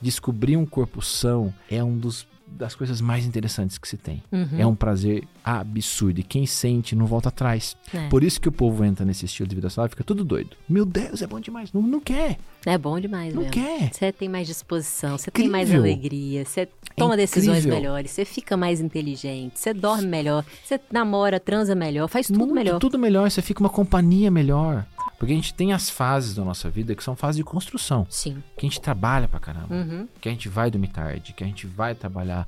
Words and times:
descobrir 0.00 0.56
um 0.56 0.66
corpo 0.66 1.02
são 1.02 1.52
é 1.70 1.82
um 1.82 1.96
dos 1.96 2.26
das 2.50 2.74
coisas 2.74 3.00
mais 3.00 3.26
interessantes 3.26 3.78
que 3.78 3.86
se 3.86 3.96
tem. 3.96 4.22
Uhum. 4.32 4.48
É 4.58 4.66
um 4.66 4.74
prazer 4.74 5.24
absurdo. 5.44 6.20
E 6.20 6.22
quem 6.22 6.46
sente 6.46 6.94
não 6.94 7.06
volta 7.06 7.28
atrás. 7.28 7.76
É. 7.92 8.08
Por 8.08 8.24
isso 8.24 8.40
que 8.40 8.48
o 8.48 8.52
povo 8.52 8.84
entra 8.84 9.04
nesse 9.04 9.26
estilo 9.26 9.48
de 9.48 9.54
vida 9.54 9.68
saudável 9.68 9.88
e 9.88 9.94
fica 9.94 10.04
tudo 10.04 10.24
doido. 10.24 10.56
Meu 10.68 10.84
Deus, 10.84 11.22
é 11.22 11.26
bom 11.26 11.40
demais. 11.40 11.72
Não, 11.72 11.82
não 11.82 12.00
quer. 12.00 12.38
É 12.66 12.76
bom 12.76 12.98
demais 12.98 13.34
Não 13.34 13.42
mesmo. 13.42 13.52
quer. 13.52 13.92
Você 13.92 14.12
tem 14.12 14.28
mais 14.28 14.46
disposição, 14.46 15.16
você 15.16 15.30
tem 15.30 15.48
mais 15.48 15.72
alegria, 15.72 16.44
você 16.44 16.68
toma 16.96 17.16
decisões 17.16 17.58
incrível. 17.58 17.80
melhores, 17.80 18.10
você 18.10 18.24
fica 18.24 18.56
mais 18.56 18.80
inteligente, 18.80 19.58
você 19.58 19.72
dorme 19.72 20.06
melhor, 20.06 20.44
você 20.64 20.80
namora, 20.90 21.38
transa 21.38 21.74
melhor, 21.74 22.08
faz 22.08 22.26
tudo 22.26 22.38
Muito, 22.40 22.54
melhor. 22.54 22.78
Tudo 22.78 22.98
melhor. 22.98 23.30
Você 23.30 23.40
fica 23.42 23.60
uma 23.60 23.70
companhia 23.70 24.30
melhor. 24.30 24.84
Porque 25.18 25.32
a 25.32 25.36
gente 25.36 25.52
tem 25.52 25.72
as 25.72 25.90
fases 25.90 26.34
da 26.34 26.44
nossa 26.44 26.70
vida 26.70 26.94
que 26.94 27.02
são 27.02 27.16
fases 27.16 27.36
de 27.36 27.44
construção. 27.44 28.06
Sim. 28.08 28.42
Que 28.56 28.64
a 28.64 28.68
gente 28.68 28.80
trabalha 28.80 29.26
pra 29.26 29.40
caramba. 29.40 29.74
Uhum. 29.74 30.08
Que 30.20 30.28
a 30.28 30.32
gente 30.32 30.48
vai 30.48 30.70
dormir 30.70 30.88
tarde. 30.88 31.32
Que 31.32 31.42
a 31.42 31.46
gente 31.46 31.66
vai 31.66 31.94
trabalhar 31.94 32.46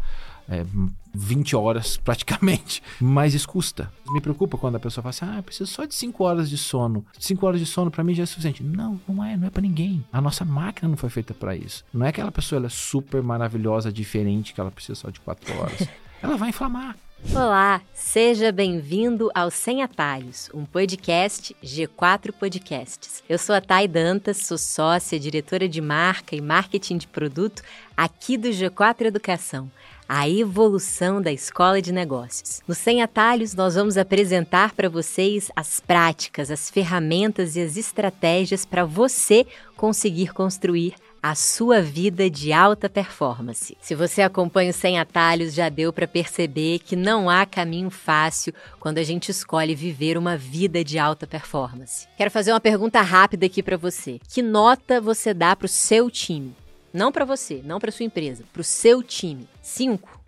é, 0.49 0.65
20 1.13 1.57
horas 1.57 1.97
praticamente. 2.03 2.81
Mas 3.01 3.35
isso 3.35 3.49
custa. 3.49 3.93
Me 4.09 4.21
preocupa 4.21 4.57
quando 4.57 4.77
a 4.77 4.81
pessoa 4.81 5.03
fala 5.03 5.11
assim: 5.11 5.25
ah, 5.25 5.39
eu 5.39 5.43
preciso 5.43 5.71
só 5.71 5.85
de 5.85 5.95
5 5.95 6.23
horas 6.23 6.49
de 6.49 6.57
sono. 6.57 7.05
5 7.19 7.45
horas 7.45 7.61
de 7.61 7.67
sono 7.67 7.91
pra 7.91 8.05
mim 8.05 8.15
já 8.15 8.23
é 8.23 8.27
suficiente. 8.27 8.63
Não, 8.63 9.01
não 9.09 9.25
é. 9.25 9.37
Não 9.37 9.49
é 9.49 9.51
pra 9.51 9.63
ninguém. 9.63 10.05
A 10.13 10.21
nossa 10.21 10.45
máquina 10.45 10.89
não 10.89 10.97
foi 10.97 11.11
feita 11.11 11.35
pra 11.35 11.57
isso. 11.57 11.85
Não 11.93 12.07
é 12.07 12.13
que 12.13 12.21
aquela 12.21 12.33
pessoa 12.33 12.59
ela 12.59 12.67
é 12.67 12.71
super 12.71 13.21
maravilhosa, 13.21 13.93
diferente, 13.93 14.55
que 14.55 14.61
ela 14.61 14.71
precisa 14.71 14.95
só 14.95 15.11
de 15.11 15.19
4 15.21 15.59
horas. 15.59 15.89
ela 16.23 16.37
vai 16.37 16.51
inflamar. 16.51 16.97
Olá, 17.29 17.81
seja 17.95 18.51
bem-vindo 18.51 19.31
ao 19.33 19.53
Sem 19.53 19.83
Atalhos, 19.83 20.51
um 20.53 20.65
podcast 20.65 21.55
G4 21.63 22.33
Podcasts. 22.33 23.23
Eu 23.29 23.39
sou 23.39 23.55
a 23.55 23.61
Thay 23.61 23.87
Dantas, 23.87 24.39
sou 24.39 24.59
sócia, 24.59 25.21
diretora 25.21 25.69
de 25.69 25.81
marca 25.81 26.35
e 26.35 26.41
marketing 26.41 26.97
de 26.97 27.07
produto 27.07 27.63
aqui 27.97 28.37
do 28.37 28.49
G4 28.49 29.07
Educação, 29.07 29.71
a 30.09 30.29
evolução 30.29 31.23
da 31.23 31.31
escola 31.31 31.81
de 31.81 31.93
negócios. 31.93 32.63
No 32.67 32.75
Sem 32.75 33.01
Atalhos, 33.01 33.55
nós 33.55 33.77
vamos 33.77 33.97
apresentar 33.97 34.73
para 34.73 34.89
vocês 34.89 35.53
as 35.55 35.79
práticas, 35.79 36.51
as 36.51 36.69
ferramentas 36.69 37.55
e 37.55 37.61
as 37.61 37.77
estratégias 37.77 38.65
para 38.65 38.85
você 38.85 39.47
conseguir 39.77 40.33
construir 40.33 40.95
a 41.23 41.35
sua 41.35 41.83
vida 41.83 42.31
de 42.31 42.53
alta 42.53 42.89
performance. 42.89 43.77
Se 43.81 43.95
você 43.95 44.23
acompanha 44.23 44.71
o 44.71 44.75
Sem 44.75 44.99
Atalhos, 44.99 45.53
já 45.53 45.69
deu 45.69 45.93
para 45.93 46.09
perceber 46.09 46.79
que 46.79 46.97
não 46.97 47.29
há 47.29 47.45
caminho 47.45 47.91
fácil 47.91 48.55
quando 48.79 48.99
a 48.99 49.03
gente 49.03 49.31
escolhe 49.31 49.75
viver 49.75 50.17
uma 50.17 50.37
vida 50.37 50.83
de 50.83 50.99
alta 50.99 51.27
performance. 51.27 52.09
Quero 52.17 52.31
fazer 52.31 52.53
uma 52.53 52.61
pergunta 52.61 53.01
rápida 53.03 53.47
aqui 53.47 53.63
para 53.63 53.77
você. 53.77 54.19
Que 54.29 54.43
nota 54.43 55.01
você 55.01 55.35
dá 55.35 55.55
para 55.55 55.67
o 55.67 55.69
seu 55.69 56.11
time? 56.11 56.55
Não 56.93 57.13
para 57.13 57.25
você, 57.25 57.61
não 57.65 57.79
para 57.79 57.93
sua 57.93 58.07
empresa, 58.07 58.45
para 58.53 58.61
o 58.61 58.65
seu 58.65 59.03
time. 59.03 59.47
5, 59.63 60.21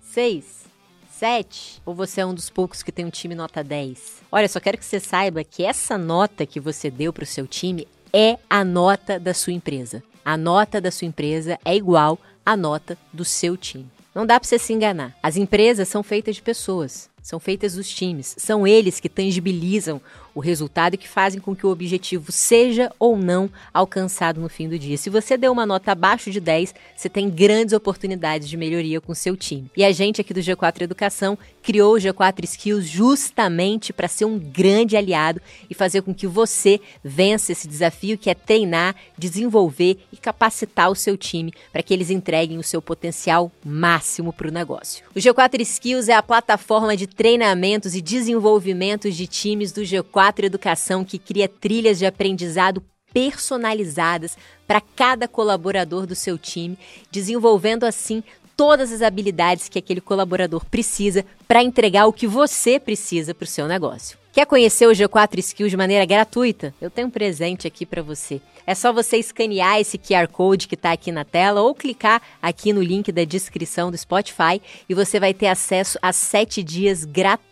6, 0.00 0.64
7? 1.10 1.82
Ou 1.84 1.94
você 1.94 2.20
é 2.20 2.26
um 2.26 2.34
dos 2.34 2.48
poucos 2.48 2.82
que 2.82 2.92
tem 2.92 3.04
um 3.04 3.10
time 3.10 3.34
nota 3.34 3.62
10? 3.64 4.22
Olha, 4.30 4.48
só 4.48 4.60
quero 4.60 4.78
que 4.78 4.84
você 4.84 5.00
saiba 5.00 5.44
que 5.44 5.64
essa 5.64 5.98
nota 5.98 6.46
que 6.46 6.60
você 6.60 6.90
deu 6.90 7.12
para 7.12 7.24
o 7.24 7.26
seu 7.26 7.46
time 7.46 7.86
é 8.12 8.38
a 8.48 8.64
nota 8.64 9.18
da 9.18 9.34
sua 9.34 9.52
empresa. 9.52 10.02
A 10.26 10.36
nota 10.36 10.80
da 10.80 10.90
sua 10.90 11.06
empresa 11.06 11.56
é 11.64 11.76
igual 11.76 12.18
à 12.44 12.56
nota 12.56 12.98
do 13.12 13.24
seu 13.24 13.56
time. 13.56 13.86
Não 14.12 14.26
dá 14.26 14.40
para 14.40 14.48
você 14.48 14.58
se 14.58 14.72
enganar. 14.72 15.16
As 15.22 15.36
empresas 15.36 15.86
são 15.86 16.02
feitas 16.02 16.34
de 16.34 16.42
pessoas, 16.42 17.08
são 17.22 17.38
feitas 17.38 17.74
dos 17.74 17.88
times. 17.88 18.34
São 18.36 18.66
eles 18.66 18.98
que 18.98 19.08
tangibilizam 19.08 20.00
o 20.36 20.40
resultado 20.40 20.92
e 20.92 20.98
que 20.98 21.08
fazem 21.08 21.40
com 21.40 21.56
que 21.56 21.66
o 21.66 21.70
objetivo 21.70 22.30
seja 22.30 22.92
ou 22.98 23.16
não 23.16 23.48
alcançado 23.72 24.38
no 24.38 24.50
fim 24.50 24.68
do 24.68 24.78
dia. 24.78 24.98
Se 24.98 25.08
você 25.08 25.34
deu 25.34 25.50
uma 25.50 25.64
nota 25.64 25.92
abaixo 25.92 26.30
de 26.30 26.40
10, 26.40 26.74
você 26.94 27.08
tem 27.08 27.30
grandes 27.30 27.72
oportunidades 27.72 28.46
de 28.46 28.54
melhoria 28.54 29.00
com 29.00 29.14
seu 29.14 29.34
time. 29.34 29.70
E 29.74 29.82
a 29.82 29.90
gente 29.92 30.20
aqui 30.20 30.34
do 30.34 30.40
G4 30.40 30.82
Educação 30.82 31.38
criou 31.62 31.94
o 31.94 31.98
G4 31.98 32.44
Skills 32.44 32.86
justamente 32.86 33.94
para 33.94 34.08
ser 34.08 34.26
um 34.26 34.38
grande 34.38 34.94
aliado 34.94 35.40
e 35.70 35.74
fazer 35.74 36.02
com 36.02 36.14
que 36.14 36.26
você 36.26 36.82
vença 37.02 37.52
esse 37.52 37.66
desafio 37.66 38.18
que 38.18 38.28
é 38.28 38.34
treinar, 38.34 38.94
desenvolver 39.16 39.98
e 40.12 40.18
capacitar 40.18 40.90
o 40.90 40.94
seu 40.94 41.16
time 41.16 41.50
para 41.72 41.82
que 41.82 41.94
eles 41.94 42.10
entreguem 42.10 42.58
o 42.58 42.62
seu 42.62 42.82
potencial 42.82 43.50
máximo 43.64 44.34
para 44.34 44.48
o 44.48 44.52
negócio. 44.52 45.02
O 45.14 45.18
G4 45.18 45.62
Skills 45.62 46.10
é 46.10 46.14
a 46.14 46.22
plataforma 46.22 46.94
de 46.94 47.06
treinamentos 47.06 47.94
e 47.94 48.02
desenvolvimentos 48.02 49.16
de 49.16 49.26
times 49.26 49.72
do 49.72 49.80
G4 49.80 50.25
Educação 50.46 51.04
que 51.04 51.18
cria 51.18 51.48
trilhas 51.48 51.98
de 51.98 52.06
aprendizado 52.06 52.82
personalizadas 53.12 54.36
para 54.66 54.80
cada 54.80 55.26
colaborador 55.26 56.06
do 56.06 56.14
seu 56.14 56.36
time, 56.36 56.78
desenvolvendo 57.10 57.84
assim 57.84 58.22
todas 58.56 58.92
as 58.92 59.02
habilidades 59.02 59.68
que 59.68 59.78
aquele 59.78 60.00
colaborador 60.00 60.64
precisa 60.64 61.24
para 61.46 61.62
entregar 61.62 62.06
o 62.06 62.12
que 62.12 62.26
você 62.26 62.80
precisa 62.80 63.34
para 63.34 63.44
o 63.44 63.48
seu 63.48 63.68
negócio. 63.68 64.18
Quer 64.32 64.46
conhecer 64.46 64.86
o 64.86 64.92
G4 64.92 65.38
Skills 65.38 65.70
de 65.70 65.76
maneira 65.76 66.04
gratuita? 66.04 66.74
Eu 66.80 66.90
tenho 66.90 67.08
um 67.08 67.10
presente 67.10 67.66
aqui 67.66 67.86
para 67.86 68.02
você. 68.02 68.40
É 68.66 68.74
só 68.74 68.92
você 68.92 69.16
escanear 69.16 69.80
esse 69.80 69.96
QR 69.96 70.28
Code 70.28 70.68
que 70.68 70.74
está 70.74 70.92
aqui 70.92 71.10
na 71.10 71.24
tela 71.24 71.62
ou 71.62 71.74
clicar 71.74 72.20
aqui 72.42 72.72
no 72.72 72.82
link 72.82 73.10
da 73.12 73.24
descrição 73.24 73.90
do 73.90 73.96
Spotify 73.96 74.60
e 74.88 74.94
você 74.94 75.18
vai 75.18 75.32
ter 75.32 75.46
acesso 75.46 75.98
a 76.02 76.12
sete 76.12 76.62
dias 76.62 77.04
gratuitos 77.04 77.45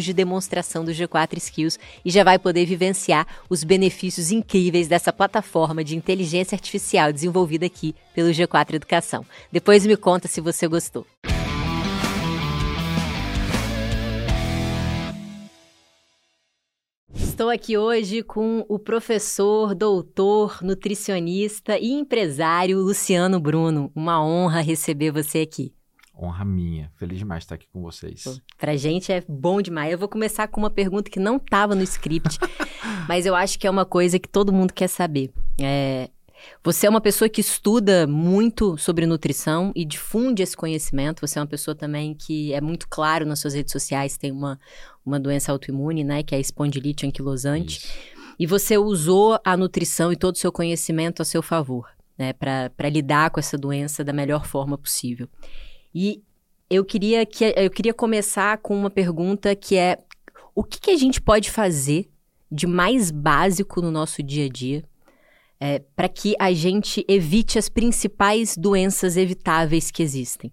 de 0.00 0.12
demonstração 0.12 0.84
do 0.84 0.90
G4 0.90 1.36
Skills 1.36 1.78
e 2.04 2.10
já 2.10 2.24
vai 2.24 2.38
poder 2.38 2.64
vivenciar 2.64 3.26
os 3.48 3.62
benefícios 3.62 4.32
incríveis 4.32 4.88
dessa 4.88 5.12
plataforma 5.12 5.84
de 5.84 5.96
inteligência 5.96 6.56
artificial 6.56 7.12
desenvolvida 7.12 7.66
aqui 7.66 7.94
pelo 8.14 8.30
G4 8.30 8.74
Educação. 8.74 9.24
Depois 9.52 9.84
me 9.84 9.96
conta 9.96 10.26
se 10.28 10.40
você 10.40 10.66
gostou. 10.66 11.06
Estou 17.14 17.48
aqui 17.48 17.78
hoje 17.78 18.22
com 18.22 18.66
o 18.68 18.78
professor, 18.78 19.74
doutor, 19.74 20.58
nutricionista 20.62 21.78
e 21.78 21.90
empresário 21.90 22.78
Luciano 22.78 23.40
Bruno. 23.40 23.90
Uma 23.94 24.22
honra 24.22 24.60
receber 24.60 25.10
você 25.10 25.38
aqui. 25.38 25.72
Honra 26.20 26.44
minha. 26.44 26.92
Feliz 26.96 27.18
demais 27.18 27.40
de 27.40 27.44
estar 27.46 27.54
aqui 27.54 27.66
com 27.72 27.80
vocês. 27.80 28.24
Pô, 28.24 28.34
Pra 28.58 28.76
gente 28.76 29.10
é 29.10 29.24
bom 29.26 29.62
demais. 29.62 29.92
Eu 29.92 29.98
vou 29.98 30.08
começar 30.08 30.46
com 30.48 30.60
uma 30.60 30.70
pergunta 30.70 31.10
que 31.10 31.18
não 31.18 31.36
estava 31.36 31.74
no 31.74 31.82
script, 31.82 32.38
mas 33.08 33.24
eu 33.24 33.34
acho 33.34 33.58
que 33.58 33.66
é 33.66 33.70
uma 33.70 33.86
coisa 33.86 34.18
que 34.18 34.28
todo 34.28 34.52
mundo 34.52 34.74
quer 34.74 34.88
saber. 34.88 35.32
É, 35.58 36.10
você 36.62 36.86
é 36.86 36.90
uma 36.90 37.00
pessoa 37.00 37.28
que 37.28 37.40
estuda 37.40 38.06
muito 38.06 38.76
sobre 38.76 39.06
nutrição 39.06 39.72
e 39.74 39.84
difunde 39.84 40.42
esse 40.42 40.56
conhecimento. 40.56 41.26
Você 41.26 41.38
é 41.38 41.42
uma 41.42 41.48
pessoa 41.48 41.74
também 41.74 42.14
que 42.14 42.52
é 42.52 42.60
muito 42.60 42.88
claro 42.88 43.26
nas 43.26 43.40
suas 43.40 43.54
redes 43.54 43.72
sociais, 43.72 44.16
tem 44.16 44.30
uma, 44.30 44.58
uma 45.04 45.18
doença 45.18 45.52
autoimune, 45.52 46.04
né, 46.04 46.22
que 46.22 46.34
é 46.34 46.38
a 46.38 46.40
espondilite 46.40 47.06
anquilosante. 47.06 47.78
Isso. 47.78 48.20
E 48.38 48.46
você 48.46 48.78
usou 48.78 49.38
a 49.44 49.56
nutrição 49.56 50.12
e 50.12 50.16
todo 50.16 50.34
o 50.34 50.38
seu 50.38 50.50
conhecimento 50.50 51.20
a 51.20 51.24
seu 51.24 51.42
favor, 51.42 51.86
né, 52.16 52.32
para 52.32 52.88
lidar 52.88 53.30
com 53.30 53.38
essa 53.38 53.58
doença 53.58 54.02
da 54.02 54.12
melhor 54.12 54.46
forma 54.46 54.78
possível. 54.78 55.28
E 55.94 56.22
eu 56.68 56.84
queria, 56.84 57.26
que, 57.26 57.52
eu 57.56 57.70
queria 57.70 57.92
começar 57.92 58.58
com 58.58 58.74
uma 58.78 58.90
pergunta 58.90 59.54
que 59.56 59.76
é: 59.76 59.98
o 60.54 60.62
que, 60.62 60.80
que 60.80 60.90
a 60.90 60.96
gente 60.96 61.20
pode 61.20 61.50
fazer 61.50 62.08
de 62.50 62.66
mais 62.66 63.10
básico 63.10 63.80
no 63.80 63.90
nosso 63.90 64.22
dia 64.22 64.46
a 64.46 64.48
dia 64.48 64.84
é, 65.60 65.80
para 65.94 66.08
que 66.08 66.34
a 66.38 66.52
gente 66.52 67.04
evite 67.08 67.58
as 67.58 67.68
principais 67.68 68.56
doenças 68.56 69.16
evitáveis 69.16 69.90
que 69.90 70.02
existem? 70.02 70.52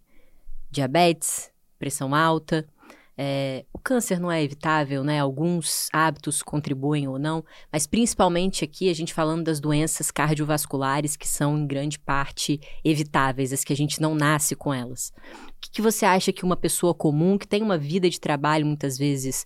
Diabetes, 0.69 1.51
pressão 1.79 2.13
alta. 2.13 2.67
É, 3.17 3.65
o 3.73 3.79
câncer 3.79 4.19
não 4.19 4.31
é 4.31 4.43
evitável, 4.43 5.03
né? 5.03 5.19
Alguns 5.19 5.89
hábitos 5.91 6.43
contribuem 6.43 7.07
ou 7.07 7.17
não, 7.17 7.43
mas 7.71 7.87
principalmente 7.87 8.63
aqui 8.63 8.89
a 8.89 8.93
gente 8.93 9.13
falando 9.13 9.45
das 9.45 9.59
doenças 9.59 10.11
cardiovasculares 10.11 11.15
que 11.15 11.27
são 11.27 11.57
em 11.57 11.65
grande 11.65 11.97
parte 11.97 12.61
evitáveis, 12.85 13.51
as 13.51 13.63
que 13.63 13.73
a 13.73 13.75
gente 13.75 13.99
não 13.99 14.13
nasce 14.13 14.55
com 14.55 14.71
elas. 14.71 15.11
O 15.47 15.53
que, 15.59 15.71
que 15.71 15.81
você 15.81 16.05
acha 16.05 16.31
que 16.31 16.45
uma 16.45 16.55
pessoa 16.55 16.93
comum, 16.93 17.39
que 17.39 17.47
tem 17.47 17.63
uma 17.63 17.77
vida 17.77 18.07
de 18.07 18.19
trabalho 18.19 18.67
muitas 18.67 18.99
vezes 18.99 19.43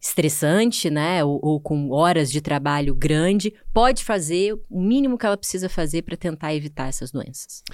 estressante, 0.00 0.90
né, 0.90 1.24
ou, 1.24 1.40
ou 1.42 1.58
com 1.58 1.90
horas 1.90 2.30
de 2.30 2.40
trabalho 2.40 2.94
grande, 2.94 3.54
pode 3.72 4.04
fazer 4.04 4.52
o 4.68 4.80
mínimo 4.80 5.16
que 5.16 5.24
ela 5.24 5.36
precisa 5.36 5.68
fazer 5.68 6.02
para 6.02 6.16
tentar 6.16 6.54
evitar 6.54 6.88
essas 6.88 7.10
doenças? 7.10 7.64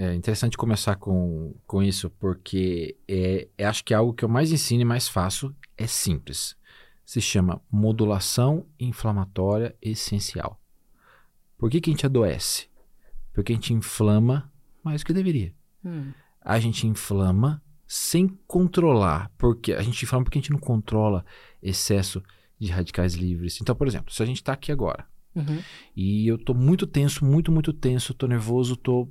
É 0.00 0.14
interessante 0.14 0.56
começar 0.56 0.94
com, 0.94 1.56
com 1.66 1.82
isso, 1.82 2.08
porque 2.08 2.96
é, 3.08 3.48
é, 3.58 3.66
acho 3.66 3.84
que 3.84 3.92
é 3.92 3.96
algo 3.96 4.14
que 4.14 4.24
eu 4.24 4.28
mais 4.28 4.52
ensino 4.52 4.82
e 4.82 4.84
mais 4.84 5.08
faço 5.08 5.52
é 5.76 5.88
simples. 5.88 6.56
Se 7.04 7.20
chama 7.20 7.60
modulação 7.68 8.64
inflamatória 8.78 9.74
essencial. 9.82 10.60
Por 11.56 11.68
que, 11.68 11.80
que 11.80 11.90
a 11.90 11.92
gente 11.92 12.06
adoece? 12.06 12.68
Porque 13.32 13.52
a 13.52 13.54
gente 13.56 13.74
inflama 13.74 14.52
mais 14.84 15.02
do 15.02 15.06
que 15.06 15.12
deveria. 15.12 15.52
Hum, 15.84 16.12
A 16.40 16.60
gente 16.60 16.86
inflama 16.86 17.60
sem 17.84 18.28
controlar. 18.46 19.32
Porque 19.36 19.72
a 19.72 19.82
gente 19.82 20.04
inflama 20.04 20.24
porque 20.24 20.38
a 20.38 20.40
gente 20.40 20.52
não 20.52 20.60
controla 20.60 21.24
excesso 21.60 22.22
de 22.58 22.70
radicais 22.70 23.14
livres. 23.14 23.60
Então, 23.60 23.74
por 23.74 23.88
exemplo, 23.88 24.12
se 24.12 24.22
a 24.22 24.26
gente 24.26 24.36
está 24.36 24.52
aqui 24.52 24.70
agora 24.70 25.06
uhum, 25.34 25.60
e 25.96 26.28
eu 26.28 26.38
tô 26.38 26.54
muito 26.54 26.86
tenso, 26.86 27.24
muito, 27.24 27.50
muito 27.50 27.72
tenso, 27.72 28.14
tô 28.14 28.26
nervoso, 28.28 28.76
tô 28.76 29.08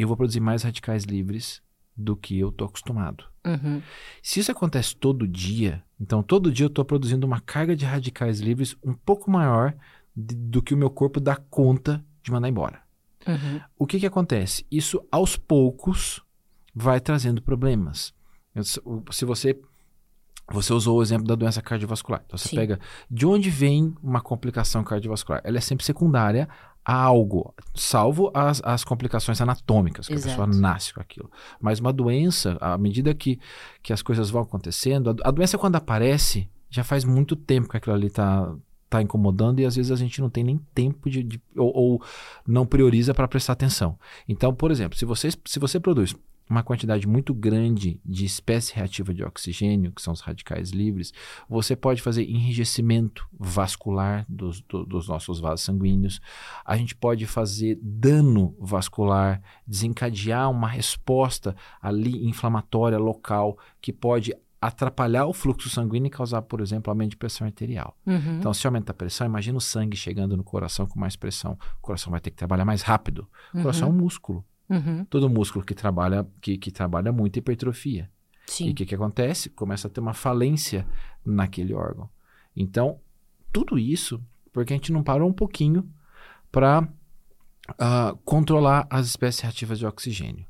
eu 0.00 0.08
vou 0.08 0.16
produzir 0.16 0.40
mais 0.40 0.62
radicais 0.62 1.04
livres 1.04 1.62
do 1.96 2.16
que 2.16 2.38
eu 2.38 2.48
estou 2.48 2.66
acostumado. 2.66 3.24
Uhum. 3.44 3.82
Se 4.22 4.40
isso 4.40 4.50
acontece 4.52 4.96
todo 4.96 5.26
dia, 5.26 5.82
então 6.00 6.22
todo 6.22 6.52
dia 6.52 6.64
eu 6.64 6.68
estou 6.68 6.84
produzindo 6.84 7.26
uma 7.26 7.40
carga 7.40 7.74
de 7.74 7.84
radicais 7.84 8.40
livres 8.40 8.76
um 8.82 8.94
pouco 8.94 9.30
maior 9.30 9.74
de, 10.14 10.34
do 10.34 10.62
que 10.62 10.74
o 10.74 10.76
meu 10.76 10.90
corpo 10.90 11.20
dá 11.20 11.36
conta 11.36 12.04
de 12.22 12.30
mandar 12.30 12.48
embora. 12.48 12.82
Uhum. 13.26 13.60
O 13.78 13.86
que, 13.86 14.00
que 14.00 14.06
acontece? 14.06 14.64
Isso 14.70 15.02
aos 15.10 15.36
poucos 15.36 16.22
vai 16.74 17.00
trazendo 17.00 17.42
problemas. 17.42 18.14
Se 19.10 19.24
você 19.24 19.58
você 20.52 20.72
usou 20.72 20.98
o 20.98 21.02
exemplo 21.02 21.26
da 21.26 21.36
doença 21.36 21.62
cardiovascular. 21.62 22.22
Então 22.26 22.36
você 22.36 22.48
Sim. 22.48 22.56
pega 22.56 22.80
de 23.08 23.24
onde 23.24 23.48
vem 23.48 23.94
uma 24.02 24.20
complicação 24.20 24.82
cardiovascular? 24.82 25.40
Ela 25.44 25.58
é 25.58 25.60
sempre 25.60 25.84
secundária 25.84 26.48
a 26.84 26.94
algo, 26.94 27.54
salvo 27.74 28.30
as, 28.34 28.60
as 28.64 28.84
complicações 28.84 29.40
anatômicas, 29.40 30.06
que 30.08 30.14
Exato. 30.14 30.42
a 30.42 30.46
pessoa 30.46 30.60
nasce 30.60 30.94
com 30.94 31.00
aquilo. 31.00 31.30
Mas 31.60 31.78
uma 31.78 31.92
doença, 31.92 32.56
à 32.60 32.76
medida 32.78 33.14
que, 33.14 33.38
que 33.82 33.92
as 33.92 34.02
coisas 34.02 34.30
vão 34.30 34.42
acontecendo, 34.42 35.10
a, 35.10 35.28
a 35.28 35.30
doença 35.30 35.58
quando 35.58 35.76
aparece, 35.76 36.48
já 36.70 36.82
faz 36.82 37.04
muito 37.04 37.36
tempo 37.36 37.68
que 37.68 37.76
aquilo 37.76 37.94
ali 37.94 38.06
está 38.06 38.52
tá 38.88 39.00
incomodando 39.00 39.60
e 39.60 39.64
às 39.66 39.76
vezes 39.76 39.92
a 39.92 39.96
gente 39.96 40.20
não 40.20 40.28
tem 40.28 40.42
nem 40.42 40.58
tempo 40.74 41.08
de, 41.08 41.22
de- 41.22 41.40
ou, 41.56 41.72
ou 41.76 42.02
não 42.46 42.66
prioriza 42.66 43.14
para 43.14 43.28
prestar 43.28 43.52
atenção. 43.52 43.96
Então, 44.28 44.52
por 44.52 44.70
exemplo, 44.72 44.98
se 44.98 45.04
você, 45.04 45.28
se 45.44 45.58
você 45.60 45.78
produz 45.78 46.14
uma 46.50 46.62
quantidade 46.64 47.06
muito 47.06 47.32
grande 47.32 48.00
de 48.04 48.24
espécie 48.24 48.74
reativa 48.74 49.14
de 49.14 49.22
oxigênio, 49.22 49.92
que 49.92 50.02
são 50.02 50.12
os 50.12 50.20
radicais 50.20 50.70
livres, 50.70 51.12
você 51.48 51.76
pode 51.76 52.02
fazer 52.02 52.24
enrijecimento 52.24 53.26
vascular 53.38 54.26
dos, 54.28 54.60
do- 54.62 54.84
dos 54.84 55.06
nossos 55.08 55.38
vasos 55.40 55.64
sanguíneos. 55.64 56.20
A 56.64 56.76
gente 56.76 56.94
pode 56.96 57.24
fazer 57.26 57.78
dano 57.80 58.54
vascular, 58.58 59.40
desencadear 59.66 60.50
uma 60.50 60.68
resposta 60.68 61.54
ali 61.80 62.26
inflamatória 62.26 62.98
local 62.98 63.56
que 63.80 63.92
pode 63.92 64.34
atrapalhar 64.62 65.24
o 65.24 65.32
fluxo 65.32 65.70
sanguíneo 65.70 66.08
e 66.08 66.10
causar, 66.10 66.42
por 66.42 66.60
exemplo, 66.60 66.90
aumento 66.90 67.12
de 67.12 67.16
pressão 67.16 67.46
arterial. 67.46 67.96
Uhum. 68.06 68.36
Então, 68.38 68.52
se 68.52 68.66
aumenta 68.66 68.92
a 68.92 68.94
pressão, 68.94 69.26
imagina 69.26 69.56
o 69.56 69.60
sangue 69.60 69.96
chegando 69.96 70.36
no 70.36 70.44
coração 70.44 70.86
com 70.86 71.00
mais 71.00 71.16
pressão. 71.16 71.52
O 71.78 71.80
coração 71.80 72.10
vai 72.10 72.20
ter 72.20 72.30
que 72.30 72.36
trabalhar 72.36 72.66
mais 72.66 72.82
rápido. 72.82 73.26
O 73.54 73.62
coração 73.62 73.88
é 73.88 73.90
um 73.90 73.94
músculo. 73.94 74.44
Uhum. 74.70 75.04
Todo 75.06 75.28
músculo 75.28 75.64
que 75.64 75.74
trabalha, 75.74 76.26
que, 76.40 76.56
que 76.56 76.70
trabalha 76.70 77.12
muito 77.12 77.38
hipertrofia. 77.38 78.08
E 78.48 78.52
Sim. 78.52 78.70
o 78.70 78.74
que, 78.74 78.86
que 78.86 78.94
acontece? 78.94 79.50
Começa 79.50 79.88
a 79.88 79.90
ter 79.90 80.00
uma 80.00 80.14
falência 80.14 80.86
naquele 81.24 81.74
órgão. 81.74 82.08
Então, 82.56 83.00
tudo 83.52 83.78
isso 83.78 84.22
porque 84.52 84.72
a 84.72 84.76
gente 84.76 84.92
não 84.92 85.02
parou 85.02 85.28
um 85.28 85.32
pouquinho 85.32 85.88
para 86.50 86.88
controlar 88.24 88.86
as 88.90 89.06
espécies 89.06 89.40
reativas 89.40 89.78
de 89.78 89.86
oxigênio. 89.86 90.44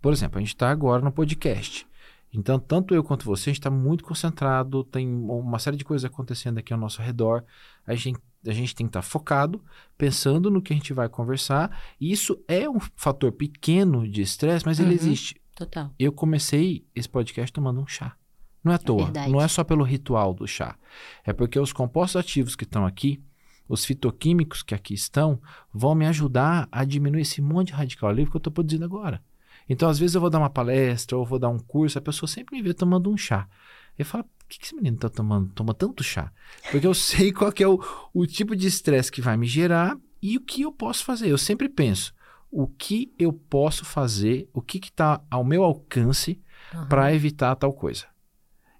Por 0.00 0.12
exemplo, 0.12 0.38
a 0.38 0.40
gente 0.40 0.48
está 0.48 0.70
agora 0.70 1.02
no 1.02 1.12
podcast. 1.12 1.86
Então, 2.32 2.58
tanto 2.58 2.94
eu 2.94 3.04
quanto 3.04 3.24
você, 3.24 3.50
a 3.50 3.52
gente 3.52 3.60
está 3.60 3.70
muito 3.70 4.02
concentrado, 4.02 4.82
tem 4.82 5.08
uma 5.08 5.58
série 5.60 5.76
de 5.76 5.84
coisas 5.84 6.04
acontecendo 6.04 6.58
aqui 6.58 6.72
ao 6.72 6.78
nosso 6.78 7.00
redor. 7.00 7.44
A 7.86 7.94
gente, 7.94 8.18
a 8.46 8.52
gente 8.52 8.74
tem 8.74 8.86
que 8.86 8.90
estar 8.90 9.02
focado, 9.02 9.62
pensando 9.96 10.50
no 10.50 10.60
que 10.62 10.72
a 10.72 10.76
gente 10.76 10.92
vai 10.92 11.08
conversar. 11.08 11.78
E 12.00 12.10
isso 12.12 12.38
é 12.48 12.68
um 12.68 12.78
fator 12.96 13.32
pequeno 13.32 14.06
de 14.08 14.22
estresse, 14.22 14.64
mas 14.66 14.78
ele 14.78 14.90
Uhum. 14.90 14.94
existe. 14.94 15.40
Total. 15.54 15.90
Eu 15.98 16.12
comecei 16.12 16.84
esse 16.94 17.08
podcast 17.08 17.52
tomando 17.52 17.80
um 17.80 17.86
chá. 17.86 18.16
Não 18.62 18.72
é 18.72 18.76
à 18.76 18.78
toa. 18.78 19.04
verdade. 19.04 19.30
Não 19.30 19.40
é 19.40 19.46
só 19.48 19.62
pelo 19.62 19.84
ritual 19.84 20.32
do 20.34 20.46
chá. 20.46 20.76
É 21.24 21.32
porque 21.32 21.58
os 21.58 21.72
compostos 21.72 22.16
ativos 22.16 22.56
que 22.56 22.64
estão 22.64 22.84
aqui, 22.86 23.22
os 23.68 23.84
fitoquímicos 23.84 24.62
que 24.62 24.74
aqui 24.74 24.94
estão, 24.94 25.40
vão 25.72 25.94
me 25.94 26.06
ajudar 26.06 26.68
a 26.72 26.84
diminuir 26.84 27.22
esse 27.22 27.40
monte 27.40 27.68
de 27.68 27.74
radical 27.74 28.10
livre 28.10 28.30
que 28.30 28.36
eu 28.36 28.38
estou 28.38 28.52
produzindo 28.52 28.84
agora. 28.84 29.22
Então, 29.68 29.88
às 29.88 29.98
vezes, 29.98 30.14
eu 30.14 30.20
vou 30.20 30.28
dar 30.28 30.38
uma 30.38 30.50
palestra 30.50 31.16
ou 31.16 31.24
vou 31.24 31.38
dar 31.38 31.48
um 31.48 31.58
curso, 31.58 31.98
a 31.98 32.02
pessoa 32.02 32.28
sempre 32.28 32.56
me 32.56 32.62
vê 32.62 32.74
tomando 32.74 33.10
um 33.10 33.16
chá. 33.16 33.48
Eu 33.98 34.04
falo, 34.04 34.24
por 34.24 34.46
que 34.48 34.58
que 34.58 34.66
esse 34.66 34.74
menino 34.74 34.96
está 34.96 35.08
tomando 35.08 35.48
toma 35.54 35.72
tanto 35.74 36.02
chá? 36.02 36.32
Porque 36.70 36.86
eu 36.86 36.94
sei 36.94 37.32
qual 37.32 37.52
é 37.58 37.66
o, 37.66 37.80
o 38.12 38.26
tipo 38.26 38.54
de 38.56 38.66
estresse 38.66 39.10
que 39.10 39.20
vai 39.22 39.36
me 39.36 39.46
gerar 39.46 39.96
e 40.22 40.36
o 40.36 40.40
que 40.40 40.62
eu 40.62 40.72
posso 40.72 41.04
fazer. 41.04 41.28
Eu 41.28 41.38
sempre 41.38 41.68
penso, 41.68 42.14
o 42.50 42.66
que 42.66 43.12
eu 43.18 43.32
posso 43.32 43.84
fazer, 43.84 44.48
o 44.52 44.62
que 44.62 44.78
está 44.78 45.20
ao 45.30 45.44
meu 45.44 45.62
alcance 45.64 46.40
Aham. 46.72 46.86
para 46.88 47.14
evitar 47.14 47.54
tal 47.56 47.72
coisa. 47.72 48.06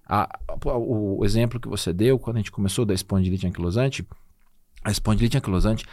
A- 0.07 0.29
o, 0.65 1.19
o 1.19 1.25
exemplo 1.25 1.59
que 1.59 1.67
você 1.67 1.91
deu, 1.91 2.19
quando 2.19 2.37
a 2.37 2.39
gente 2.39 2.51
começou 2.51 2.85
da 2.85 2.93
espondilite 2.93 3.47
anquilosante, 3.47 4.07
a 4.83 4.91
espondilite 4.91 5.37
anquilosante, 5.37 5.85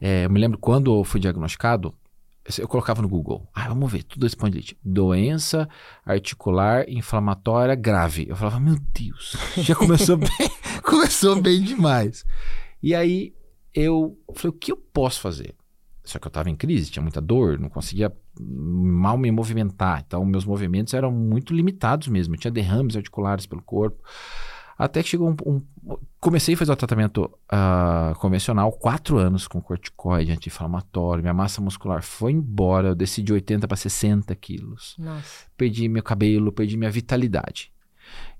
é, 0.00 0.24
eu 0.24 0.30
me 0.30 0.40
lembro 0.40 0.58
quando 0.58 0.94
eu 0.94 1.04
fui 1.04 1.20
diagnosticado, 1.20 1.94
eu 2.56 2.68
colocava 2.68 3.02
no 3.02 3.08
Google, 3.08 3.48
ah, 3.54 3.68
vamos 3.68 3.90
ver, 3.92 4.02
tudo 4.04 4.26
espondilite. 4.26 4.78
Doença 4.82 5.68
articular 6.04 6.88
inflamatória 6.88 7.74
grave. 7.74 8.26
Eu 8.28 8.36
falava, 8.36 8.58
meu 8.58 8.76
Deus, 8.94 9.36
já 9.58 9.74
começou 9.74 10.16
bem, 10.18 10.30
começou 10.82 11.40
bem 11.40 11.62
demais. 11.62 12.24
E 12.82 12.94
aí 12.94 13.34
eu 13.74 14.18
falei, 14.34 14.56
o 14.56 14.58
que 14.58 14.72
eu 14.72 14.76
posso 14.76 15.20
fazer? 15.20 15.54
Só 16.04 16.18
que 16.18 16.26
eu 16.26 16.30
estava 16.30 16.48
em 16.48 16.56
crise, 16.56 16.90
tinha 16.90 17.02
muita 17.02 17.20
dor, 17.20 17.58
não 17.58 17.68
conseguia 17.68 18.10
mal 18.40 19.18
me 19.18 19.30
movimentar. 19.30 20.02
Então, 20.06 20.24
meus 20.24 20.46
movimentos 20.46 20.94
eram 20.94 21.12
muito 21.12 21.52
limitados 21.52 22.08
mesmo. 22.08 22.34
Eu 22.34 22.38
tinha 22.38 22.50
derrames 22.50 22.96
articulares 22.96 23.44
pelo 23.44 23.60
corpo. 23.60 24.02
Até 24.78 25.02
que 25.02 25.08
chegou 25.08 25.30
um. 25.30 25.36
um- 25.44 25.62
comecei 26.20 26.54
a 26.54 26.56
fazer 26.56 26.70
o 26.72 26.76
tratamento 26.76 27.30
ah, 27.48 28.14
convencional, 28.18 28.70
quatro 28.72 29.18
anos 29.18 29.48
com 29.48 29.60
corticoide, 29.60 30.30
anti-inflamatório. 30.30 31.22
Minha 31.22 31.34
massa 31.34 31.60
muscular 31.60 32.02
foi 32.02 32.32
embora. 32.32 32.88
Eu 32.88 32.94
desci 32.94 33.22
de 33.22 33.32
80 33.32 33.66
para 33.66 33.76
60 33.76 34.34
quilos. 34.36 34.94
Nossa. 34.98 35.46
Perdi 35.56 35.88
meu 35.88 36.02
cabelo, 36.02 36.52
perdi 36.52 36.76
minha 36.76 36.90
vitalidade. 36.90 37.72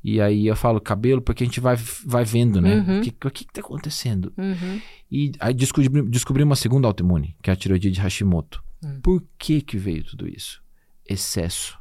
E 0.02 0.20
aí 0.20 0.46
eu 0.46 0.54
falo 0.54 0.80
cabelo 0.80 1.20
porque 1.20 1.42
a 1.42 1.46
gente 1.46 1.60
vai, 1.60 1.76
vai 2.06 2.24
vendo, 2.24 2.60
né? 2.60 2.76
Uhum. 2.76 2.98
O 2.98 3.02
que, 3.02 3.14
o 3.26 3.30
que 3.30 3.44
tá 3.44 3.60
acontecendo? 3.60 4.32
Uhum. 4.38 4.80
E 5.10 5.32
aí 5.40 5.52
descobri, 5.52 6.02
descobri 6.02 6.42
uma 6.42 6.56
segunda 6.56 6.86
autoimune, 6.86 7.36
que 7.42 7.50
é 7.50 7.52
a 7.52 7.56
tiroidite 7.56 7.94
de 7.94 8.00
Hashimoto. 8.00 8.62
Hum. 8.82 9.00
Por 9.02 9.24
que 9.36 9.60
que 9.60 9.76
veio 9.76 10.04
tudo 10.04 10.28
isso? 10.28 10.62
Excesso. 11.08 11.77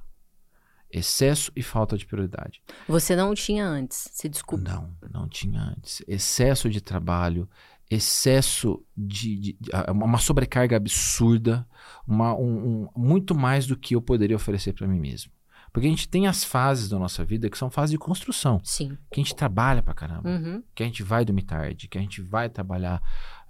Excesso 0.91 1.51
e 1.55 1.61
falta 1.61 1.97
de 1.97 2.05
prioridade. 2.05 2.61
Você 2.87 3.15
não 3.15 3.33
tinha 3.35 3.65
antes, 3.67 4.07
se 4.11 4.29
desculpa. 4.29 4.63
Não, 4.69 4.95
não 5.11 5.27
tinha 5.27 5.59
antes. 5.61 6.01
Excesso 6.07 6.69
de 6.69 6.79
trabalho, 6.81 7.49
excesso 7.89 8.81
de, 8.95 9.35
de- 9.37 9.57
de- 9.59 9.69
ah, 9.73 9.91
uma 9.91 10.17
sobrecarga 10.17 10.77
absurda, 10.77 11.67
uma, 12.07 12.33
um, 12.33 12.83
um- 12.83 12.89
muito 12.95 13.35
mais 13.35 13.65
do 13.67 13.75
que 13.77 13.95
eu 13.95 14.01
poderia 14.01 14.35
oferecer 14.35 14.73
para 14.73 14.87
mim 14.87 14.99
mesmo. 14.99 15.31
Porque 15.73 15.87
a 15.87 15.89
gente 15.89 16.07
tem 16.07 16.25
as 16.27 16.43
fases 16.43 16.89
da 16.89 16.97
nossa 16.97 17.23
vida 17.25 17.49
que 17.49 17.57
são 17.57 17.69
fases 17.69 17.91
de 17.91 17.97
construção, 17.97 18.59
Sim. 18.63 18.97
que 19.11 19.19
a 19.19 19.23
gente 19.23 19.35
trabalha 19.35 19.83
pra 19.83 19.93
caramba 19.93 20.29
Uhum. 20.29 20.63
que 20.73 20.81
a 20.81 20.85
gente 20.85 21.03
vai 21.03 21.23
dormir 21.25 21.43
tarde, 21.43 21.87
que 21.87 21.97
a 21.97 22.01
gente 22.01 22.21
vai 22.21 22.49
trabalhar 22.49 23.01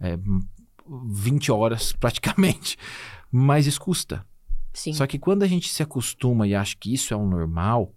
é, 0.02 0.18
20 1.06 1.52
horas 1.52 1.94
praticamente, 2.00 2.78
mas 3.32 3.68
isso 3.68 3.80
custa. 3.80 4.26
Sim. 4.78 4.94
Só 4.94 5.08
que 5.08 5.18
quando 5.18 5.42
a 5.42 5.48
gente 5.48 5.70
se 5.70 5.82
acostuma 5.82 6.46
e 6.46 6.54
acha 6.54 6.76
que 6.80 6.94
isso 6.94 7.12
é 7.12 7.18
o 7.18 7.26
normal, 7.26 7.96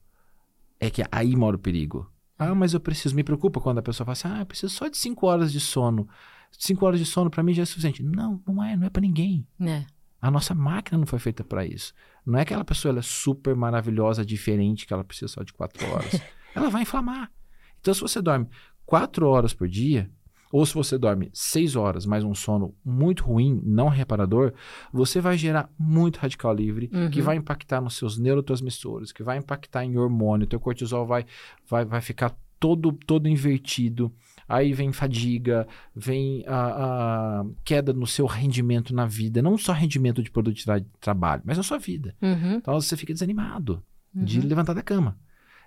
é 0.80 0.88
que 0.88 1.04
aí 1.12 1.36
mora 1.36 1.54
o 1.54 1.58
perigo. 1.58 2.10
Ah, 2.38 2.54
mas 2.54 2.72
eu 2.72 2.80
preciso, 2.80 3.14
me 3.14 3.22
preocupa 3.22 3.60
quando 3.60 3.76
a 3.76 3.82
pessoa 3.82 4.06
fala 4.06 4.12
assim, 4.14 4.28
ah, 4.28 4.40
eu 4.40 4.46
preciso 4.46 4.74
só 4.74 4.88
de 4.88 4.96
5 4.96 5.26
horas 5.26 5.52
de 5.52 5.60
sono. 5.60 6.08
5 6.52 6.86
horas 6.86 6.98
de 6.98 7.04
sono 7.04 7.28
pra 7.28 7.42
mim 7.42 7.52
já 7.52 7.64
é 7.64 7.66
suficiente. 7.66 8.02
Não, 8.02 8.42
não 8.46 8.64
é, 8.64 8.78
não 8.78 8.86
é 8.86 8.90
pra 8.90 9.02
ninguém. 9.02 9.46
É. 9.60 9.84
A 10.22 10.30
nossa 10.30 10.54
máquina 10.54 10.96
não 10.96 11.06
foi 11.06 11.18
feita 11.18 11.44
pra 11.44 11.66
isso. 11.66 11.92
Não 12.24 12.38
é 12.38 12.46
que 12.46 12.54
aquela 12.54 12.64
pessoa 12.64 12.92
ela 12.92 13.00
é 13.00 13.02
super 13.02 13.54
maravilhosa, 13.54 14.24
diferente, 14.24 14.86
que 14.86 14.94
ela 14.94 15.04
precisa 15.04 15.28
só 15.28 15.42
de 15.42 15.52
4 15.52 15.86
horas. 15.86 16.18
ela 16.56 16.70
vai 16.70 16.80
inflamar. 16.80 17.30
Então, 17.78 17.92
se 17.92 18.00
você 18.00 18.22
dorme 18.22 18.48
4 18.86 19.28
horas 19.28 19.52
por 19.52 19.68
dia, 19.68 20.10
ou 20.52 20.66
se 20.66 20.74
você 20.74 20.98
dorme 20.98 21.30
6 21.32 21.76
horas, 21.76 22.04
mas 22.06 22.24
um 22.24 22.34
sono 22.34 22.74
muito 22.84 23.24
ruim, 23.24 23.60
não 23.64 23.88
reparador, 23.88 24.52
você 24.92 25.20
vai 25.20 25.38
gerar 25.38 25.70
muito 25.78 26.16
radical 26.18 26.52
livre, 26.54 26.90
Uhum. 26.92 27.10
que 27.10 27.22
vai 27.22 27.36
impactar 27.36 27.80
nos 27.80 27.94
seus 27.96 28.18
neurotransmissores, 28.18 29.12
que 29.12 29.22
vai 29.22 29.38
impactar 29.38 29.84
em 29.84 29.96
hormônio, 29.96 30.46
teu 30.46 30.58
cortisol 30.60 31.06
vai, 31.06 31.24
vai, 31.68 31.84
vai 31.84 32.00
ficar 32.00 32.36
todo, 32.58 32.92
todo 32.92 33.28
invertido. 33.28 34.12
Aí 34.48 34.72
vem 34.72 34.92
fadiga, 34.92 35.66
vem 35.94 36.44
a, 36.46 37.40
a 37.40 37.44
queda 37.64 37.92
no 37.92 38.06
seu 38.06 38.26
rendimento 38.26 38.92
na 38.92 39.06
vida, 39.06 39.40
não 39.40 39.56
só 39.56 39.72
rendimento 39.72 40.20
de 40.22 40.30
produtividade 40.30 40.84
de 40.84 40.90
trabalho, 41.00 41.40
mas 41.44 41.56
na 41.56 41.62
sua 41.62 41.78
vida. 41.78 42.14
Uhum. 42.20 42.54
Então 42.56 42.74
você 42.80 42.96
fica 42.96 43.12
desanimado 43.12 43.82
de 44.12 44.40
Uhum. 44.40 44.46
levantar 44.48 44.74
da 44.74 44.82
cama. 44.82 45.16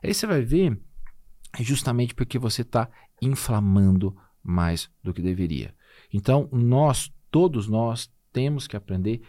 Aí 0.03 0.13
você 0.13 0.27
vai 0.27 0.41
ver 0.41 0.77
justamente 1.61 2.13
porque 2.13 2.37
você 2.37 2.61
está 2.61 2.89
inflamando 3.21 4.15
mais 4.43 4.89
do 5.01 5.13
que 5.13 5.21
deveria. 5.21 5.73
Então 6.11 6.49
nós, 6.51 7.11
todos 7.31 7.67
nós, 7.67 8.11
temos 8.31 8.67
que 8.67 8.75
aprender 8.75 9.21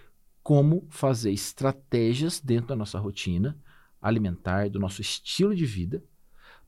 como 0.42 0.87
fazer 0.90 1.30
estratégias 1.33 2.40
dentro 2.40 2.68
da 2.68 2.76
nossa 2.76 2.99
rotina 2.99 3.56
alimentar, 4.00 4.68
do 4.68 4.78
nosso 4.78 5.00
estilo 5.00 5.54
de 5.54 5.64
vida, 5.64 6.02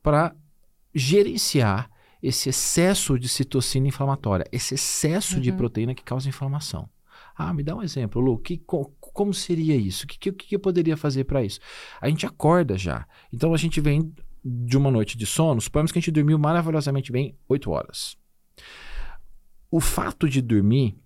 para 0.03 0.35
gerenciar 0.95 1.91
esse 2.23 2.49
excesso 2.49 3.19
de 3.19 3.29
citocina 3.29 3.88
inflamatória, 3.88 4.47
esse 4.50 4.75
excesso 4.75 5.38
de 5.38 5.50
Uhum. 5.50 5.57
proteína 5.57 5.95
que 5.95 6.03
causa 6.03 6.29
inflamação. 6.29 6.88
Ah, 7.37 7.53
me 7.53 7.62
dá 7.62 7.76
um 7.76 7.83
exemplo, 7.83 8.21
Lu. 8.21 8.38
Que, 8.38 8.57
co, 8.57 8.87
como 8.99 9.35
seria 9.35 9.76
isso? 9.76 10.05
O 10.05 10.09
que, 10.09 10.19
que, 10.19 10.33
que 10.33 10.57
eu 10.57 10.61
poderia 10.61 10.97
fazer 10.97 11.25
para 11.25 11.45
isso? 11.45 11.61
A 12.00 12.09
gente 12.09 12.25
acorda 12.25 12.79
já. 12.79 13.07
Então 13.31 13.53
a 13.53 13.59
gente 13.59 13.79
vem 13.81 14.11
de 14.43 14.76
uma 14.76 14.91
noite 14.91 15.19
de 15.19 15.26
sono, 15.26 15.61
suponhamos 15.61 15.93
que 15.93 15.99
a 15.99 16.00
gente 16.00 16.11
dormiu 16.11 16.38
maravilhosamente 16.38 17.12
bem 17.12 17.37
8 17.49 17.71
horas. 17.71 18.17
O 19.70 19.80
fato 19.80 20.28
de 20.28 20.40
dormir, 20.40 20.98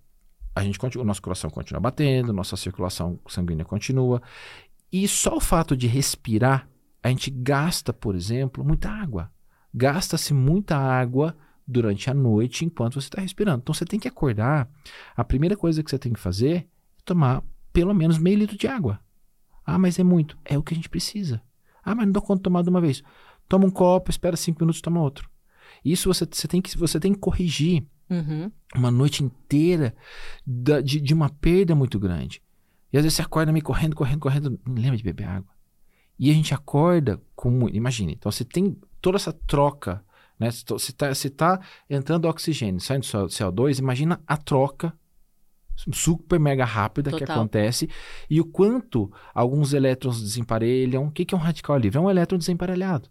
a 0.55 0.63
gente 0.63 0.79
continua, 0.79 1.05
o 1.05 1.07
nosso 1.07 1.23
coração 1.23 1.51
continua 1.51 1.81
batendo, 1.81 2.33
nossa 2.33 2.57
circulação 2.57 3.19
sanguínea 3.29 3.65
continua. 3.65 4.23
E 4.93 5.07
só 5.09 5.37
o 5.37 5.41
fato 5.41 5.77
de 5.77 5.87
respirar, 5.87 6.69
a 7.03 7.09
gente 7.09 7.31
gasta, 7.31 7.93
por 7.93 8.15
exemplo, 8.15 8.65
muita 8.65 8.91
água. 8.91 9.31
Gasta-se 9.73 10.35
muita 10.35 10.77
água 10.77 11.37
durante 11.67 12.11
a 12.11 12.15
noite 12.15 12.65
enquanto 12.65 12.95
você 12.95 13.07
está 13.07 13.21
respirando. 13.21 13.61
Então 13.63 13.73
você 13.75 13.85
tem 13.85 13.99
que 13.99 14.09
acordar. 14.09 14.69
A 15.17 15.25
primeira 15.25 15.57
coisa 15.57 15.83
que 15.83 15.91
você 15.91 15.99
tem 15.99 16.13
que 16.13 16.21
fazer 16.21 16.57
é 16.57 16.67
tomar 17.05 17.43
pelo 17.73 17.95
menos 17.95 18.19
meio 18.19 18.39
litro 18.39 18.59
de 18.59 18.67
água. 18.67 19.01
Ah, 19.65 19.79
mas 19.79 19.99
é 19.99 20.05
muito. 20.05 20.37
É 20.45 20.59
o 20.59 20.63
que 20.63 20.75
a 20.75 20.77
gente 20.77 20.89
precisa. 20.89 21.41
Ah, 21.83 21.95
mas 21.95 22.07
não 22.07 22.13
dou 22.13 22.23
conta 22.23 22.41
de 22.41 22.43
tomar 22.45 22.63
de 22.63 22.69
uma 22.69 22.81
vez. 22.81 23.03
Toma 23.49 23.67
um 23.67 23.71
copo, 23.71 24.11
espera 24.11 24.37
cinco 24.37 24.61
minutos, 24.61 24.81
toma 24.81 25.01
outro. 25.01 25.31
Isso 25.85 26.13
você, 26.13 26.27
você, 26.31 26.47
tem, 26.49 26.61
que, 26.61 26.77
você 26.77 26.99
tem 27.01 27.13
que 27.13 27.19
corrigir 27.19 27.85
Uhum. 28.11 28.51
uma 28.75 28.91
noite 28.91 29.23
inteira 29.23 29.95
da- 30.45 30.81
de, 30.81 31.01
de 31.01 31.15
uma 31.15 31.29
perda 31.31 31.75
muito 31.77 31.99
grande. 31.99 32.43
E 32.93 32.97
às 32.99 33.05
vezes 33.05 33.15
você 33.17 33.23
acorda 33.23 33.53
meio 33.53 33.65
correndo, 33.65 33.95
correndo, 33.95 34.19
correndo, 34.21 34.61
não 34.67 34.75
lembra 34.75 34.97
de 34.97 35.05
beber 35.05 35.25
água. 35.29 35.53
E 36.19 36.29
a 36.31 36.35
gente 36.35 36.53
acorda 36.53 37.21
com. 37.37 37.69
Imagine, 37.69 38.15
então 38.15 38.31
você 38.33 38.45
tem 38.45 38.77
toda 39.01 39.17
essa 39.17 39.33
troca, 39.33 40.05
né? 40.39 40.51
Você 40.51 40.91
está 40.91 41.15
você 41.15 41.31
tá 41.31 41.61
entrando 41.89 42.25
oxigênio, 42.27 42.81
saindo 42.81 43.05
CO2, 43.07 43.79
imagina 43.79 44.21
a 44.27 44.37
troca 44.37 44.93
super 45.93 46.39
mega 46.39 46.65
rápida 46.65 47.11
que 47.11 47.21
Total. 47.21 47.37
acontece 47.37 47.89
e 48.29 48.41
o 48.41 48.45
quanto 48.45 49.11
alguns 49.33 49.73
elétrons 49.73 50.21
desemparelham. 50.21 51.07
O 51.07 51.11
que 51.11 51.25
que 51.25 51.35
é 51.35 51.39
um 51.39 51.41
radical 51.41 51.79
livre? 51.79 51.97
É 51.97 52.01
um 52.01 52.11
elétron 52.11 52.39
desemparelhado. 52.39 53.09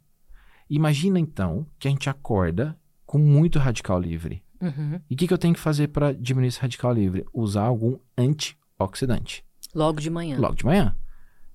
Imagina 0.69 1.19
então 1.19 1.65
que 1.79 1.87
a 1.87 1.91
gente 1.91 2.09
acorda 2.09 2.77
com 3.05 3.17
muito 3.17 3.57
radical 3.59 3.99
livre. 3.99 4.43
Uhum. 4.61 4.99
E 5.09 5.13
o 5.13 5.17
que, 5.17 5.27
que 5.27 5.33
eu 5.33 5.37
tenho 5.37 5.53
que 5.53 5.59
fazer 5.59 5.87
para 5.87 6.13
diminuir 6.13 6.49
esse 6.49 6.59
radical 6.59 6.93
livre? 6.93 7.25
Usar 7.33 7.63
algum 7.63 7.97
antioxidante. 8.17 9.43
Logo 9.73 9.99
de 9.99 10.09
manhã. 10.09 10.37
Logo 10.39 10.55
de 10.55 10.65
manhã. 10.65 10.95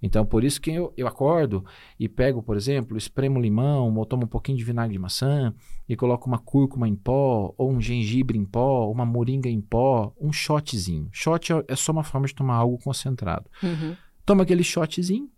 Então, 0.03 0.27
por 0.27 0.45
isso 0.45 0.61
que 0.61 0.71
eu, 0.71 0.93
eu 0.99 1.07
acordo 1.07 1.65
e 1.99 2.09
pego, 2.11 2.43
por 2.43 2.57
exemplo, 2.57 2.97
espremo 2.99 3.41
limão, 3.41 3.95
ou 3.97 4.05
tomo 4.05 4.25
um 4.25 4.29
pouquinho 4.29 4.59
de 4.59 4.65
vinagre 4.65 4.93
de 4.93 4.99
maçã 4.99 5.55
e 5.89 5.97
coloco 5.97 6.27
uma 6.29 6.39
cúrcuma 6.39 6.87
em 6.87 6.95
pó, 6.95 7.55
ou 7.57 7.71
um 7.71 7.81
gengibre 7.81 8.37
em 8.37 8.45
pó, 8.45 8.91
uma 8.91 9.07
moringa 9.07 9.49
em 9.49 9.63
pó, 9.63 10.13
um 10.21 10.31
shotzinho. 10.31 11.09
Shot 11.11 11.53
é- 11.55 11.65
é 11.69 11.77
só 11.77 11.91
uma 11.91 12.05
forma 12.05 12.27
de 12.27 12.35
tomar 12.35 12.57
algo 12.57 12.77
concentrado. 12.79 13.49
Uhum. 13.63 13.97
Toma 14.27 14.43
aquele 14.43 14.63
shotzinho 14.63 15.31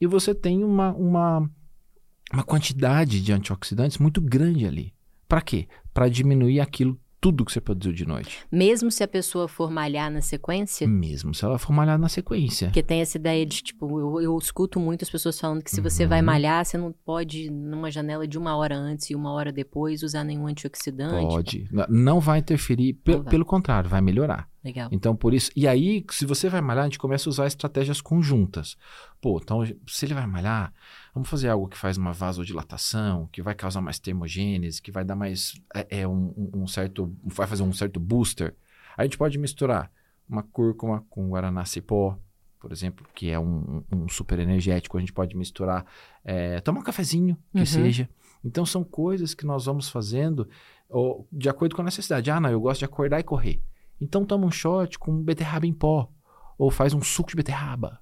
e 0.00 0.06
você 0.06 0.34
tem 0.34 0.64
uma, 0.64 0.92
uma, 0.94 1.50
uma 2.34 2.44
quantidade 2.44 3.20
de 3.20 3.32
antioxidantes 3.32 3.98
muito 3.98 4.20
grande 4.20 4.66
ali. 4.66 4.92
Para 5.28 5.40
quê? 5.40 5.66
Para 5.92 6.08
diminuir 6.08 6.60
aquilo 6.60 6.98
tudo 7.20 7.42
que 7.42 7.50
você 7.50 7.58
produziu 7.58 7.90
de 7.90 8.04
noite. 8.04 8.40
Mesmo 8.52 8.90
se 8.90 9.02
a 9.02 9.08
pessoa 9.08 9.48
for 9.48 9.70
malhar 9.70 10.10
na 10.10 10.20
sequência, 10.20 10.86
Mesmo 10.86 11.32
se 11.32 11.42
ela 11.42 11.58
for 11.58 11.72
malhar 11.72 11.98
na 11.98 12.06
sequência. 12.06 12.66
porque 12.68 12.82
tem 12.82 13.00
essa 13.00 13.16
ideia 13.16 13.46
de, 13.46 13.62
tipo, 13.62 13.98
eu, 13.98 14.20
eu 14.20 14.36
escuto 14.36 14.78
muitas 14.78 15.08
pessoas 15.08 15.40
falando 15.40 15.62
que 15.64 15.70
se 15.70 15.80
você 15.80 16.06
vai 16.06 16.20
Uhum. 16.20 16.26
malhar, 16.26 16.62
você 16.66 16.76
não 16.76 16.92
pode, 16.92 17.50
numa 17.50 17.90
janela 17.90 18.28
de 18.28 18.36
uma 18.36 18.54
hora 18.54 18.76
antes 18.76 19.08
e 19.08 19.14
uma 19.14 19.32
hora 19.32 19.50
depois, 19.50 20.02
usar 20.02 20.22
nenhum 20.22 20.46
antioxidante. 20.46 21.26
Pode. 21.26 21.68
Não 21.88 22.20
vai 22.20 22.40
interferir, 22.40 22.92
pe- 22.92 23.12
Não 23.12 23.22
vai. 23.22 23.30
pelo 23.30 23.46
contrário, 23.46 23.88
vai 23.88 24.02
melhorar. 24.02 24.46
Legal. 24.62 24.90
Então, 24.92 25.16
por 25.16 25.32
isso. 25.32 25.50
E 25.56 25.66
aí, 25.66 26.04
se 26.10 26.26
você 26.26 26.50
vai 26.50 26.60
malhar, 26.60 26.82
a 26.84 26.88
gente 26.88 26.98
começa 26.98 27.26
a 27.26 27.30
usar 27.30 27.46
estratégias 27.46 28.02
conjuntas. 28.02 28.76
Pô, 29.22 29.40
então, 29.42 29.64
se 29.86 30.04
ele 30.04 30.12
vai 30.12 30.26
malhar, 30.26 30.74
vamos 31.14 31.28
fazer 31.28 31.48
algo 31.48 31.68
que 31.68 31.76
faz 31.78 31.96
uma 31.96 32.12
vasodilatação, 32.12 33.28
que 33.32 33.40
vai 33.42 33.54
causar 33.54 33.80
mais 33.80 33.98
termogênese, 33.98 34.82
que 34.82 34.90
vai 34.90 35.04
dar 35.04 35.14
mais. 35.16 35.54
É, 35.74 36.00
é 36.00 36.08
um, 36.08 36.50
um- 36.54 36.66
certo. 36.66 37.14
Vai 37.24 37.46
fazer 37.46 37.62
um 37.62 37.72
certo 37.72 37.98
booster. 38.00 38.54
A 38.96 39.02
gente 39.04 39.16
pode 39.18 39.38
misturar 39.38 39.90
uma 40.28 40.42
cúrcuma 40.42 41.04
com 41.10 41.28
guaraná 41.28 41.64
cipó, 41.64 42.18
por 42.58 42.72
exemplo, 42.72 43.06
que 43.14 43.30
é 43.30 43.38
um, 43.38 43.82
um 43.92 44.08
super 44.08 44.38
energético. 44.38 44.96
A 44.96 45.00
gente 45.00 45.12
pode 45.12 45.36
misturar. 45.36 45.84
É, 46.24 46.60
tomar 46.60 46.80
um 46.80 46.84
cafezinho, 46.84 47.36
que 47.52 47.58
Uhum. 47.60 47.66
seja. 47.66 48.08
Então, 48.42 48.64
são 48.66 48.82
coisas 48.84 49.34
que 49.34 49.46
nós 49.46 49.64
vamos 49.66 49.88
fazendo 49.88 50.48
ó, 50.90 51.22
de 51.32 51.48
acordo 51.48 51.74
com 51.74 51.82
a 51.82 51.84
necessidade. 51.84 52.30
Ah, 52.30 52.38
não, 52.40 52.50
eu 52.50 52.60
gosto 52.60 52.80
de 52.80 52.84
acordar 52.84 53.20
e 53.20 53.22
correr. 53.22 53.62
Então 54.00 54.24
toma 54.24 54.44
um 54.46 54.50
shot 54.50 54.98
com 54.98 55.22
beterraba 55.22 55.66
em 55.66 55.72
pó. 55.72 56.10
Ou 56.58 56.70
faz 56.70 56.92
um 56.94 57.02
suco 57.02 57.30
de 57.30 57.36
beterraba. 57.36 58.00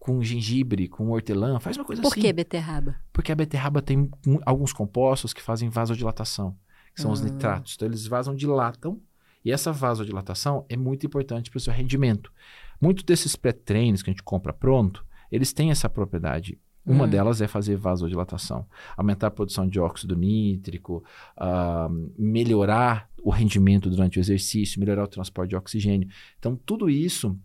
Com 0.00 0.20
gengibre, 0.22 0.88
com 0.88 1.10
hortelã. 1.10 1.60
Faz 1.60 1.76
uma 1.76 1.84
coisa 1.84 2.00
Por 2.02 2.08
assim. 2.10 2.22
que 2.22 2.32
beterraba? 2.32 2.96
Porque 3.12 3.30
a 3.30 3.34
beterraba 3.36 3.80
tem 3.82 4.10
alguns 4.44 4.72
compostos 4.72 5.32
que 5.34 5.42
fazem 5.42 5.68
vasodilatação. 5.68 6.56
Que 6.94 7.00
são 7.02 7.12
os 7.12 7.20
Ah. 7.20 7.24
nitratos. 7.26 7.74
Então 7.76 7.86
eles 7.86 8.06
vasodilatam. 8.06 8.98
E 9.44 9.52
essa 9.52 9.70
vasodilatação 9.72 10.64
é 10.68 10.76
muito 10.76 11.06
importante 11.06 11.50
para 11.50 11.58
o 11.58 11.60
seu 11.60 11.72
rendimento. 11.72 12.32
Muitos 12.80 13.04
desses 13.04 13.36
pré-treinos 13.36 14.02
que 14.02 14.10
a 14.10 14.12
gente 14.12 14.22
compra 14.22 14.52
pronto, 14.52 15.04
eles 15.30 15.52
têm 15.52 15.70
essa 15.70 15.88
propriedade. 15.88 16.58
Uma 16.84 17.04
Hum. 17.04 17.08
delas 17.08 17.40
é 17.42 17.46
fazer 17.46 17.76
vasodilatação, 17.76 18.66
aumentar 18.96 19.26
a 19.26 19.30
produção 19.30 19.68
de 19.68 19.78
óxido 19.78 20.16
nítrico, 20.16 21.04
ah, 21.36 21.88
melhorar 22.18 23.08
o 23.22 23.30
rendimento 23.30 23.90
durante 23.90 24.18
o 24.18 24.20
exercício, 24.20 24.80
melhorar 24.80 25.04
o 25.04 25.08
transporte 25.08 25.50
de 25.50 25.56
oxigênio. 25.56 26.08
Então, 26.38 26.56
tudo 26.66 26.88
isso 26.88 27.38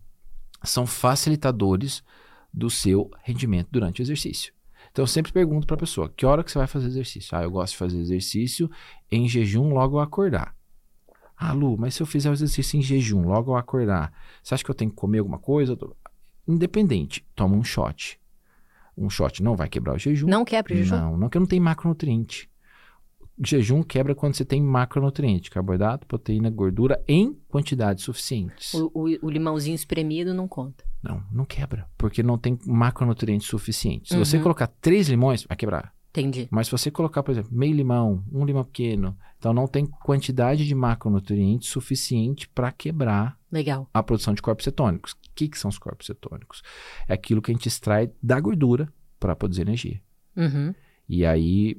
são 0.64 0.86
facilitadores 0.88 2.02
do 2.56 2.70
seu 2.70 3.12
rendimento 3.22 3.68
durante 3.70 4.02
o 4.02 4.04
exercício. 4.04 4.54
Então, 4.92 5.04
eu 5.04 5.08
sempre 5.08 5.34
pergunto 5.34 5.68
para 5.68 5.76
a 5.76 5.80
pessoa: 5.80 6.10
que 6.16 6.26
hora 6.26 6.44
que 6.44 6.50
você 6.50 6.58
vai 6.58 6.68
fazer 6.68 6.88
exercício? 6.88 7.38
Ah, 7.38 7.44
eu 7.44 7.52
gosto 7.52 7.74
de 7.74 7.78
fazer 7.78 8.00
exercício 8.00 8.72
em 9.12 9.28
jejum 9.28 9.74
logo 9.74 9.98
ao 9.98 10.04
acordar. 10.04 10.56
Ah, 11.36 11.52
Lu, 11.52 11.78
mas 11.78 11.96
se 11.96 12.02
eu 12.02 12.08
fizer 12.08 12.30
o 12.30 12.34
exercício 12.34 12.80
em 12.80 12.82
jejum 12.82 13.28
logo 13.28 13.52
ao 13.52 13.58
acordar, 13.58 14.14
você 14.42 14.54
acha 14.54 14.64
que 14.64 14.72
eu 14.72 14.76
tenho 14.76 14.90
que 14.90 14.96
comer 14.96 15.20
alguma 15.20 15.38
coisa? 15.38 15.78
Independente, 16.48 17.26
toma 17.36 17.58
um 17.58 17.64
shot. 17.64 18.18
Um 18.98 19.10
shot 19.10 19.44
não 19.44 19.56
vai 19.56 19.68
quebrar 19.68 19.96
o 19.96 20.00
jejum. 20.00 20.28
Não 20.28 20.46
quebra 20.46 20.74
o 20.74 20.78
jejum? 20.78 20.96
Não, 20.96 21.18
não 21.18 21.30
que 21.30 21.38
não 21.38 21.46
tem 21.46 21.60
macronutriente. 21.60 22.50
Jejum 23.44 23.84
quebra 23.84 24.16
quando 24.16 24.34
você 24.36 24.46
tem 24.46 24.62
macronutriente, 24.62 25.50
carboidrato, 25.52 26.08
proteína, 26.08 26.50
gordura 26.50 27.04
em 27.08 27.34
quantidades 27.50 28.04
suficientes. 28.06 28.74
O, 28.74 28.92
o- 28.94 29.26
o 29.26 29.30
limãozinho 29.30 29.76
espremido 29.76 30.34
não 30.34 30.48
conta. 30.48 30.84
Não, 31.04 31.22
não 31.32 31.46
quebra, 31.46 31.88
porque 31.98 32.24
não 32.24 32.38
tem 32.38 32.58
macronutrientes 32.66 33.48
suficientes. 33.48 34.10
Se 34.10 34.18
você 34.18 34.38
Uhum. 34.38 34.44
colocar 34.44 34.68
três 34.68 35.10
limões, 35.10 35.44
vai 35.44 35.58
quebrar. 35.58 35.94
Entendi. 36.12 36.48
Mas 36.50 36.68
se 36.68 36.72
você 36.72 36.90
colocar, 36.90 37.22
por 37.24 37.32
exemplo, 37.32 37.52
meio 37.54 37.76
limão, 37.76 38.24
um 38.32 38.46
limão 38.46 38.64
pequeno, 38.64 39.18
então 39.38 39.54
não 39.54 39.68
tem 39.68 39.86
quantidade 39.86 40.66
de 40.66 40.74
macronutrientes 40.74 41.68
suficiente 41.68 42.48
para 42.48 42.72
quebrar 42.72 43.38
Legal. 43.52 43.90
a 43.94 44.02
produção 44.02 44.34
de 44.34 44.42
corpos 44.42 44.64
cetônicos. 44.64 45.12
O 45.12 45.18
que, 45.36 45.50
que 45.50 45.60
são 45.60 45.68
os 45.68 45.78
corpos 45.78 46.08
cetônicos? 46.08 46.62
É 47.06 47.14
aquilo 47.14 47.42
que 47.42 47.52
a 47.52 47.54
gente 47.54 47.68
extrai 47.68 48.10
da 48.24 48.40
gordura 48.40 48.88
para 49.20 49.36
produzir 49.36 49.64
energia. 49.64 50.02
Uhum. 50.38 50.74
E 51.10 51.26
aí 51.26 51.76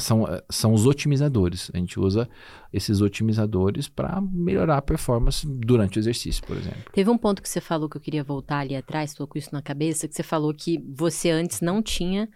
são, 0.00 0.26
eh, 0.26 0.42
são 0.50 0.72
os 0.72 0.86
otimizadores. 0.86 1.70
A 1.74 1.78
gente 1.78 2.00
usa 2.00 2.28
esses 2.72 3.00
otimizadores 3.00 3.88
para 3.88 4.20
melhorar 4.20 4.78
a 4.78 4.82
performance 4.82 5.46
durante 5.46 5.98
o 5.98 6.00
exercício, 6.00 6.42
por 6.44 6.56
exemplo. 6.56 6.90
Teve 6.92 7.10
um 7.10 7.18
ponto 7.18 7.42
que 7.42 7.48
você 7.48 7.60
falou 7.60 7.88
que 7.88 7.96
eu 7.96 8.00
queria 8.00 8.24
voltar 8.24 8.58
ali 8.60 8.74
atrás, 8.74 9.14
tô 9.14 9.26
com 9.26 9.38
isso 9.38 9.50
na 9.52 9.60
cabeça, 9.60 10.08
que 10.08 10.14
você 10.14 10.22
falou 10.22 10.54
que 10.54 10.78
você 10.88 11.30
antes 11.30 11.60
não 11.60 11.82
tinha 11.82 12.28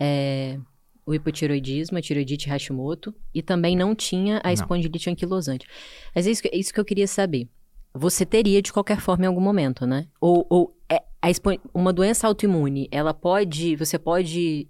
é, 0.00 0.58
o 1.06 1.14
hipotiroidismo, 1.14 1.96
a 1.98 2.02
tiroidite 2.02 2.48
Hashimoto, 2.48 3.14
e 3.32 3.42
também 3.42 3.76
não 3.76 3.94
tinha 3.94 4.40
a 4.42 4.48
Não. 4.48 4.54
espondilite 4.54 5.08
anquilosante. 5.08 5.66
Mas 6.14 6.26
é 6.26 6.30
isso, 6.30 6.42
que, 6.42 6.48
é 6.48 6.56
isso 6.56 6.72
que 6.72 6.80
eu 6.80 6.84
queria 6.84 7.06
saber. 7.06 7.48
Você 7.94 8.26
teria 8.26 8.60
de 8.60 8.72
qualquer 8.72 9.00
forma 9.00 9.24
em 9.24 9.28
algum 9.28 9.40
momento, 9.40 9.86
né? 9.86 10.06
Ou, 10.20 10.46
ou 10.50 10.76
é, 10.88 11.02
a 11.22 11.28
uma 11.72 11.92
doença 11.92 12.26
autoimune, 12.26 12.88
ela 12.90 13.14
pode, 13.14 13.74
você 13.76 13.98
pode 13.98 14.68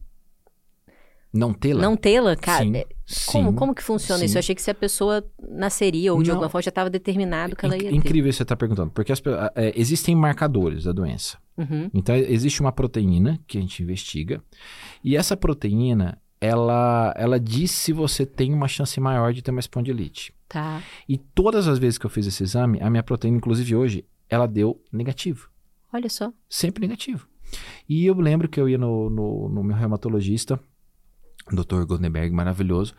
Não 1.38 1.52
tê-la? 1.54 1.80
não 1.82 1.96
tê-la, 1.96 2.34
cara? 2.36 2.64
Sim, 2.64 2.76
É, 2.76 2.86
sim, 3.06 3.30
Como, 3.32 3.52
como 3.54 3.74
que 3.74 3.82
funciona 3.82 4.24
isso? 4.24 4.32
sim. 4.32 4.36
Eu 4.36 4.40
achei 4.40 4.54
que 4.54 4.62
se 4.62 4.70
a 4.70 4.74
pessoa 4.74 5.24
nasceria 5.50 6.12
ou 6.12 6.22
de 6.22 6.28
Não. 6.28 6.36
alguma 6.36 6.48
forma 6.50 6.62
já 6.62 6.68
estava 6.70 6.90
determinado 6.90 7.54
que 7.54 7.64
ela 7.64 7.76
Inc- 7.76 7.84
ia 7.84 7.90
ter. 7.90 7.96
Incrível 7.96 8.28
isso 8.30 8.36
que 8.36 8.38
você 8.38 8.42
está 8.44 8.56
perguntando, 8.56 8.90
porque 8.90 9.12
as 9.12 9.22
eh, 9.54 9.72
existem 9.76 10.14
marcadores 10.14 10.84
da 10.84 10.92
doença. 10.92 11.38
Uhum. 11.56 11.90
Então, 11.94 12.14
existe 12.14 12.60
uma 12.60 12.72
proteína 12.72 13.38
que 13.46 13.56
a 13.58 13.60
gente 13.60 13.82
investiga, 13.82 14.42
e 15.02 15.16
essa 15.16 15.36
proteína, 15.36 16.18
ela, 16.40 17.12
ela 17.16 17.38
diz 17.40 17.70
se 17.70 17.92
você 17.92 18.24
tem 18.24 18.52
uma 18.54 18.68
chance 18.68 18.98
maior 19.00 19.32
de 19.32 19.42
ter 19.42 19.50
uma 19.50 19.60
espondilite. 19.60 20.32
Tá. 20.48 20.82
E 21.08 21.18
todas 21.18 21.66
as 21.68 21.78
vezes 21.78 21.98
que 21.98 22.06
eu 22.06 22.10
fiz 22.10 22.26
esse 22.26 22.42
exame, 22.42 22.80
a 22.80 22.88
minha 22.88 23.02
proteína, 23.02 23.36
inclusive 23.36 23.74
hoje, 23.76 24.04
ela 24.30 24.46
deu 24.46 24.80
negativo. 24.92 25.48
Olha 25.92 26.08
só. 26.08 26.32
Sempre 26.48 26.86
negativo. 26.86 27.26
E 27.88 28.04
eu 28.06 28.14
lembro 28.14 28.48
que 28.48 28.60
eu 28.60 28.68
ia 28.68 28.76
no, 28.78 29.08
no, 29.10 29.48
no 29.48 29.64
meu 29.64 29.74
reumatologista, 29.76 30.60
Dr. 31.56 31.84
Goldenberg, 31.84 32.34
maravilhoso, 32.34 32.94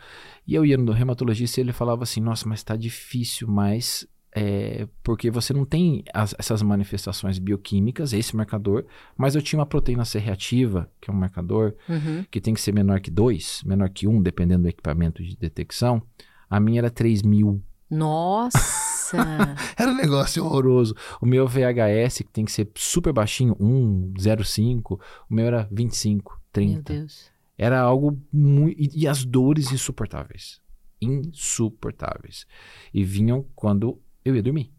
e 0.47 0.55
eu 0.55 0.65
ia 0.65 0.77
no 0.77 0.91
reumatologista 0.91 1.59
e 1.59 1.63
ele 1.63 1.73
falava 1.73 2.03
assim, 2.03 2.21
nossa, 2.21 2.47
mas 2.47 2.63
tá 2.63 2.75
difícil, 2.75 3.47
mas 3.47 4.07
é, 4.35 4.87
porque 5.03 5.31
você 5.31 5.53
não 5.53 5.65
tem 5.65 6.03
as, 6.13 6.35
essas 6.37 6.61
manifestações 6.61 7.39
bioquímicas, 7.39 8.13
esse 8.13 8.35
marcador, 8.35 8.85
mas 9.17 9.35
eu 9.35 9.41
tinha 9.41 9.59
uma 9.59 9.65
proteína 9.65 10.05
C 10.05 10.19
reativa, 10.19 10.89
que 11.01 11.09
é 11.09 11.13
um 11.13 11.17
marcador 11.17 11.73
Uhum. 11.87 12.23
que 12.29 12.39
tem 12.39 12.53
que 12.53 12.61
ser 12.61 12.71
menor 12.73 12.99
que 12.99 13.09
2, 13.09 13.63
menor 13.65 13.89
que 13.89 14.07
1, 14.07 14.15
um, 14.15 14.21
dependendo 14.21 14.63
do 14.63 14.69
equipamento 14.69 15.23
de 15.23 15.35
detecção. 15.35 16.01
A 16.49 16.59
minha 16.59 16.79
era 16.79 16.89
3 16.89 17.21
mil. 17.23 17.61
Nossa! 17.89 19.17
Era 19.75 19.89
um 19.89 19.95
negócio 19.95 20.45
horroroso. 20.45 20.95
O 21.19 21.25
meu 21.25 21.47
VHS, 21.47 22.19
que 22.19 22.31
tem 22.31 22.45
que 22.45 22.51
ser 22.51 22.69
super 22.75 23.11
baixinho, 23.11 23.55
1, 23.59 24.13
0,5, 24.19 24.99
o 25.27 25.33
meu 25.33 25.47
era 25.47 25.67
25, 25.71 26.39
30. 26.51 26.93
Meu 26.93 27.01
Deus. 27.01 27.31
Era 27.59 27.81
algo 27.81 28.17
muito. 28.31 28.79
E, 28.81 29.01
e 29.01 29.05
as 29.05 29.25
dores 29.25 29.73
insuportáveis. 29.73 30.61
Insuportáveis. 31.01 32.47
E 32.93 33.03
vinham 33.03 33.45
quando 33.53 34.01
eu 34.23 34.33
ia 34.33 34.41
dormir. 34.41 34.71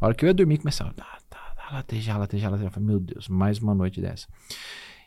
A 0.00 0.06
hora 0.06 0.14
que 0.14 0.24
eu 0.24 0.28
ia 0.28 0.34
dormir, 0.34 0.56
começava. 0.56 0.94
Tá, 0.94 1.18
tá, 1.28 1.54
tá, 1.54 1.74
latejar, 1.74 2.18
latejar, 2.18 2.50
latejar. 2.50 2.68
Eu 2.68 2.72
falei, 2.72 2.88
meu 2.88 2.98
Deus, 2.98 3.28
mais 3.28 3.58
uma 3.58 3.74
noite 3.74 4.00
dessa. 4.00 4.26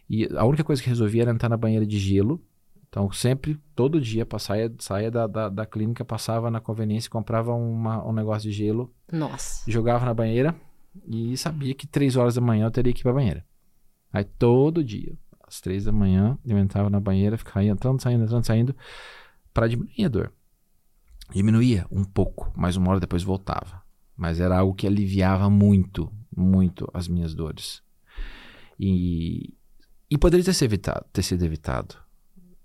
E 0.08 0.28
a 0.36 0.46
única 0.46 0.63
coisa 0.63 0.84
que 0.84 0.88
resolvia 0.88 1.24
era 1.24 1.32
entrar 1.32 1.50
na 1.50 1.58
banheira 1.58 1.84
de 1.84 1.98
gelo. 1.98 2.39
Então, 2.88 3.12
sempre, 3.12 3.60
todo 3.75 4.00
dia, 4.00 4.28
saia, 4.38 4.72
saia 4.78 5.10
da, 5.10 5.25
da, 5.25 5.50
da 5.50 5.66
clínica, 5.66 6.06
passava 6.06 6.51
na 6.51 6.60
conveniência, 6.60 7.10
comprava 7.10 7.54
uma, 7.54 8.08
um 8.08 8.13
negócio 8.13 8.50
de 8.50 8.56
gelo, 8.56 8.94
Nossa. 9.12 9.70
jogava 9.70 10.06
na 10.06 10.13
banheira 10.13 10.56
e 11.08 11.38
sabia 11.38 11.75
que 11.75 11.86
três 11.86 12.16
horas 12.16 12.34
da 12.34 12.42
manhã 12.42 12.66
eu 12.66 12.72
teria 12.72 12.92
que 12.92 13.01
ir 13.01 13.04
pra 13.04 13.13
banheira. 13.13 13.46
Aí 14.12 14.24
todo 14.24 14.84
dia, 14.84 15.16
às 15.50 15.60
três 15.60 15.84
da 15.84 15.91
manhã, 15.91 16.38
eu 16.46 16.58
entrava 16.58 16.89
na 16.89 17.00
banheira, 17.00 17.38
ficava 17.38 17.63
entrando, 17.65 18.00
saindo, 18.01 18.24
entrando, 18.24 18.46
saindo, 18.46 18.75
para 19.53 19.68
diminuir 19.68 20.06
a 20.06 20.08
dor. 20.08 20.34
Diminuía 21.34 21.86
um 21.91 22.03
pouco, 22.03 22.51
mas 22.56 22.75
uma 22.75 22.89
hora 22.91 23.00
depois 23.00 23.24
voltava. 23.24 23.82
Mas 24.15 24.39
era 24.39 24.58
algo 24.58 24.74
que 24.74 24.86
aliviava 24.88 25.50
muito, 25.50 26.12
muito 26.36 26.89
as 26.94 27.08
minhas 27.08 27.34
dores. 27.34 27.82
E, 28.79 29.53
e 30.10 30.18
poderia 30.18 30.44
ter, 30.46 30.53
sido 30.53 30.65
evitado, 30.70 31.06
ter 31.12 31.24
sido 31.24 31.44
evitado. 31.44 31.96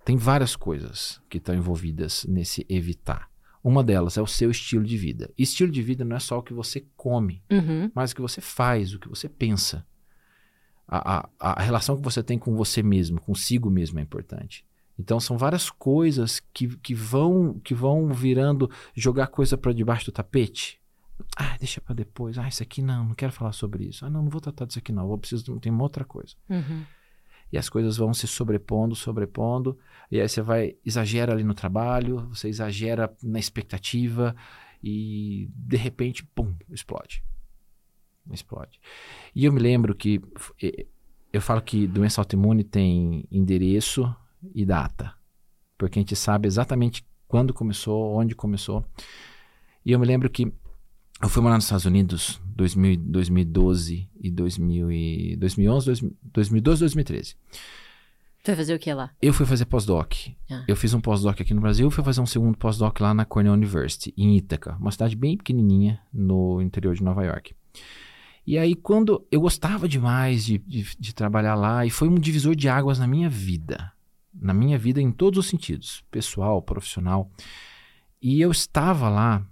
Tem 0.04 0.16
várias 0.16 0.54
coisas 0.56 1.20
que 1.28 1.38
estão 1.38 1.54
envolvidas 1.54 2.24
nesse 2.28 2.66
evitar. 2.68 3.30
Uma 3.62 3.82
delas 3.82 4.18
é 4.18 4.22
o 4.22 4.26
seu 4.26 4.50
estilo 4.50 4.84
de 4.84 4.96
vida. 4.98 5.32
E 5.38 5.42
estilo 5.42 5.72
de 5.72 5.80
vida 5.82 6.04
não 6.04 6.16
é 6.16 6.20
só 6.20 6.38
o 6.38 6.42
que 6.42 6.52
você 6.52 6.86
come, 6.96 7.42
Uhum. 7.50 7.90
mas 7.94 8.12
o 8.12 8.14
que 8.14 8.20
você 8.20 8.40
faz, 8.40 8.92
o 8.92 8.98
que 8.98 9.08
você 9.08 9.28
pensa. 9.28 9.86
A, 10.86 11.28
a, 11.38 11.60
a 11.60 11.62
relação 11.62 11.96
que 11.96 12.02
você 12.02 12.22
tem 12.22 12.38
com 12.38 12.54
você 12.54 12.82
mesmo, 12.82 13.20
consigo 13.20 13.70
mesmo 13.70 13.98
é 13.98 14.02
importante. 14.02 14.64
Então 14.98 15.18
são 15.18 15.36
várias 15.36 15.70
coisas 15.70 16.40
que, 16.52 16.68
que 16.78 16.94
vão 16.94 17.58
que 17.64 17.74
vão 17.74 18.12
virando 18.12 18.70
jogar 18.94 19.26
coisa 19.26 19.56
para 19.56 19.72
debaixo 19.72 20.06
do 20.06 20.12
tapete. 20.12 20.80
Ah, 21.36 21.56
deixa 21.58 21.80
para 21.80 21.94
depois. 21.94 22.38
Ah, 22.38 22.48
isso 22.48 22.62
aqui 22.62 22.82
não, 22.82 23.04
não 23.04 23.14
quero 23.14 23.32
falar 23.32 23.52
sobre 23.52 23.84
isso. 23.84 24.04
Ah, 24.04 24.10
não, 24.10 24.22
não 24.22 24.30
vou 24.30 24.40
tratar 24.40 24.66
disso 24.66 24.78
aqui 24.78 24.92
não. 24.92 25.06
Vou 25.06 25.18
preciso 25.18 25.58
tem 25.58 25.72
uma 25.72 25.82
outra 25.82 26.04
coisa. 26.04 26.34
Uhum. 26.48 26.84
E 27.52 27.58
as 27.58 27.68
coisas 27.68 27.96
vão 27.96 28.12
se 28.12 28.26
sobrepondo, 28.26 28.94
sobrepondo. 28.94 29.78
E 30.10 30.20
aí 30.20 30.28
você 30.28 30.42
vai, 30.42 30.76
exagera 30.84 31.32
ali 31.32 31.44
no 31.44 31.54
trabalho, 31.54 32.28
você 32.28 32.48
exagera 32.48 33.12
na 33.22 33.38
expectativa 33.38 34.34
e 34.82 35.48
de 35.54 35.76
repente, 35.76 36.24
pum, 36.24 36.54
explode. 36.70 37.22
Explode. 38.30 38.80
E 39.34 39.44
eu 39.44 39.52
me 39.52 39.60
lembro 39.60 39.94
que 39.94 40.20
eu 41.32 41.40
falo 41.40 41.60
que 41.60 41.86
doença 41.86 42.20
autoimune 42.20 42.64
tem 42.64 43.26
endereço 43.30 44.14
e 44.54 44.64
data. 44.64 45.12
Porque 45.76 45.98
a 45.98 46.02
gente 46.02 46.16
sabe 46.16 46.46
exatamente 46.46 47.04
quando 47.26 47.52
começou, 47.52 48.14
onde 48.14 48.34
começou. 48.34 48.84
E 49.84 49.92
eu 49.92 49.98
me 49.98 50.06
lembro 50.06 50.30
que 50.30 50.52
eu 51.22 51.28
fui 51.28 51.42
morar 51.42 51.56
nos 51.56 51.64
Estados 51.64 51.84
Unidos 51.84 52.40
2000, 52.54 52.96
2012 52.98 54.08
e 54.20 54.30
2000 54.30 54.92
e 54.92 55.36
2011, 55.36 55.86
2000, 55.86 56.16
2012 56.22 56.80
2013. 56.80 57.36
Tu 58.44 58.48
vai 58.48 58.56
fazer 58.56 58.74
o 58.74 58.78
que 58.78 58.92
lá? 58.92 59.10
Eu 59.22 59.32
fui 59.32 59.46
fazer 59.46 59.64
pós-doc. 59.64 60.12
Ah. 60.50 60.64
Eu 60.68 60.76
fiz 60.76 60.92
um 60.92 61.00
pós-doc 61.00 61.40
aqui 61.40 61.54
no 61.54 61.62
Brasil, 61.62 61.90
fui 61.90 62.04
fazer 62.04 62.20
um 62.20 62.26
segundo 62.26 62.58
pós-doc 62.58 63.00
lá 63.00 63.14
na 63.14 63.24
Cornell 63.24 63.54
University, 63.54 64.12
em 64.18 64.36
Ítaca, 64.36 64.76
uma 64.78 64.90
cidade 64.90 65.16
bem 65.16 65.36
pequenininha 65.36 65.98
no 66.12 66.60
interior 66.60 66.94
de 66.94 67.02
Nova 67.02 67.24
York. 67.24 67.54
E 68.46 68.58
aí, 68.58 68.74
quando 68.74 69.26
eu 69.30 69.40
gostava 69.40 69.88
demais 69.88 70.44
de, 70.44 70.58
de, 70.58 70.96
de 70.98 71.14
trabalhar 71.14 71.54
lá, 71.54 71.86
e 71.86 71.90
foi 71.90 72.08
um 72.08 72.16
divisor 72.16 72.54
de 72.54 72.68
águas 72.68 72.98
na 72.98 73.06
minha 73.06 73.28
vida. 73.28 73.92
Na 74.34 74.52
minha 74.52 74.78
vida, 74.78 75.00
em 75.00 75.10
todos 75.10 75.38
os 75.38 75.46
sentidos, 75.46 76.04
pessoal, 76.10 76.60
profissional. 76.60 77.30
E 78.20 78.40
eu 78.40 78.50
estava 78.50 79.08
lá, 79.08 79.46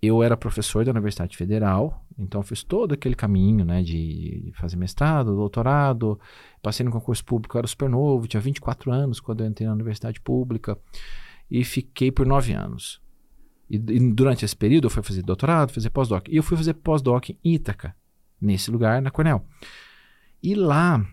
eu 0.00 0.22
era 0.22 0.36
professor 0.36 0.84
da 0.84 0.92
Universidade 0.92 1.36
Federal, 1.36 2.04
então 2.18 2.42
fiz 2.42 2.62
todo 2.62 2.92
aquele 2.92 3.14
caminho, 3.14 3.64
né, 3.64 3.82
de 3.82 4.52
fazer 4.56 4.76
mestrado, 4.76 5.34
doutorado, 5.34 6.18
passei 6.62 6.84
no 6.84 6.92
concurso 6.92 7.24
público, 7.24 7.56
eu 7.56 7.60
era 7.60 7.68
super 7.68 7.88
novo, 7.88 8.26
tinha 8.26 8.40
24 8.40 8.90
anos 8.92 9.20
quando 9.20 9.42
eu 9.42 9.46
entrei 9.46 9.66
na 9.66 9.74
universidade 9.74 10.20
pública 10.20 10.78
e 11.50 11.64
fiquei 11.64 12.10
por 12.10 12.26
nove 12.26 12.52
anos. 12.52 13.00
E, 13.68 13.76
e 13.76 14.12
durante 14.12 14.44
esse 14.44 14.56
período 14.56 14.86
eu 14.86 14.90
fui 14.90 15.02
fazer 15.02 15.22
doutorado, 15.22 15.72
fazer 15.72 15.90
pós-doc. 15.90 16.28
E 16.28 16.36
eu 16.36 16.42
fui 16.42 16.56
fazer 16.56 16.74
pós-doc 16.74 17.30
em 17.30 17.38
Ítaca, 17.44 17.94
nesse 18.40 18.70
lugar, 18.70 19.00
na 19.02 19.10
Cornell. 19.10 19.44
E 20.42 20.54
lá 20.54 21.04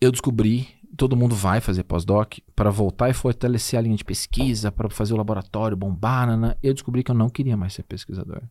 eu 0.00 0.10
descobri, 0.10 0.68
todo 0.96 1.16
mundo 1.16 1.34
vai 1.34 1.60
fazer 1.60 1.82
pós-doc 1.84 2.38
para 2.54 2.70
voltar 2.70 3.08
e 3.10 3.14
fortalecer 3.14 3.78
a 3.78 3.82
linha 3.82 3.96
de 3.96 4.04
pesquisa, 4.04 4.72
para 4.72 4.88
fazer 4.90 5.14
o 5.14 5.16
laboratório, 5.16 5.76
bombar, 5.76 6.26
nana. 6.26 6.56
eu 6.62 6.72
descobri 6.74 7.02
que 7.02 7.10
eu 7.10 7.14
não 7.14 7.28
queria 7.28 7.56
mais 7.56 7.74
ser 7.74 7.82
pesquisador. 7.84 8.42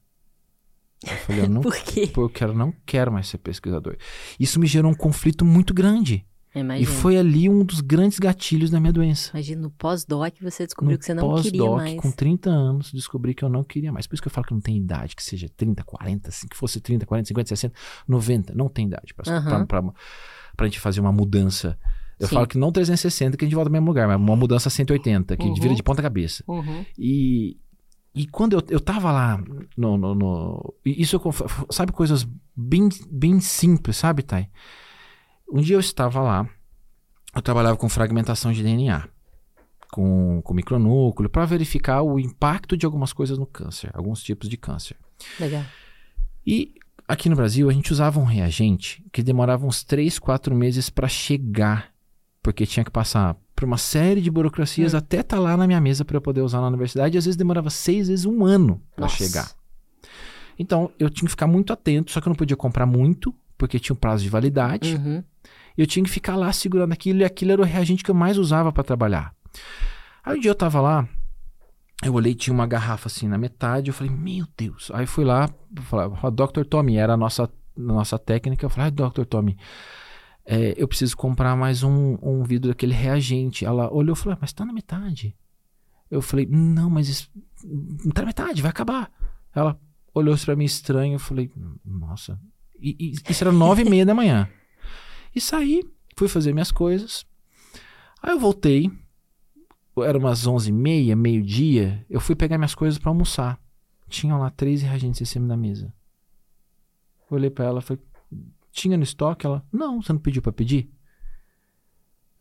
Eu 1.04 1.18
falei, 1.18 1.42
eu 1.44 1.50
não 1.50 1.62
Por 1.62 1.76
quê? 1.76 2.08
porque 2.14 2.44
eu 2.44 2.54
não 2.54 2.74
quero 2.86 3.12
mais 3.12 3.28
ser 3.28 3.38
pesquisador. 3.38 3.98
Isso 4.40 4.60
me 4.60 4.68
gerou 4.68 4.92
um 4.92 4.96
conflito 4.96 5.44
muito 5.46 5.74
grande. 5.74 6.26
Imagina. 6.56 6.80
E 6.82 6.86
foi 6.86 7.16
ali 7.18 7.48
um 7.48 7.64
dos 7.64 7.80
grandes 7.80 8.18
gatilhos 8.18 8.72
da 8.72 8.80
minha 8.80 8.92
doença. 8.92 9.30
Imagina, 9.34 9.62
no 9.62 9.70
pós-doc 9.70 10.34
você 10.42 10.66
descobriu 10.66 10.94
no 10.94 11.00
que 11.00 11.06
você 11.06 11.14
não 11.14 11.36
queria 11.42 11.60
pós-doc, 11.62 11.78
mais. 11.78 12.02
com 12.02 12.12
30 12.12 12.50
anos, 12.50 12.92
descobri 12.92 13.36
que 13.36 13.44
eu 13.44 13.50
não 13.50 13.64
queria 13.64 13.92
mais. 13.92 14.08
Por 14.08 14.16
isso 14.16 14.22
que 14.24 14.28
eu 14.28 14.32
falo 14.32 14.48
que 14.48 14.54
não 14.54 14.62
tem 14.62 14.76
idade, 14.78 15.16
que 15.16 15.24
seja 15.24 15.48
30, 15.56 15.84
40, 15.84 16.30
assim, 16.30 16.48
que 16.48 16.58
fosse 16.58 16.80
30, 16.82 17.06
40, 17.06 17.28
50, 17.28 17.48
60, 17.50 17.76
90. 18.08 18.54
Não 18.56 18.68
tem 18.68 18.88
idade 18.88 19.14
pra, 19.14 19.32
Aham. 19.32 19.66
pra, 19.66 19.82
pra, 19.82 19.94
pra 20.58 20.66
gente 20.68 20.80
fazer 20.80 21.00
uma 21.02 21.12
mudança. 21.12 21.78
Eu 22.20 22.28
Sim. 22.28 22.34
falo 22.36 22.48
que 22.48 22.58
não 22.58 22.72
360, 22.72 23.38
que 23.38 23.46
a 23.46 23.48
gente 23.48 23.56
volta 23.56 23.70
ao 23.70 23.74
mesmo 23.74 23.86
lugar, 23.88 24.08
mas 24.08 24.18
uma 24.18 24.36
mudança 24.36 24.70
180, 24.70 25.38
que 25.38 25.46
Uhum. 25.48 25.54
vira 25.54 25.76
de 25.76 25.84
ponta 25.84 26.02
cabeça. 26.02 26.44
Uhum. 26.48 26.84
E, 26.98 27.58
e 28.14 28.26
quando 28.28 28.54
eu, 28.54 28.64
eu 28.70 28.80
tava 28.80 29.12
lá, 29.12 29.42
no, 29.78 29.98
no, 29.98 30.16
no- 30.16 30.74
isso 30.84 31.16
eu 31.16 31.22
sabe, 31.70 31.92
coisas 31.92 32.28
bem, 32.58 32.90
bem 33.10 33.40
simples, 33.40 33.96
sabe, 33.98 34.24
Thay? 34.24 34.50
Um 35.52 35.62
dia 35.62 35.76
eu 35.76 35.80
estava 35.80 36.22
lá, 36.22 36.48
eu 37.36 37.42
trabalhava 37.42 37.78
com 37.78 37.90
fragmentação 37.90 38.52
de 38.52 38.62
DNA, 38.64 39.08
com, 39.92 40.42
com 40.44 40.54
micronúcleo, 40.54 41.30
para 41.30 41.46
verificar 41.46 42.02
o 42.02 42.20
impacto 42.20 42.78
de 42.78 42.86
algumas 42.86 43.12
coisas 43.14 43.38
no 43.38 43.46
câncer, 43.46 43.90
alguns 43.94 44.22
tipos 44.22 44.48
de 44.48 44.58
câncer. 44.58 44.96
Legal. 45.40 45.64
E 46.46 46.74
aqui 47.08 47.30
no 47.30 47.36
Brasil 47.36 47.70
a 47.70 47.74
gente 47.74 47.92
usava 47.92 48.20
um 48.20 48.24
reagente 48.24 49.04
que 49.12 49.24
demorava 49.24 49.66
uns 49.66 49.84
3, 49.84 50.20
4 50.20 50.56
meses 50.56 50.90
para 50.90 51.08
chegar, 51.08 51.92
porque 52.42 52.66
tinha 52.66 52.84
que 52.84 52.92
passar 52.92 53.36
por 53.56 53.66
uma 53.66 53.78
série 53.78 54.22
de 54.22 54.32
burocracias 54.32 54.94
Hum. 54.94 54.98
até 54.98 55.20
estar 55.20 55.40
lá 55.40 55.58
na 55.58 55.68
minha 55.68 55.82
mesa 55.82 56.06
para 56.06 56.16
eu 56.18 56.22
poder 56.22 56.42
usar 56.42 56.62
na 56.62 56.68
universidade, 56.68 57.16
e 57.16 57.18
às 57.18 57.26
vezes 57.26 57.36
demorava 57.36 57.70
seis 57.70 58.08
vezes 58.08 58.26
um 58.26 58.46
ano 58.46 58.82
para 58.96 59.08
chegar. 59.08 59.52
Então 60.58 60.92
eu 61.00 61.10
tinha 61.10 61.26
que 61.26 61.32
ficar 61.32 61.48
muito 61.48 61.74
atento, 61.74 62.12
só 62.12 62.22
que 62.22 62.28
eu 62.28 62.32
não 62.32 62.36
podia 62.38 62.56
comprar 62.56 62.86
muito, 62.86 63.34
porque 63.60 63.78
tinha 63.78 63.94
um 63.94 64.00
prazo 64.00 64.24
de 64.24 64.30
validade. 64.30 64.96
Uhum. 64.96 65.24
E 65.78 65.82
eu 65.82 65.86
tinha 65.86 66.04
que 66.04 66.10
ficar 66.10 66.36
lá 66.36 66.52
segurando 66.52 66.94
aquilo, 66.94 67.20
e 67.20 67.26
aquilo 67.26 67.52
era 67.52 67.62
o 67.62 67.66
reagente 67.66 68.04
que 68.04 68.10
eu 68.10 68.16
mais 68.16 68.38
usava 68.38 68.72
para 68.72 68.84
trabalhar. 68.84 69.36
Aí 70.24 70.38
um 70.38 70.42
dia 70.42 70.50
eu 70.50 70.56
tava 70.56 70.82
lá, 70.82 71.08
eu 72.04 72.14
olhei, 72.14 72.34
tinha 72.34 72.54
uma 72.54 72.66
garrafa 72.66 73.08
assim 73.08 73.28
na 73.28 73.38
metade, 73.38 73.90
eu 73.90 73.94
falei, 73.94 74.12
meu 74.12 74.48
Deus. 74.58 74.90
Aí 74.94 75.06
fui 75.06 75.26
lá, 75.26 75.50
falei, 75.84 76.36
Dr. 76.36 76.64
Tommy, 76.64 76.96
era 76.96 77.14
a 77.14 77.18
nossa, 77.18 77.50
nossa 77.76 78.18
técnica, 78.18 78.66
eu 78.66 78.70
falei, 78.70 78.88
ah, 78.88 79.10
Dr. 79.10 79.26
Tommy, 79.26 79.58
é, 80.46 80.74
eu 80.78 80.88
preciso 80.88 81.16
comprar 81.16 81.56
mais 81.56 81.84
um, 81.84 82.18
um 82.22 82.44
vidro 82.44 82.70
daquele 82.70 82.94
reagente. 82.94 83.66
Ela 83.66 83.94
olhou 83.94 84.16
e 84.16 84.18
falou, 84.18 84.34
"Ah, 84.34 84.38
mas 84.42 84.54
tá 84.54 84.66
na 84.66 84.74
metade. 84.74 85.36
Eu 86.10 86.22
falei, 86.22 86.48
não, 86.50 86.90
mas 86.90 87.08
isso, 87.08 87.30
não 87.64 88.12
tá 88.12 88.22
na 88.22 88.28
metade, 88.28 88.62
vai 88.62 88.72
acabar. 88.72 89.12
Ela 89.54 89.80
olhou 90.14 90.36
pra 90.38 90.56
mim 90.56 90.66
estranho, 90.66 91.16
eu 91.16 91.20
falei, 91.20 91.52
nossa. 91.86 92.40
E, 92.82 92.96
e 93.00 93.14
isso 93.30 93.44
era 93.44 93.52
nove 93.52 93.84
e 93.84 93.90
meia 93.90 94.06
da 94.06 94.16
manhã. 94.16 94.50
E 95.36 95.42
saí, 95.42 95.84
fui 96.16 96.28
fazer 96.28 96.54
minhas 96.54 96.72
coisas. 96.72 97.26
Aí 98.22 98.32
eu 98.32 98.40
voltei, 98.40 98.92
era 100.04 100.18
umas 100.18 100.46
onze 100.48 100.70
e 100.70 100.74
meia, 100.74 101.16
meio-dia, 101.16 102.06
eu 102.10 102.20
fui 102.20 102.36
pegar 102.36 102.58
minhas 102.58 102.76
coisas 102.76 102.98
pra 102.98 103.10
almoçar. 103.10 103.60
Tinham 104.08 104.40
lá 104.40 104.50
três 104.50 104.82
reagentes 104.82 105.22
em 105.22 105.26
cima 105.26 105.48
da 105.48 105.56
mesa. 105.56 105.94
Olhei 107.30 107.50
pra 107.50 107.66
ela, 107.66 107.82
falei, 107.82 108.02
tinha 108.72 108.98
no 108.98 109.04
estoque? 109.04 109.46
Ela, 109.46 109.64
não, 109.72 110.02
você 110.02 110.12
não 110.12 110.20
pediu 110.20 110.42
pra 110.42 110.52
pedir? 110.52 110.90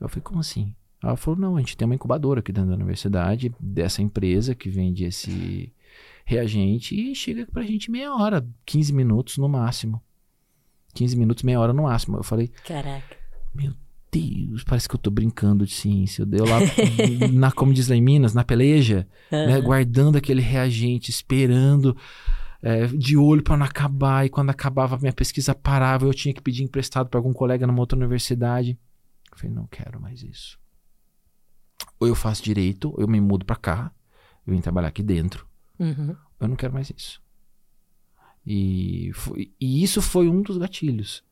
Eu 0.00 0.08
falei, 0.08 0.22
como 0.22 0.40
assim? 0.40 0.74
Ela 1.02 1.16
falou, 1.16 1.38
não, 1.38 1.56
a 1.56 1.60
gente 1.60 1.76
tem 1.76 1.86
uma 1.86 1.94
incubadora 1.94 2.40
aqui 2.40 2.52
dentro 2.52 2.70
da 2.70 2.76
universidade, 2.76 3.54
dessa 3.60 4.02
empresa 4.02 4.54
que 4.54 4.68
vende 4.68 5.04
esse 5.04 5.72
reagente 6.24 6.94
e 6.94 7.14
chega 7.14 7.46
pra 7.46 7.62
gente 7.62 7.90
meia 7.90 8.14
hora, 8.14 8.46
15 8.66 8.92
minutos 8.92 9.38
no 9.38 9.48
máximo. 9.48 10.02
15 10.98 11.16
minutos, 11.16 11.44
meia 11.44 11.60
hora 11.60 11.72
no 11.72 11.84
máximo. 11.84 12.16
Eu 12.16 12.24
falei, 12.24 12.50
Caraca. 12.66 13.16
meu 13.54 13.72
Deus, 14.10 14.64
parece 14.64 14.88
que 14.88 14.96
eu 14.96 14.98
tô 14.98 15.12
brincando 15.12 15.64
de 15.64 15.72
ciência. 15.72 16.26
Eu 16.32 16.44
lá, 16.44 16.58
na, 17.32 17.52
como 17.52 17.72
diz 17.72 17.86
lá 17.86 17.94
em 17.94 18.02
Minas, 18.02 18.34
na 18.34 18.42
peleja, 18.42 19.06
né, 19.30 19.60
guardando 19.60 20.16
aquele 20.18 20.42
reagente, 20.42 21.08
esperando, 21.08 21.96
é, 22.60 22.88
de 22.88 23.16
olho 23.16 23.44
para 23.44 23.56
não 23.56 23.64
acabar. 23.64 24.26
E 24.26 24.28
quando 24.28 24.50
acabava, 24.50 24.98
minha 24.98 25.12
pesquisa 25.12 25.54
parava, 25.54 26.04
eu 26.04 26.12
tinha 26.12 26.34
que 26.34 26.42
pedir 26.42 26.64
emprestado 26.64 27.08
para 27.08 27.20
algum 27.20 27.32
colega 27.32 27.64
numa 27.64 27.78
outra 27.78 27.96
universidade. 27.96 28.76
Eu 29.30 29.38
falei, 29.38 29.54
não 29.54 29.68
quero 29.68 30.00
mais 30.00 30.24
isso. 30.24 30.58
Ou 32.00 32.08
eu 32.08 32.16
faço 32.16 32.42
direito, 32.42 32.90
ou 32.90 33.02
eu 33.02 33.06
me 33.06 33.20
mudo 33.20 33.44
para 33.44 33.54
cá, 33.54 33.92
eu 34.44 34.52
vim 34.52 34.60
trabalhar 34.60 34.88
aqui 34.88 35.02
dentro. 35.02 35.46
Uhum. 35.78 36.16
Eu 36.40 36.48
não 36.48 36.56
quero 36.56 36.74
mais 36.74 36.90
isso. 36.90 37.22
E, 38.46 39.10
foi- 39.14 39.52
e 39.60 39.82
isso 39.82 40.00
foi 40.00 40.28
um 40.28 40.42
dos 40.42 40.56
gatilhos. 40.58 41.22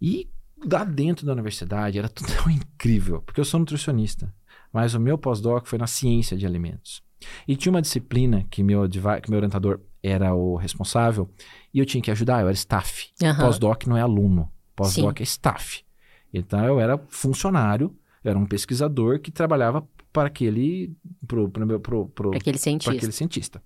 E 0.00 0.28
lá 0.70 0.84
dentro 0.84 1.24
da 1.26 1.32
universidade 1.32 1.98
era 1.98 2.08
tudo 2.08 2.28
tão 2.34 2.50
incrível, 2.50 3.22
porque 3.22 3.40
eu 3.40 3.44
sou 3.44 3.60
nutricionista, 3.60 4.32
mas 4.72 4.94
o 4.94 5.00
meu 5.00 5.16
pós-doc 5.18 5.66
foi 5.66 5.78
na 5.78 5.86
ciência 5.86 6.36
de 6.36 6.46
alimentos. 6.46 7.02
E 7.46 7.54
tinha 7.54 7.70
uma 7.70 7.82
disciplina 7.82 8.46
que 8.50 8.62
meu, 8.62 8.88
que 8.88 9.30
meu 9.30 9.36
orientador 9.38 9.80
era 10.02 10.34
o 10.34 10.56
responsável 10.56 11.30
e 11.74 11.78
eu 11.78 11.84
tinha 11.84 12.02
que 12.02 12.10
ajudar, 12.10 12.40
eu 12.40 12.46
era 12.48 12.54
staff. 12.56 13.10
Aham. 13.22 13.36
Pós-doc 13.44 13.86
não 13.86 13.96
é 13.96 14.00
aluno, 14.00 14.50
pós-doc 14.74 15.20
é 15.20 15.24
staff. 15.24 15.84
Então 16.32 16.64
eu 16.64 16.80
era 16.80 16.96
funcionário, 17.08 17.94
eu 18.24 18.30
era 18.30 18.38
um 18.38 18.46
pesquisador 18.46 19.18
que 19.20 19.30
trabalhava 19.30 19.86
para 20.12 20.28
aquele, 20.28 20.92
pro, 21.26 21.48
pro, 21.50 21.80
pro, 21.80 22.08
pro, 22.08 22.30
Aquele 22.34 22.56
para 22.56 22.62
cientista. 22.62 22.90
aquele 22.92 23.12
cientista. 23.12 23.62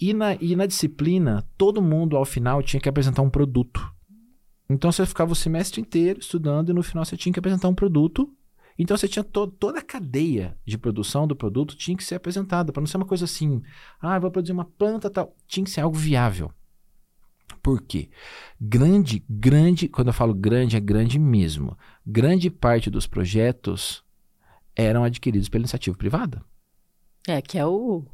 E 0.00 0.12
na, 0.12 0.34
e 0.34 0.56
na 0.56 0.66
disciplina, 0.66 1.48
todo 1.56 1.80
mundo 1.82 2.16
ao 2.16 2.24
final 2.24 2.62
tinha 2.62 2.80
que 2.80 2.88
apresentar 2.88 3.22
um 3.22 3.30
produto. 3.30 3.92
Então 4.68 4.90
você 4.90 5.04
ficava 5.06 5.32
o 5.32 5.36
semestre 5.36 5.80
inteiro 5.80 6.20
estudando 6.20 6.70
e 6.70 6.72
no 6.72 6.82
final 6.82 7.04
você 7.04 7.16
tinha 7.16 7.32
que 7.32 7.38
apresentar 7.38 7.68
um 7.68 7.74
produto. 7.74 8.32
Então 8.78 8.96
você 8.96 9.06
tinha 9.06 9.22
to- 9.22 9.46
toda 9.46 9.78
a 9.78 9.82
cadeia 9.82 10.58
de 10.66 10.76
produção 10.76 11.28
do 11.28 11.36
produto 11.36 11.76
tinha 11.76 11.96
que 11.96 12.02
ser 12.02 12.16
apresentada, 12.16 12.72
para 12.72 12.80
não 12.80 12.86
ser 12.86 12.96
uma 12.96 13.06
coisa 13.06 13.24
assim, 13.24 13.62
ah, 14.00 14.18
vou 14.18 14.30
produzir 14.30 14.52
uma 14.52 14.64
planta 14.64 15.08
tal. 15.08 15.36
Tinha 15.46 15.64
que 15.64 15.70
ser 15.70 15.82
algo 15.82 15.96
viável. 15.96 16.50
Por 17.62 17.80
quê? 17.82 18.10
Grande, 18.60 19.24
grande, 19.28 19.88
quando 19.88 20.08
eu 20.08 20.12
falo 20.14 20.34
grande, 20.34 20.76
é 20.76 20.80
grande 20.80 21.18
mesmo. 21.18 21.78
Grande 22.04 22.50
parte 22.50 22.90
dos 22.90 23.06
projetos 23.06 24.02
eram 24.74 25.04
adquiridos 25.04 25.48
pela 25.48 25.62
iniciativa 25.62 25.96
privada. 25.96 26.44
É, 27.26 27.40
que 27.40 27.56
é 27.56 27.64
o. 27.64 28.04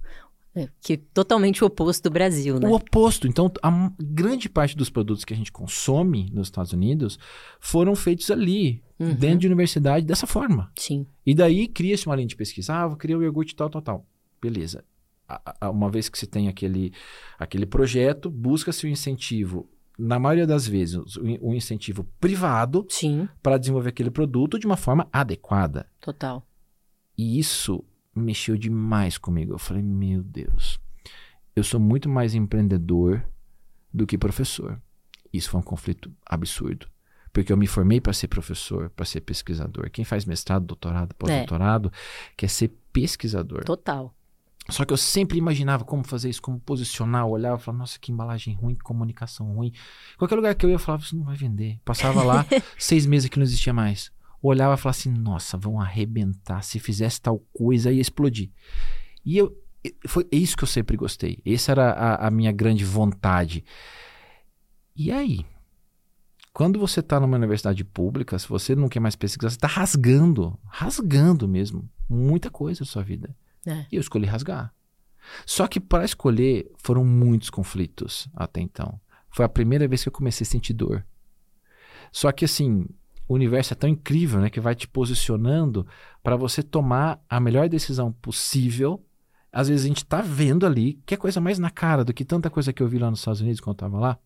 é, 0.55 0.69
que 0.81 0.95
é 0.95 0.97
totalmente 1.15 1.63
o 1.63 1.67
oposto 1.67 2.03
do 2.05 2.11
Brasil, 2.13 2.59
né? 2.59 2.69
O 2.69 2.73
oposto. 2.75 3.27
Então, 3.29 3.51
a 3.63 3.93
grande 4.01 4.49
parte 4.49 4.77
dos 4.77 4.91
produtos 4.91 5.25
que 5.25 5.33
a 5.33 5.37
gente 5.37 5.53
consome 5.53 6.29
nos 6.33 6.49
Estados 6.49 6.73
Unidos 6.73 7.19
foram 7.61 7.95
feitos 7.95 8.31
ali, 8.31 8.83
Uhum. 8.99 9.15
dentro 9.15 9.39
de 9.39 9.47
universidade, 9.47 10.05
dessa 10.05 10.27
forma. 10.27 10.71
Sim. 10.77 11.07
E 11.25 11.35
daí 11.35 11.67
cria-se 11.69 12.07
uma 12.07 12.15
linha 12.17 12.29
de 12.29 12.37
pesquisa. 12.37 12.75
Ah, 12.75 12.87
vou 12.87 12.97
criar 12.99 13.17
o 13.17 13.23
iogurte 13.23 13.55
tal, 13.57 13.71
tal, 13.71 13.81
tal. 13.81 14.07
Beleza. 14.43 14.85
A- 15.27 15.55
a- 15.61 15.71
Uma 15.71 15.89
vez 15.91 16.09
que 16.11 16.19
se 16.19 16.27
tem 16.27 16.49
aquele, 16.49 16.93
aquele 17.39 17.65
projeto, 17.65 18.29
busca-se 18.29 18.85
o 18.85 18.89
incentivo, 18.91 19.67
na 19.99 20.19
maioria 20.19 20.47
das 20.47 20.67
vezes, 20.67 21.17
o 21.17 21.55
incentivo 21.55 22.05
privado 22.21 22.85
Sim, 22.91 23.27
para 23.43 23.57
desenvolver 23.57 23.91
aquele 23.91 24.11
produto 24.11 24.59
de 24.59 24.67
uma 24.67 24.77
forma 24.77 25.09
adequada. 25.13 25.87
total. 26.01 26.45
E 27.17 27.39
isso 27.39 27.83
mexeu 28.21 28.57
demais 28.57 29.19
comigo. 29.19 29.53
Eu 29.53 29.59
falei, 29.59 29.83
meu 29.83 30.23
Deus, 30.23 30.81
eu 31.55 31.65
sou 31.65 31.81
muito 31.81 32.09
mais 32.09 32.35
empreendedor 32.35 33.25
do 33.93 34.07
que 34.07 34.17
professor. 34.17 34.81
Isso 35.33 35.51
foi 35.51 35.61
um 35.61 35.65
conflito 35.65 36.13
absurdo. 36.25 36.87
Porque 37.33 37.53
eu 37.53 37.57
me 37.57 37.67
formei 37.67 38.01
para 38.01 38.13
ser 38.13 38.29
professor, 38.29 38.91
para 38.91 39.05
ser 39.05 39.21
pesquisador. 39.21 39.89
Quem 39.91 40.05
faz 40.05 40.25
mestrado, 40.25 40.67
doutorado, 40.67 41.15
pós-doutorado, 41.15 41.93
quer 42.37 42.49
ser 42.49 42.73
pesquisador. 42.93 43.65
Total. 43.65 44.13
Só 44.69 44.85
que 44.85 44.93
eu 44.93 44.97
sempre 44.97 45.39
imaginava 45.39 45.85
como 45.85 46.05
fazer 46.05 46.29
isso, 46.29 46.43
como 46.43 46.59
posicionar, 46.61 47.23
eu 47.23 47.31
olhava 47.31 47.61
e 47.61 47.65
falava, 47.65 47.79
nossa, 47.79 47.99
que 47.99 48.13
embalagem 48.13 48.55
ruim, 48.55 48.75
que 48.75 48.83
comunicação 48.83 49.53
ruim. 49.53 49.73
Qualquer 50.17 50.37
lugar 50.37 50.55
que 50.55 50.65
eu 50.65 50.71
ia, 50.71 50.77
eu 50.77 50.79
falava, 50.79 51.03
isso 51.03 51.17
não 51.17 51.25
vai 51.25 51.37
vender. 51.37 51.79
Passava 51.85 52.23
lá, 52.23 52.47
seis 52.79 53.07
meses 53.07 53.29
que 53.29 53.39
não 53.39 53.45
existia 53.45 53.73
mais. 53.73 54.13
Olhava 54.43 54.75
e 54.75 54.77
falava 54.77 54.99
assim, 54.99 55.11
nossa, 55.11 55.57
vão 55.57 55.81
arrebentar. 55.81 56.63
Se 56.63 56.79
fizesse 56.79 57.21
tal 57.21 57.39
coisa, 57.53 57.93
ia 57.93 58.01
explodir. 58.01 58.51
E 59.25 59.37
eu, 59.37 59.55
foi 60.07 60.27
isso 60.33 60.57
que 60.57 60.65
eu 60.65 60.69
sempre 60.69 60.97
gostei. 60.97 61.43
Essa 61.45 61.73
era 61.73 61.91
a, 61.91 62.27
a 62.27 62.31
minha 62.31 62.53
grande 62.53 62.85
vontade. 62.85 63.65
E 64.97 65.11
aí? 65.11 65.45
Quando 66.53 66.79
você 66.79 67.01
está 67.01 67.21
numa 67.21 67.37
universidade 67.37 67.85
pública, 67.85 68.39
se 68.39 68.49
você 68.49 68.75
não 68.75 68.89
quer 68.89 69.01
mais 69.01 69.15
pesquisar, 69.15 69.51
você 69.51 69.57
está 69.57 69.69
rasgando, 69.69 70.59
rasgando 70.65 71.47
mesmo, 71.47 71.89
muita 72.09 72.51
coisa 72.51 72.81
na 72.81 72.87
sua 72.87 73.03
vida. 73.03 73.35
É. 73.67 73.87
E 73.91 73.97
eu 73.97 74.01
escolhi 74.01 74.27
rasgar. 74.27 74.75
Só 75.47 75.67
que 75.67 75.79
para 75.79 76.05
escolher 76.05 76.71
foram 76.77 77.05
muitos 77.05 77.51
conflitos 77.51 78.29
até 78.35 78.61
então. 78.61 79.01
Foi 79.31 79.45
a 79.45 79.49
primeira 79.49 79.87
vez 79.87 80.03
que 80.03 80.09
eu 80.09 80.13
comecei 80.13 80.45
a 80.45 80.49
sentir 80.49 80.73
dor. 80.73 81.07
Só 82.11 82.33
que 82.33 82.45
assim, 82.45 82.87
o 83.31 83.35
universo 83.35 83.73
é 83.73 83.77
tão 83.77 83.89
incrível, 83.89 84.41
né, 84.41 84.51
que 84.51 84.59
vai 84.59 84.75
te 84.75 84.89
posicionando 84.89 85.87
para 86.21 86.35
você 86.35 86.65
tomar 86.65 87.25
a 87.29 87.39
melhor 87.39 87.69
decisão 87.69 88.11
possível. 88.13 89.07
Às 89.53 89.69
vezes 89.69 89.85
a 89.85 89.89
gente 89.89 90.05
tá 90.05 90.21
vendo 90.21 90.67
ali 90.67 90.95
que 91.07 91.15
é 91.15 91.17
coisa 91.17 91.41
mais 91.41 91.57
na 91.57 91.71
cara 91.71 92.05
do 92.05 92.13
que 92.13 92.25
tanta 92.25 92.51
coisa 92.51 92.73
que 92.73 92.83
eu 92.83 92.89
vi 92.89 92.99
lá 92.99 93.09
nos 93.09 93.21
Estados 93.21 93.41
Unidos 93.41 93.61
quando 93.61 93.75
eu 93.75 93.79
tava 93.79 93.99
lá. 94.01 94.19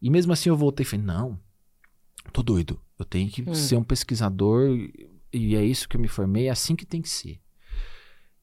E 0.00 0.08
mesmo 0.08 0.32
assim 0.32 0.48
eu 0.48 0.56
voltei 0.56 0.84
e 0.84 0.86
falei: 0.88 1.04
"Não, 1.04 1.36
tô 2.32 2.44
doido. 2.44 2.80
Eu 2.96 3.04
tenho 3.04 3.28
que 3.28 3.42
Hum. 3.42 3.54
ser 3.54 3.74
um 3.76 3.82
pesquisador 3.82 4.68
e- 4.70 5.10
e 5.32 5.56
é 5.56 5.64
isso 5.64 5.88
que 5.88 5.96
eu 5.96 6.00
me 6.00 6.06
formei, 6.08 6.46
é 6.46 6.50
assim 6.50 6.76
que 6.76 6.86
tem 6.86 7.02
que 7.02 7.08
ser". 7.08 7.40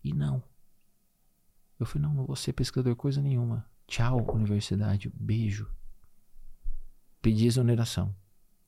E 0.03 0.13
não. 0.13 0.43
Eu 1.79 1.85
falei, 1.85 2.05
não, 2.07 2.13
não 2.15 2.25
vou 2.25 2.35
ser 2.35 2.51
pesquisador 2.51 2.95
coisa 2.97 3.21
nenhuma. 3.21 3.65
Tchau, 3.87 4.29
universidade. 4.33 5.09
Beijo. 5.15 5.69
Pedi 7.21 7.45
exoneração. 7.47 8.13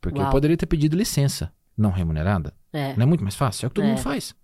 Porque 0.05 0.19
eu 0.19 0.23
Uau. 0.23 0.31
poderia 0.31 0.55
ter 0.55 0.65
pedido 0.65 0.95
licença 0.95 1.51
não 1.77 1.89
remunerada. 1.89 2.53
É. 2.71 2.95
Não 2.95 3.03
é 3.03 3.05
muito 3.05 3.23
mais 3.23 3.35
fácil? 3.35 3.65
É 3.65 3.67
o 3.67 3.69
que 3.69 3.75
todo 3.75 3.85
É. 3.85 3.89
mundo 3.89 3.99
faz. 4.01 4.35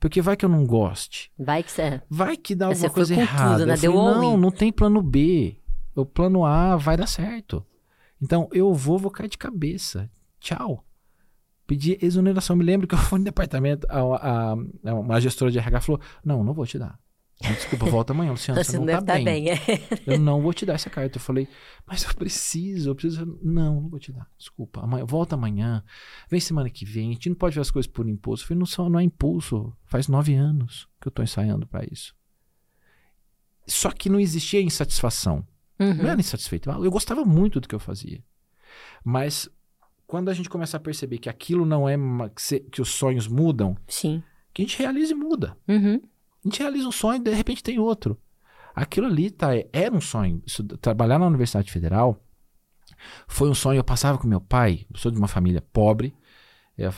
Porque 0.00 0.20
vai 0.20 0.36
que 0.36 0.44
eu 0.44 0.48
não 0.48 0.66
goste. 0.66 1.30
Vai 1.38 1.62
que 1.62 1.70
você. 1.70 2.02
Vai 2.10 2.36
que 2.36 2.54
dá 2.54 2.66
alguma 2.66 2.90
coisa 2.90 3.14
errada. 3.14 3.58
tudo, 3.58 3.66
né? 3.66 3.74
Eu 3.74 3.92
falei, 3.92 3.96
não, 3.96 4.36
não 4.36 4.50
tem 4.50 4.72
plano 4.72 5.00
B. 5.00 5.56
O 5.94 6.04
plano 6.04 6.44
A 6.44 6.76
vai 6.76 6.96
dar 6.96 7.06
certo. 7.06 7.64
Então 8.20 8.48
eu 8.52 8.74
vou, 8.74 8.98
vou 8.98 9.10
cair 9.10 9.28
de 9.28 9.38
cabeça. 9.38 10.10
Tchau. 10.40 10.84
Pedi 11.66 11.96
exoneração. 12.02 12.56
Me 12.56 12.64
lembro 12.64 12.86
que 12.86 12.94
eu 12.94 12.98
fui 12.98 13.18
no 13.20 13.24
departamento, 13.24 13.86
a, 13.88 13.98
a, 14.00 14.52
a, 14.52 14.94
uma 14.94 15.20
gestora 15.20 15.50
de 15.50 15.58
RH 15.58 15.80
falou: 15.80 16.00
Não, 16.24 16.42
não 16.44 16.52
vou 16.52 16.66
te 16.66 16.78
dar. 16.78 16.98
Desculpa, 17.52 17.86
volta 17.86 18.12
amanhã, 18.12 18.30
Luciano. 18.32 18.62
Você, 18.62 18.72
Você 18.72 18.78
não, 18.78 18.86
não 18.86 18.92
tá 18.94 19.00
deve 19.00 19.20
estar 19.20 19.30
bem. 19.30 19.44
bem. 19.44 19.52
é. 19.52 20.14
Eu 20.14 20.18
não 20.18 20.40
vou 20.40 20.52
te 20.52 20.64
dar 20.64 20.74
essa 20.74 20.88
carta. 20.88 21.16
Eu 21.18 21.20
falei, 21.22 21.46
mas 21.86 22.02
eu 22.04 22.14
preciso, 22.14 22.90
eu 22.90 22.94
preciso. 22.94 23.38
Não, 23.42 23.80
não 23.80 23.88
vou 23.88 23.98
te 23.98 24.12
dar. 24.12 24.28
Desculpa. 24.38 24.80
Amanhã, 24.82 25.04
volta 25.04 25.34
amanhã. 25.34 25.82
Vem 26.30 26.40
semana 26.40 26.70
que 26.70 26.84
vem. 26.84 27.10
A 27.10 27.12
gente 27.12 27.28
não 27.28 27.36
pode 27.36 27.54
ver 27.54 27.60
as 27.60 27.70
coisas 27.70 27.90
por 27.90 28.08
impulso. 28.08 28.42
Eu 28.44 28.48
falei, 28.48 28.58
não, 28.58 28.66
só- 28.66 28.88
não 28.88 28.98
é 29.00 29.02
impulso. 29.02 29.72
Faz 29.84 30.08
nove 30.08 30.34
anos 30.34 30.88
que 31.00 31.08
eu 31.08 31.12
tô 31.12 31.22
ensaiando 31.22 31.66
para 31.66 31.84
isso. 31.90 32.14
Só 33.66 33.90
que 33.90 34.08
não 34.10 34.20
existia 34.20 34.60
insatisfação. 34.60 35.46
Não 35.78 35.88
Uhum. 35.88 36.06
era 36.06 36.20
insatisfeito. 36.20 36.70
Eu 36.70 36.90
gostava 36.90 37.24
muito 37.24 37.60
do 37.60 37.66
que 37.68 37.74
eu 37.74 37.80
fazia. 37.80 38.22
Mas 39.02 39.48
quando 40.06 40.28
a 40.28 40.34
gente 40.34 40.48
começa 40.48 40.76
a 40.76 40.80
perceber 40.80 41.18
que 41.18 41.28
aquilo 41.28 41.64
não 41.66 41.88
é. 41.88 41.96
que, 42.34 42.42
se- 42.42 42.60
que 42.60 42.80
os 42.80 42.90
sonhos 42.90 43.26
mudam, 43.26 43.76
Sim. 43.88 44.22
que 44.52 44.62
a 44.62 44.64
gente 44.64 44.78
realiza 44.78 45.12
e 45.12 45.16
muda. 45.16 45.56
Uhum. 45.66 46.00
A 46.44 46.48
gente 46.48 46.60
realiza 46.60 46.88
um 46.88 46.92
sonho 46.92 47.16
e 47.16 47.24
de 47.24 47.32
repente 47.32 47.62
tem 47.62 47.78
outro. 47.78 48.18
Aquilo 48.74 49.06
ali 49.06 49.30
tá, 49.30 49.50
era 49.72 49.94
um 49.94 50.00
sonho. 50.00 50.42
Isso- 50.46 50.64
trabalhar 50.78 51.18
na 51.18 51.26
Universidade 51.26 51.70
Federal 51.70 52.20
foi 53.28 53.48
um 53.48 53.54
sonho. 53.54 53.78
Eu 53.78 53.84
passava 53.84 54.18
com 54.18 54.26
meu 54.26 54.40
pai, 54.40 54.86
eu 54.92 54.98
sou 54.98 55.10
de 55.10 55.18
uma 55.18 55.28
família 55.28 55.62
pobre. 55.72 56.14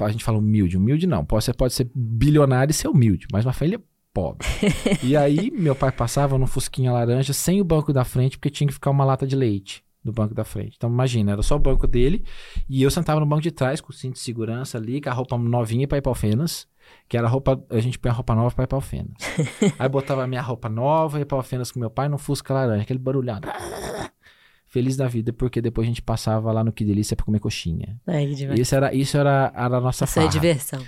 A 0.00 0.11
gente 0.11 0.24
fala 0.24 0.38
humilde. 0.38 0.76
Humilde 0.76 1.06
não. 1.06 1.24
Pode, 1.24 1.44
você 1.44 1.52
pode 1.52 1.74
ser 1.74 1.90
bilionário 1.94 2.70
e 2.70 2.74
ser 2.74 2.88
humilde, 2.88 3.26
mas 3.30 3.44
uma 3.44 3.52
família 3.52 3.80
pobre. 4.12 4.46
e 5.04 5.14
aí, 5.14 5.50
meu 5.50 5.76
pai 5.76 5.92
passava 5.92 6.38
no 6.38 6.46
Fusquinha 6.46 6.90
Laranja 6.90 7.35
sem 7.35 7.61
o 7.61 7.64
banco 7.64 7.92
da 7.92 8.02
frente, 8.04 8.38
porque 8.38 8.48
tinha 8.48 8.66
que 8.66 8.72
ficar 8.74 8.90
uma 8.90 9.04
lata 9.04 9.26
de 9.26 9.37
leite 9.37 9.85
no 10.02 10.12
banco 10.12 10.32
da 10.35 10.44
frente. 10.44 10.74
Então, 10.76 10.88
imagina, 10.88 11.32
era 11.32 11.42
só 11.42 11.56
o 11.56 11.59
banco 11.59 11.87
dele 11.87 12.24
e 12.68 12.82
eu 12.82 12.90
sentava 12.90 13.20
no 13.20 13.26
banco 13.26 13.42
de 13.42 13.50
trás 13.50 13.80
com 13.80 13.90
o 13.90 13.94
cinto 13.94 14.14
de 14.14 14.20
segurança 14.20 14.78
ali, 14.78 15.00
com 15.00 15.11
a 15.11 15.12
roupa 15.12 15.37
novinha 15.37 15.87
para 15.87 15.98
ir 15.98 16.00
para 16.00 16.11
Alfenas. 16.11 16.66
Que 17.09 17.16
era 17.16 17.27
a 17.27 17.31
roupa, 17.31 17.64
a 17.70 17.81
gente 17.81 17.99
põe 17.99 18.11
a 18.11 18.14
roupa 18.14 18.35
nova 18.35 18.55
pra 18.55 18.64
ir 18.64 18.66
pra 18.66 18.77
Alfenas. 18.77 19.14
Aí 19.79 19.88
botava 19.88 20.25
a 20.25 20.27
minha 20.27 20.42
roupa 20.42 20.68
nova, 20.68 21.18
ia 21.18 21.27
pra 21.27 21.37
Alfenas 21.37 21.70
com 21.70 21.79
meu 21.79 21.90
pai 21.90 22.09
no 22.09 22.18
Fusca 22.18 22.53
laranja, 22.53 22.83
aquele 22.83 22.99
barulhado. 22.99 23.49
Feliz 24.66 24.96
da 24.96 25.07
vida, 25.07 25.33
porque 25.33 25.61
depois 25.62 25.87
a 25.87 25.88
gente 25.88 26.03
passava 26.03 26.51
lá 26.53 26.64
no 26.64 26.72
Que 26.72 26.85
Delícia 26.85 27.16
pra 27.16 27.25
comer 27.25 27.38
coxinha. 27.38 28.01
Ai, 28.07 28.27
que. 28.27 28.61
Isso 28.61 28.75
era, 28.75 28.92
isso 28.92 29.16
era, 29.16 29.53
era 29.55 29.77
a 29.77 29.81
nossa 29.81 30.05
Essa 30.05 30.20
é 30.20 30.22
farra. 30.25 30.33
diversão. 30.33 30.85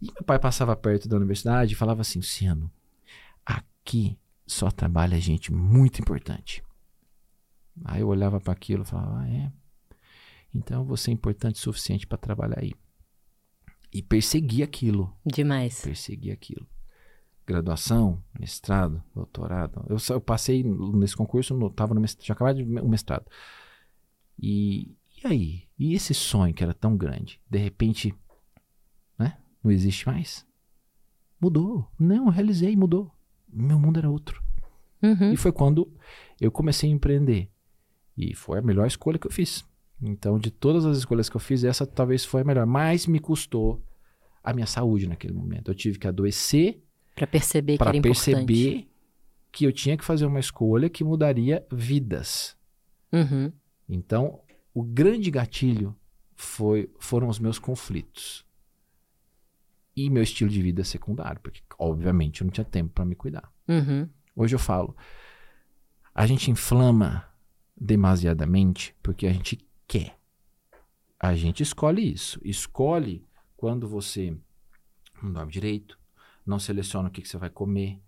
E 0.00 0.06
meu 0.12 0.22
pai 0.24 0.38
passava 0.38 0.76
perto 0.76 1.08
da 1.08 1.16
universidade 1.16 1.72
e 1.72 1.76
falava 1.76 2.02
assim, 2.02 2.18
Luciano, 2.18 2.70
aqui 3.46 4.18
só 4.46 4.70
trabalha 4.70 5.18
gente 5.20 5.52
muito 5.52 6.00
importante. 6.00 6.62
Aí 7.84 8.02
eu 8.02 8.08
olhava 8.08 8.38
para 8.40 8.52
aquilo 8.52 8.82
e 8.82 8.86
falava, 8.86 9.20
ah, 9.20 9.28
é. 9.28 9.50
Então 10.54 10.84
você 10.84 11.10
é 11.10 11.14
importante 11.14 11.56
o 11.56 11.58
suficiente 11.58 12.06
para 12.06 12.18
trabalhar 12.18 12.58
aí. 12.60 12.72
E 13.92 14.02
persegui 14.02 14.62
aquilo. 14.62 15.14
Demais. 15.24 15.82
Persegui 15.82 16.30
aquilo. 16.30 16.66
Graduação, 17.46 18.22
mestrado, 18.38 19.02
doutorado. 19.14 19.84
Eu, 19.88 19.96
eu 20.10 20.20
passei 20.20 20.62
nesse 20.62 21.16
concurso, 21.16 21.54
no, 21.54 21.68
tava 21.68 21.92
no 21.92 22.00
mestrado, 22.00 22.26
já 22.26 22.34
acabava 22.34 22.58
o 22.58 22.88
mestrado. 22.88 23.26
E, 24.40 24.96
e 25.22 25.26
aí? 25.26 25.62
E 25.78 25.94
esse 25.94 26.14
sonho 26.14 26.54
que 26.54 26.62
era 26.62 26.72
tão 26.72 26.96
grande? 26.96 27.40
De 27.50 27.58
repente, 27.58 28.14
né? 29.18 29.36
Não 29.62 29.70
existe 29.70 30.06
mais? 30.06 30.46
Mudou. 31.40 31.86
Não, 31.98 32.28
realizei, 32.28 32.76
mudou. 32.76 33.10
Meu 33.52 33.78
mundo 33.78 33.98
era 33.98 34.08
outro. 34.08 34.42
Uhum. 35.02 35.32
E 35.32 35.36
foi 35.36 35.52
quando 35.52 35.92
eu 36.40 36.50
comecei 36.50 36.88
a 36.88 36.92
empreender. 36.92 37.50
E 38.16 38.34
foi 38.34 38.60
a 38.60 38.62
melhor 38.62 38.86
escolha 38.86 39.18
que 39.18 39.26
eu 39.26 39.32
fiz. 39.32 39.64
Então, 40.02 40.38
de 40.38 40.50
todas 40.50 40.84
as 40.84 40.98
escolhas 40.98 41.28
que 41.28 41.36
eu 41.36 41.40
fiz, 41.40 41.62
essa 41.62 41.86
talvez 41.86 42.24
foi 42.24 42.40
a 42.40 42.44
melhor. 42.44 42.66
Mas 42.66 43.06
me 43.06 43.20
custou 43.20 43.82
a 44.42 44.52
minha 44.52 44.66
saúde 44.66 45.06
naquele 45.06 45.32
momento. 45.32 45.70
Eu 45.70 45.74
tive 45.74 45.98
que 45.98 46.08
adoecer 46.08 46.82
Para 47.14 47.26
perceber 47.26 47.78
que 47.78 47.82
era 47.82 47.96
importante. 47.96 48.34
perceber 48.34 48.88
que 49.52 49.64
eu 49.64 49.72
tinha 49.72 49.96
que 49.96 50.04
fazer 50.04 50.26
uma 50.26 50.40
escolha 50.40 50.90
que 50.90 51.04
mudaria 51.04 51.64
vidas. 51.70 52.56
Uhum. 53.12 53.52
Então, 53.88 54.40
o 54.74 54.82
grande 54.82 55.30
gatilho 55.30 55.94
foi, 56.34 56.90
foram 56.98 57.28
os 57.28 57.38
meus 57.38 57.58
conflitos. 57.58 58.44
E 59.94 60.08
meu 60.08 60.22
estilo 60.22 60.50
de 60.50 60.62
vida 60.62 60.82
secundário, 60.82 61.40
porque, 61.42 61.60
obviamente, 61.78 62.40
eu 62.40 62.46
não 62.46 62.52
tinha 62.52 62.64
tempo 62.64 62.92
para 62.94 63.04
me 63.04 63.14
cuidar. 63.14 63.52
Uhum. 63.68 64.08
Hoje 64.34 64.54
eu 64.54 64.58
falo, 64.58 64.96
a 66.14 66.26
gente 66.26 66.50
inflama 66.50 67.28
demasiadamente 67.78 68.94
porque 69.02 69.26
a 69.26 69.32
gente 69.32 69.58
quer. 69.86 70.18
A 71.18 71.34
gente 71.34 71.62
escolhe 71.62 72.12
isso. 72.12 72.40
Escolhe 72.44 73.24
quando 73.56 73.88
você 73.88 74.36
não 75.22 75.32
dorme 75.32 75.52
direito, 75.52 75.98
não 76.44 76.58
seleciona 76.58 77.08
o 77.08 77.10
que, 77.10 77.22
que 77.22 77.28
você 77.28 77.38
vai 77.38 77.50
comer, 77.50 78.00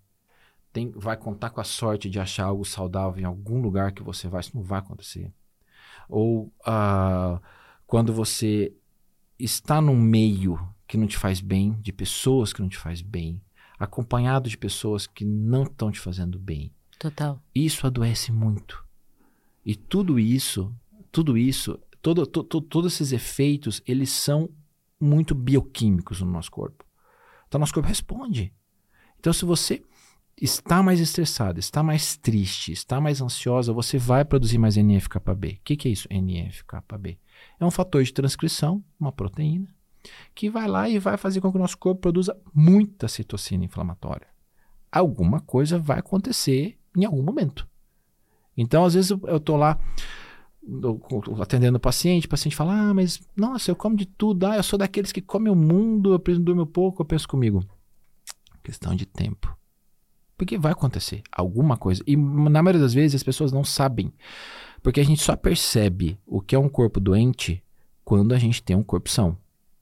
tem, 0.73 0.91
vai 0.91 1.17
contar 1.17 1.51
com 1.51 1.61
a 1.61 1.65
sorte 1.65 2.11
de 2.11 2.19
achar 2.19 2.47
algo 2.47 2.65
saudável 2.65 3.23
em 3.23 3.25
algum 3.25 3.61
lugar 3.61 3.93
que 3.93 4.03
você 4.03 4.27
vai, 4.27 4.41
isso 4.41 4.57
não 4.57 4.65
vai 4.65 4.81
acontecer. 4.81 5.33
Ou 6.09 6.53
ah, 6.67 7.41
quando 7.87 8.13
você 8.13 8.75
está 9.39 9.81
num 9.81 9.97
meio 9.97 10.59
que 10.87 10.97
não 10.97 11.07
te 11.07 11.17
faz 11.17 11.41
bem, 11.41 11.73
de 11.81 11.93
pessoas 11.93 12.53
que 12.53 12.61
não 12.61 12.69
te 12.69 12.77
faz 12.77 13.01
bem, 13.01 13.41
acompanhado 13.79 14.49
de 14.49 14.59
pessoas 14.59 15.07
que 15.07 15.25
não 15.25 15.63
estão 15.63 15.93
te 15.93 16.01
fazendo 16.01 16.39
bem. 16.39 16.73
Total. 16.99 17.41
Isso 17.55 17.87
adoece 17.87 18.33
muito. 18.33 18.85
E 19.65 19.77
tudo 19.77 20.19
isso, 20.19 20.75
tudo 21.14 21.38
isso, 21.38 21.79
todo, 22.03 22.27
to, 22.27 22.42
to- 22.42 22.61
todos 22.61 22.92
esses 22.94 23.12
efeitos, 23.12 23.81
eles 23.87 24.11
são 24.11 24.50
muito 25.00 25.33
bioquímicos 25.35 26.20
no 26.20 26.27
nosso 26.31 26.50
corpo. 26.50 26.85
Então, 27.46 27.61
nosso 27.61 27.72
corpo 27.72 27.88
responde. 27.88 28.53
Então, 29.20 29.33
se 29.33 29.44
você 29.44 29.81
está 30.42 30.83
mais 30.83 30.98
estressado, 30.98 31.61
está 31.61 31.85
mais 31.85 32.16
triste, 32.16 32.72
está 32.72 33.00
mais 33.00 33.20
ansiosa, 33.20 33.72
você 33.72 33.96
vai 33.96 34.24
produzir 34.24 34.59
mais 34.59 34.77
NF-κB. 34.77 35.59
O 35.61 35.64
que, 35.64 35.77
que 35.77 35.88
é 35.88 35.92
isso, 35.92 36.09
NF-κB? 36.11 37.18
É 37.61 37.64
um 37.64 37.70
fator 37.70 38.03
de 38.03 38.12
transcrição, 38.12 38.83
uma 38.98 39.12
proteína, 39.12 39.68
que 40.35 40.50
vai 40.50 40.66
lá 40.66 40.88
e 40.88 40.98
vai 40.98 41.16
fazer 41.16 41.40
com 41.40 41.50
que 41.53 41.57
o 41.57 41.61
nosso 41.61 41.79
corpo 41.79 42.00
produza 42.00 42.37
muita 42.53 43.07
citocina 43.07 43.64
inflamatória. 43.64 44.27
Alguma 44.90 45.38
coisa 45.40 45.79
vai 45.79 46.00
acontecer 46.00 46.77
em 46.96 47.05
algum 47.05 47.22
momento. 47.22 47.68
Então, 48.57 48.85
às 48.85 48.94
vezes, 48.94 49.11
eu- 49.11 49.40
tô 49.40 49.57
lá 49.57 49.79
atendendo 51.40 51.77
o 51.77 51.81
paciente, 51.81 52.27
o 52.27 52.29
paciente 52.29 52.57
fala, 52.57 52.72
ah, 52.72 52.94
mas, 52.94 53.20
nossa, 53.37 53.70
eu 53.70 53.77
como 53.77 53.96
de 53.96 54.07
tudo, 54.07 54.46
ah, 54.46 54.57
eu 54.57 54.62
sou 54.62 54.79
daqueles 54.79 55.12
que 55.12 55.20
comem 55.20 55.53
o 55.53 55.57
mundo, 55.57 56.12
eu 56.12 56.18
preciso 56.18 56.44
dormir 56.44 56.66
pouco, 56.66 57.03
eu 57.03 57.07
penso 57.07 57.29
comigo. 57.29 57.64
Questão 58.62 58.94
de 58.94 59.05
tempo. 59.05 59.55
Porque 60.37 60.59
vai 60.59 60.72
acontecer 60.72 61.22
alguma 61.31 61.77
coisa. 61.77 62.03
E 62.07 62.16
na 62.16 62.62
maioria 62.62 62.81
das 62.81 62.94
vezes 62.94 63.14
as 63.14 63.22
pessoas 63.22 63.53
não 63.53 63.62
sabem. 63.62 64.12
Porque 64.83 65.00
a 65.00 65.05
gente 65.05 65.22
só 65.22 65.37
percebe 65.37 66.18
o 66.27 66.40
que 66.40 66.55
é 66.55 66.59
um 66.59 66.68
corpo 66.68 66.98
doente 66.98 67.62
quando 68.05 68.35
a 68.35 68.38
gente 68.38 68.62
tem 68.62 68.74
um 68.74 68.83
corpo 68.83 69.09
são. 69.09 69.37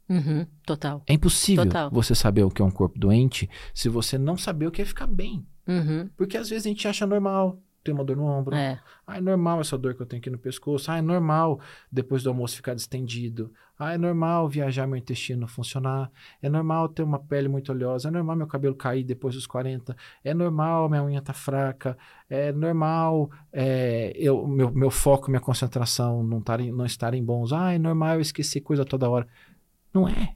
Uhum. 0.09 0.47
Total. 0.67 1.03
É 1.07 1.15
impossível 1.15 1.65
Total. 1.65 1.91
você 1.91 2.15
saber 2.15 2.43
o 2.45 2.51
que 2.51 2.61
é 2.61 2.65
um 2.65 2.71
corpo 2.71 2.99
doente 2.99 3.49
se 3.73 3.89
você 3.89 4.19
não 4.19 4.37
saber 4.37 4.67
o 4.67 4.71
que 4.71 4.83
é 4.83 4.85
ficar 4.85 5.07
bem. 5.07 5.47
Uhum. 5.67 6.09
Porque 6.17 6.37
às 6.37 6.51
vezes 6.51 6.67
a 6.67 6.69
gente 6.69 6.87
acha 6.87 7.07
normal 7.07 7.59
ter 7.83 7.93
uma 7.93 8.05
dor 8.05 8.17
no 8.17 8.25
ombro. 8.25 8.55
É. 8.55 8.81
Ah, 9.07 9.19
é 9.19 9.21
normal 9.21 9.61
essa 9.61 9.77
dor 9.77 9.95
que 9.95 10.03
eu 10.03 10.07
tenho 10.07 10.21
aqui 10.21 10.31
no 10.31 10.39
pescoço. 10.39 10.91
Ah, 10.91 10.99
é 10.99 11.03
normal 11.03 11.61
depois 11.91 12.23
do 12.23 12.31
almoço 12.31 12.57
ficar 12.57 12.75
distendido. 12.75 13.53
Ah, 13.79 13.95
é 13.95 13.99
normal 13.99 14.49
viajar 14.49 14.87
meu 14.87 14.97
intestino 14.97 15.49
funcionar. 15.49 16.11
É 16.41 16.49
normal 16.49 16.89
ter 16.89 17.03
uma 17.03 17.19
pele 17.19 17.49
muito 17.49 17.73
oleosa. 17.73 18.09
É 18.09 18.11
normal 18.11 18.37
meu 18.37 18.47
cabelo 18.47 18.75
cair 18.75 19.03
depois 19.03 19.35
dos 19.35 19.47
40. 19.47 19.97
É 20.23 20.33
normal 20.33 20.89
minha 20.89 21.03
unha 21.03 21.21
tá 21.21 21.33
fraca. 21.33 21.99
É 22.31 22.53
normal 22.53 23.31
é, 23.53 24.13
eu, 24.15 24.47
meu, 24.47 24.71
meu 24.71 24.91
foco, 24.91 25.31
minha 25.31 25.41
concentração 25.41 26.23
não, 26.23 26.41
tarem, 26.41 26.71
não 26.71 26.87
estarem 26.87 27.25
bons. 27.25 27.53
Ah, 27.53 27.73
é 27.73 27.79
normal 27.79 28.15
eu 28.15 28.21
esquecer 28.21 28.61
coisa 28.61 28.85
toda 28.85 29.11
hora. 29.11 29.27
Não 29.93 30.09
é. 30.09 30.35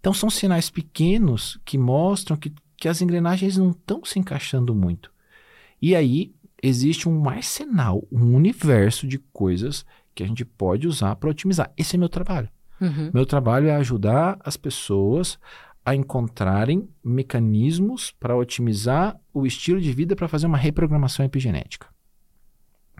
Então 0.00 0.12
são 0.12 0.28
sinais 0.28 0.70
pequenos 0.70 1.60
que 1.64 1.78
mostram 1.78 2.36
que, 2.36 2.52
que 2.76 2.88
as 2.88 3.00
engrenagens 3.00 3.56
não 3.56 3.70
estão 3.70 4.04
se 4.04 4.18
encaixando 4.18 4.74
muito. 4.74 5.12
E 5.80 5.94
aí 5.94 6.34
existe 6.62 7.08
um 7.08 7.28
arsenal, 7.28 8.06
um 8.10 8.34
universo 8.34 9.06
de 9.06 9.18
coisas 9.32 9.84
que 10.14 10.22
a 10.22 10.26
gente 10.26 10.44
pode 10.44 10.86
usar 10.86 11.16
para 11.16 11.30
otimizar. 11.30 11.72
Esse 11.76 11.96
é 11.96 11.98
meu 11.98 12.08
trabalho. 12.08 12.48
Uhum. 12.80 13.10
Meu 13.12 13.26
trabalho 13.26 13.68
é 13.68 13.76
ajudar 13.76 14.38
as 14.44 14.56
pessoas 14.56 15.38
a 15.84 15.94
encontrarem 15.94 16.88
mecanismos 17.02 18.10
para 18.10 18.36
otimizar 18.36 19.18
o 19.32 19.46
estilo 19.46 19.80
de 19.80 19.92
vida 19.92 20.14
para 20.16 20.28
fazer 20.28 20.46
uma 20.46 20.58
reprogramação 20.58 21.24
epigenética. 21.24 21.86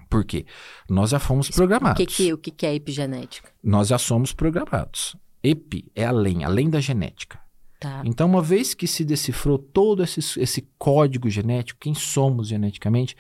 Por 0.09 0.25
quê? 0.25 0.45
Nós 0.89 1.11
já 1.11 1.19
fomos 1.19 1.49
O 1.49 1.53
programados. 1.53 1.97
que, 2.05 2.07
que, 2.07 2.33
o 2.33 2.39
que, 2.39 2.51
que 2.51 2.67
é 2.67 2.75
epigenética? 2.75 3.51
Nós 3.63 3.89
já 3.89 3.99
somos 3.99 4.33
programados. 4.33 5.17
Epi 5.43 5.91
é 5.95 6.05
além, 6.05 6.45
além 6.45 6.69
da 6.69 6.81
genética. 6.81 7.40
Tá. 7.81 8.03
Então, 8.05 8.29
uma 8.29 8.43
vez 8.43 8.75
que 8.75 8.87
se 8.87 9.03
decifrou 9.03 9.59
todo 9.59 10.05
esse, 10.05 10.21
esse 10.39 10.69
código 10.79 11.31
genético, 11.31 11.81
quem 11.81 11.95
somos 11.95 12.49
geneticamente, 12.49 13.17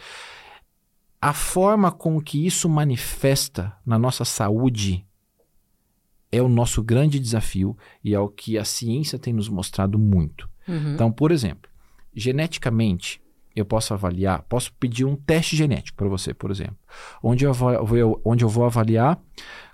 a 1.18 1.32
forma 1.32 1.90
com 1.90 2.20
que 2.20 2.46
isso 2.46 2.68
manifesta 2.68 3.74
na 3.84 3.98
nossa 3.98 4.22
saúde 4.22 5.06
é 6.30 6.42
o 6.42 6.48
nosso 6.48 6.82
grande 6.82 7.18
desafio 7.18 7.76
e 8.04 8.14
é 8.14 8.20
o 8.20 8.28
que 8.28 8.58
a 8.58 8.64
ciência 8.64 9.18
tem 9.18 9.32
nos 9.32 9.48
mostrado 9.48 9.98
muito. 9.98 10.48
Uhum. 10.68 10.92
Então, 10.94 11.10
por 11.10 11.32
exemplo, 11.32 11.70
geneticamente, 12.14 13.20
eu 13.56 13.64
posso 13.64 13.94
avaliar, 13.94 14.42
posso 14.42 14.72
pedir 14.74 15.06
um 15.06 15.16
teste 15.16 15.56
genético 15.56 15.96
para 15.96 16.08
você, 16.08 16.32
por 16.32 16.50
exemplo, 16.50 16.78
onde 17.22 17.44
eu, 17.44 17.52
vou, 17.52 18.20
onde 18.24 18.44
eu 18.44 18.48
vou 18.48 18.64
avaliar 18.64 19.20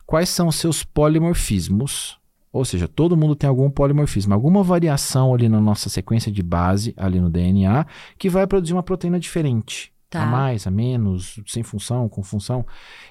quais 0.06 0.28
são 0.28 0.48
os 0.48 0.56
seus 0.56 0.82
polimorfismos, 0.82 2.18
ou 2.56 2.64
seja, 2.64 2.88
todo 2.88 3.16
mundo 3.16 3.34
tem 3.36 3.48
algum 3.48 3.70
polimorfismo, 3.70 4.32
alguma 4.34 4.62
variação 4.62 5.34
ali 5.34 5.48
na 5.48 5.60
nossa 5.60 5.88
sequência 5.88 6.30
de 6.32 6.42
base, 6.42 6.94
ali 6.96 7.20
no 7.20 7.28
DNA, 7.30 7.86
que 8.18 8.28
vai 8.30 8.46
produzir 8.46 8.72
uma 8.72 8.82
proteína 8.82 9.18
diferente. 9.20 9.92
Tá. 10.08 10.22
A 10.22 10.26
mais, 10.26 10.66
a 10.66 10.70
menos, 10.70 11.40
sem 11.46 11.62
função, 11.62 12.08
com 12.08 12.22
função. 12.22 12.64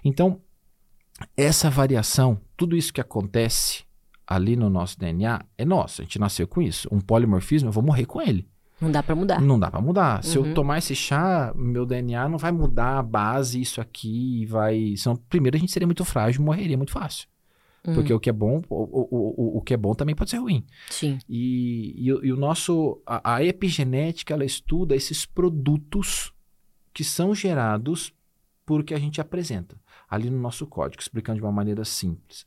Então, 0.03 0.39
essa 1.35 1.69
variação, 1.69 2.39
tudo 2.57 2.75
isso 2.75 2.93
que 2.93 3.01
acontece 3.01 3.83
ali 4.27 4.55
no 4.55 4.69
nosso 4.69 4.97
DNA 4.97 5.43
é 5.57 5.65
nosso. 5.65 6.01
A 6.01 6.05
gente 6.05 6.19
nasceu 6.19 6.47
com 6.47 6.61
isso. 6.61 6.87
Um 6.91 6.99
polimorfismo, 6.99 7.69
eu 7.69 7.73
vou 7.73 7.83
morrer 7.83 8.05
com 8.05 8.21
ele. 8.21 8.47
Não 8.81 8.91
dá 8.91 9.01
pra 9.01 9.15
mudar. 9.15 9.39
Não 9.41 9.57
dá 9.59 9.71
pra 9.71 9.79
mudar. 9.81 10.23
Se 10.23 10.37
Uhum. 10.37 10.47
eu 10.47 10.53
tomar 10.53 10.79
esse 10.79 10.93
chá, 10.95 11.53
meu 11.55 11.85
DNA 11.85 12.27
não 12.27 12.37
vai 12.37 12.51
mudar 12.51 12.97
a 12.99 13.03
base, 13.03 13.61
isso 13.61 13.79
aqui 13.79 14.45
vai. 14.47 14.95
Senão, 14.97 15.15
primeiro 15.15 15.55
a 15.55 15.59
gente 15.59 15.71
seria 15.71 15.87
muito 15.87 16.03
frágil 16.03 16.43
morreria 16.43 16.75
muito 16.75 16.91
fácil. 16.91 17.27
Porque 17.93 18.13
o 18.13 18.19
que 18.19 18.29
é 18.29 18.33
bom, 18.33 18.61
o, 18.69 18.75
o, 18.75 19.07
o, 19.55 19.57
o 19.57 19.61
que 19.61 19.73
é 19.73 19.77
bom 19.77 19.93
também 19.93 20.15
pode 20.15 20.29
ser 20.31 20.37
ruim. 20.37 20.65
Sim. 20.89 21.19
E, 21.29 21.93
e, 21.97 22.13
o- 22.13 22.25
e 22.25 22.31
o 22.31 22.37
nosso. 22.37 23.01
A, 23.05 23.35
a 23.35 23.43
epigenética, 23.43 24.33
ela 24.33 24.45
estuda 24.45 24.95
esses 24.95 25.25
produtos 25.25 26.33
que 26.93 27.03
são 27.03 27.35
gerados 27.35 28.13
por 28.65 28.83
que 28.83 28.93
a 28.93 28.99
gente 28.99 29.21
apresenta 29.21 29.79
ali 30.09 30.29
no 30.29 30.39
nosso 30.39 30.65
código, 30.65 31.01
explicando 31.01 31.39
de 31.39 31.45
uma 31.45 31.51
maneira 31.51 31.83
simples. 31.85 32.45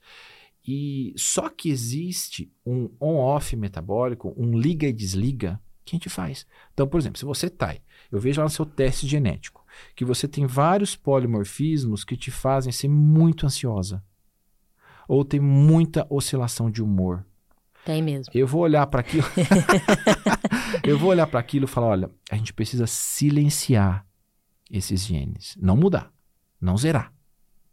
E 0.67 1.15
só 1.17 1.49
que 1.49 1.71
existe 1.71 2.51
um 2.67 2.91
on-off 3.01 3.55
metabólico, 3.57 4.35
um 4.37 4.59
liga 4.59 4.87
e 4.87 4.93
desliga, 4.93 5.61
que 5.85 5.95
a 5.95 5.99
gente 5.99 6.09
faz. 6.11 6.47
Então, 6.75 6.87
por 6.87 6.99
exemplo, 7.01 7.19
se 7.19 7.25
você 7.25 7.49
tá, 7.49 7.75
eu 8.13 8.21
vejo 8.21 8.41
lá 8.41 8.45
no 8.45 8.51
seu 8.51 8.67
teste 8.67 9.07
genético, 9.07 9.65
que 9.97 10.05
você 10.05 10.29
tem 10.29 10.45
vários 10.47 10.95
polimorfismos 10.95 12.05
que 12.05 12.17
te 12.17 12.31
fazem 12.31 12.73
ser 12.73 12.89
muito 12.89 13.47
ansiosa. 13.47 14.03
Ou 15.09 15.25
tem 15.25 15.41
muita 15.41 16.07
oscilação 16.09 16.71
de 16.71 16.83
humor. 16.83 17.25
Tem 17.85 18.03
mesmo. 18.03 18.31
Eu 18.35 18.47
vou 18.47 18.61
olhar 18.61 18.87
para 18.87 19.01
aquilo. 19.01 19.25
Eu 20.85 20.99
vou 20.99 21.11
olhar 21.11 21.27
para 21.27 21.41
aquilo 21.41 21.65
e 21.65 21.69
falar: 21.69 21.89
olha, 21.89 22.11
a 22.31 22.37
gente 22.37 22.53
precisa 22.53 22.87
silenciar 22.87 24.07
esses 24.71 25.07
genes. 25.07 25.57
Não 25.61 25.77
mudar, 25.77 26.13
não 26.61 26.77
zerar. 26.77 27.13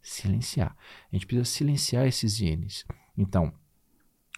Silenciar. 0.02 0.76
A 1.12 1.15
gente 1.15 1.26
precisa 1.26 1.45
silenciar 1.45 2.06
esses 2.08 2.36
genes. 2.36 2.86
Então, 3.17 3.52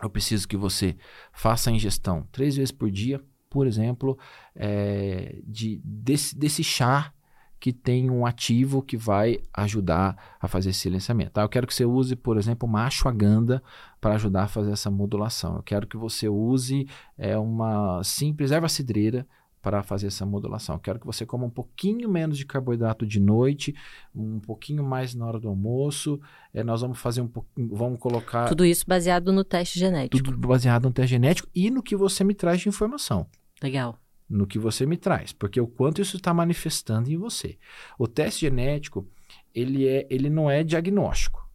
eu 0.02 0.10
preciso 0.10 0.48
que 0.48 0.56
você 0.56 0.96
faça 1.32 1.70
a 1.70 1.74
ingestão 1.74 2.28
três 2.32 2.56
vezes 2.56 2.72
por 2.72 2.90
dia, 2.90 3.22
por 3.50 3.68
exemplo, 3.68 4.18
é, 4.56 5.40
de, 5.46 5.82
desse, 5.84 6.38
desse 6.38 6.64
chá 6.64 7.14
que 7.60 7.74
tem 7.74 8.10
um 8.10 8.26
ativo 8.26 8.82
que 8.82 8.96
vai 8.96 9.40
ajudar 9.54 10.38
a 10.40 10.48
fazer 10.48 10.70
esse 10.70 10.80
silenciamento. 10.80 11.32
Tá? 11.32 11.42
Eu 11.42 11.50
quero 11.50 11.66
que 11.66 11.74
você 11.74 11.86
use, 11.86 12.16
por 12.16 12.38
exemplo, 12.38 12.68
uma 12.68 12.86
ashwagandha 12.86 13.62
para 14.00 14.16
ajudar 14.16 14.44
a 14.44 14.48
fazer 14.48 14.72
essa 14.72 14.92
modulação. 14.92 15.56
Eu 15.56 15.64
quero 15.64 15.88
que 15.88 15.98
você 15.98 16.30
use 16.30 16.88
é, 17.18 17.38
uma 17.38 18.04
simples 18.04 18.52
erva 18.52 18.70
cidreira 18.70 19.28
para 19.62 19.82
fazer 19.82 20.08
essa 20.08 20.26
modulação. 20.26 20.76
Eu 20.76 20.80
quero 20.80 21.00
que 21.00 21.06
você 21.06 21.26
coma 21.26 21.46
um 21.46 21.50
pouquinho 21.50 22.08
menos 22.08 22.38
de 22.38 22.46
carboidrato 22.46 23.06
de 23.06 23.20
noite, 23.20 23.76
um 24.16 24.40
pouquinho 24.40 24.84
mais 24.84 25.16
na 25.16 25.26
hora 25.26 25.40
do 25.40 25.50
almoço. 25.50 26.22
É, 26.54 26.64
nós 26.64 26.82
vamos 26.82 27.00
fazer 27.00 27.22
um 27.22 27.28
pouquinho, 27.28 27.76
vamos 27.76 28.00
colocar 28.00 28.48
tudo 28.48 28.64
isso 28.64 28.86
baseado 28.88 29.34
no 29.34 29.44
teste 29.44 29.80
genético. 29.80 30.24
Tudo 30.24 30.48
baseado 30.48 30.86
no 30.86 30.92
teste 30.92 31.10
genético 31.10 31.50
e 31.54 31.72
no 31.72 31.82
que 31.82 31.96
você 31.96 32.24
me 32.24 32.36
traz 32.36 32.62
de 32.62 32.70
informação. 32.70 33.28
Legal 33.62 34.00
no 34.30 34.46
que 34.46 34.60
você 34.60 34.86
me 34.86 34.98
traz, 34.98 35.32
porque 35.32 35.60
o 35.60 35.68
quanto 35.68 36.02
isso 36.02 36.18
está 36.18 36.34
manifestando 36.34 37.10
em 37.10 37.18
você. 37.18 37.58
O 37.98 38.08
teste 38.08 38.42
genético, 38.42 39.08
ele, 39.56 39.88
é, 39.88 40.06
ele 40.10 40.30
não 40.30 40.50
é 40.50 40.64
diagnóstico, 40.64 41.48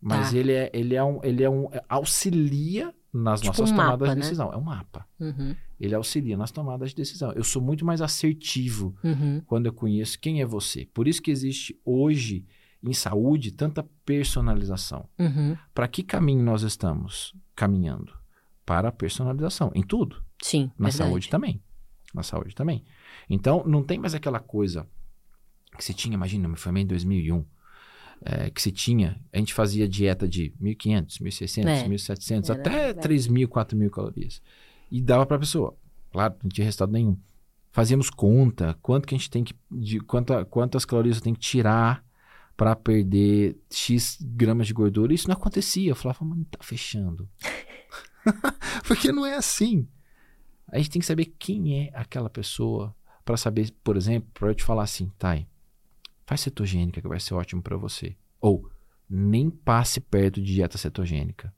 mas 0.00 0.30
tá. 0.30 0.36
ele, 0.36 0.52
é, 0.52 0.70
ele, 0.72 0.94
é 0.94 1.04
um, 1.04 1.20
ele 1.22 1.42
é 1.42 1.50
um 1.50 1.68
auxilia 1.88 2.94
nas 3.12 3.40
tipo 3.40 3.50
nossas 3.50 3.70
um 3.70 3.76
tomadas 3.76 4.00
mapa, 4.00 4.08
de 4.08 4.14
né? 4.14 4.20
decisão. 4.22 4.48
Né? 4.48 4.54
É 4.54 4.56
um 4.58 4.62
mapa. 4.62 5.06
Uhum. 5.20 5.56
Ele 5.78 5.94
auxilia 5.94 6.36
nas 6.36 6.50
tomadas 6.50 6.90
de 6.90 6.96
decisão. 6.96 7.32
Eu 7.32 7.44
sou 7.44 7.60
muito 7.60 7.84
mais 7.84 8.00
assertivo 8.00 8.94
uhum. 9.02 9.42
quando 9.46 9.66
eu 9.66 9.72
conheço 9.72 10.18
quem 10.18 10.40
é 10.40 10.46
você. 10.46 10.88
Por 10.94 11.06
isso 11.06 11.20
que 11.20 11.30
existe 11.30 11.78
hoje 11.84 12.46
em 12.82 12.92
saúde 12.92 13.52
tanta 13.52 13.86
personalização. 14.04 15.08
Uhum. 15.18 15.56
Para 15.74 15.88
que 15.88 16.02
caminho 16.02 16.42
nós 16.42 16.62
estamos 16.62 17.34
caminhando? 17.54 18.12
Para 18.64 18.88
a 18.88 18.92
personalização, 18.92 19.70
em 19.74 19.82
tudo. 19.82 20.22
Sim. 20.42 20.70
Na 20.78 20.88
verdade. 20.88 20.96
saúde 20.96 21.28
também 21.28 21.60
na 22.16 22.22
saúde 22.22 22.54
também. 22.54 22.84
Então, 23.28 23.62
não 23.66 23.82
tem 23.82 23.98
mais 23.98 24.14
aquela 24.14 24.40
coisa 24.40 24.88
que 25.76 25.84
se 25.84 25.94
tinha, 25.94 26.14
imagina, 26.14 26.46
eu 26.46 26.50
me 26.50 26.56
formei 26.56 26.82
em 26.82 26.86
2001, 26.86 27.44
é, 28.22 28.50
que 28.50 28.60
se 28.62 28.72
tinha, 28.72 29.20
a 29.32 29.38
gente 29.38 29.52
fazia 29.52 29.86
dieta 29.86 30.26
de 30.26 30.52
1.500, 30.60 31.20
1.600, 31.20 31.66
é. 31.66 31.88
1.700, 31.88 32.50
até 32.50 32.94
3.000, 32.94 33.46
4.000 33.46 33.90
calorias. 33.90 34.42
E 34.90 35.00
dava 35.00 35.26
para 35.26 35.36
a 35.36 35.40
pessoa. 35.40 35.76
Claro, 36.10 36.34
não 36.42 36.48
tinha 36.48 36.64
resultado 36.64 36.92
nenhum. 36.92 37.16
Fazíamos 37.70 38.08
conta, 38.08 38.76
quanto 38.80 39.06
que 39.06 39.14
a 39.14 39.18
gente 39.18 39.30
tem 39.30 39.44
que, 39.44 39.54
de, 39.70 40.00
quanta, 40.00 40.44
quantas 40.46 40.84
calorias 40.84 41.16
eu 41.16 41.22
tenho 41.22 41.36
que 41.36 41.42
tirar 41.42 42.02
para 42.56 42.74
perder 42.74 43.58
X 43.70 44.18
gramas 44.22 44.66
de 44.66 44.72
gordura. 44.72 45.12
Isso 45.12 45.28
não 45.28 45.34
acontecia. 45.34 45.90
Eu 45.90 45.96
falava, 45.96 46.24
mano, 46.24 46.46
tá 46.50 46.58
fechando. 46.62 47.28
Porque 48.88 49.12
não 49.12 49.26
é 49.26 49.34
assim. 49.34 49.86
A 50.68 50.78
gente 50.78 50.90
tem 50.90 51.00
que 51.00 51.06
saber 51.06 51.26
quem 51.38 51.86
é 51.86 51.90
aquela 51.94 52.28
pessoa 52.28 52.94
para 53.24 53.36
saber, 53.36 53.72
por 53.82 53.96
exemplo, 53.96 54.28
para 54.32 54.48
eu 54.48 54.54
te 54.54 54.64
falar 54.64 54.82
assim, 54.82 55.10
Thay, 55.18 55.46
faz 56.24 56.40
cetogênica 56.40 57.00
que 57.00 57.08
vai 57.08 57.20
ser 57.20 57.34
ótimo 57.34 57.62
para 57.62 57.76
você. 57.76 58.16
Ou 58.40 58.68
nem 59.08 59.48
passe 59.48 60.00
perto 60.00 60.40
de 60.40 60.54
dieta 60.54 60.76
cetogênica. 60.76 61.54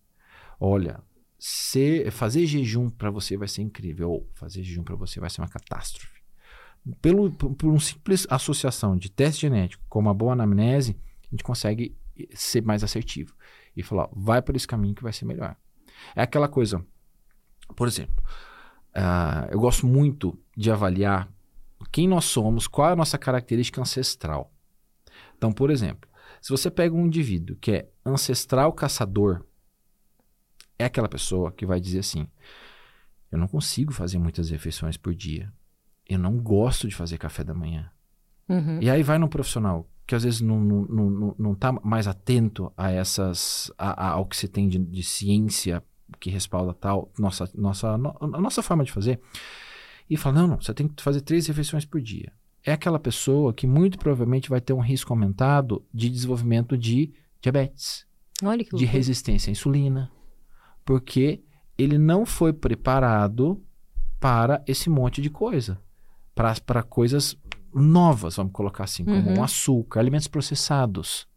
Olha, 0.61 1.03
se, 1.39 2.11
fazer 2.11 2.47
jejum 2.47 2.91
para 2.91 3.11
você 3.11 3.37
vai 3.37 3.49
ser 3.49 3.63
incrível. 3.63 4.11
Ou 4.11 4.31
fazer 4.35 4.63
jejum 4.63 4.83
para 4.83 4.97
você 4.97 5.21
vai 5.21 5.31
ser 5.31 5.41
uma 5.41 5.49
catástrofe. 5.49 6.19
Pelo, 7.01 7.31
por, 7.33 7.55
por 7.55 7.71
uma 7.71 7.81
simples 7.81 8.27
associação 8.31 8.97
de 8.97 9.11
teste 9.11 9.43
genético 9.43 9.85
com 9.89 9.99
uma 9.99 10.15
boa 10.15 10.33
anamnese, 10.33 10.99
a 11.25 11.31
gente 11.31 11.45
consegue 11.45 11.97
ser 12.35 12.63
mais 12.63 12.83
assertivo 12.83 13.35
e 13.77 13.83
falar, 13.83 14.09
vai 14.13 14.43
por 14.43 14.57
esse 14.57 14.67
caminho 14.67 14.95
que 14.95 15.03
vai 15.03 15.13
ser 15.13 15.25
melhor. 15.25 15.57
É 16.17 16.23
aquela 16.23 16.49
coisa, 16.49 16.85
por 17.77 17.87
exemplo, 17.87 18.23
Uh, 18.99 19.47
eu 19.53 19.61
gosto 19.61 19.87
muito 19.87 20.37
de 20.57 20.71
avaliar 20.71 21.33
quem 21.93 22.09
nós 22.09 22.25
somos, 22.25 22.67
qual 22.67 22.89
é 22.89 22.93
a 22.93 22.97
nossa 22.97 23.17
característica 23.17 23.81
ancestral. 23.81 24.53
Então, 25.37 25.53
por 25.53 25.71
exemplo, 25.71 26.11
se 26.43 26.51
você 26.51 26.69
pega 26.69 26.95
um 26.95 27.07
indivíduo 27.07 27.57
que 27.61 27.71
é 27.71 27.89
ancestral 28.05 28.73
caçador, 28.73 29.45
é 30.77 30.85
aquela 30.85 31.09
pessoa 31.09 31.53
que 31.53 31.65
vai 31.65 31.81
dizer 31.81 32.01
assim: 32.01 32.27
eu 33.31 33.39
não 33.39 33.47
consigo 33.47 33.93
fazer 33.93 34.19
muitas 34.19 34.51
refeições 34.51 34.97
por 34.97 35.15
dia. 35.15 35.53
Eu 36.09 36.19
não 36.19 36.39
gosto 36.39 36.89
de 36.89 36.95
fazer 36.95 37.19
café 37.19 37.45
da 37.45 37.55
manhã. 37.55 37.91
Uhum. 38.49 38.81
E 38.81 38.91
aí 38.91 39.03
vai 39.03 39.19
no 39.19 39.29
profissional 39.29 39.89
que 40.07 40.15
às 40.15 40.25
vezes 40.25 40.41
não, 40.41 40.59
não, 40.59 40.85
não, 40.87 41.37
não 41.39 41.55
tá 41.55 41.71
mais 41.71 42.09
atento 42.09 42.73
a 42.75 42.91
essas 42.91 43.71
a, 43.77 44.07
a, 44.07 44.11
ao 44.13 44.25
que 44.25 44.35
se 44.35 44.49
tem 44.49 44.67
de, 44.67 44.79
de 44.79 45.03
ciência 45.03 45.85
que 46.19 46.31
respalda 46.31 46.75
tal, 46.75 47.11
nossa, 47.19 47.51
nossa, 47.55 47.95
a 47.95 48.41
nossa 48.41 48.63
forma 48.63 48.85
de 48.85 48.93
fazer, 48.93 49.21
e 50.09 50.17
fala: 50.17 50.41
não, 50.41 50.49
não, 50.49 50.61
você 50.61 50.73
tem 50.73 50.89
que 50.89 51.03
fazer 51.03 51.21
três 51.21 51.47
refeições 51.47 51.85
por 51.85 52.01
dia. 52.01 52.33
É 52.65 52.73
aquela 52.73 52.99
pessoa 52.99 53.53
que 53.53 53.67
muito 53.67 53.99
provavelmente 53.99 54.51
vai 54.51 54.61
ter 54.61 54.73
um 54.73 54.81
risco 54.81 55.13
aumentado 55.13 55.85
de 55.93 56.09
desenvolvimento 56.09 56.77
de 56.77 57.13
diabetes, 57.41 58.07
de 58.79 58.85
resistência 58.85 59.51
à 59.51 59.53
insulina, 59.53 60.11
porque 60.85 61.43
ele 61.77 61.99
não 61.99 62.27
foi 62.27 62.53
preparado 62.53 63.63
para 64.19 64.63
esse 64.67 64.91
monte 64.91 65.23
de 65.23 65.31
coisa, 65.31 65.81
para 66.35 66.83
coisas 66.83 67.37
novas, 67.73 68.37
vamos 68.37 68.53
colocar 68.53 68.85
assim, 68.85 69.05
como 69.05 69.31
uhum. 69.31 69.43
açúcar, 69.43 70.01
alimentos 70.01 70.27
processados. 70.27 71.29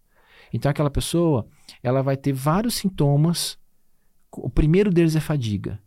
Então 0.51 0.69
aquela 0.69 0.89
pessoa, 0.89 1.47
ela 1.83 2.01
vai 2.01 2.17
ter 2.17 2.33
vários 2.33 2.75
sintomas 2.75 3.57
o 4.31 4.49
primeiro 4.49 4.91
deles 4.91 5.15
é 5.15 5.19
fadiga. 5.19 5.79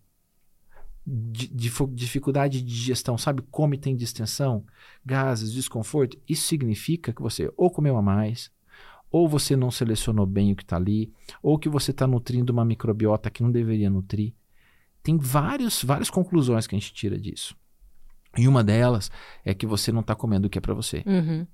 De, 1.07 1.49
de, 1.49 1.71
dificuldade 1.93 2.63
de 2.63 2.67
digestão, 2.67 3.19
sabe? 3.19 3.43
Come 3.51 3.77
tem 3.77 3.95
distensão, 3.95 4.65
gases, 5.05 5.53
desconforto. 5.53 6.19
Isso 6.27 6.49
significa 6.49 7.13
que 7.13 7.21
você 7.21 7.53
ou 7.57 7.71
comeu 7.71 7.97
a 7.97 8.03
mais, 8.03 8.51
ou 9.11 9.29
você 9.29 9.55
não 9.55 9.71
selecionou 9.71 10.27
bem 10.27 10.53
o 10.53 10.57
que 10.57 10.63
está 10.63 10.77
ali, 10.77 11.13
ou 11.43 11.59
que 11.59 11.69
você 11.69 11.91
está 11.91 12.07
nutrindo 12.07 12.53
uma 12.53 12.65
microbiota 12.65 13.31
que 13.31 13.43
não 13.43 13.51
deveria 13.51 13.91
nutrir. 13.91 14.33
Tem 15.03 15.19
vários, 15.19 15.85
várias 15.85 16.09
conclusões 16.09 16.67
que 16.67 16.75
a 16.75 16.79
gente 16.79 16.95
tira 16.95 17.19
disso. 17.19 17.55
E 18.37 18.49
uma 18.49 18.65
delas 18.65 19.11
é 19.45 19.55
que 19.55 19.67
você 19.67 19.93
não 19.93 20.01
está 20.01 20.15
comendo 20.15 20.47
o 20.47 20.51
que 20.51 20.59
é 20.59 20.61
para 20.61 20.75
você. 20.75 21.03
Uhum. 21.07 21.47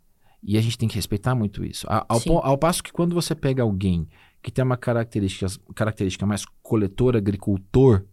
E 0.42 0.56
a 0.56 0.60
gente 0.60 0.78
tem 0.78 0.88
que 0.88 0.94
respeitar 0.94 1.34
muito 1.34 1.64
isso. 1.64 1.86
Ao, 1.88 2.06
ao, 2.42 2.56
passo 2.56 2.82
que 2.82 2.92
quando 2.92 3.14
você 3.14 3.34
pega 3.34 3.62
alguém 3.62 4.08
que 4.42 4.50
tem 4.50 4.64
uma 4.64 4.76
característica, 4.76 5.46
característica 5.74 6.26
mais 6.26 6.44
coletor, 6.62 7.16
agricultor, 7.16 8.04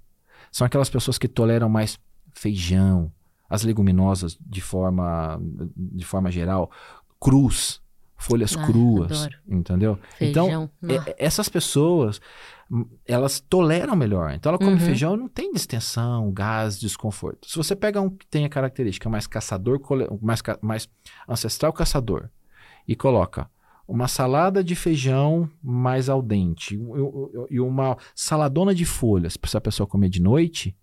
são 0.52 0.66
aquelas 0.66 0.90
pessoas 0.90 1.18
que 1.18 1.28
toleram 1.28 1.70
mais 1.70 2.00
feijão, 2.34 3.12
as 3.50 3.64
leguminosas 3.64 4.38
de 4.40 4.62
forma, 4.62 5.40
de 5.76 6.06
forma 6.06 6.30
geral, 6.30 6.70
cruz, 7.20 7.82
folhas 8.18 8.56
ah, 8.58 8.66
cruas, 8.66 9.22
adoro. 9.22 9.38
entendeu? 9.48 10.00
Feijão. 10.18 10.70
Então, 10.82 10.90
é, 10.90 11.16
essas 11.18 11.48
pessoas, 11.48 12.20
elas 13.06 13.40
toleram 13.40 13.96
melhor. 13.96 14.34
Então, 14.34 14.50
ela 14.50 14.58
come 14.58 14.72
uhum. 14.72 14.80
feijão 14.80 15.14
e 15.16 15.18
não 15.18 15.28
tem 15.30 15.54
distensão, 15.54 16.32
gás, 16.32 16.80
desconforto. 16.80 17.48
Se 17.48 17.56
você 17.56 17.76
pega 17.76 18.02
um 18.02 18.10
que 18.10 18.26
tem 18.28 18.44
a 18.44 18.50
característica 18.50 19.10
mais 19.10 19.28
caçador, 19.28 19.80
mais, 20.22 20.42
mais 20.62 20.90
ancestral 21.28 21.72
caçador, 21.72 22.30
e 22.88 22.96
coloca 22.96 23.50
uma 23.88 24.08
salada 24.08 24.64
de 24.64 24.76
feijão 24.76 25.50
mais 25.64 26.10
al 26.10 26.22
dente 26.22 26.78
e 27.50 27.60
uma 27.60 27.98
saladona 28.14 28.76
de 28.76 28.84
folhas 28.84 29.38
para 29.38 29.48
essa 29.48 29.62
pessoa 29.62 29.88
comer 29.88 30.10
de 30.10 30.22
noite, 30.22 30.76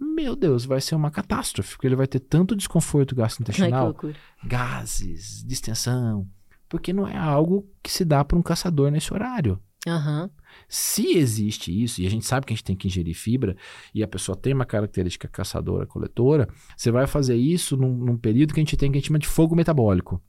meu 0.00 0.34
Deus, 0.34 0.64
vai 0.64 0.80
ser 0.80 0.96
uma 0.96 1.12
catástrofe, 1.12 1.74
porque 1.74 1.86
ele 1.86 1.94
vai 1.94 2.08
ter 2.08 2.18
tanto 2.18 2.56
desconforto 2.56 3.14
gastrointestinal, 3.14 3.96
Ai, 4.02 4.14
gases, 4.44 5.44
distensão, 5.46 6.28
porque 6.68 6.92
não 6.92 7.06
é 7.06 7.16
algo 7.16 7.70
que 7.80 7.92
se 7.92 8.04
dá 8.04 8.24
para 8.24 8.36
um 8.36 8.42
caçador 8.42 8.90
nesse 8.90 9.14
horário. 9.14 9.60
Uhum. 9.86 10.28
Se 10.68 11.16
existe 11.16 11.70
isso, 11.70 12.00
e 12.02 12.06
a 12.06 12.10
gente 12.10 12.26
sabe 12.26 12.46
que 12.46 12.52
a 12.52 12.56
gente 12.56 12.64
tem 12.64 12.76
que 12.76 12.88
ingerir 12.88 13.14
fibra, 13.14 13.56
e 13.94 14.02
a 14.02 14.08
pessoa 14.08 14.36
tem 14.36 14.52
uma 14.52 14.66
característica 14.66 15.28
caçadora-coletora, 15.28 16.48
você 16.76 16.90
vai 16.90 17.06
fazer 17.06 17.36
isso 17.36 17.76
num, 17.76 17.96
num 17.96 18.16
período 18.16 18.52
que 18.52 18.60
a 18.60 18.62
gente 18.62 18.76
tem 18.76 18.90
que 18.90 18.98
a 18.98 19.00
gente 19.00 19.06
chama 19.06 19.18
de 19.20 19.28
fogo 19.28 19.54
metabólico 19.54 20.20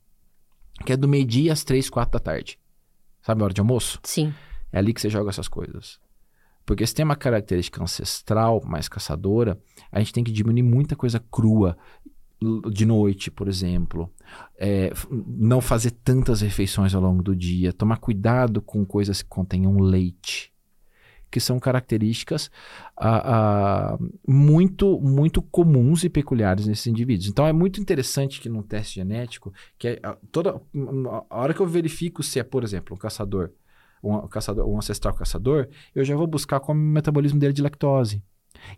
que 0.85 0.93
é 0.93 0.97
do 0.97 1.07
meio-dia 1.07 1.53
às 1.53 1.63
três, 1.63 1.89
quatro 1.89 2.13
da 2.13 2.19
tarde. 2.19 2.59
Sabe 3.21 3.41
a 3.41 3.45
hora 3.45 3.53
de 3.53 3.61
almoço? 3.61 3.99
Sim. 4.03 4.33
É 4.71 4.79
ali 4.79 4.93
que 4.93 5.01
você 5.01 5.09
joga 5.09 5.29
essas 5.29 5.47
coisas. 5.47 5.99
Porque 6.65 6.85
se 6.85 6.95
tem 6.95 7.03
uma 7.03 7.15
característica 7.15 7.83
ancestral, 7.83 8.61
mais 8.65 8.87
caçadora, 8.87 9.59
a 9.91 9.99
gente 9.99 10.13
tem 10.13 10.23
que 10.23 10.31
diminuir 10.31 10.63
muita 10.63 10.95
coisa 10.95 11.19
crua 11.19 11.77
de 12.71 12.85
noite, 12.85 13.29
por 13.29 13.47
exemplo. 13.47 14.11
É, 14.57 14.91
não 15.09 15.61
fazer 15.61 15.91
tantas 15.91 16.41
refeições 16.41 16.93
ao 16.93 17.01
longo 17.01 17.21
do 17.21 17.35
dia. 17.35 17.73
Tomar 17.73 17.97
cuidado 17.97 18.61
com 18.61 18.85
coisas 18.85 19.21
que 19.21 19.29
contenham 19.29 19.77
leite. 19.79 20.52
Que 21.33 21.39
são 21.39 21.59
características 21.59 22.51
ah, 22.95 23.95
ah, 23.95 23.97
muito, 24.27 25.01
muito 25.01 25.41
comuns 25.41 26.03
e 26.03 26.09
peculiares 26.09 26.67
nesses 26.67 26.85
indivíduos. 26.85 27.27
Então 27.27 27.47
é 27.47 27.51
muito 27.51 27.81
interessante 27.81 28.39
que 28.39 28.47
num 28.47 28.61
teste 28.61 28.95
genético, 28.99 29.51
que 29.79 29.87
é, 29.87 29.99
ah, 30.03 30.15
toda 30.31 30.61
a 31.31 31.35
hora 31.39 31.51
que 31.55 31.59
eu 31.59 31.65
verifico 31.65 32.21
se 32.21 32.39
é, 32.39 32.43
por 32.43 32.63
exemplo, 32.63 32.95
um 32.95 32.99
caçador, 32.99 33.49
um, 34.03 34.27
caçador, 34.27 34.69
um 34.69 34.77
ancestral 34.77 35.15
caçador, 35.15 35.67
eu 35.95 36.05
já 36.05 36.15
vou 36.15 36.27
buscar 36.27 36.59
como 36.59 36.79
o 36.79 36.83
metabolismo 36.83 37.39
dele 37.39 37.51
de 37.51 37.63
lactose. 37.63 38.21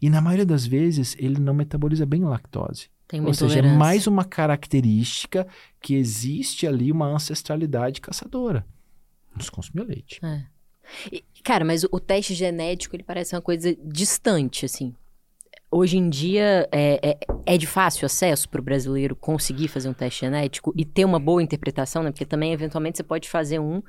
E 0.02 0.10
na 0.10 0.22
maioria 0.22 0.46
das 0.46 0.66
vezes 0.66 1.14
ele 1.20 1.38
não 1.38 1.54
metaboliza 1.54 2.06
bem 2.06 2.24
lactose. 2.24 2.88
Tem 3.06 3.22
Ou 3.22 3.34
seja, 3.34 3.60
é 3.60 3.62
mais 3.62 4.08
uma 4.08 4.24
característica 4.24 5.46
que 5.82 5.94
existe 5.94 6.66
ali 6.66 6.90
uma 6.90 7.08
ancestralidade 7.08 8.00
caçadora. 8.00 8.66
Nos 9.36 9.50
consumir 9.50 9.84
leite. 9.84 10.26
É. 10.26 10.55
E, 11.12 11.24
cara, 11.44 11.64
mas 11.64 11.84
o, 11.84 11.90
o 11.92 12.00
teste 12.00 12.34
genético 12.34 12.96
ele 12.96 13.04
parece 13.04 13.36
uma 13.36 13.42
coisa 13.42 13.76
distante, 13.84 14.66
assim. 14.66 14.94
Hoje 15.72 15.98
em 15.98 16.10
dia 16.10 16.70
é, 16.72 17.00
é, 17.04 17.18
é 17.46 17.58
de 17.58 17.68
fácil 17.68 18.06
acesso 18.06 18.48
para 18.48 18.62
o 18.62 18.64
brasileiro 18.64 19.16
conseguir 19.16 19.68
fazer 19.68 19.90
um 19.90 19.94
teste 19.94 20.22
genético 20.22 20.74
e 20.76 20.86
ter 20.86 21.04
uma 21.04 21.20
boa 21.20 21.44
interpretação, 21.44 22.04
né? 22.04 22.12
Porque 22.12 22.26
também, 22.26 22.54
eventualmente, 22.54 22.98
você 22.98 23.04
pode 23.04 23.30
fazer 23.30 23.60
um 23.60 23.82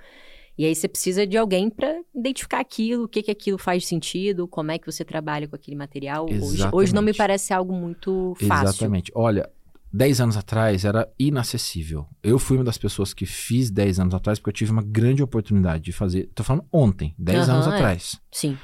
e 0.58 0.64
aí 0.64 0.74
você 0.74 0.88
precisa 0.88 1.26
de 1.26 1.36
alguém 1.36 1.68
para 1.68 2.00
identificar 2.14 2.60
aquilo, 2.60 3.04
o 3.04 3.08
que 3.08 3.22
que 3.22 3.30
aquilo 3.30 3.58
faz 3.58 3.86
sentido, 3.86 4.48
como 4.48 4.70
é 4.70 4.78
que 4.78 4.90
você 4.90 5.04
trabalha 5.04 5.46
com 5.46 5.54
aquele 5.54 5.76
material. 5.76 6.24
Hoje, 6.24 6.62
hoje, 6.72 6.94
não 6.94 7.02
me 7.02 7.12
parece 7.12 7.52
algo 7.52 7.74
muito 7.74 8.34
fácil. 8.48 8.68
Exatamente. 8.68 9.12
Olha, 9.14 9.50
10 9.96 10.20
anos 10.20 10.36
atrás 10.36 10.84
era 10.84 11.10
inacessível. 11.18 12.06
Eu 12.22 12.38
fui 12.38 12.58
uma 12.58 12.64
das 12.64 12.76
pessoas 12.76 13.14
que 13.14 13.24
fiz 13.24 13.70
10 13.70 14.00
anos 14.00 14.14
atrás 14.14 14.38
porque 14.38 14.50
eu 14.50 14.54
tive 14.54 14.70
uma 14.70 14.82
grande 14.82 15.22
oportunidade 15.22 15.82
de 15.84 15.92
fazer. 15.92 16.30
Tô 16.34 16.44
falando 16.44 16.66
ontem, 16.70 17.14
10 17.18 17.48
uhum, 17.48 17.54
anos 17.54 17.66
é. 17.66 17.70
atrás. 17.70 18.20
Sim. 18.30 18.58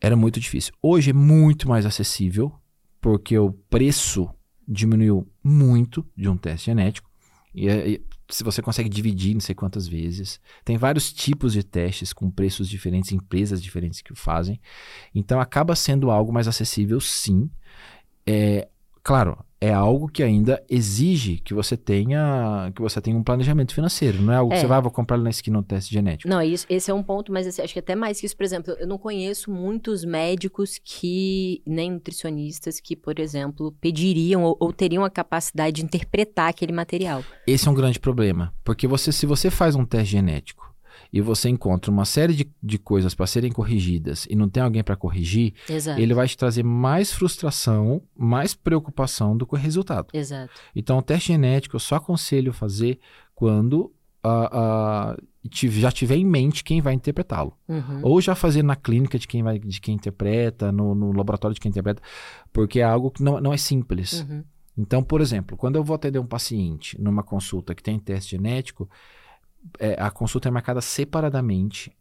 Era 0.00 0.16
muito 0.16 0.40
difícil. 0.40 0.72
Hoje 0.80 1.10
é 1.10 1.12
muito 1.12 1.68
mais 1.68 1.84
acessível 1.84 2.50
porque 2.98 3.36
o 3.36 3.52
preço 3.52 4.26
diminuiu 4.66 5.30
muito 5.44 6.02
de 6.16 6.30
um 6.30 6.36
teste 6.36 6.66
genético. 6.66 7.10
E, 7.54 7.68
e 7.68 8.02
se 8.30 8.42
você 8.42 8.62
consegue 8.62 8.88
dividir 8.88 9.34
não 9.34 9.40
sei 9.40 9.54
quantas 9.54 9.86
vezes. 9.86 10.40
Tem 10.64 10.78
vários 10.78 11.12
tipos 11.12 11.52
de 11.52 11.62
testes 11.62 12.14
com 12.14 12.30
preços 12.30 12.70
diferentes, 12.70 13.12
empresas 13.12 13.62
diferentes 13.62 14.00
que 14.00 14.14
o 14.14 14.16
fazem. 14.16 14.58
Então 15.14 15.38
acaba 15.38 15.76
sendo 15.76 16.10
algo 16.10 16.32
mais 16.32 16.48
acessível, 16.48 16.98
sim. 17.02 17.50
É, 18.26 18.68
claro, 19.02 19.38
é 19.62 19.72
algo 19.72 20.08
que 20.08 20.24
ainda 20.24 20.60
exige 20.68 21.38
que 21.38 21.54
você 21.54 21.76
tenha 21.76 22.72
que 22.74 22.82
você 22.82 23.00
tenha 23.00 23.16
um 23.16 23.22
planejamento 23.22 23.72
financeiro. 23.72 24.20
Não 24.20 24.32
é 24.32 24.36
algo 24.36 24.52
é. 24.52 24.56
que 24.56 24.60
você 24.60 24.66
vai, 24.66 24.78
ah, 24.78 24.80
vou 24.80 24.90
comprar 24.90 25.16
na 25.16 25.30
esquina 25.30 25.56
um 25.56 25.62
teste 25.62 25.94
genético. 25.94 26.28
Não, 26.28 26.42
isso, 26.42 26.66
esse 26.68 26.90
é 26.90 26.94
um 26.94 27.02
ponto, 27.02 27.32
mas 27.32 27.46
assim, 27.46 27.62
acho 27.62 27.72
que 27.72 27.78
até 27.78 27.94
mais 27.94 28.18
que 28.18 28.26
isso, 28.26 28.36
por 28.36 28.42
exemplo, 28.42 28.74
eu 28.76 28.88
não 28.88 28.98
conheço 28.98 29.52
muitos 29.52 30.04
médicos 30.04 30.80
que, 30.82 31.62
nem 31.64 31.92
nutricionistas, 31.92 32.80
que, 32.80 32.96
por 32.96 33.20
exemplo, 33.20 33.70
pediriam 33.80 34.42
ou, 34.42 34.56
ou 34.58 34.72
teriam 34.72 35.04
a 35.04 35.10
capacidade 35.10 35.76
de 35.76 35.84
interpretar 35.84 36.50
aquele 36.50 36.72
material. 36.72 37.24
Esse 37.46 37.68
é 37.68 37.70
um 37.70 37.74
grande 37.74 38.00
problema. 38.00 38.52
Porque 38.64 38.88
você, 38.88 39.12
se 39.12 39.26
você 39.26 39.48
faz 39.48 39.76
um 39.76 39.84
teste 39.84 40.10
genético 40.10 40.71
e 41.12 41.20
você 41.20 41.48
encontra 41.48 41.90
uma 41.90 42.04
série 42.04 42.34
de, 42.34 42.50
de 42.62 42.78
coisas 42.78 43.14
para 43.14 43.26
serem 43.26 43.52
corrigidas 43.52 44.26
e 44.30 44.34
não 44.34 44.48
tem 44.48 44.62
alguém 44.62 44.82
para 44.82 44.96
corrigir, 44.96 45.52
Exato. 45.68 46.00
ele 46.00 46.14
vai 46.14 46.26
te 46.26 46.36
trazer 46.36 46.62
mais 46.62 47.12
frustração, 47.12 48.02
mais 48.16 48.54
preocupação 48.54 49.36
do 49.36 49.46
que 49.46 49.54
o 49.54 49.58
resultado. 49.58 50.08
Exato. 50.14 50.52
Então, 50.74 50.98
o 50.98 51.02
teste 51.02 51.28
genético 51.28 51.76
eu 51.76 51.80
só 51.80 51.96
aconselho 51.96 52.52
fazer 52.52 52.98
quando 53.34 53.92
uh, 54.24 55.16
uh, 55.16 55.22
já 55.50 55.92
tiver 55.92 56.16
em 56.16 56.24
mente 56.24 56.64
quem 56.64 56.80
vai 56.80 56.94
interpretá-lo. 56.94 57.58
Uhum. 57.68 58.00
Ou 58.02 58.20
já 58.20 58.34
fazer 58.34 58.62
na 58.62 58.76
clínica 58.76 59.18
de 59.18 59.28
quem, 59.28 59.42
vai, 59.42 59.58
de 59.58 59.80
quem 59.82 59.94
interpreta, 59.96 60.72
no, 60.72 60.94
no 60.94 61.12
laboratório 61.12 61.54
de 61.54 61.60
quem 61.60 61.68
interpreta, 61.68 62.00
porque 62.52 62.80
é 62.80 62.84
algo 62.84 63.10
que 63.10 63.22
não, 63.22 63.38
não 63.38 63.52
é 63.52 63.58
simples. 63.58 64.22
Uhum. 64.22 64.44
Então, 64.78 65.02
por 65.02 65.20
exemplo, 65.20 65.58
quando 65.58 65.76
eu 65.76 65.84
vou 65.84 65.94
atender 65.94 66.18
um 66.18 66.26
paciente 66.26 66.98
numa 66.98 67.22
consulta 67.22 67.74
que 67.74 67.82
tem 67.82 67.98
teste 67.98 68.30
genético, 68.30 68.88
é, 69.78 69.96
a 70.00 70.10
consulta 70.10 70.48
é 70.48 70.50
marcada 70.50 70.80
separadamente 70.80 71.92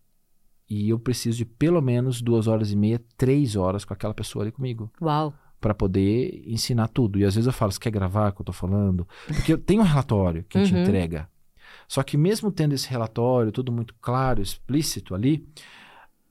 e 0.70 0.89
eu 0.89 0.97
preciso 0.97 1.38
de 1.38 1.45
pelo 1.45 1.82
menos 1.82 2.22
duas 2.22 2.47
horas 2.47 2.72
e 2.72 2.76
meia, 2.76 3.01
três 3.18 3.55
horas 3.55 3.84
com 3.84 3.93
aquela 3.93 4.14
pessoa 4.14 4.43
ali 4.43 4.51
comigo. 4.51 4.91
Uau! 5.01 5.34
Para 5.59 5.74
poder 5.74 6.43
ensinar 6.47 6.88
tudo. 6.88 7.20
E 7.20 7.26
às 7.26 7.36
vezes 7.36 7.45
eu 7.45 7.53
falo, 7.53 7.72
você 7.72 7.80
quer 7.80 7.91
gravar 7.91 8.30
o 8.30 8.34
que 8.34 8.41
eu 8.41 8.45
tô 8.45 8.53
falando? 8.53 9.07
Porque 9.28 9.53
eu 9.53 9.57
tenho 9.57 9.82
um 9.82 9.86
relatório 9.86 10.45
que 10.47 10.57
a 10.57 10.64
gente 10.64 10.74
uhum. 10.74 10.82
entrega. 10.82 11.30
Só 11.88 12.01
que 12.03 12.18
mesmo 12.18 12.51
tendo 12.51 12.74
esse 12.74 12.89
relatório, 12.89 13.51
tudo 13.51 13.72
muito 13.72 13.93
claro, 14.01 14.41
explícito 14.41 15.14
ali, 15.14 15.45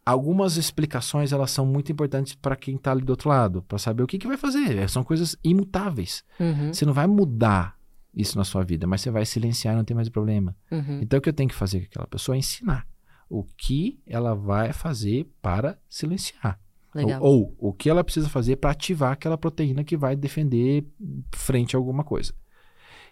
algumas 0.04 0.56
explicações 0.56 1.32
elas 1.32 1.50
são 1.50 1.66
muito 1.66 1.92
importantes 1.92 2.34
para 2.34 2.56
quem 2.56 2.76
está 2.76 2.92
ali 2.92 3.02
do 3.02 3.10
outro 3.10 3.28
lado, 3.28 3.62
para 3.62 3.78
saber 3.78 4.02
o 4.02 4.06
que, 4.06 4.18
que 4.18 4.26
vai 4.26 4.36
fazer. 4.36 4.88
São 4.88 5.04
coisas 5.04 5.36
imutáveis. 5.44 6.24
Uhum. 6.40 6.72
Você 6.72 6.86
não 6.86 6.94
vai 6.94 7.06
mudar 7.06 7.78
isso 8.14 8.36
na 8.36 8.44
sua 8.44 8.64
vida, 8.64 8.86
mas 8.86 9.00
você 9.00 9.10
vai 9.10 9.24
silenciar 9.24 9.74
e 9.74 9.76
não 9.76 9.84
tem 9.84 9.94
mais 9.94 10.08
problema. 10.08 10.56
Uhum. 10.70 11.00
Então 11.02 11.18
o 11.18 11.22
que 11.22 11.28
eu 11.28 11.32
tenho 11.32 11.48
que 11.48 11.54
fazer 11.54 11.80
com 11.80 11.86
aquela 11.86 12.06
pessoa 12.06 12.36
é 12.36 12.38
ensinar 12.38 12.86
o 13.28 13.44
que 13.44 14.00
ela 14.06 14.34
vai 14.34 14.72
fazer 14.72 15.30
para 15.40 15.78
silenciar. 15.88 16.58
Ou, 16.92 17.22
ou, 17.22 17.56
o 17.56 17.72
que 17.72 17.88
ela 17.88 18.02
precisa 18.02 18.28
fazer 18.28 18.56
para 18.56 18.72
ativar 18.72 19.12
aquela 19.12 19.38
proteína 19.38 19.84
que 19.84 19.96
vai 19.96 20.16
defender 20.16 20.84
frente 21.32 21.76
a 21.76 21.78
alguma 21.78 22.02
coisa. 22.02 22.34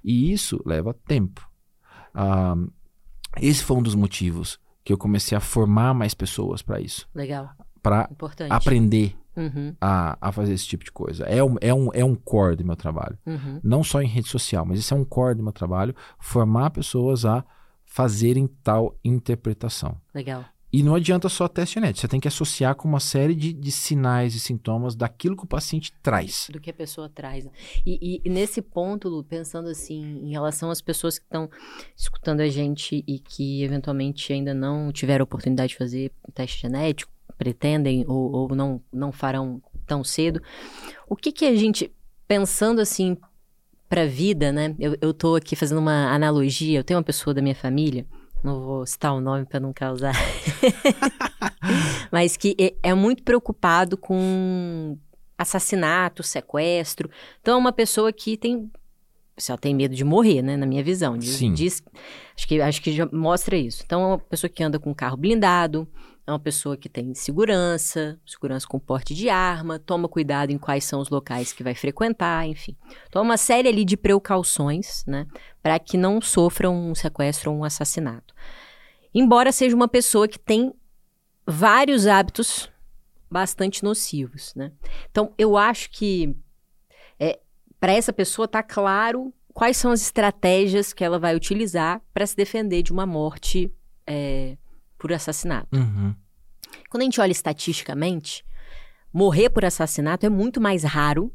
E 0.03 0.33
isso 0.33 0.61
leva 0.67 0.93
tempo. 0.93 1.49
Ah, 2.13 2.57
esse 3.41 3.63
foi 3.63 3.77
um 3.77 3.83
dos 3.83 3.95
motivos 3.95 4.59
que 4.83 4.93
eu 4.93 4.99
comecei 4.99 5.39
a 5.39 5.41
formar 5.41 5.95
mais 5.95 6.15
pessoas 6.15 6.63
para 6.63 6.81
isso. 6.81 7.09
Legal. 7.15 7.51
Para 7.81 8.11
aprender 8.51 9.17
uhum. 9.39 9.75
a, 9.81 10.19
a 10.21 10.33
fazer 10.33 10.53
esse 10.53 10.67
tipo 10.67 10.85
de 10.85 10.93
coisa. 10.93 11.25
É 11.25 11.43
um, 11.43 11.57
é 11.61 11.73
um, 11.73 11.89
é 11.95 12.05
um 12.05 12.15
core 12.15 12.57
do 12.57 12.65
meu 12.65 12.77
trabalho. 12.77 13.17
Uhum. 13.25 13.61
Não 13.63 13.85
só 13.85 14.03
em 14.03 14.09
rede 14.09 14.29
social, 14.29 14.67
mas 14.67 14.79
isso 14.79 14.93
é 14.93 14.97
um 14.97 15.05
core 15.05 15.37
do 15.37 15.43
meu 15.43 15.53
trabalho, 15.53 15.95
formar 16.19 16.71
pessoas 16.71 17.25
a 17.25 17.45
fazerem 17.85 18.47
tal 18.63 18.99
interpretação. 19.05 19.97
Legal. 20.15 20.45
E 20.71 20.83
não 20.83 20.95
adianta 20.95 21.31
só 21.31 21.49
teste 21.49 21.77
genético, 21.77 22.01
você 22.01 22.09
tem 22.09 22.21
que 22.21 22.29
associar 22.29 22.75
com 22.75 22.87
uma 22.87 23.01
série 23.01 23.35
de, 23.35 23.55
de, 23.55 23.73
sinais 23.73 24.35
e 24.35 24.41
sintomas 24.41 24.95
daquilo 24.95 25.35
que 25.35 25.45
o 25.45 25.49
paciente 25.49 25.91
traz. 26.03 26.49
Do 26.53 26.61
que 26.61 26.69
a 26.69 26.75
pessoa 26.75 27.09
traz. 27.09 27.47
E, 27.87 28.21
e 28.23 28.29
nesse 28.29 28.61
ponto, 28.61 29.09
Lu, 29.09 29.25
pensando 29.25 29.71
assim, 29.71 30.03
em 30.23 30.31
relação 30.31 30.71
às 30.71 30.83
pessoas 30.83 31.19
que 31.19 31.25
estão 31.25 31.49
escutando 31.97 32.41
a 32.41 32.49
gente 32.49 33.03
e 33.07 33.19
que 33.19 33.63
eventualmente 33.63 34.31
ainda 34.31 34.53
não 34.53 34.93
tiveram 34.93 35.23
oportunidade 35.23 35.71
de 35.71 35.79
fazer 35.79 36.13
teste 36.35 36.61
genético, 36.61 37.11
pretendem 37.39 38.05
ou, 38.07 38.33
ou 38.33 38.49
não, 38.55 38.83
não 38.93 39.13
farão 39.13 39.63
tão 39.87 40.05
cedo. 40.05 40.43
O 41.09 41.17
que 41.17 41.33
que 41.33 41.47
a 41.47 41.55
gente, 41.55 41.91
pensando 42.27 42.81
assim 42.81 43.17
para 43.89 44.03
a 44.03 44.07
vida, 44.07 44.53
né? 44.53 44.75
Eu, 44.79 44.97
eu 45.01 45.15
tô 45.15 45.37
aqui 45.37 45.57
fazendo 45.57 45.79
uma 45.79 46.13
analogia. 46.13 46.79
Eu 46.79 46.85
tenho 46.85 46.99
uma 46.99 47.05
pessoa 47.05 47.33
da 47.33 47.41
minha 47.41 47.55
família, 47.55 48.05
não 48.45 48.61
vou 48.61 48.87
citar 48.87 49.15
o 49.15 49.21
nome 49.21 49.47
para 49.47 49.59
não 49.59 49.73
causar, 49.73 50.15
mas 52.13 52.37
que 52.37 52.55
é, 52.61 52.75
é 52.83 52.95
muito 52.95 53.23
preocupado 53.23 53.97
com 53.97 54.99
assassinato, 55.39 56.23
sequestro. 56.23 57.09
Então, 57.41 57.55
é 57.55 57.59
uma 57.59 57.73
pessoa 57.73 58.13
que 58.13 58.37
tem 58.37 58.71
só 59.39 59.57
tem 59.57 59.73
medo 59.73 59.95
de 59.95 60.03
morrer, 60.05 60.43
né? 60.43 60.57
Na 60.57 60.67
minha 60.67 60.83
visão. 60.83 61.17
Diz, 61.17 61.37
Sim. 61.37 61.55
Diz, 61.55 61.81
acho, 62.37 62.49
que, 62.49 62.61
acho 62.61 62.83
que 62.83 62.93
já 62.93 63.09
mostra 63.13 63.57
isso. 63.57 63.83
Então, 63.87 64.03
é 64.03 64.07
uma 64.07 64.19
pessoa 64.19 64.51
que 64.51 64.63
anda 64.65 64.81
com 64.81 64.91
um 64.91 64.95
carro 64.95 65.17
blindado, 65.17 65.87
é 66.29 66.33
uma 66.33 66.39
pessoa 66.39 66.77
que 66.77 66.91
tem 66.91 67.15
segurança, 67.15 68.21
segurança 68.27 68.67
com 68.67 68.79
porte 68.79 69.15
de 69.15 69.31
arma, 69.31 69.79
toma 69.79 70.07
cuidado 70.07 70.51
em 70.51 70.59
quais 70.59 70.85
são 70.85 71.01
os 71.01 71.09
locais 71.09 71.55
que 71.55 71.63
vai 71.63 71.75
frequentar, 71.75 72.47
enfim. 72.47 72.77
Então, 73.09 73.23
é 73.23 73.25
uma 73.25 73.39
série 73.39 73.67
ali 73.67 73.83
de 73.83 73.97
precauções, 73.97 75.05
né, 75.07 75.27
para 75.63 75.79
que 75.79 75.97
não 75.97 76.21
sofra 76.21 76.69
um 76.69 76.95
sequestro 76.95 77.51
ou 77.51 77.57
um 77.57 77.65
assassinato. 77.65 78.35
Embora 79.15 79.51
seja 79.51 79.75
uma 79.75 79.89
pessoa 79.89 80.29
que 80.29 80.39
tem 80.39 80.75
vários 81.47 82.07
hábitos 82.07 82.71
bastante 83.31 83.83
nocivos, 83.83 84.55
né? 84.55 84.73
Então, 85.11 85.33
eu 85.39 85.57
acho 85.57 85.91
que 85.91 86.37
é, 87.19 87.41
para 87.81 87.93
essa 87.93 88.13
pessoa 88.13 88.47
tá 88.47 88.63
claro 88.63 89.33
quais 89.55 89.79
são 89.79 89.93
as 89.93 90.03
estratégias 90.03 90.93
que 90.93 91.03
ela 91.03 91.19
vai 91.19 91.35
utilizar 91.35 92.03
para 92.13 92.27
se 92.27 92.37
defender 92.37 92.83
de 92.83 92.93
uma 92.93 93.07
morte 93.07 93.73
é, 94.07 94.59
por 94.99 95.13
assassinato. 95.13 95.77
Uhum. 95.77 96.15
Quando 96.91 97.03
a 97.03 97.05
gente 97.05 97.21
olha 97.21 97.33
estatisticamente, 97.33 98.45
morrer 99.13 99.51
por 99.51 99.65
assassinato 99.65 100.27
é 100.27 100.29
muito 100.29 100.61
mais 100.61 100.85
raro 100.85 101.33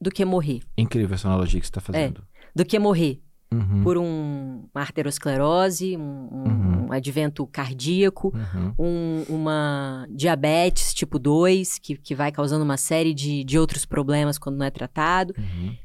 do 0.00 0.10
que 0.10 0.24
morrer. 0.24 0.60
Incrível 0.76 1.14
essa 1.14 1.28
analogia 1.28 1.60
que 1.60 1.66
você 1.66 1.70
está 1.70 1.80
fazendo. 1.80 2.20
É, 2.20 2.48
do 2.54 2.64
que 2.64 2.78
morrer 2.78 3.22
uhum. 3.52 3.82
por 3.82 3.98
um, 3.98 4.68
uma 4.72 4.80
arteriosclerose, 4.80 5.96
um, 5.96 6.00
uhum. 6.00 6.86
um 6.86 6.92
advento 6.92 7.46
cardíaco, 7.46 8.32
uhum. 8.34 8.74
um, 8.78 9.24
uma 9.28 10.06
diabetes 10.10 10.94
tipo 10.94 11.18
2, 11.18 11.78
que, 11.78 11.96
que 11.96 12.14
vai 12.14 12.30
causando 12.30 12.64
uma 12.64 12.76
série 12.76 13.14
de, 13.14 13.44
de 13.44 13.58
outros 13.58 13.84
problemas 13.84 14.38
quando 14.38 14.56
não 14.56 14.66
é 14.66 14.70
tratado. 14.70 15.34
Uhum. 15.38 15.76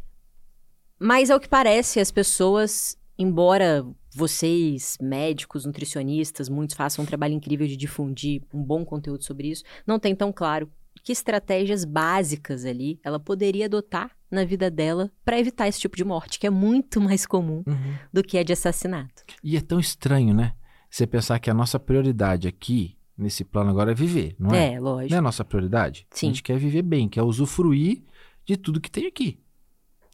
Mas, 0.99 1.29
ao 1.29 1.39
que 1.39 1.49
parece, 1.49 1.99
as 1.99 2.11
pessoas 2.11 2.97
embora 3.17 3.85
vocês, 4.15 4.97
médicos, 5.01 5.65
nutricionistas, 5.65 6.49
muitos 6.49 6.75
façam 6.75 7.03
um 7.03 7.07
trabalho 7.07 7.33
incrível 7.33 7.67
de 7.67 7.75
difundir 7.77 8.41
um 8.53 8.63
bom 8.63 8.85
conteúdo 8.85 9.23
sobre 9.23 9.49
isso, 9.49 9.63
não 9.85 9.99
tem 9.99 10.15
tão 10.15 10.31
claro 10.31 10.69
que 11.03 11.11
estratégias 11.11 11.83
básicas 11.83 12.63
ali 12.65 12.99
ela 13.03 13.19
poderia 13.19 13.65
adotar 13.65 14.11
na 14.31 14.45
vida 14.45 14.69
dela 14.71 15.11
para 15.25 15.39
evitar 15.39 15.67
esse 15.67 15.79
tipo 15.79 15.97
de 15.97 16.03
morte, 16.03 16.39
que 16.39 16.47
é 16.47 16.49
muito 16.49 17.01
mais 17.01 17.25
comum 17.25 17.63
Uhum. 17.67 17.95
do 18.11 18.23
que 18.23 18.37
a 18.37 18.43
de 18.43 18.53
assassinato. 18.53 19.23
E 19.43 19.57
é 19.57 19.61
tão 19.61 19.79
estranho, 19.79 20.33
né? 20.33 20.53
Você 20.89 21.05
pensar 21.07 21.39
que 21.39 21.49
a 21.49 21.53
nossa 21.53 21.79
prioridade 21.79 22.47
aqui, 22.47 22.95
nesse 23.17 23.43
plano 23.43 23.71
agora, 23.71 23.91
é 23.91 23.95
viver, 23.95 24.35
não 24.39 24.53
é? 24.53 24.73
É, 24.75 24.79
lógico. 24.79 25.09
Não 25.11 25.17
é 25.17 25.19
a 25.19 25.23
nossa 25.23 25.43
prioridade? 25.43 26.05
Sim. 26.11 26.27
A 26.27 26.29
gente 26.29 26.43
quer 26.43 26.57
viver 26.57 26.83
bem, 26.83 27.09
quer 27.09 27.23
usufruir 27.23 28.03
de 28.45 28.55
tudo 28.55 28.79
que 28.79 28.91
tem 28.91 29.07
aqui. 29.07 29.39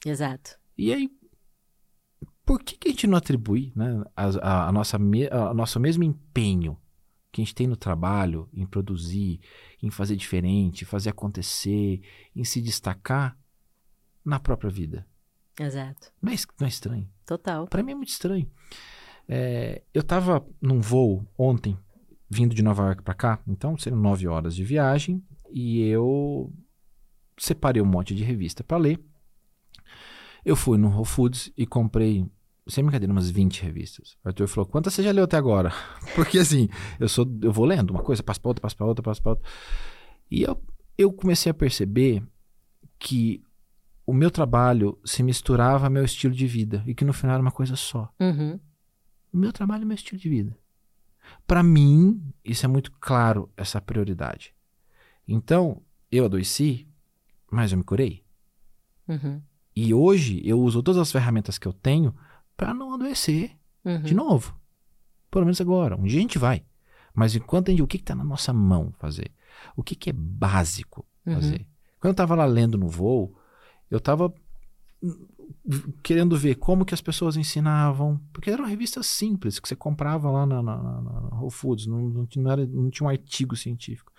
Exato. 0.05 0.57
E 0.77 0.93
aí, 0.93 1.09
por 2.49 2.63
que, 2.63 2.75
que 2.75 2.87
a 2.87 2.91
gente 2.91 3.05
não 3.05 3.15
atribui 3.15 3.71
né, 3.75 4.03
a, 4.15 4.67
a- 4.67 4.71
nossa, 4.71 4.97
me- 4.97 5.27
a 5.27 5.53
nosso 5.53 5.79
mesmo 5.79 6.03
empenho 6.03 6.75
que 7.31 7.41
a 7.41 7.45
gente 7.45 7.53
tem 7.53 7.67
no 7.67 7.77
trabalho, 7.77 8.49
em 8.51 8.65
produzir, 8.65 9.39
em 9.83 9.91
fazer 9.91 10.15
diferente, 10.15 10.83
fazer 10.83 11.11
acontecer, 11.11 12.01
em 12.35 12.43
se 12.43 12.59
destacar 12.59 13.37
na 14.25 14.39
própria 14.39 14.67
vida? 14.71 15.05
Exato. 15.59 16.11
Não 16.19 16.33
é, 16.33 16.35
não 16.59 16.65
é 16.65 16.69
estranho? 16.69 17.07
Total. 17.23 17.67
Para 17.67 17.83
mim 17.83 17.91
é 17.91 17.95
muito 17.95 18.09
estranho. 18.09 18.49
É, 19.27 19.83
eu 19.93 20.01
tava 20.01 20.43
num 20.59 20.81
voo 20.81 21.23
ontem, 21.37 21.77
vindo 22.27 22.55
de 22.55 22.63
Nova 22.63 22.83
York 22.85 23.03
para 23.03 23.13
cá, 23.13 23.39
então 23.47 23.77
seriam 23.77 24.01
nove 24.01 24.27
horas 24.27 24.55
de 24.55 24.63
viagem, 24.63 25.23
e 25.51 25.81
eu 25.81 26.51
separei 27.37 27.79
um 27.79 27.85
monte 27.85 28.15
de 28.15 28.23
revista 28.23 28.63
para 28.63 28.77
ler. 28.77 28.99
Eu 30.43 30.55
fui 30.55 30.79
no 30.79 30.89
Whole 30.89 31.05
Foods 31.05 31.51
e 31.55 31.67
comprei, 31.67 32.25
sem 32.69 32.83
brincadeira, 32.83 33.11
umas 33.11 33.29
20 33.29 33.63
revistas. 33.63 34.17
O 34.23 34.29
Arthur 34.29 34.47
falou: 34.47 34.69
quantas 34.69 34.93
você 34.93 35.03
já 35.03 35.11
leu 35.11 35.23
até 35.23 35.37
agora? 35.37 35.71
Porque 36.15 36.39
assim, 36.39 36.69
eu 36.99 37.09
sou, 37.09 37.25
eu 37.41 37.51
vou 37.51 37.65
lendo 37.65 37.91
uma 37.91 38.03
coisa, 38.03 38.23
passo 38.23 38.39
pra 38.39 38.49
outra, 38.49 38.61
passo 38.61 38.77
pra 38.77 38.85
outra, 38.85 39.03
passo 39.03 39.21
pra 39.21 39.31
outra. 39.31 39.49
E 40.29 40.43
eu, 40.43 40.61
eu 40.97 41.11
comecei 41.11 41.49
a 41.49 41.53
perceber 41.53 42.23
que 42.97 43.41
o 44.05 44.13
meu 44.13 44.31
trabalho 44.31 44.99
se 45.05 45.21
misturava 45.21 45.85
ao 45.85 45.91
meu 45.91 46.03
estilo 46.03 46.33
de 46.33 46.47
vida 46.47 46.83
e 46.85 46.93
que 46.93 47.05
no 47.05 47.13
final 47.13 47.35
era 47.35 47.41
uma 47.41 47.51
coisa 47.51 47.75
só. 47.75 48.11
Uhum. 48.19 48.59
O 49.31 49.37
meu 49.37 49.53
trabalho 49.53 49.83
é 49.83 49.85
meu 49.85 49.95
estilo 49.95 50.19
de 50.19 50.29
vida. 50.29 50.57
Para 51.45 51.61
mim, 51.61 52.21
isso 52.43 52.65
é 52.65 52.69
muito 52.69 52.91
claro, 52.99 53.51
essa 53.55 53.79
prioridade. 53.79 54.53
Então, 55.27 55.81
eu 56.11 56.25
adoeci, 56.25 56.87
mas 57.51 57.71
eu 57.71 57.77
me 57.77 57.83
curei. 57.83 58.23
Uhum. 59.07 59.41
E 59.75 59.93
hoje 59.93 60.41
eu 60.43 60.59
uso 60.59 60.81
todas 60.81 60.99
as 60.99 61.11
ferramentas 61.11 61.57
que 61.57 61.67
eu 61.67 61.73
tenho 61.73 62.13
para 62.59 62.73
não 62.73 62.93
adoecer 62.93 63.57
Uhum. 63.85 64.01
de 64.01 64.13
novo. 64.13 64.53
Pelo 65.31 65.45
menos 65.45 65.61
agora. 65.61 65.95
Um 65.95 66.03
dia 66.03 66.17
a 66.19 66.21
gente 66.21 66.37
vai. 66.37 66.65
Mas 67.15 67.33
enquanto 67.33 67.69
a 67.69 67.71
gente, 67.71 67.81
o 67.81 67.87
que 67.87 67.95
está 67.95 68.13
na 68.13 68.23
nossa 68.25 68.51
mão 68.51 68.91
fazer? 68.99 69.31
O 69.77 69.81
que, 69.81 69.95
que 69.95 70.09
é 70.09 70.13
básico 70.13 71.05
Uhum. 71.25 71.35
fazer? 71.35 71.65
Quando 71.99 72.09
eu 72.09 72.11
estava 72.11 72.35
lá 72.35 72.45
lendo 72.45 72.77
no 72.77 72.89
voo, 72.89 73.33
eu 73.89 73.97
estava 73.99 74.33
querendo 76.03 76.37
ver 76.37 76.55
como 76.55 76.83
que 76.85 76.93
as 76.93 77.01
pessoas 77.01 77.37
ensinavam, 77.37 78.19
porque 78.33 78.49
eram 78.51 78.65
revistas 78.65 79.07
simples 79.07 79.59
que 79.59 79.67
você 79.67 79.75
comprava 79.75 80.29
lá 80.29 80.45
na, 80.45 80.61
na, 80.61 80.77
na- 80.77 81.29
Whole 81.39 81.51
Foods, 81.51 81.85
não, 81.87 82.27
não 82.35 82.51
era- 82.51 82.65
não 82.65 82.89
tinha 82.89 83.07
um 83.07 83.09
artigo 83.09 83.55
científico. 83.55 84.11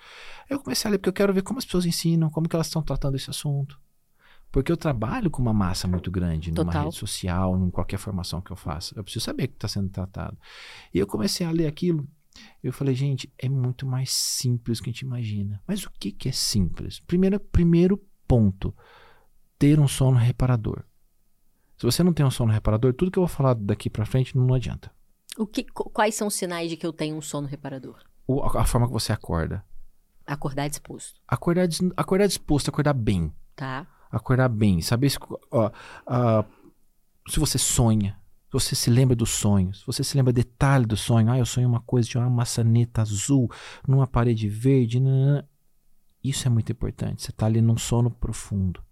Aí 0.48 0.56
eu 0.56 0.60
comecei 0.60 0.88
a 0.88 0.92
ler 0.92 0.98
porque 0.98 1.10
eu 1.10 1.14
quero 1.14 1.34
ver 1.34 1.42
como 1.42 1.58
as 1.58 1.64
pessoas 1.64 1.84
ensinam, 1.86 2.30
como 2.30 2.48
que 2.48 2.56
elas 2.56 2.66
estão 2.68 2.82
tratando 2.82 3.16
esse 3.16 3.28
assunto. 3.30 3.78
Porque 4.52 4.70
eu 4.72 4.76
trabalho 4.76 5.30
com 5.30 5.40
uma 5.40 5.52
massa 5.52 5.86
muito 5.86 6.10
grande 6.10 6.50
numa 6.50 6.64
Total. 6.64 6.84
rede 6.84 6.96
social, 6.96 7.56
em 7.56 7.70
qualquer 7.70 7.98
formação 7.98 8.40
que 8.40 8.50
eu 8.50 8.56
faça. 8.56 8.92
Eu 8.98 9.04
preciso 9.04 9.24
saber 9.24 9.44
o 9.44 9.48
que 9.48 9.54
está 9.54 9.68
sendo 9.68 9.88
tratado. 9.88 10.36
E 10.92 10.98
eu 10.98 11.06
comecei 11.06 11.46
a 11.46 11.50
ler 11.52 11.66
aquilo. 11.68 12.06
Eu 12.62 12.72
falei, 12.72 12.94
gente, 12.94 13.32
é 13.38 13.48
muito 13.48 13.86
mais 13.86 14.10
simples 14.10 14.78
do 14.78 14.84
que 14.84 14.90
a 14.90 14.92
gente 14.92 15.02
imagina. 15.02 15.62
Mas 15.66 15.84
o 15.84 15.90
que, 15.90 16.10
que 16.10 16.28
é 16.28 16.32
simples? 16.32 16.98
Primeiro, 17.00 17.38
primeiro 17.38 17.96
ponto: 18.26 18.74
ter 19.58 19.78
um 19.78 19.86
sono 19.88 20.16
reparador. 20.16 20.82
Se 21.76 21.84
você 21.86 22.02
não 22.02 22.12
tem 22.12 22.26
um 22.26 22.30
sono 22.30 22.52
reparador, 22.52 22.92
tudo 22.92 23.10
que 23.10 23.18
eu 23.18 23.22
vou 23.26 23.28
falar 23.28 23.54
daqui 23.54 23.88
pra 23.88 24.04
frente 24.04 24.36
não 24.36 24.52
adianta. 24.54 24.90
O 25.38 25.46
que, 25.46 25.62
qu- 25.64 25.88
quais 25.90 26.14
são 26.14 26.26
os 26.28 26.34
sinais 26.34 26.68
de 26.68 26.76
que 26.76 26.84
eu 26.86 26.92
tenho 26.92 27.16
um 27.16 27.22
sono 27.22 27.46
reparador? 27.46 27.98
O- 28.26 28.42
a, 28.42 28.62
a 28.62 28.64
forma 28.66 28.86
que 28.86 28.92
você 28.92 29.12
acorda. 29.12 29.64
Acordar 30.26 30.68
disposto, 30.68 31.20
Acordar, 31.26 31.66
acordar 31.96 32.26
disposto, 32.26 32.68
acordar 32.68 32.92
bem. 32.94 33.32
tá? 33.56 33.86
Acordar 34.10 34.48
bem. 34.48 34.80
Saber 34.80 35.10
se, 35.10 35.18
ó, 35.50 35.70
se 37.28 37.38
você 37.38 37.58
sonha. 37.58 38.18
Se 38.46 38.52
você 38.52 38.74
se 38.74 38.90
lembra 38.90 39.14
dos 39.14 39.30
sonhos. 39.30 39.80
Se 39.80 39.86
você 39.86 40.02
se 40.02 40.16
lembra 40.16 40.32
detalhe 40.32 40.84
do 40.84 40.96
sonho. 40.96 41.30
Ah, 41.30 41.38
eu 41.38 41.46
sonhei 41.46 41.66
uma 41.66 41.80
coisa, 41.80 42.08
tinha 42.08 42.22
uma 42.22 42.30
maçaneta 42.30 43.02
azul 43.02 43.50
numa 43.86 44.06
parede 44.06 44.48
verde. 44.48 44.98
nananã. 44.98 45.44
Isso 46.22 46.46
é 46.46 46.50
muito 46.50 46.72
importante. 46.72 47.22
Você 47.22 47.30
está 47.30 47.46
ali 47.46 47.60
num 47.60 47.78
sono 47.78 48.10
profundo. 48.10 48.82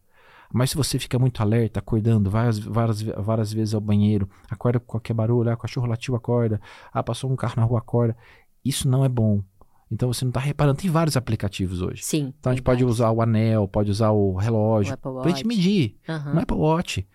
Mas 0.52 0.70
se 0.70 0.76
você 0.76 0.98
fica 0.98 1.18
muito 1.18 1.42
alerta, 1.42 1.78
acordando 1.78 2.30
várias, 2.30 2.58
várias, 2.58 3.02
várias 3.02 3.52
vezes 3.52 3.74
ao 3.74 3.80
banheiro, 3.80 4.28
acorda 4.48 4.80
com 4.80 4.86
qualquer 4.86 5.12
barulho, 5.12 5.50
ah, 5.50 5.54
o 5.54 5.58
cachorro 5.58 5.86
latiu, 5.86 6.16
acorda, 6.16 6.60
ah, 6.90 7.02
passou 7.02 7.30
um 7.30 7.36
carro 7.36 7.54
na 7.56 7.64
rua, 7.64 7.80
acorda. 7.80 8.16
Isso 8.64 8.88
não 8.88 9.04
é 9.04 9.08
bom. 9.08 9.42
Então 9.90 10.12
você 10.12 10.24
não 10.24 10.30
está 10.30 10.40
reparando. 10.40 10.78
Tem 10.80 10.90
vários 10.90 11.16
aplicativos 11.16 11.80
hoje. 11.82 12.02
Sim. 12.04 12.32
Então 12.38 12.52
a 12.52 12.54
gente 12.54 12.62
pode 12.64 12.84
usar 12.84 13.10
o 13.10 13.22
anel, 13.22 13.66
pode 13.66 13.90
usar 13.90 14.10
o 14.10 14.34
relógio, 14.36 14.96
pra 14.98 15.30
gente 15.30 15.46
medir. 15.46 15.96
Aham. 16.08 16.34
No 16.34 16.40
Apple 16.40 16.56
Watch 16.56 17.06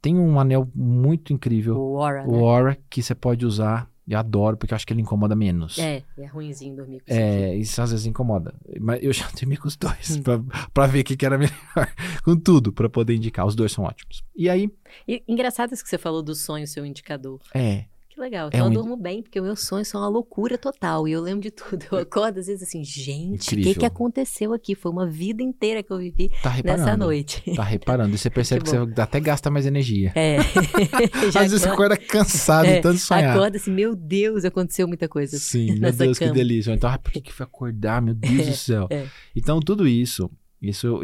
tem 0.00 0.18
um 0.18 0.38
anel 0.40 0.68
muito 0.74 1.32
incrível, 1.32 1.76
O 1.78 1.96
Aura, 2.02 2.24
o 2.26 2.32
né? 2.32 2.38
Aura, 2.38 2.78
que 2.90 3.02
você 3.02 3.14
pode 3.14 3.44
usar. 3.46 3.90
Eu 4.06 4.18
adoro, 4.18 4.56
porque 4.56 4.74
eu 4.74 4.76
acho 4.76 4.84
que 4.84 4.92
ele 4.92 5.00
incomoda 5.00 5.34
menos. 5.36 5.78
É, 5.78 6.02
é 6.18 6.26
ruimzinho 6.26 6.74
dormir 6.74 6.98
com 7.00 7.04
isso. 7.12 7.20
É, 7.20 7.54
isso 7.54 7.80
às 7.80 7.92
vezes 7.92 8.04
incomoda. 8.04 8.52
Mas 8.80 9.00
eu 9.00 9.12
já 9.12 9.28
dormi 9.30 9.56
com 9.56 9.68
os 9.68 9.76
dois, 9.76 10.16
Hum. 10.16 10.22
pra, 10.22 10.40
pra 10.74 10.86
ver 10.88 11.00
o 11.00 11.04
que, 11.04 11.16
que 11.16 11.24
era 11.24 11.38
melhor. 11.38 11.52
com 12.24 12.36
tudo, 12.36 12.72
pra 12.72 12.88
poder 12.90 13.14
indicar. 13.14 13.46
Os 13.46 13.54
dois 13.54 13.70
são 13.70 13.84
ótimos. 13.84 14.24
E 14.36 14.50
aí, 14.50 14.68
E, 15.06 15.22
engraçado 15.28 15.72
isso 15.72 15.84
que 15.84 15.88
você 15.88 15.98
falou 15.98 16.20
do 16.20 16.34
sonho, 16.34 16.66
seu 16.66 16.84
indicador. 16.84 17.40
é, 17.54 17.84
Que 18.14 18.20
legal. 18.20 18.46
É 18.52 18.56
Então 18.56 18.66
um 18.66 18.70
eu 18.70 18.74
durmo 18.74 18.94
bem, 18.96 19.22
porque 19.22 19.40
os 19.40 19.46
meus 19.46 19.60
sonhos 19.60 19.88
são 19.88 20.00
uma 20.02 20.08
loucura 20.08 20.58
total. 20.58 21.08
E 21.08 21.12
eu 21.12 21.20
lembro 21.22 21.40
de 21.40 21.50
tudo. 21.50 21.82
Eu 21.90 21.98
acordo 21.98 22.38
às 22.40 22.46
vezes 22.46 22.62
assim, 22.62 22.84
gente, 22.84 23.54
o 23.54 23.58
que, 23.62 23.74
que 23.74 23.86
aconteceu 23.86 24.52
aqui? 24.52 24.74
Foi 24.74 24.92
uma 24.92 25.06
vida 25.06 25.42
inteira 25.42 25.82
que 25.82 25.90
eu 25.90 25.96
vivi 25.98 26.30
tá 26.42 26.54
nessa 26.62 26.94
noite. 26.96 27.42
Tá 27.56 27.62
reparando. 27.62 28.14
E 28.14 28.18
você 28.18 28.28
percebe 28.30 28.64
que, 28.64 28.70
Que 28.70 28.76
você 28.76 29.00
até 29.00 29.18
gasta 29.18 29.50
mais 29.50 29.64
energia. 29.64 30.12
É. 30.14 30.36
Às 31.28 31.34
vezes 31.34 31.62
você 31.62 31.68
acorda- 31.68 31.96
cansado 31.96 32.66
É, 32.66 32.80
tanto 32.82 32.98
sonhar. 32.98 33.34
Acorda 33.34 33.56
assim, 33.56 33.70
meu 33.72 33.96
Deus, 33.96 34.44
aconteceu 34.44 34.86
muita 34.86 35.08
coisa. 35.08 35.38
Sim, 35.38 35.78
meu 35.78 35.90
Deus, 35.92 36.18
cama. 36.18 36.32
que 36.32 36.36
delícia. 36.38 36.72
Então, 36.72 36.90
ah, 36.90 36.98
por 36.98 37.10
que, 37.12 37.20
que 37.20 37.32
foi 37.32 37.44
acordar? 37.44 38.02
Meu 38.02 38.14
Deus 38.14 38.46
do 38.46 38.52
céu. 38.54 38.88
é. 38.90 39.06
Então, 39.34 39.58
tudo 39.58 39.88
isso, 39.88 40.30
isso 40.60 41.00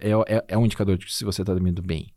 é, 0.00 0.10
é, 0.36 0.44
é 0.48 0.56
um 0.58 0.64
indicador 0.64 0.96
de 0.96 1.12
se 1.12 1.22
você 1.22 1.42
está 1.42 1.52
dormindo 1.52 1.82
bem. 1.82 2.08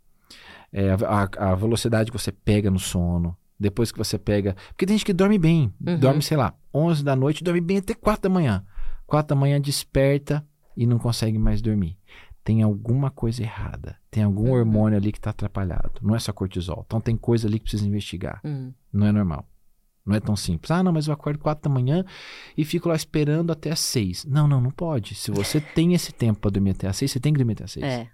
É 0.72 0.92
a- 0.92 1.30
a 1.52 1.56
velocidade 1.56 2.10
que 2.10 2.18
você 2.18 2.32
pega 2.32 2.72
no 2.72 2.80
sono, 2.80 3.36
depois 3.60 3.92
que 3.92 3.98
você 3.98 4.18
pega... 4.18 4.56
Porque 4.70 4.86
tem 4.86 4.96
gente 4.96 5.06
que 5.06 5.14
dorme 5.14 5.38
bem, 5.38 5.74
Uhum. 5.86 6.00
dorme, 6.00 6.22
sei 6.22 6.38
lá, 6.38 6.54
11 6.74 7.04
da 7.04 7.16
noite, 7.16 7.44
dorme 7.44 7.62
bem 7.62 7.78
até 7.78 7.94
4 7.94 8.24
da 8.24 8.30
manhã. 8.30 8.66
4 9.06 9.36
da 9.36 9.40
manhã 9.40 9.60
desperta 9.60 10.46
e 10.78 10.86
não 10.88 10.98
consegue 10.98 11.38
mais 11.38 11.62
dormir. 11.62 11.98
Tem 12.44 12.62
alguma 12.64 13.12
coisa 13.12 13.44
errada. 13.44 13.98
Tem 14.10 14.24
algum 14.24 14.46
Uhum. 14.52 14.54
hormônio 14.60 14.98
ali 14.98 15.12
que 15.12 15.18
está 15.20 15.32
atrapalhado. 15.32 16.00
Não 16.02 16.16
é 16.16 16.20
só 16.20 16.32
cortisol. 16.32 16.84
Então 16.88 17.02
tem 17.02 17.16
coisa 17.18 17.48
ali 17.48 17.58
que 17.60 17.64
precisa 17.64 17.86
investigar. 17.88 18.40
Hum, 18.44 18.72
Não 18.94 19.06
é 19.06 19.12
normal. 19.12 19.46
Não 20.06 20.16
é 20.16 20.20
tão 20.20 20.36
simples. 20.36 20.72
Ah, 20.72 20.82
não, 20.82 20.92
mas 20.92 21.06
eu 21.08 21.14
acordo 21.14 21.38
4 21.38 21.70
da 21.70 21.74
manhã 21.74 22.04
e 22.58 22.66
fico 22.66 22.88
lá 22.90 22.96
esperando 22.96 23.52
até 23.52 23.70
as 23.72 23.80
6. 23.82 24.26
Não, 24.26 24.48
não, 24.48 24.60
não 24.62 24.72
pode. 24.72 25.14
Se 25.14 25.30
você 25.30 25.60
tem 25.76 25.94
esse 25.94 26.12
tempo 26.12 26.40
para 26.40 26.50
dormir 26.52 26.72
até 26.72 26.88
as 26.88 26.96
6, 26.98 27.12
você 27.12 27.20
tem 27.20 27.34
que 27.34 27.38
dormir 27.38 27.54
até 27.54 27.66
as 27.66 27.72
6. 27.74 27.86
é. 27.86 28.08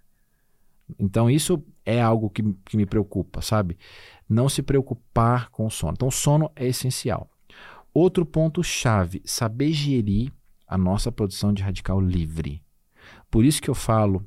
Então 0.99 1.29
isso 1.29 1.63
é 1.83 1.99
algo 2.01 2.29
que, 2.29 2.43
que 2.65 2.77
me 2.77 2.85
preocupa, 2.85 3.41
sabe? 3.41 3.75
Não 4.27 4.49
se 4.49 4.61
preocupar 4.61 5.49
com 5.49 5.65
o 5.65 5.71
sono. 5.71 5.93
Então 5.93 6.07
o 6.07 6.11
sono 6.11 6.51
é 6.55 6.67
essencial. 6.67 7.29
Outro 7.93 8.25
ponto 8.25 8.63
chave, 8.63 9.21
saber 9.25 9.71
gerir 9.71 10.31
a 10.67 10.77
nossa 10.77 11.11
produção 11.11 11.53
de 11.53 11.63
radical 11.63 12.01
livre. 12.01 12.61
Por 13.29 13.45
isso 13.45 13.61
que 13.61 13.69
eu 13.69 13.75
falo, 13.75 14.25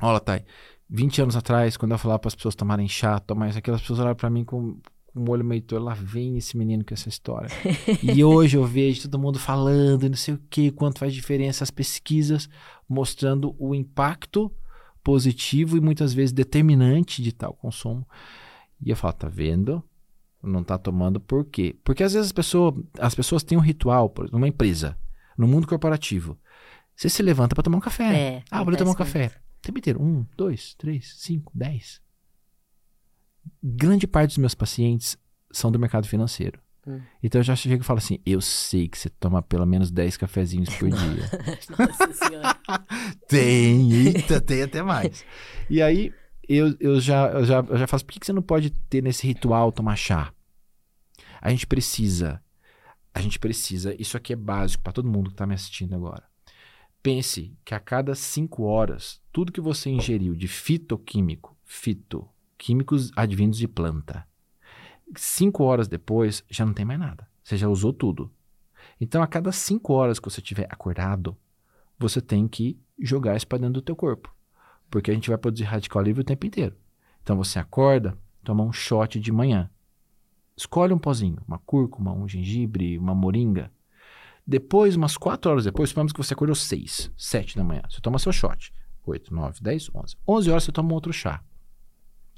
olha, 0.00 0.20
Thay, 0.20 0.44
20 0.88 1.22
anos 1.22 1.36
atrás, 1.36 1.76
quando 1.76 1.92
eu 1.92 1.98
falava 1.98 2.18
para 2.18 2.28
as 2.28 2.34
pessoas 2.34 2.54
tomarem 2.54 2.88
chá, 2.88 3.18
tomar 3.18 3.48
isso, 3.48 3.58
aquelas 3.58 3.80
pessoas 3.80 3.98
olharam 3.98 4.16
para 4.16 4.30
mim 4.30 4.44
com, 4.44 4.78
com 5.06 5.20
o 5.20 5.30
olho 5.30 5.44
meio 5.44 5.60
torto, 5.60 5.84
lá 5.84 5.94
vem 5.94 6.38
esse 6.38 6.56
menino 6.56 6.84
com 6.84 6.94
essa 6.94 7.08
história. 7.08 7.50
e 8.02 8.24
hoje 8.24 8.56
eu 8.56 8.64
vejo 8.64 9.02
todo 9.02 9.18
mundo 9.18 9.38
falando, 9.38 10.06
e 10.06 10.08
não 10.08 10.16
sei 10.16 10.34
o 10.34 10.40
que, 10.48 10.70
quanto 10.70 10.98
faz 10.98 11.12
diferença 11.12 11.64
as 11.64 11.70
pesquisas 11.70 12.48
mostrando 12.88 13.54
o 13.58 13.74
impacto 13.74 14.50
positivo 15.02 15.76
e 15.76 15.80
muitas 15.80 16.14
vezes 16.14 16.32
determinante 16.32 17.22
de 17.22 17.32
tal 17.32 17.52
consumo. 17.52 18.06
E 18.80 18.90
eu 18.90 18.96
falo, 18.96 19.12
tá 19.12 19.28
vendo? 19.28 19.82
Não 20.42 20.62
tá 20.62 20.78
tomando 20.78 21.18
por 21.20 21.44
quê? 21.44 21.76
Porque 21.82 22.02
às 22.02 22.12
vezes 22.12 22.28
as 22.28 22.32
pessoas, 22.32 22.74
as 22.98 23.14
pessoas 23.14 23.42
têm 23.42 23.58
um 23.58 23.60
ritual, 23.60 24.08
por 24.08 24.30
numa 24.30 24.46
empresa, 24.46 24.96
no 25.36 25.48
mundo 25.48 25.66
corporativo. 25.66 26.38
Você 26.94 27.08
se 27.08 27.22
levanta 27.22 27.54
para 27.54 27.62
tomar 27.62 27.78
um 27.78 27.80
café. 27.80 28.16
É, 28.16 28.42
ah, 28.50 28.62
vou 28.62 28.76
tomar 28.76 28.92
um 28.92 28.94
café. 28.94 29.26
O 29.58 29.62
tempo 29.62 29.78
inteiro. 29.78 30.02
Um, 30.02 30.24
dois, 30.36 30.74
três, 30.74 31.14
cinco, 31.18 31.52
dez. 31.54 32.00
grande 33.62 34.06
parte 34.06 34.30
dos 34.30 34.38
meus 34.38 34.54
pacientes 34.54 35.16
são 35.52 35.70
do 35.70 35.78
mercado 35.78 36.06
financeiro. 36.06 36.60
Hum. 36.86 37.00
Então 37.22 37.40
eu 37.40 37.44
já 37.44 37.54
chego 37.54 37.82
e 37.82 37.86
falo 37.86 37.98
assim: 37.98 38.18
eu 38.24 38.40
sei 38.40 38.88
que 38.88 38.98
você 38.98 39.10
toma 39.10 39.42
pelo 39.42 39.66
menos 39.66 39.90
10 39.90 40.16
cafezinhos 40.16 40.74
por 40.76 40.88
dia. 40.90 41.30
Nossa 41.78 42.12
senhora. 42.12 42.56
tem, 43.28 43.92
eita, 43.92 44.40
tem 44.40 44.62
até 44.62 44.82
mais. 44.82 45.24
E 45.68 45.82
aí 45.82 46.12
eu, 46.56 46.76
eu, 46.80 47.00
já, 47.00 47.28
eu, 47.28 47.44
já, 47.44 47.58
eu 47.60 47.76
já 47.76 47.86
faço: 47.86 48.04
por 48.04 48.12
que, 48.12 48.20
que 48.20 48.26
você 48.26 48.32
não 48.32 48.42
pode 48.42 48.70
ter 48.70 49.02
nesse 49.02 49.26
ritual 49.26 49.72
tomar 49.72 49.96
chá? 49.96 50.32
A 51.40 51.50
gente 51.50 51.66
precisa. 51.66 52.42
A 53.14 53.20
gente 53.20 53.38
precisa. 53.38 53.94
Isso 54.00 54.16
aqui 54.16 54.32
é 54.32 54.36
básico 54.36 54.82
para 54.82 54.92
todo 54.92 55.08
mundo 55.08 55.28
que 55.28 55.34
está 55.34 55.46
me 55.46 55.54
assistindo 55.54 55.94
agora. 55.94 56.24
Pense 57.02 57.56
que 57.64 57.74
a 57.74 57.80
cada 57.80 58.14
5 58.14 58.62
horas, 58.64 59.20
tudo 59.32 59.52
que 59.52 59.60
você 59.60 59.88
ingeriu 59.88 60.34
de 60.34 60.48
fitoquímico, 60.48 61.56
fito, 61.64 62.28
químicos 62.56 63.10
advindos 63.16 63.58
de 63.58 63.68
planta, 63.68 64.26
cinco 65.16 65.64
horas 65.64 65.88
depois 65.88 66.44
já 66.50 66.66
não 66.66 66.74
tem 66.74 66.84
mais 66.84 66.98
nada. 66.98 67.26
Você 67.42 67.56
já 67.56 67.68
usou 67.68 67.92
tudo. 67.92 68.30
Então, 69.00 69.22
a 69.22 69.26
cada 69.26 69.52
cinco 69.52 69.92
horas 69.92 70.18
que 70.18 70.28
você 70.28 70.40
estiver 70.40 70.66
acordado, 70.70 71.36
você 71.98 72.20
tem 72.20 72.48
que 72.48 72.78
jogar 72.98 73.36
isso 73.36 73.46
para 73.46 73.58
dentro 73.58 73.74
do 73.74 73.82
teu 73.82 73.96
corpo. 73.96 74.34
Porque 74.90 75.10
a 75.10 75.14
gente 75.14 75.28
vai 75.28 75.38
produzir 75.38 75.64
radical 75.64 76.02
livre 76.02 76.22
o 76.22 76.24
tempo 76.24 76.46
inteiro. 76.46 76.76
Então, 77.22 77.36
você 77.36 77.58
acorda, 77.58 78.16
toma 78.42 78.64
um 78.64 78.72
shot 78.72 79.20
de 79.20 79.30
manhã. 79.30 79.70
Escolhe 80.56 80.92
um 80.92 80.98
pozinho, 80.98 81.38
uma 81.46 81.58
cúrcuma, 81.58 82.12
um 82.12 82.26
gengibre, 82.26 82.98
uma 82.98 83.14
moringa. 83.14 83.70
Depois, 84.46 84.96
umas 84.96 85.16
quatro 85.16 85.50
horas 85.50 85.64
depois, 85.64 85.90
supomos 85.90 86.12
que 86.12 86.18
você 86.18 86.34
acordou 86.34 86.54
seis, 86.54 87.12
sete 87.16 87.56
da 87.56 87.62
manhã. 87.62 87.82
Você 87.88 88.00
toma 88.00 88.18
seu 88.18 88.32
shot. 88.32 88.72
Oito, 89.04 89.32
nove, 89.32 89.60
dez, 89.60 89.90
onze. 89.94 90.16
Onze 90.26 90.50
horas 90.50 90.64
você 90.64 90.72
toma 90.72 90.90
um 90.90 90.94
outro 90.94 91.12
chá. 91.12 91.42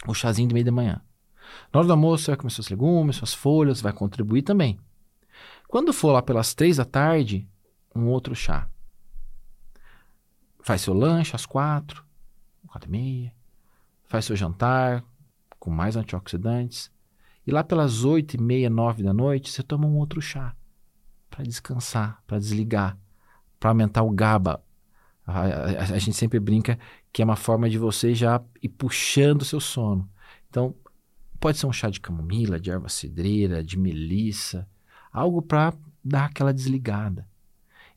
O 0.06 0.14
chazinho 0.14 0.48
de 0.48 0.54
meio 0.54 0.66
da 0.66 0.72
manhã. 0.72 1.00
Na 1.72 1.78
hora 1.78 1.86
do 1.86 1.92
almoço, 1.92 2.24
você 2.24 2.30
vai 2.32 2.38
comer 2.38 2.50
seus 2.50 2.68
legumes, 2.68 3.16
suas 3.16 3.32
folhas, 3.32 3.80
vai 3.80 3.92
contribuir 3.92 4.42
também. 4.42 4.78
Quando 5.68 5.92
for 5.92 6.12
lá 6.12 6.20
pelas 6.20 6.52
três 6.52 6.76
da 6.76 6.84
tarde, 6.84 7.48
um 7.94 8.08
outro 8.08 8.34
chá. 8.34 8.68
Faz 10.62 10.82
seu 10.82 10.92
lanche 10.94 11.34
às 11.34 11.46
quatro, 11.46 12.04
quatro 12.70 12.88
e 12.88 12.92
meia. 12.92 13.34
Faz 14.04 14.24
seu 14.24 14.36
jantar 14.36 15.04
com 15.58 15.70
mais 15.70 15.96
antioxidantes. 15.96 16.90
E 17.46 17.50
lá 17.50 17.64
pelas 17.64 18.04
oito 18.04 18.34
e 18.34 18.40
meia, 18.40 18.70
nove 18.70 19.02
da 19.02 19.12
noite, 19.12 19.50
você 19.50 19.62
toma 19.62 19.86
um 19.86 19.96
outro 19.96 20.20
chá 20.20 20.54
para 21.28 21.44
descansar, 21.44 22.22
para 22.26 22.38
desligar, 22.38 22.96
para 23.58 23.70
aumentar 23.70 24.02
o 24.02 24.10
GABA. 24.10 24.62
A, 25.26 25.40
a, 25.40 25.82
a, 25.94 25.98
gente 25.98 26.16
sempre 26.16 26.40
brinca 26.40 26.78
que 27.12 27.22
é 27.22 27.24
uma 27.24 27.36
forma 27.36 27.68
de 27.68 27.78
você 27.78 28.14
já 28.14 28.42
ir 28.62 28.68
puxando 28.68 29.42
o 29.42 29.44
seu 29.44 29.60
sono. 29.60 30.08
Então, 30.48 30.74
pode 31.38 31.58
ser 31.58 31.66
um 31.66 31.72
chá 31.72 31.88
de 31.88 32.00
camomila, 32.00 32.58
de 32.58 32.70
erva 32.70 32.88
cidreira, 32.88 33.62
de 33.62 33.78
melissa, 33.78 34.68
algo 35.12 35.40
para 35.40 35.72
dar 36.04 36.26
aquela 36.26 36.52
desligada. 36.52 37.28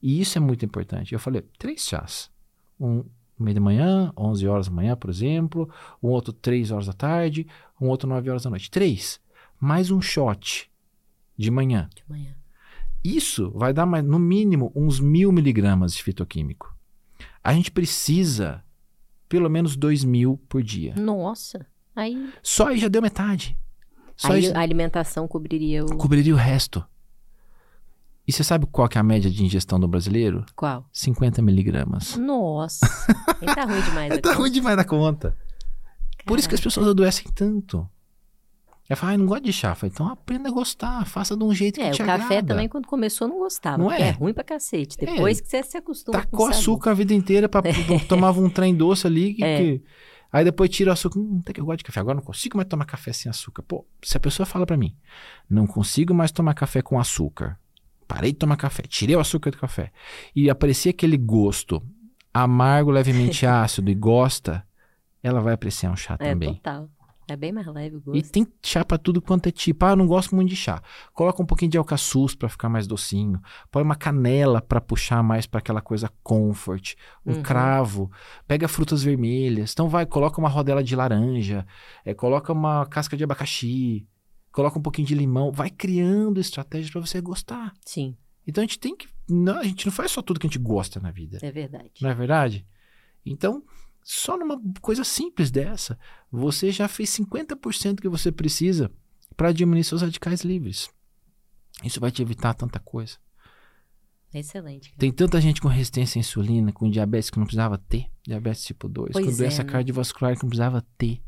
E 0.01 0.19
isso 0.19 0.37
é 0.37 0.41
muito 0.41 0.65
importante. 0.65 1.13
Eu 1.13 1.19
falei, 1.19 1.41
três 1.57 1.81
chás. 1.81 2.31
Um 2.79 3.03
no 3.43 3.45
meio 3.45 3.55
da 3.55 3.61
manhã, 3.61 4.13
11 4.17 4.47
horas 4.47 4.67
da 4.67 4.73
manhã, 4.73 4.95
por 4.95 5.09
exemplo, 5.09 5.69
um 6.01 6.07
outro 6.07 6.31
3 6.31 6.71
horas 6.71 6.87
da 6.87 6.93
tarde, 6.93 7.45
um 7.79 7.89
outro 7.89 8.07
9 8.07 8.29
horas 8.29 8.43
da 8.43 8.49
noite. 8.49 8.71
Três. 8.71 9.19
Mais 9.59 9.91
um 9.91 10.01
shot 10.01 10.71
de 11.37 11.51
manhã. 11.51 11.89
De 11.93 12.03
manhã. 12.07 12.33
Isso 13.03 13.51
vai 13.51 13.73
dar 13.73 13.85
mais, 13.85 14.03
no 14.03 14.17
mínimo 14.17 14.71
uns 14.73 14.99
mil 14.99 15.31
miligramas 15.31 15.93
de 15.93 16.01
fitoquímico. 16.01 16.73
A 17.43 17.53
gente 17.53 17.69
precisa 17.69 18.63
pelo 19.27 19.49
menos 19.49 19.75
dois 19.75 20.05
mil 20.05 20.37
por 20.47 20.63
dia. 20.63 20.95
Nossa. 20.95 21.65
Aí, 21.95 22.31
Só 22.41 22.67
aí 22.67 22.77
já 22.77 22.87
deu 22.87 23.01
metade. 23.01 23.57
Só 24.15 24.31
aí 24.31 24.47
aí 24.47 24.53
a 24.53 24.59
alimentação 24.61 25.27
cobriria 25.27 25.83
o. 25.83 25.97
cobriria 25.97 26.33
o 26.33 26.37
resto. 26.37 26.83
E 28.25 28.31
você 28.31 28.43
sabe 28.43 28.65
qual 28.65 28.87
que 28.87 28.97
é 28.97 29.01
a 29.01 29.03
média 29.03 29.29
de 29.29 29.43
ingestão 29.43 29.79
do 29.79 29.87
brasileiro? 29.87 30.45
Qual? 30.55 30.85
50 30.93 31.41
miligramas. 31.41 32.15
Nossa. 32.17 32.85
Nem 33.41 33.53
tá 33.53 33.65
ruim 33.65 33.81
demais 33.81 34.09
tá 34.09 34.15
agora. 34.15 34.35
ruim 34.37 34.51
demais 34.51 34.77
da 34.77 34.85
conta. 34.85 35.37
Por 36.25 36.39
isso 36.39 36.47
que 36.47 36.55
as 36.55 36.61
pessoas 36.61 36.87
adoecem 36.87 37.25
tanto. 37.35 37.85
Ela 38.87 38.95
fala, 38.97 39.13
ah, 39.13 39.17
não 39.17 39.25
gosto 39.25 39.43
de 39.43 39.51
chá. 39.51 39.75
Então 39.83 40.07
aprenda 40.07 40.47
a 40.49 40.51
gostar, 40.51 41.05
faça 41.05 41.35
de 41.35 41.43
um 41.43 41.53
jeito 41.53 41.79
É, 41.81 41.85
que 41.85 41.89
o 41.89 41.93
te 41.95 42.03
café 42.03 42.23
agrada. 42.37 42.47
também, 42.47 42.69
quando 42.69 42.85
começou, 42.85 43.27
não 43.27 43.39
gostava. 43.39 43.77
Não 43.77 43.91
é? 43.91 44.01
é 44.01 44.11
ruim 44.11 44.33
pra 44.33 44.43
cacete. 44.43 44.97
Depois 44.97 45.41
que 45.41 45.47
você 45.49 45.61
se 45.63 45.77
acostuma 45.77 46.17
com 46.19 46.23
Tacou 46.23 46.39
o 46.39 46.49
sabor. 46.49 46.59
açúcar 46.59 46.91
a 46.91 46.93
vida 46.93 47.13
inteira, 47.13 47.49
pra, 47.49 47.61
tomava 48.07 48.39
um 48.39 48.49
trem 48.49 48.73
doce 48.75 49.05
ali. 49.07 49.33
que- 49.33 49.43
É. 49.43 49.57
que- 49.57 49.83
aí 50.31 50.43
depois 50.45 50.69
tira 50.69 50.91
o 50.91 50.93
açúcar. 50.93 51.19
Hum, 51.19 51.39
até 51.41 51.51
que 51.53 51.59
eu 51.61 51.65
gosto 51.65 51.79
de 51.79 51.83
café. 51.85 51.99
Agora 51.99 52.15
não 52.15 52.23
consigo 52.23 52.55
mais 52.57 52.67
tomar 52.69 52.85
café 52.85 53.11
sem 53.11 53.29
açúcar. 53.29 53.63
Pô, 53.63 53.85
se 54.01 54.15
a 54.15 54.19
pessoa 54.19 54.45
fala 54.45 54.65
pra 54.65 54.77
mim, 54.77 54.95
não 55.49 55.65
consigo 55.67 56.13
mais 56.13 56.31
tomar 56.31 56.53
café 56.53 56.81
com 56.81 56.97
açúcar. 56.99 57.57
Parei 58.13 58.31
de 58.31 58.37
tomar 58.37 58.57
café, 58.57 58.83
tirei 58.83 59.15
o 59.15 59.19
açúcar 59.19 59.49
do 59.49 59.57
café. 59.57 59.91
E 60.35 60.47
aparecia 60.47 60.91
aquele 60.91 61.17
gosto 61.17 61.81
amargo, 62.31 62.91
levemente 62.91 63.43
ácido 63.47 63.89
e 63.89 63.95
gosta, 63.95 64.63
ela 65.23 65.41
vai 65.41 65.53
apreciar 65.55 65.91
um 65.91 65.95
chá 65.95 66.15
É, 66.19 66.29
também. 66.29 66.53
total. 66.53 66.89
É 67.27 67.35
bem 67.37 67.51
mais 67.53 67.65
leve 67.65 67.95
o 67.95 67.99
E 68.13 68.19
gosto. 68.19 68.31
tem 68.33 68.45
chá 68.61 68.83
pra 68.83 68.97
tudo 68.97 69.21
quanto 69.21 69.47
é 69.47 69.51
tipo. 69.51 69.83
Ah, 69.85 69.91
eu 69.91 69.95
não 69.95 70.05
gosto 70.05 70.35
muito 70.35 70.49
de 70.49 70.57
chá. 70.57 70.81
Coloca 71.13 71.41
um 71.41 71.45
pouquinho 71.45 71.71
de 71.71 71.77
alcaçuz 71.77 72.35
pra 72.35 72.49
ficar 72.49 72.67
mais 72.69 72.85
docinho. 72.85 73.41
Põe 73.71 73.81
uma 73.81 73.95
canela 73.95 74.61
pra 74.61 74.81
puxar 74.81 75.23
mais 75.23 75.47
pra 75.47 75.59
aquela 75.59 75.81
coisa 75.81 76.11
comfort. 76.21 76.95
Um 77.25 77.35
Uhum. 77.35 77.41
cravo. 77.41 78.11
Pega 78.45 78.67
frutas 78.67 79.01
vermelhas. 79.01 79.71
Então 79.71 79.87
vai, 79.87 80.05
coloca 80.05 80.37
uma 80.39 80.49
rodela 80.49 80.83
de 80.83 80.95
laranja. 80.95 81.65
é, 82.05 82.13
coloca 82.13 82.51
uma 82.51 82.85
casca 82.85 83.15
de 83.17 83.23
abacaxi. 83.23 84.05
Coloca 84.53 84.79
um 84.79 84.81
pouquinho 84.81 85.07
de 85.07 85.15
limão. 85.15 85.51
Vai 85.51 85.69
criando 85.69 86.39
estratégias 86.39 86.89
pra 86.91 87.01
você 87.01 87.19
gostar. 87.19 87.73
Sim, 87.85 88.15
Então 88.47 88.61
a 88.61 88.65
gente 88.65 88.79
tem 88.79 88.95
que. 88.95 89.07
Não, 89.27 89.59
a 89.59 89.63
gente 89.63 89.85
não 89.85 89.91
faz 89.91 90.11
só 90.11 90.21
tudo 90.21 90.39
que 90.39 90.47
a 90.47 90.49
gente 90.49 90.59
gosta 90.59 90.99
na 91.01 91.11
vida. 91.11 91.39
é 91.41 91.51
verdade. 91.51 91.91
Não 92.01 92.09
é 92.09 92.13
verdade? 92.13 92.65
Então, 93.25 93.63
só 94.03 94.37
numa 94.37 94.61
coisa 94.81 95.03
simples 95.03 95.49
dessa, 95.49 95.97
você 96.31 96.71
já 96.71 96.87
fez 96.87 97.09
50% 97.09 97.99
que 98.01 98.07
você 98.09 98.31
precisa 98.31 98.91
para 99.35 99.51
diminuir 99.51 99.83
seus 99.83 100.01
radicais 100.01 100.41
livres. 100.41 100.89
Isso 101.83 101.99
vai 101.99 102.11
te 102.11 102.21
evitar 102.21 102.53
tanta 102.53 102.79
coisa. 102.79 103.17
Excelente. 104.33 104.89
cara. 104.89 104.99
Tem 104.99 105.11
tanta 105.11 105.39
gente 105.39 105.61
com 105.61 105.67
resistência 105.67 106.19
à 106.19 106.21
insulina, 106.21 106.71
com 106.71 106.89
diabetes 106.89 107.29
que 107.29 107.37
não 107.37 107.45
precisava 107.45 107.77
ter, 107.77 108.07
diabetes 108.23 108.63
tipo 108.63 108.87
2, 108.89 109.11
Pois 109.13 109.25
com 109.25 109.31
é, 109.31 109.35
doença 109.35 109.63
né? 109.63 109.69
cardiovascular 109.71 110.35
que 110.35 110.43
não 110.43 110.49
precisava 110.49 110.83
ter, 110.97 111.21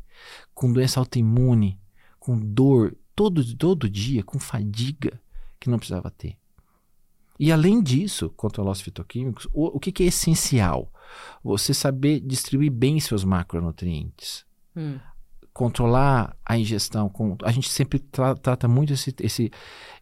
com 0.54 0.72
doença 0.72 0.98
autoimune, 1.00 1.80
com 2.18 2.38
dor 2.38 2.96
todo, 3.16 3.56
todo 3.56 3.90
dia, 3.90 4.22
com 4.22 4.38
fadiga 4.38 5.20
que 5.58 5.68
não 5.70 5.78
precisava 5.78 6.10
ter. 6.10 6.36
E 7.40 7.50
além 7.50 7.82
disso, 7.82 8.30
controlar 8.30 8.70
os 8.72 8.80
fitoquímicos, 8.80 9.46
o, 9.52 9.76
o 9.76 9.80
que, 9.80 9.90
que 9.90 10.02
é 10.04 10.06
essencial? 10.06 10.92
Você 11.42 11.74
saber 11.74 12.20
distribuir 12.20 12.70
bem 12.70 13.00
seus 13.00 13.24
macronutrientes 13.24 14.44
Hum, 14.76 14.98
controlar 15.52 16.36
a 16.44 16.58
ingestão. 16.58 17.08
com- 17.08 17.36
a 17.42 17.50
gente 17.50 17.70
sempre 17.70 17.98
tra- 17.98 18.34
trata 18.34 18.68
muito 18.68 18.92
esse, 18.92 19.14
esse, 19.20 19.50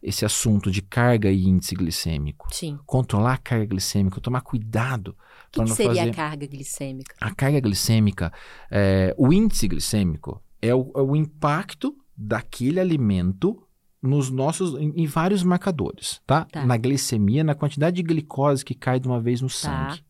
esse 0.03 0.25
assunto 0.25 0.69
de 0.71 0.83
carga 0.83 1.31
e 1.31 1.45
índice 1.45 1.75
glicêmico. 1.77 2.49
sim. 2.53 2.79
Controlar 2.87 3.35
a 3.35 3.39
carga 3.39 3.67
glicêmica, 3.67 4.21
tomar 4.21 4.41
cuidado 4.41 5.11
O 5.11 5.51
que, 5.53 5.63
que 5.63 5.71
seria 5.71 5.95
fazer. 5.97 6.11
a 6.11 6.15
carga 6.15 6.47
glicêmica? 6.47 7.15
A 7.21 7.33
carga 7.35 7.61
glicêmica, 7.61 8.33
é, 8.71 9.15
o 9.17 9.33
índice 9.33 9.69
glicêmico 9.69 10.43
é 10.61 10.75
o, 10.75 10.91
é 10.97 11.01
o 11.01 11.15
impacto 11.15 11.97
daquele 12.17 12.81
alimento 12.81 13.61
nos 14.03 14.31
nossos, 14.31 14.75
em, 14.79 14.93
em 14.97 15.07
vários 15.07 15.43
marcadores, 15.43 16.21
tá? 16.27 16.45
Tá. 16.45 16.65
Na 16.67 16.77
glicemia, 16.77 17.43
na 17.43 17.55
quantidade 17.55 17.97
de 17.97 18.03
glicose 18.03 18.65
que 18.65 18.75
cai 18.75 19.01
de 19.01 19.09
uma 19.09 19.21
vez 19.21 19.41
no 19.41 19.49
Tá. 19.49 19.55
sangue. 19.55 20.05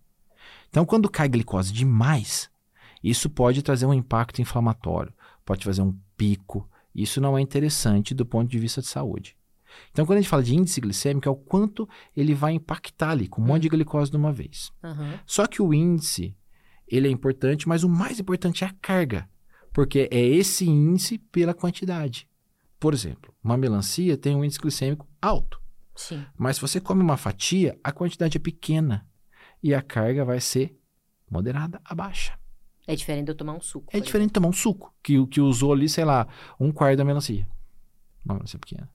Então, 0.68 0.84
quando 0.84 1.08
cai 1.08 1.28
glicose 1.28 1.72
demais, 1.72 2.50
isso 3.02 3.30
pode 3.30 3.62
trazer 3.62 3.86
um 3.86 3.94
impacto 3.94 4.42
inflamatório, 4.42 5.12
pode 5.44 5.64
fazer 5.64 5.82
um 5.82 5.96
pico. 6.16 6.68
Isso 6.94 7.20
não 7.20 7.38
é 7.38 7.40
interessante 7.40 8.14
do 8.14 8.26
ponto 8.26 8.50
de 8.50 8.58
vista 8.58 8.80
de 8.80 8.88
saúde. 8.88 9.36
Então, 9.90 10.04
quando 10.06 10.18
a 10.18 10.20
gente 10.20 10.30
fala 10.30 10.42
de 10.42 10.54
índice 10.54 10.80
glicêmico, 10.80 11.28
é 11.28 11.30
o 11.30 11.36
quanto 11.36 11.88
ele 12.16 12.34
vai 12.34 12.52
impactar 12.52 13.10
ali, 13.10 13.26
com 13.28 13.42
um 13.42 13.44
monte 13.44 13.62
de 13.62 13.68
glicose 13.68 14.10
de 14.10 14.16
uma 14.16 14.32
vez. 14.32 14.72
Aham. 14.82 15.18
Só 15.26 15.46
que 15.46 15.60
o 15.62 15.72
índice, 15.74 16.36
ele 16.88 17.08
é 17.08 17.10
importante, 17.10 17.68
mas 17.68 17.82
o 17.84 17.88
mais 17.88 18.18
importante 18.20 18.62
é 18.64 18.66
a 18.68 18.74
carga, 18.80 19.28
porque 19.74 20.08
é 20.10 20.20
esse 20.24 20.64
índice 20.66 21.18
pela 21.18 21.52
quantidade. 21.52 22.26
Por 22.80 22.94
exemplo, 22.94 23.34
uma 23.44 23.58
melancia 23.58 24.16
tem 24.16 24.34
um 24.34 24.42
índice 24.44 24.58
glicêmico 24.60 25.06
alto, 25.20 25.60
Sim. 25.94 26.24
mas 26.38 26.56
se 26.56 26.62
você 26.62 26.80
come 26.80 27.02
uma 27.02 27.16
fatia, 27.18 27.78
a 27.84 27.92
quantidade 27.92 28.38
é 28.38 28.40
pequena 28.40 29.06
e 29.62 29.74
a 29.74 29.82
carga 29.82 30.24
vai 30.24 30.40
ser 30.40 30.78
moderada 31.30 31.80
a 31.84 31.94
baixa. 31.94 32.38
É 32.86 32.94
diferente 32.94 33.24
de 33.26 33.30
eu 33.32 33.34
tomar 33.36 33.54
um 33.54 33.60
suco. 33.60 33.94
É 33.96 33.98
diferente 34.00 34.28
de 34.28 34.32
tomar 34.34 34.48
um 34.48 34.52
suco, 34.52 34.94
que, 35.02 35.18
o- 35.18 35.26
que 35.26 35.40
usou 35.40 35.72
ali, 35.72 35.88
sei 35.88 36.04
lá, 36.04 36.26
um 36.60 36.70
quarto 36.70 36.98
da 36.98 37.04
melancia. 37.04 37.46
Uma 38.24 38.34
melancia 38.34 38.58
pequena. 38.58 38.88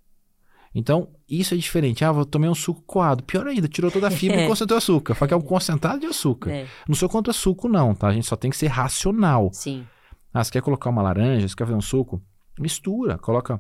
Então, 0.76 1.10
isso 1.28 1.56
é 1.56 1.58
diferente. 1.58 2.06
Ah, 2.06 2.12
vou 2.12 2.24
tomei 2.24 2.48
um 2.48 2.54
suco 2.54 2.84
coado. 2.84 3.24
Pior 3.24 3.48
ainda, 3.48 3.68
tirou 3.68 3.90
toda 3.90 4.08
a 4.08 4.12
fibra 4.12 4.44
e 4.44 4.46
concentrou 4.48 4.78
açúcar. 4.78 5.16
Fala 5.16 5.28
que 5.30 5.34
é 5.34 5.38
um 5.38 5.42
concentrado 5.42 6.00
de 6.00 6.06
açúcar. 6.06 6.52
É, 6.52 6.68
Não 6.88 6.94
sou 6.94 7.10
contra 7.10 7.34
suco, 7.34 7.68
não, 7.68 7.96
tá? 7.96 8.08
A 8.10 8.14
gente 8.14 8.28
só 8.28 8.36
tem 8.36 8.52
que 8.52 8.58
ser 8.58 8.68
racional. 8.68 9.50
sim. 9.52 9.86
Ah, 10.34 10.44
você 10.44 10.52
quer 10.52 10.62
colocar 10.62 10.90
uma 10.90 11.02
laranja, 11.02 11.48
você 11.48 11.56
quer 11.56 11.66
fazer 11.66 11.78
um 11.78 11.82
suco? 11.82 12.22
Mistura, 12.60 13.18
coloca 13.18 13.60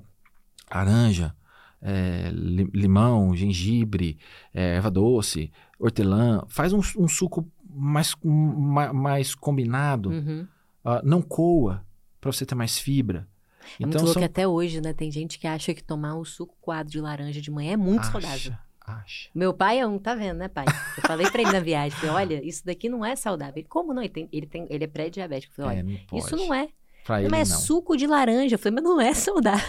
laranja, 0.73 1.35
é, 1.81 2.29
limão, 2.31 3.35
gengibre, 3.35 4.17
é, 4.53 4.75
erva 4.75 4.91
doce, 4.91 5.51
hortelã. 5.79 6.43
Faz 6.47 6.73
um, 6.73 6.81
um 6.97 7.07
suco 7.07 7.47
mais, 7.69 8.15
mais, 8.23 8.93
mais 8.93 9.35
combinado. 9.35 10.09
Uhum. 10.09 10.47
Uh, 10.83 11.01
não 11.03 11.21
coa, 11.21 11.83
para 12.19 12.31
você 12.31 12.45
ter 12.45 12.55
mais 12.55 12.77
fibra. 12.77 13.27
É 13.61 13.65
então, 13.79 13.89
muito 13.89 13.97
louco 13.97 14.13
são... 14.13 14.21
que 14.21 14.25
até 14.25 14.47
hoje, 14.47 14.81
né? 14.81 14.93
Tem 14.93 15.11
gente 15.11 15.37
que 15.37 15.47
acha 15.47 15.73
que 15.73 15.83
tomar 15.83 16.15
um 16.15 16.25
suco 16.25 16.55
coado 16.61 16.89
de 16.89 16.99
laranja 16.99 17.41
de 17.41 17.51
manhã 17.51 17.73
é 17.73 17.77
muito 17.77 18.01
acha, 18.01 18.11
saudável. 18.11 18.53
Acha. 18.89 19.29
Meu 19.35 19.53
pai 19.53 19.79
é 19.79 19.85
um, 19.85 19.99
tá 19.99 20.15
vendo, 20.15 20.37
né, 20.37 20.47
pai? 20.47 20.65
Eu 20.97 21.03
falei 21.03 21.29
pra 21.29 21.41
ele 21.41 21.51
na 21.51 21.59
viagem, 21.59 21.91
falei, 21.91 22.15
olha, 22.15 22.45
isso 22.45 22.65
daqui 22.65 22.89
não 22.89 23.05
é 23.05 23.15
saudável. 23.15 23.53
Ele, 23.57 23.67
como 23.67 23.93
não? 23.93 24.01
Ele, 24.01 24.09
tem, 24.09 24.29
ele, 24.31 24.47
tem, 24.47 24.67
ele 24.69 24.83
é 24.83 24.87
pré-diabético. 24.87 25.53
Eu 25.53 25.65
falei, 25.65 25.79
olha, 25.79 25.91
é, 25.91 25.97
não 26.11 26.17
isso 26.17 26.35
não 26.35 26.53
é. 26.53 26.69
Pra 27.05 27.21
não, 27.21 27.37
é 27.37 27.39
não. 27.39 27.45
suco 27.45 27.95
de 27.95 28.07
laranja. 28.07 28.55
Eu 28.55 28.59
falei, 28.59 28.75
mas 28.75 28.83
não 28.83 28.99
é 28.99 29.13
saudável. 29.13 29.67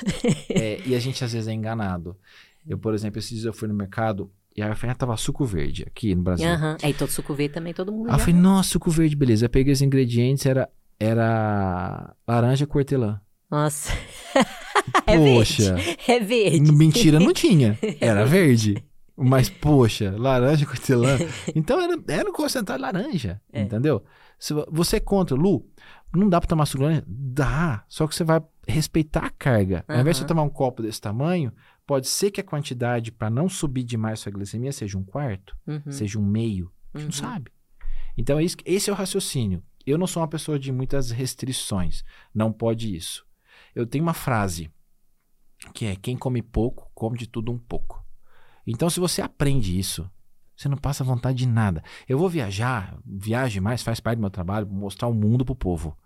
É, 0.49 0.81
e 0.87 0.95
a 0.95 0.99
gente 0.99 1.23
às 1.25 1.33
vezes 1.33 1.49
é 1.49 1.53
enganado. 1.53 2.17
Eu, 2.67 2.79
por 2.79 2.95
exemplo, 2.95 3.19
esses 3.19 3.31
dias 3.31 3.45
eu 3.45 3.53
fui 3.53 3.69
no 3.69 3.75
mercado 3.75 4.31
e 4.57 4.63
a 4.63 4.69
Rafinha 4.69 4.95
tava 4.95 5.17
suco 5.17 5.45
verde 5.45 5.85
aqui 5.87 6.15
no 6.15 6.23
Brasil. 6.23 6.47
Aham. 6.47 6.73
Uhum. 6.73 6.77
Aí 6.83 6.95
todo 6.95 7.11
suco 7.11 7.35
verde 7.35 7.55
também, 7.55 7.73
todo 7.73 7.93
mundo. 7.93 8.09
Aí 8.09 8.15
eu 8.15 8.19
falei, 8.19 8.35
nossa, 8.35 8.71
suco 8.71 8.91
verde, 8.91 9.17
beleza. 9.17 9.47
Eu 9.47 9.51
peguei 9.51 9.73
os 9.73 9.81
ingredientes, 9.81 10.45
era, 10.45 10.69
era 10.99 12.15
laranja 12.27 12.67
com 12.67 12.79
hortelã. 12.79 13.21
Nossa. 13.51 13.93
é 15.07 15.17
poxa. 15.17 15.75
Verde. 15.75 15.99
É 16.07 16.21
verde. 16.21 16.73
Mentira, 16.73 17.19
não 17.19 17.33
tinha. 17.33 17.79
Era 18.01 18.25
verde. 18.25 18.85
Mas, 19.23 19.51
poxa, 19.51 20.15
laranja 20.17 20.65
com 20.65 20.73
hortelã. 20.73 21.19
Então 21.55 21.81
era, 21.81 22.03
era 22.09 22.31
um 22.31 22.33
concentrado 22.33 22.83
de 22.83 22.83
laranja. 22.83 23.41
É. 23.53 23.63
Entendeu? 23.63 24.03
Se 24.39 24.55
você 24.71 24.97
é 24.97 25.01
contra, 25.01 25.37
Lu, 25.37 25.69
não 26.15 26.29
dá 26.29 26.41
pra 26.41 26.49
tomar 26.49 26.65
suco 26.67 26.79
de 26.79 26.85
laranja? 26.85 27.05
Dá. 27.07 27.85
Só 27.89 28.07
que 28.07 28.15
você 28.15 28.25
vai 28.25 28.43
respeitar 28.67 29.27
a 29.27 29.31
carga. 29.31 29.85
Uhum. 29.89 29.97
Ao 29.97 30.01
invés 30.01 30.17
de 30.17 30.23
você 30.23 30.27
tomar 30.27 30.43
um 30.43 30.49
copo 30.49 30.83
desse 30.83 31.01
tamanho, 31.01 31.53
pode 31.87 32.09
ser 32.09 32.31
que 32.31 32.41
a 32.41 32.45
quantidade, 32.45 33.13
para 33.13 33.29
não 33.29 33.49
subir 33.49 33.83
demais 33.83 34.21
sua 34.21 34.33
glicemia, 34.33 34.73
seja 34.73 34.97
um 34.97 35.05
quarto, 35.05 35.57
uhum. 35.67 35.83
seja 35.91 36.19
um 36.19 36.25
meio. 36.25 36.73
A 36.95 36.99
gente 36.99 37.21
uhum. 37.21 37.25
não 37.25 37.33
sabe. 37.33 37.53
Então, 38.17 38.39
é 38.39 38.45
esse 38.45 38.91
é 38.91 38.93
o 38.93 38.97
raciocínio. 38.97 39.63
Eu 39.87 39.99
não 39.99 40.07
sou 40.07 40.23
uma 40.23 40.29
pessoa 40.29 40.59
de 40.59 40.73
muitas 40.73 41.11
restrições. 41.11 42.05
Não 42.35 42.53
pode 42.53 42.95
isso. 42.95 43.27
Eu 43.75 43.87
tenho 43.87 44.05
uma 44.05 44.15
frase 44.15 44.71
que 45.75 45.87
é: 45.87 45.97
quem 45.97 46.17
come 46.17 46.43
pouco, 46.43 46.91
come 46.95 47.19
de 47.19 47.27
tudo 47.27 47.53
um 47.53 47.59
pouco. 47.59 48.05
Então, 48.67 48.89
se 48.91 49.01
você 49.01 49.23
aprende 49.23 49.79
isso, 49.79 50.11
você 50.57 50.69
não 50.69 50.77
passa 50.77 51.03
vontade 51.03 51.39
de 51.39 51.47
nada. 51.47 51.83
Eu 52.09 52.19
vou 52.19 52.29
viajar, 52.29 52.99
viaje 53.05 53.61
mais, 53.61 53.83
faz 53.83 53.99
parte 53.99 54.19
do 54.19 54.21
meu 54.21 54.31
trabalho, 54.31 54.67
mostrar 54.67 55.09
o 55.09 55.15
mundo 55.15 55.45
pro 55.45 55.55
povo. 55.55 55.97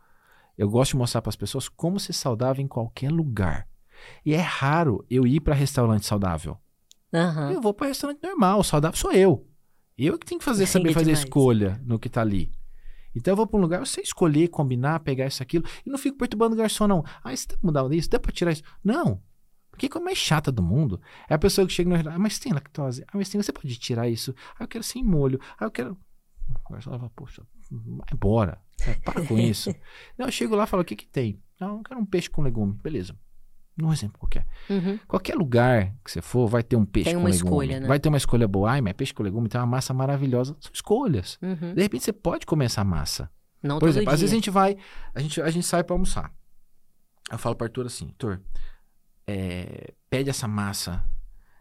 Eu 0.57 0.70
gosto 0.70 0.92
de 0.92 0.98
mostrar 0.98 1.20
para 1.20 1.30
as 1.30 1.36
pessoas 1.36 1.68
como 1.68 1.98
ser 1.98 2.12
saudável 2.12 2.62
em 2.62 2.68
qualquer 2.68 3.11
lugar. 3.11 3.66
E 4.24 4.34
é 4.34 4.40
raro 4.40 5.05
eu 5.11 5.26
ir 5.26 5.40
para 5.40 5.55
restaurante 5.55 6.07
saudável. 6.07 6.57
Uhum. 7.12 7.50
Eu 7.50 7.61
vou 7.61 7.74
para 7.74 7.88
restaurante 7.88 8.22
normal, 8.22 8.62
saudável 8.62 8.96
sou 8.96 9.12
eu. 9.12 9.46
Eu 9.96 10.18
que 10.18 10.26
tenho 10.26 10.38
que 10.38 10.44
fazer, 10.44 10.66
saber 10.68 10.92
fazer 10.92 11.12
escolha 11.12 11.80
no 11.84 11.98
que 11.98 12.09
tá 12.09 12.20
ali. 12.20 12.52
Então 13.14 13.32
eu 13.32 13.36
vou 13.36 13.46
para 13.46 13.59
um 13.59 13.62
lugar, 13.62 13.80
eu 13.80 13.86
sei 13.86 14.02
escolher, 14.02 14.48
combinar, 14.48 15.00
pegar 15.00 15.26
isso, 15.26 15.42
aquilo, 15.42 15.64
e 15.86 15.90
não 15.90 15.98
fico 15.98 16.18
perturbando 16.18 16.55
o 16.55 16.59
garçom, 16.59 16.88
não. 16.88 17.05
Ah, 17.22 17.34
você 17.34 17.46
tem 17.46 17.59
que 17.59 17.64
mudar 17.64 17.92
isso, 17.92 18.11
dá 18.11 18.18
para 18.18 18.32
tirar 18.32 18.52
isso. 18.52 18.62
Não. 18.82 19.22
Porque 19.75 19.91
a 19.93 20.01
mais 20.01 20.16
chata 20.16 20.53
do 20.53 20.62
mundo 20.62 21.01
é 21.29 21.35
a 21.35 21.39
pessoa 21.39 21.66
que 21.66 21.72
chega 21.72 21.91
no 21.91 21.97
restaurante, 21.97 22.20
ah, 22.20 22.22
mas 22.22 22.39
tem 22.39 22.53
lactose? 22.53 23.05
Ah, 23.09 23.12
mas 23.14 23.29
tem, 23.29 23.43
você 23.43 23.53
pode 23.53 23.77
tirar 23.77 24.09
isso? 24.09 24.33
Ah, 24.59 24.64
eu 24.64 24.68
quero 24.68 24.85
sem 24.85 25.03
molho. 25.03 25.41
Ah, 25.59 25.64
eu 25.64 25.70
quero. 25.70 25.99
O 26.68 26.72
garçom 26.72 26.91
fala, 26.97 27.11
poxa, 27.16 27.43
vai 27.70 28.07
embora. 28.12 28.61
Para 29.05 29.27
com 29.27 29.37
isso. 29.39 29.75
não, 30.16 30.27
eu 30.27 30.33
chego 30.33 30.55
lá 30.55 30.64
e 30.64 30.66
falo, 30.66 30.83
o 30.83 30.85
que 30.85 30.95
que 30.95 31.07
tem? 31.07 31.43
Ah, 31.61 31.66
eu 31.66 31.83
quero 31.83 32.01
um 32.01 32.07
peixe 32.07 32.31
com 32.31 32.43
legume. 32.43 32.75
Beleza. 32.75 33.16
Um 33.83 33.93
exemplo 33.93 34.16
qualquer. 34.20 34.47
Uhum. 34.70 34.97
Qualquer 35.09 35.35
lugar 35.35 35.93
que 36.05 36.12
você 36.12 36.22
for, 36.22 36.47
vai 36.47 36.62
ter 36.62 36.77
um 36.77 36.85
peixe 36.85 37.11
tem 37.11 37.14
com 37.14 37.22
uma 37.22 37.31
legume. 37.31 37.45
Escolha, 37.45 37.81
né? 37.81 37.89
Vai 37.89 37.99
ter 37.99 38.09
uma 38.09 38.18
escolha 38.18 38.47
boa. 38.47 38.70
Ai, 38.70 38.81
mas 38.81 38.91
é 38.93 38.95
peixe 38.95 39.12
com 39.12 39.25
legume 39.25 39.49
tem 39.49 39.61
uma 39.61 39.66
massa 39.66 39.93
maravilhosa. 39.93 40.57
São 40.61 40.70
escolhas. 40.72 41.37
Uhum. 41.43 41.75
De 41.75 41.83
repente 41.83 42.05
você 42.05 42.12
pode 42.12 42.47
comer 42.47 42.66
essa 42.66 42.85
massa. 42.85 43.29
Não 43.61 43.81
Por 43.81 43.89
exemplo, 43.89 44.07
dia. 44.07 44.14
às 44.14 44.20
vezes 44.20 44.33
a 44.33 44.37
gente 44.37 44.51
vai, 44.51 44.77
a 45.12 45.20
gente, 45.20 45.43
a 45.43 45.51
gente 45.51 45.66
sai 45.66 45.83
para 45.83 45.95
almoçar. 45.95 46.33
Eu 47.33 47.39
falo 47.39 47.57
para 47.57 47.66
Arthur 47.66 47.87
assim, 47.87 48.09
Arthur, 48.11 48.41
é, 49.27 49.93
pede 50.11 50.31
essa 50.31 50.47
massa, 50.49 51.03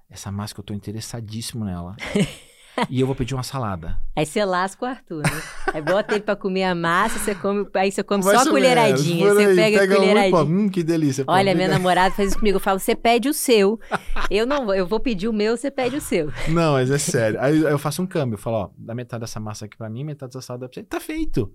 essa 0.10 0.32
massa 0.32 0.54
que 0.54 0.60
eu 0.60 0.64
tô 0.64 0.74
interessadíssimo 0.74 1.66
nela. 1.66 1.96
e 2.90 3.00
eu 3.02 3.06
vou 3.06 3.16
pedir 3.16 3.36
uma 3.36 3.44
salada. 3.44 4.00
Aí 4.16 4.26
você 4.26 4.44
lasca 4.44 4.84
o 4.84 4.88
Arthur, 4.88 5.22
né? 5.22 5.42
Aí 5.74 5.82
bota 5.82 6.16
ele 6.16 6.24
pra 6.24 6.36
comer 6.36 6.64
a 6.64 6.74
massa, 6.74 7.20
você 7.20 7.36
come, 7.36 7.68
aí 7.76 7.92
você 7.92 8.04
come 8.04 8.24
Vai 8.24 8.36
só 8.36 8.42
a 8.42 8.50
colheradinha. 8.50 9.32
Você 9.34 9.46
aí, 9.46 9.56
pega, 9.56 9.80
pega 9.80 9.94
a 9.94 9.98
colheradinha. 9.98 10.32
pô, 10.32 10.44
hum, 10.44 10.70
que 10.70 10.84
delícia. 10.84 11.24
pô, 11.24 11.32
Olha, 11.32 11.52
me 11.52 11.58
minha 11.58 11.68
dá- 11.70 11.76
namorada 11.76 12.16
faz 12.16 12.30
isso 12.30 12.40
comigo. 12.40 12.56
Eu 12.58 12.60
falo, 12.60 12.80
você 12.80 12.96
pede 12.96 13.30
o 13.30 13.34
seu. 13.34 13.80
Eu 14.30 14.46
não 14.48 14.66
vou, 14.66 14.74
eu 14.74 14.88
vou 14.88 15.00
pedir 15.00 15.28
o 15.28 15.34
meu, 15.34 15.56
você 15.56 15.70
pede 15.70 15.98
o 15.98 16.02
seu. 16.02 16.32
Não, 16.50 16.74
mas 16.74 16.90
é 16.90 16.98
sério. 16.98 17.40
Aí 17.40 17.60
eu 17.60 17.78
faço 17.78 18.02
um 18.02 18.08
câmbio. 18.08 18.34
Eu 18.36 18.40
falo, 18.40 18.56
ó, 18.58 18.70
dá 18.78 18.96
metade 18.96 19.22
dessa 19.22 19.40
massa 19.40 19.66
aqui 19.66 19.78
pra 19.78 19.90
mim, 19.90 20.04
metade 20.04 20.32
dessa 20.34 20.48
salada 20.48 20.68
pra 20.68 20.74
você. 20.74 20.84
Tá 20.84 21.00
feito. 21.00 21.54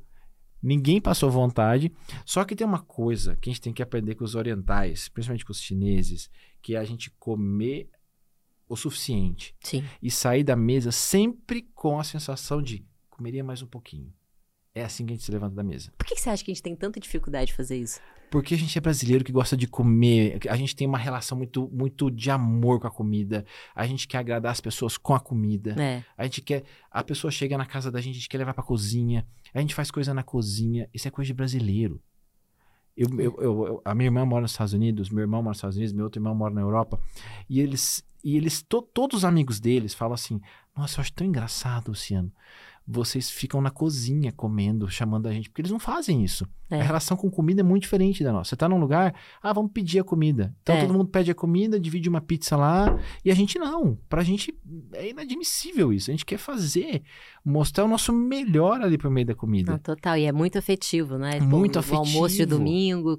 Ninguém 0.62 1.00
passou 1.00 1.30
vontade. 1.30 1.92
Só 2.24 2.44
que 2.44 2.56
tem 2.56 2.66
uma 2.66 2.82
coisa 2.82 3.36
que 3.36 3.48
a 3.48 3.52
gente 3.52 3.62
tem 3.62 3.72
que 3.72 3.82
aprender 3.82 4.14
com 4.14 4.24
os 4.24 4.34
orientais, 4.34 5.08
principalmente 5.08 5.44
com 5.44 5.52
os 5.52 5.60
chineses, 5.60 6.30
que 6.60 6.74
é 6.74 6.78
a 6.78 6.84
gente 6.84 7.10
comer 7.18 7.90
o 8.68 8.76
suficiente 8.76 9.54
Sim. 9.62 9.84
e 10.02 10.10
sair 10.10 10.44
da 10.44 10.54
mesa 10.54 10.92
sempre 10.92 11.62
com 11.74 11.98
a 11.98 12.04
sensação 12.04 12.60
de 12.60 12.84
comeria 13.08 13.42
mais 13.42 13.62
um 13.62 13.66
pouquinho. 13.66 14.12
É 14.74 14.84
assim 14.84 15.04
que 15.06 15.12
a 15.12 15.16
gente 15.16 15.24
se 15.24 15.32
levanta 15.32 15.56
da 15.56 15.64
mesa. 15.64 15.92
Por 15.96 16.06
que 16.06 16.14
que 16.14 16.20
você 16.20 16.30
acha 16.30 16.44
que 16.44 16.50
a 16.50 16.54
gente 16.54 16.62
tem 16.62 16.76
tanta 16.76 17.00
dificuldade 17.00 17.46
de 17.46 17.56
fazer 17.56 17.76
isso? 17.76 18.00
Porque 18.30 18.54
a 18.54 18.58
gente 18.58 18.76
é 18.76 18.80
brasileiro 18.80 19.24
que 19.24 19.32
gosta 19.32 19.56
de 19.56 19.66
comer, 19.66 20.38
a 20.48 20.56
gente 20.56 20.76
tem 20.76 20.86
uma 20.86 20.98
relação 20.98 21.36
muito, 21.38 21.68
muito 21.72 22.10
de 22.10 22.30
amor 22.30 22.78
com 22.80 22.86
a 22.86 22.90
comida, 22.90 23.44
a 23.74 23.86
gente 23.86 24.06
quer 24.06 24.18
agradar 24.18 24.52
as 24.52 24.60
pessoas 24.60 24.96
com 24.98 25.14
a 25.14 25.20
comida. 25.20 25.74
É. 25.82 26.04
A 26.16 26.24
gente 26.24 26.42
quer. 26.42 26.64
A 26.90 27.02
pessoa 27.02 27.30
chega 27.30 27.56
na 27.56 27.64
casa 27.66 27.90
da 27.90 28.00
gente, 28.00 28.12
a 28.14 28.18
gente 28.18 28.28
quer 28.28 28.38
levar 28.38 28.54
pra 28.54 28.62
cozinha. 28.62 29.26
A 29.54 29.60
gente 29.60 29.74
faz 29.74 29.90
coisa 29.90 30.12
na 30.12 30.22
cozinha. 30.22 30.88
Isso 30.92 31.08
é 31.08 31.10
coisa 31.10 31.26
de 31.26 31.34
brasileiro. 31.34 32.00
Eu, 32.96 33.08
eu, 33.20 33.36
eu- 33.40 33.82
a 33.84 33.94
minha 33.94 34.08
irmã 34.08 34.24
mora 34.26 34.42
nos 34.42 34.50
Estados 34.50 34.72
Unidos, 34.72 35.08
meu 35.08 35.22
irmão 35.22 35.40
mora 35.40 35.50
nos 35.52 35.58
Estados 35.58 35.76
Unidos, 35.76 35.92
meu 35.92 36.04
outro 36.04 36.18
irmão 36.20 36.34
mora 36.34 36.52
na 36.52 36.60
Europa. 36.60 37.00
E 37.48 37.60
eles. 37.60 38.04
E 38.24 38.36
eles, 38.36 38.60
to- 38.62 38.82
todos 38.82 39.18
os 39.18 39.24
amigos 39.24 39.60
deles 39.60 39.94
falam 39.94 40.14
assim: 40.14 40.40
Nossa, 40.76 40.98
eu 40.98 41.02
acho 41.02 41.12
tão 41.12 41.24
engraçado, 41.26 41.88
Luciano. 41.88 42.32
Vocês 42.90 43.30
ficam 43.30 43.60
na 43.60 43.70
cozinha 43.70 44.32
comendo, 44.32 44.88
chamando 44.88 45.26
a 45.26 45.32
gente, 45.32 45.50
porque 45.50 45.60
eles 45.60 45.70
não 45.70 45.78
fazem 45.78 46.24
isso. 46.24 46.48
É. 46.70 46.80
A 46.80 46.82
relação 46.82 47.18
com 47.18 47.30
comida 47.30 47.60
é 47.60 47.62
muito 47.62 47.82
diferente 47.82 48.24
da 48.24 48.32
nossa. 48.32 48.48
Você 48.50 48.56
tá 48.56 48.66
num 48.66 48.78
lugar, 48.80 49.14
ah, 49.42 49.52
vamos 49.52 49.72
pedir 49.72 49.98
a 49.98 50.04
comida. 50.04 50.54
Então 50.62 50.74
É. 50.74 50.80
todo 50.80 50.92
mundo 50.94 51.06
pede 51.06 51.30
a 51.30 51.34
comida, 51.34 51.78
divide 51.78 52.08
uma 52.08 52.20
pizza 52.22 52.56
lá, 52.56 52.98
e 53.22 53.30
a 53.30 53.34
gente 53.34 53.58
não. 53.58 53.98
Pra 54.08 54.22
gente 54.22 54.58
é 54.94 55.10
inadmissível 55.10 55.92
isso. 55.92 56.10
A 56.10 56.12
gente 56.12 56.24
quer 56.24 56.38
fazer, 56.38 57.02
mostrar 57.44 57.84
o 57.84 57.88
nosso 57.88 58.10
melhor 58.10 58.80
ali 58.80 58.96
por 58.96 59.10
meio 59.10 59.26
da 59.26 59.34
comida. 59.34 59.78
Total, 59.78 60.16
e 60.16 60.24
é 60.24 60.32
muito 60.32 60.56
afetivo, 60.58 61.18
né? 61.18 61.40
Muito 61.40 61.76
o 61.76 61.94
almoço 61.94 62.36
de 62.36 62.42
afetivo. 62.42 62.56
domingo. 62.58 63.18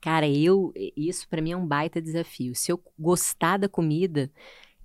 Cara, 0.00 0.26
eu, 0.26 0.72
isso 0.96 1.28
pra 1.28 1.42
mim 1.42 1.52
é 1.52 1.56
um 1.56 1.66
baita 1.66 2.00
desafio. 2.00 2.54
Se 2.54 2.72
eu 2.72 2.80
gostar 2.98 3.58
da 3.58 3.68
comida, 3.68 4.30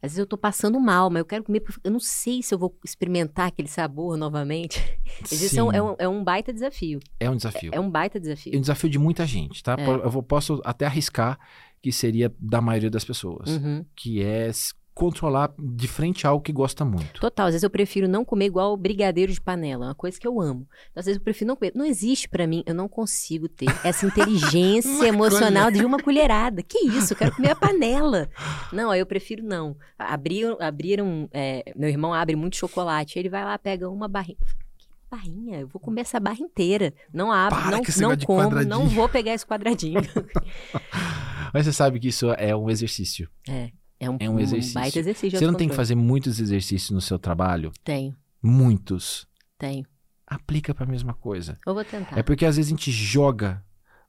às 0.02 0.12
vezes 0.12 0.20
eu 0.20 0.26
tô 0.28 0.38
passando 0.38 0.80
mal, 0.80 1.10
mas 1.10 1.20
eu 1.20 1.26
quero 1.26 1.44
comer, 1.44 1.60
porque 1.62 1.80
eu 1.84 1.92
não 1.92 2.00
sei 2.00 2.42
se 2.44 2.54
eu 2.54 2.60
vou 2.60 2.78
experimentar 2.84 3.48
aquele 3.48 3.68
sabor 3.68 4.16
novamente. 4.18 4.80
Vezes 5.30 5.56
é 5.58 5.64
um, 5.64 5.72
é 5.72 5.82
um- 5.82 5.96
é 6.00 6.08
um 6.08 6.24
baita 6.24 6.54
desafio. 6.54 7.00
é 7.20 7.30
um 7.30 7.36
desafio. 7.36 7.72
É 7.74 7.80
um 7.80 7.90
baita 7.90 8.18
É 8.18 8.20
um 8.20 8.24
desafio. 8.24 8.60
desafio 8.62 8.90
de 8.90 9.00
muita 9.00 9.26
gente, 9.26 9.64
tá? 9.64 9.76
É. 9.80 9.88
Eu 9.88 10.10
vou- 10.10 10.22
posso 10.24 10.62
até 10.64 10.86
arriscar 10.86 11.40
que 11.82 11.92
seria 11.92 12.34
da 12.40 12.60
maioria 12.62 12.90
das 12.90 13.04
pessoas, 13.06 13.50
Uhum. 13.50 13.86
que 13.96 14.22
é 14.22 14.50
controlar 14.98 15.54
de 15.60 15.88
frente 15.88 16.26
algo 16.26 16.44
que 16.44 16.52
gosta 16.52 16.84
muito. 16.84 17.22
Total, 17.22 17.46
às 17.46 17.54
vezes 17.54 17.64
eu 17.64 17.70
prefiro 17.70 18.08
não 18.08 18.26
comer 18.26 18.46
igual 18.46 18.76
brigadeiro 18.76 19.32
de 19.32 19.40
panela, 19.40 19.86
uma 19.86 19.96
coisa 19.96 20.20
que 20.20 20.28
eu 20.28 20.42
amo. 20.42 20.68
Então, 20.90 21.00
às 21.00 21.06
vezes 21.06 21.20
eu 21.20 21.24
prefiro 21.24 21.50
não 21.50 21.56
comer. 21.56 21.72
Não 21.76 21.86
existe 21.86 22.28
pra 22.28 22.48
mim, 22.48 22.64
eu 22.66 22.74
não 22.74 22.90
consigo 22.90 23.48
ter 23.48 23.68
essa 23.84 24.06
inteligência 24.08 25.06
emocional 25.06 25.70
de 25.70 25.86
uma 25.86 26.02
colherada. 26.02 26.64
Que 26.64 26.80
isso, 26.80 27.14
eu 27.14 27.18
quero 27.18 27.36
comer 27.36 27.52
a 27.52 27.56
panela. 27.56 28.28
Não, 28.74 28.90
aí 28.90 29.00
eu 29.00 29.06
prefiro 29.06 29.44
não. 29.44 29.78
Abriram, 30.00 30.58
abriram 30.60 31.30
é, 31.32 31.72
meu 31.76 31.90
irmão 31.90 32.12
abre 32.12 32.36
muito 32.36 32.56
chocolate, 32.58 33.20
ele 33.20 33.30
vai 33.30 33.46
lá, 33.46 33.56
pega 33.60 33.88
uma 33.88 34.08
barrinha. 34.08 34.38
Que 34.80 34.88
barrinha? 35.12 35.60
Eu 35.60 35.68
vou 35.68 35.80
comer 35.80 36.02
essa 36.02 36.20
barra 36.20 36.40
inteira. 36.40 36.92
Não 37.14 37.32
abro, 37.32 37.60
Para 37.62 37.78
não, 37.78 38.10
não 38.10 38.18
como, 38.18 38.64
não 38.64 38.88
vou 38.90 39.08
pegar 39.08 39.36
esse 39.36 39.46
quadradinho. 39.46 40.02
Mas 41.54 41.66
você 41.66 41.72
sabe 41.72 42.00
que 42.00 42.08
isso 42.08 42.32
é 42.32 42.56
um 42.56 42.68
exercício. 42.68 43.30
é, 43.48 43.72
é 44.00 44.10
um, 44.10 44.18
É 44.20 44.30
um 44.30 44.40
exercício. 44.40 44.74
baita 44.76 45.00
exercício. 45.00 45.38
Você 45.40 45.46
não 45.48 45.54
tem 45.56 45.68
que 45.70 45.76
fazer 45.76 45.96
muitos 45.96 46.40
exercícios 46.40 46.92
no 46.92 47.02
seu 47.02 47.18
trabalho? 47.18 47.72
Tenho, 47.84 48.16
Muitos. 48.42 49.28
tenho. 49.58 49.86
Aplica 50.26 50.74
pra 50.76 50.86
mesma 50.86 51.14
coisa. 51.14 51.58
Eu 51.66 51.74
vou 51.74 51.84
tentar. 51.86 52.18
É 52.18 52.22
porque 52.24 52.46
às 52.46 52.58
vezes 52.58 52.70
a 52.72 52.76
gente 52.76 52.92
joga 52.92 53.64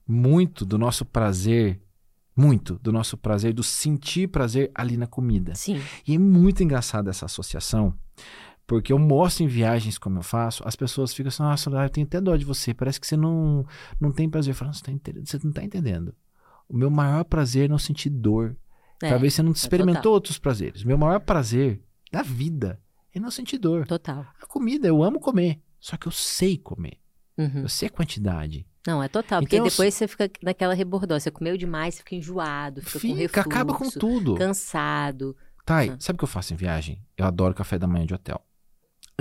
muito 0.07 0.65
do 0.65 0.77
nosso 0.77 1.05
prazer, 1.05 1.81
muito 2.35 2.77
do 2.79 2.91
nosso 2.91 3.17
prazer, 3.17 3.53
do 3.53 3.63
sentir 3.63 4.27
prazer 4.27 4.69
ali 4.75 4.97
na 4.97 5.07
comida. 5.07 5.55
Sim. 5.55 5.81
E 6.07 6.15
é 6.15 6.17
muito 6.17 6.61
engraçada 6.63 7.09
essa 7.09 7.25
associação, 7.25 7.93
porque 8.67 8.91
eu 8.93 8.99
mostro 8.99 9.43
em 9.43 9.47
viagens 9.47 9.97
como 9.97 10.19
eu 10.19 10.23
faço, 10.23 10.61
as 10.67 10.75
pessoas 10.75 11.13
ficam 11.13 11.29
assim, 11.29 11.43
nossa, 11.43 11.69
eu 11.69 11.89
tenho 11.89 12.05
até 12.05 12.19
dó 12.19 12.35
de 12.35 12.45
você, 12.45 12.73
parece 12.73 12.99
que 12.99 13.07
você 13.07 13.17
não, 13.17 13.65
não 13.99 14.11
tem 14.11 14.29
prazer. 14.29 14.51
Eu 14.51 14.55
falo, 14.55 14.73
você, 14.73 14.83
tá 14.83 14.91
entendendo? 14.91 15.25
você 15.27 15.39
não 15.43 15.51
tá 15.51 15.63
entendendo. 15.63 16.13
O 16.67 16.75
meu 16.77 16.89
maior 16.89 17.23
prazer 17.23 17.65
é 17.65 17.67
não 17.67 17.77
sentir 17.79 18.09
dor. 18.09 18.55
É, 19.01 19.09
Talvez 19.09 19.33
você 19.33 19.41
não 19.41 19.51
é 19.51 19.53
experimentou 19.53 20.01
total. 20.01 20.13
outros 20.13 20.37
prazeres. 20.37 20.83
Meu 20.83 20.97
maior 20.97 21.19
prazer 21.19 21.81
da 22.11 22.21
vida 22.21 22.79
é 23.13 23.19
não 23.19 23.31
sentir 23.31 23.57
dor. 23.57 23.85
Total. 23.87 24.25
A 24.41 24.45
comida, 24.45 24.87
eu 24.87 25.03
amo 25.03 25.19
comer. 25.19 25.61
Só 25.79 25.95
que 25.97 26.07
eu 26.07 26.11
sei 26.11 26.57
comer. 26.57 26.99
Uhum. 27.37 27.61
Eu 27.61 27.69
sei 27.69 27.87
a 27.87 27.91
quantidade. 27.91 28.67
Não, 28.85 29.01
é 29.01 29.07
total. 29.07 29.41
Porque 29.41 29.55
Então, 29.55 29.65
eu 29.65 29.69
depois 29.71 29.93
você 29.93 30.07
fica 30.07 30.29
naquela 30.43 30.73
rebordose. 30.73 31.23
Você 31.23 31.31
comeu 31.31 31.55
demais, 31.57 31.95
você 31.95 31.99
fica 31.99 32.15
enjoado, 32.15 32.81
fica, 32.81 32.93
com 32.93 32.99
Fica, 32.99 33.15
refluxo, 33.15 33.49
acaba 33.49 33.73
com 33.73 33.89
tudo. 33.89 34.35
cansado. 34.35 35.35
Ah. 35.67 35.95
sabe 35.99 36.15
o 36.15 36.17
que 36.17 36.23
eu 36.23 36.27
faço 36.27 36.53
em 36.53 36.57
viagem? 36.57 36.99
Eu 37.15 37.25
adoro 37.25 37.53
café 37.53 37.77
da 37.77 37.85
manhã 37.85 38.05
de 38.05 38.13
hotel. 38.13 38.43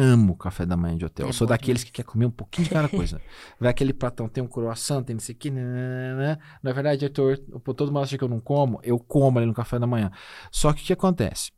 Amo 0.00 0.36
café 0.36 0.64
da 0.64 0.76
manhã 0.76 0.96
de 0.96 1.04
hotel. 1.04 1.26
É 1.26 1.28
eu 1.28 1.32
sou 1.32 1.44
bom 1.44 1.50
daqueles 1.50 1.80
demais. 1.80 1.84
que 1.84 1.90
quer 1.90 2.04
comer 2.04 2.26
um 2.26 2.30
pouquinho 2.30 2.68
de 2.68 2.70
cada 2.70 2.88
coisa. 2.88 3.20
Vai 3.58 3.68
aquele 3.68 3.92
pratão, 3.92 4.28
tem 4.28 4.44
um 4.44 4.46
croissant, 4.46 5.02
tem 5.02 5.14
não 5.14 5.20
sei 5.20 5.34
o 5.34 5.38
que. 5.38 5.50
nananana. 5.50 6.38
Na 6.62 6.72
verdade, 6.72 7.10
pô, 7.64 7.74
todo 7.74 7.88
mundo 7.88 8.04
acha 8.04 8.16
que 8.16 8.22
eu 8.22 8.28
não 8.28 8.38
como. 8.38 8.78
Eu 8.84 8.96
como 9.00 9.38
ali 9.38 9.46
no 9.48 9.52
café 9.52 9.76
da 9.76 9.88
manhã. 9.88 10.12
Só 10.52 10.72
que 10.72 10.82
o 10.82 10.86
que 10.86 10.92
acontece? 10.92 11.50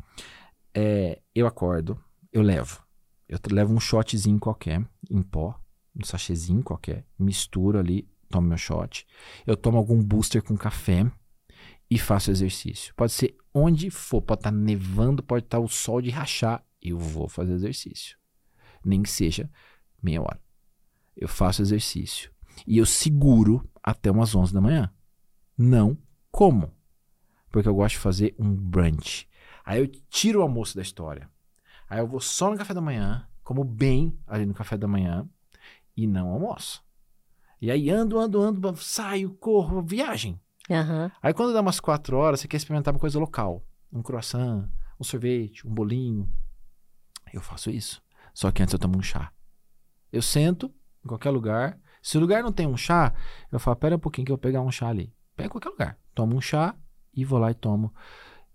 É, 0.74 1.20
eu 1.34 1.46
acordo, 1.46 2.02
eu 2.32 2.40
levo. 2.40 2.82
Eu 3.28 3.38
levo 3.52 3.74
um 3.74 3.78
shotzinho 3.78 4.40
qualquer, 4.40 4.82
em 5.10 5.22
pó, 5.22 5.60
um 5.94 6.02
sachêzinho 6.02 6.62
qualquer, 6.62 7.04
misturo 7.18 7.78
ali, 7.78 8.08
tomo 8.30 8.48
meu 8.48 8.56
shot. 8.56 9.06
Eu 9.46 9.54
tomo 9.54 9.76
algum 9.76 10.02
booster 10.02 10.42
com 10.42 10.56
café 10.56 11.04
e 11.90 11.98
faço 11.98 12.30
exercício. 12.30 12.94
Pode 12.94 13.12
ser 13.12 13.36
onde 13.52 13.90
for, 13.90 14.22
pode 14.22 14.40
estar 14.40 14.50
nevando, 14.50 15.22
pode 15.22 15.44
estar 15.44 15.58
o 15.58 15.68
sol 15.68 16.00
de 16.00 16.08
rachar, 16.08 16.64
eu 16.80 16.98
vou 16.98 17.28
fazer 17.28 17.52
exercício. 17.52 18.19
Nem 18.84 19.02
que 19.02 19.10
seja 19.10 19.50
meia 20.02 20.20
hora. 20.20 20.40
Eu 21.16 21.28
faço 21.28 21.62
exercício. 21.62 22.30
E 22.66 22.78
eu 22.78 22.86
seguro 22.86 23.68
até 23.82 24.10
umas 24.10 24.34
11 24.34 24.52
da 24.52 24.60
manhã. 24.60 24.92
Não 25.56 25.96
como. 26.30 26.72
Porque 27.50 27.68
eu 27.68 27.74
gosto 27.74 27.94
de 27.94 28.00
fazer 28.00 28.34
um 28.38 28.54
brunch. 28.54 29.28
Aí 29.64 29.80
eu 29.80 29.86
tiro 29.86 30.40
o 30.40 30.42
almoço 30.42 30.76
da 30.76 30.82
história. 30.82 31.28
Aí 31.88 31.98
eu 31.98 32.06
vou 32.06 32.20
só 32.20 32.50
no 32.50 32.56
café 32.56 32.72
da 32.72 32.80
manhã, 32.80 33.26
como 33.42 33.64
bem 33.64 34.16
ali 34.26 34.46
no 34.46 34.54
café 34.54 34.76
da 34.76 34.86
manhã 34.86 35.28
e 35.96 36.06
não 36.06 36.28
almoço. 36.28 36.82
E 37.60 37.70
aí 37.70 37.90
ando, 37.90 38.18
ando, 38.18 38.40
ando, 38.40 38.76
saio, 38.76 39.30
corro, 39.34 39.82
viagem. 39.82 40.40
Aham. 40.70 41.10
Aí 41.20 41.34
quando 41.34 41.52
dá 41.52 41.60
umas 41.60 41.80
quatro 41.80 42.16
horas, 42.16 42.40
você 42.40 42.48
quer 42.48 42.56
experimentar 42.56 42.94
uma 42.94 43.00
coisa 43.00 43.18
local. 43.18 43.62
Um 43.92 44.02
croissant, 44.02 44.68
um 44.98 45.04
sorvete, 45.04 45.66
um 45.66 45.74
bolinho. 45.74 46.30
Eu 47.32 47.40
faço 47.40 47.70
isso. 47.70 48.02
Só 48.34 48.50
que 48.50 48.62
antes 48.62 48.72
eu 48.72 48.78
tomo 48.78 48.98
um 48.98 49.02
chá. 49.02 49.32
Eu 50.12 50.22
sento 50.22 50.72
em 51.04 51.08
qualquer 51.08 51.30
lugar. 51.30 51.78
Se 52.02 52.16
o 52.16 52.20
lugar 52.20 52.42
não 52.42 52.52
tem 52.52 52.66
um 52.66 52.76
chá, 52.76 53.12
eu 53.52 53.58
falo, 53.58 53.76
pera 53.76 53.96
um 53.96 53.98
pouquinho 53.98 54.24
que 54.26 54.32
eu 54.32 54.36
vou 54.36 54.40
pegar 54.40 54.60
um 54.62 54.70
chá 54.70 54.88
ali. 54.88 55.12
Pega 55.36 55.46
em 55.48 55.50
qualquer 55.50 55.68
lugar. 55.68 55.98
Tomo 56.14 56.36
um 56.36 56.40
chá 56.40 56.74
e 57.14 57.24
vou 57.24 57.38
lá 57.38 57.50
e 57.50 57.54
tomo. 57.54 57.92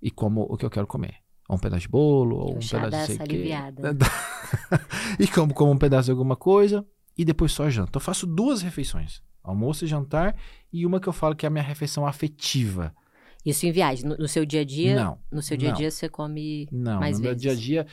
E 0.01 0.09
como 0.11 0.41
o 0.41 0.57
que 0.57 0.65
eu 0.65 0.69
quero 0.69 0.88
comer. 0.88 1.15
Ou 1.47 1.57
um 1.57 1.59
pedaço 1.59 1.82
de 1.84 1.88
bolo, 1.89 2.38
ou 2.38 2.53
O 2.53 2.57
um 2.57 2.59
pedaço 2.59 3.11
de 3.11 3.17
sei 3.17 3.19
aliviada. 3.21 3.95
e 5.19 5.28
como, 5.28 5.53
como 5.53 5.71
um 5.71 5.78
pedaço 5.78 6.05
de 6.05 6.11
alguma 6.11 6.36
coisa. 6.36 6.86
E 7.17 7.23
depois 7.23 7.51
só 7.51 7.69
janto. 7.69 7.95
Eu 7.97 8.01
faço 8.01 8.26
duas 8.26 8.61
refeições. 8.61 9.21
Almoço 9.43 9.86
e 9.86 9.88
jantar. 9.88 10.36
E 10.73 10.86
uma 10.86 10.99
que 10.99 11.07
eu 11.07 11.13
falo 11.13 11.36
que 11.36 11.45
é 11.45 11.47
a 11.47 11.51
minha 11.51 11.63
refeição 11.63 12.05
afetiva. 12.05 12.93
Isso 13.45 13.65
em 13.67 13.71
viagem. 13.71 14.05
No, 14.09 14.17
no 14.17 14.28
seu 14.28 14.43
dia 14.43 14.61
a 14.61 14.65
dia, 14.65 14.95
Não. 14.95 15.19
no 15.32 15.41
seu 15.41 15.55
dia 15.55 15.69
a 15.69 15.73
dia 15.73 15.91
você 15.91 16.09
come 16.09 16.67
Não, 16.71 16.99
mais 16.99 17.17
no 17.17 17.23
meu 17.23 17.32
vezes. 17.32 17.41
dia 17.43 17.51
a 17.51 17.55
dia, 17.55 17.88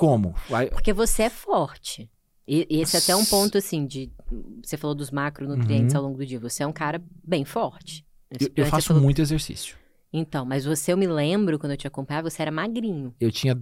como? 0.00 0.34
Porque 0.72 0.92
você 0.92 1.24
é 1.24 1.30
forte. 1.30 2.10
E, 2.48 2.66
e 2.70 2.80
esse 2.80 2.96
é 2.96 2.98
até 3.00 3.14
um 3.14 3.24
ponto, 3.24 3.58
assim, 3.58 3.86
de... 3.86 4.10
Você 4.64 4.76
falou 4.76 4.94
dos 4.94 5.10
macronutrientes 5.10 5.94
Uhum. 5.94 6.00
ao 6.00 6.06
longo 6.06 6.18
do 6.18 6.26
dia. 6.26 6.40
Você 6.40 6.62
é 6.62 6.66
um 6.66 6.72
cara 6.72 7.00
bem 7.22 7.44
forte. 7.44 8.04
eu, 8.40 8.48
eu 8.56 8.66
faço 8.66 8.88
falou- 8.88 9.02
muito 9.02 9.20
exercício. 9.20 9.76
Então, 10.12 10.44
mas 10.44 10.64
você, 10.64 10.92
eu 10.92 10.96
me 10.96 11.06
lembro, 11.06 11.58
quando 11.58 11.72
eu 11.72 11.76
te 11.76 11.86
acompanhava, 11.86 12.28
você 12.28 12.42
era 12.42 12.50
magrinho. 12.50 13.14
Eu 13.20 13.30
tinha 13.30 13.56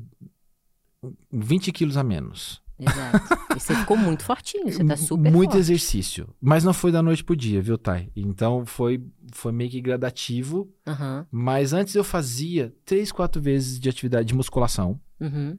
20 1.33 1.73
quilos 1.73 1.97
a 1.97 2.03
menos. 2.03 2.63
Exato. 2.81 3.35
e 3.57 3.61
você 3.61 3.75
ficou 3.75 3.97
muito 3.97 4.23
fortinho, 4.23 4.71
você 4.71 4.85
tá 4.85 4.97
super 4.97 5.33
muito 5.33 5.51
forte. 5.51 5.61
exercício. 5.61 6.29
Mas 6.41 6.63
não 6.63 6.73
foi 6.73 6.93
da 6.93 7.03
noite 7.03 7.25
pro 7.25 7.35
dia, 7.37 7.61
viu, 7.61 7.77
Thay? 7.77 8.11
Então 8.15 8.65
foi, 8.65 9.03
foi 9.33 9.51
meio 9.51 9.69
que 9.69 9.81
gradativo. 9.81 10.73
Aham. 10.87 11.27
Mas 11.31 11.73
antes 11.73 11.95
eu 11.97 12.05
fazia 12.05 12.73
três, 12.85 13.11
quatro 13.11 13.43
vezes 13.43 13.81
de 13.81 13.89
atividade 13.89 14.29
de 14.29 14.35
musculação. 14.35 14.99
Uhum. 15.21 15.59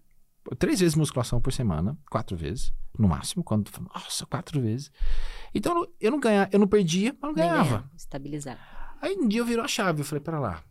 Três 0.58 0.80
vezes 0.80 0.96
musculação 0.96 1.40
por 1.42 1.52
semana. 1.54 1.98
Quatro 2.10 2.36
vezes, 2.36 2.74
no 2.98 3.08
máximo. 3.08 3.44
Quando, 3.44 3.70
nossa, 3.94 4.26
quatro 4.26 4.60
vezes. 4.62 4.92
Então 5.54 5.88
eu 6.00 6.12
não- 6.12 6.20
ganhava, 6.20 6.50
eu 6.52 6.60
não 6.60 6.68
perdia, 6.68 7.16
mas 7.22 7.30
não 7.30 7.34
ganhava. 7.36 7.64
ganhava, 7.64 7.92
Estabilizar. 7.96 8.98
Aí 9.02 9.16
um 9.18 9.28
dia 9.28 9.42
eu 9.42 9.46
virou 9.46 9.64
a 9.64 9.68
chave, 9.68 10.02
eu 10.02 10.06
falei, 10.06 10.22
pera 10.24 10.40
lá, 10.40 10.64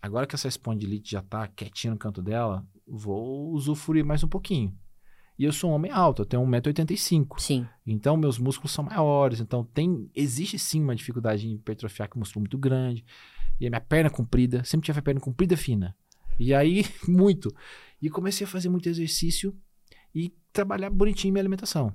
agora 0.00 0.26
que 0.26 0.34
essa 0.34 0.48
espondilite 0.48 1.10
já 1.12 1.22
tá 1.22 1.46
quietinha 1.48 1.92
no 1.92 1.98
canto 1.98 2.22
dela, 2.22 2.66
vou 2.86 3.50
usufruir 3.52 4.04
mais 4.04 4.22
um 4.24 4.28
pouquinho. 4.28 4.74
E 5.38 5.44
eu 5.44 5.52
sou 5.52 5.70
um 5.70 5.74
homem 5.74 5.90
alto, 5.90 6.22
eu 6.22 6.26
tenho 6.26 6.42
1,85m. 6.44 7.26
Sim. 7.38 7.66
Então 7.86 8.16
meus 8.16 8.38
músculos 8.38 8.72
são 8.72 8.84
maiores, 8.84 9.40
então 9.40 9.64
tem 9.64 10.08
existe 10.14 10.58
sim 10.58 10.80
uma 10.82 10.94
dificuldade 10.94 11.46
em 11.48 11.54
hipertrofiar 11.54 12.08
com 12.08 12.18
músculo 12.20 12.42
muito 12.42 12.56
grande. 12.56 13.04
E 13.60 13.66
a 13.66 13.70
minha 13.70 13.80
perna 13.80 14.08
comprida, 14.10 14.62
sempre 14.64 14.86
tive 14.86 14.98
a 14.98 15.02
perna 15.02 15.20
comprida 15.20 15.56
fina. 15.56 15.94
E 16.38 16.52
aí, 16.54 16.84
muito. 17.06 17.54
E 18.00 18.10
comecei 18.10 18.46
a 18.46 18.48
fazer 18.48 18.68
muito 18.68 18.88
exercício 18.88 19.56
e 20.14 20.34
trabalhar 20.52 20.90
bonitinho 20.90 21.32
minha 21.32 21.42
alimentação. 21.42 21.92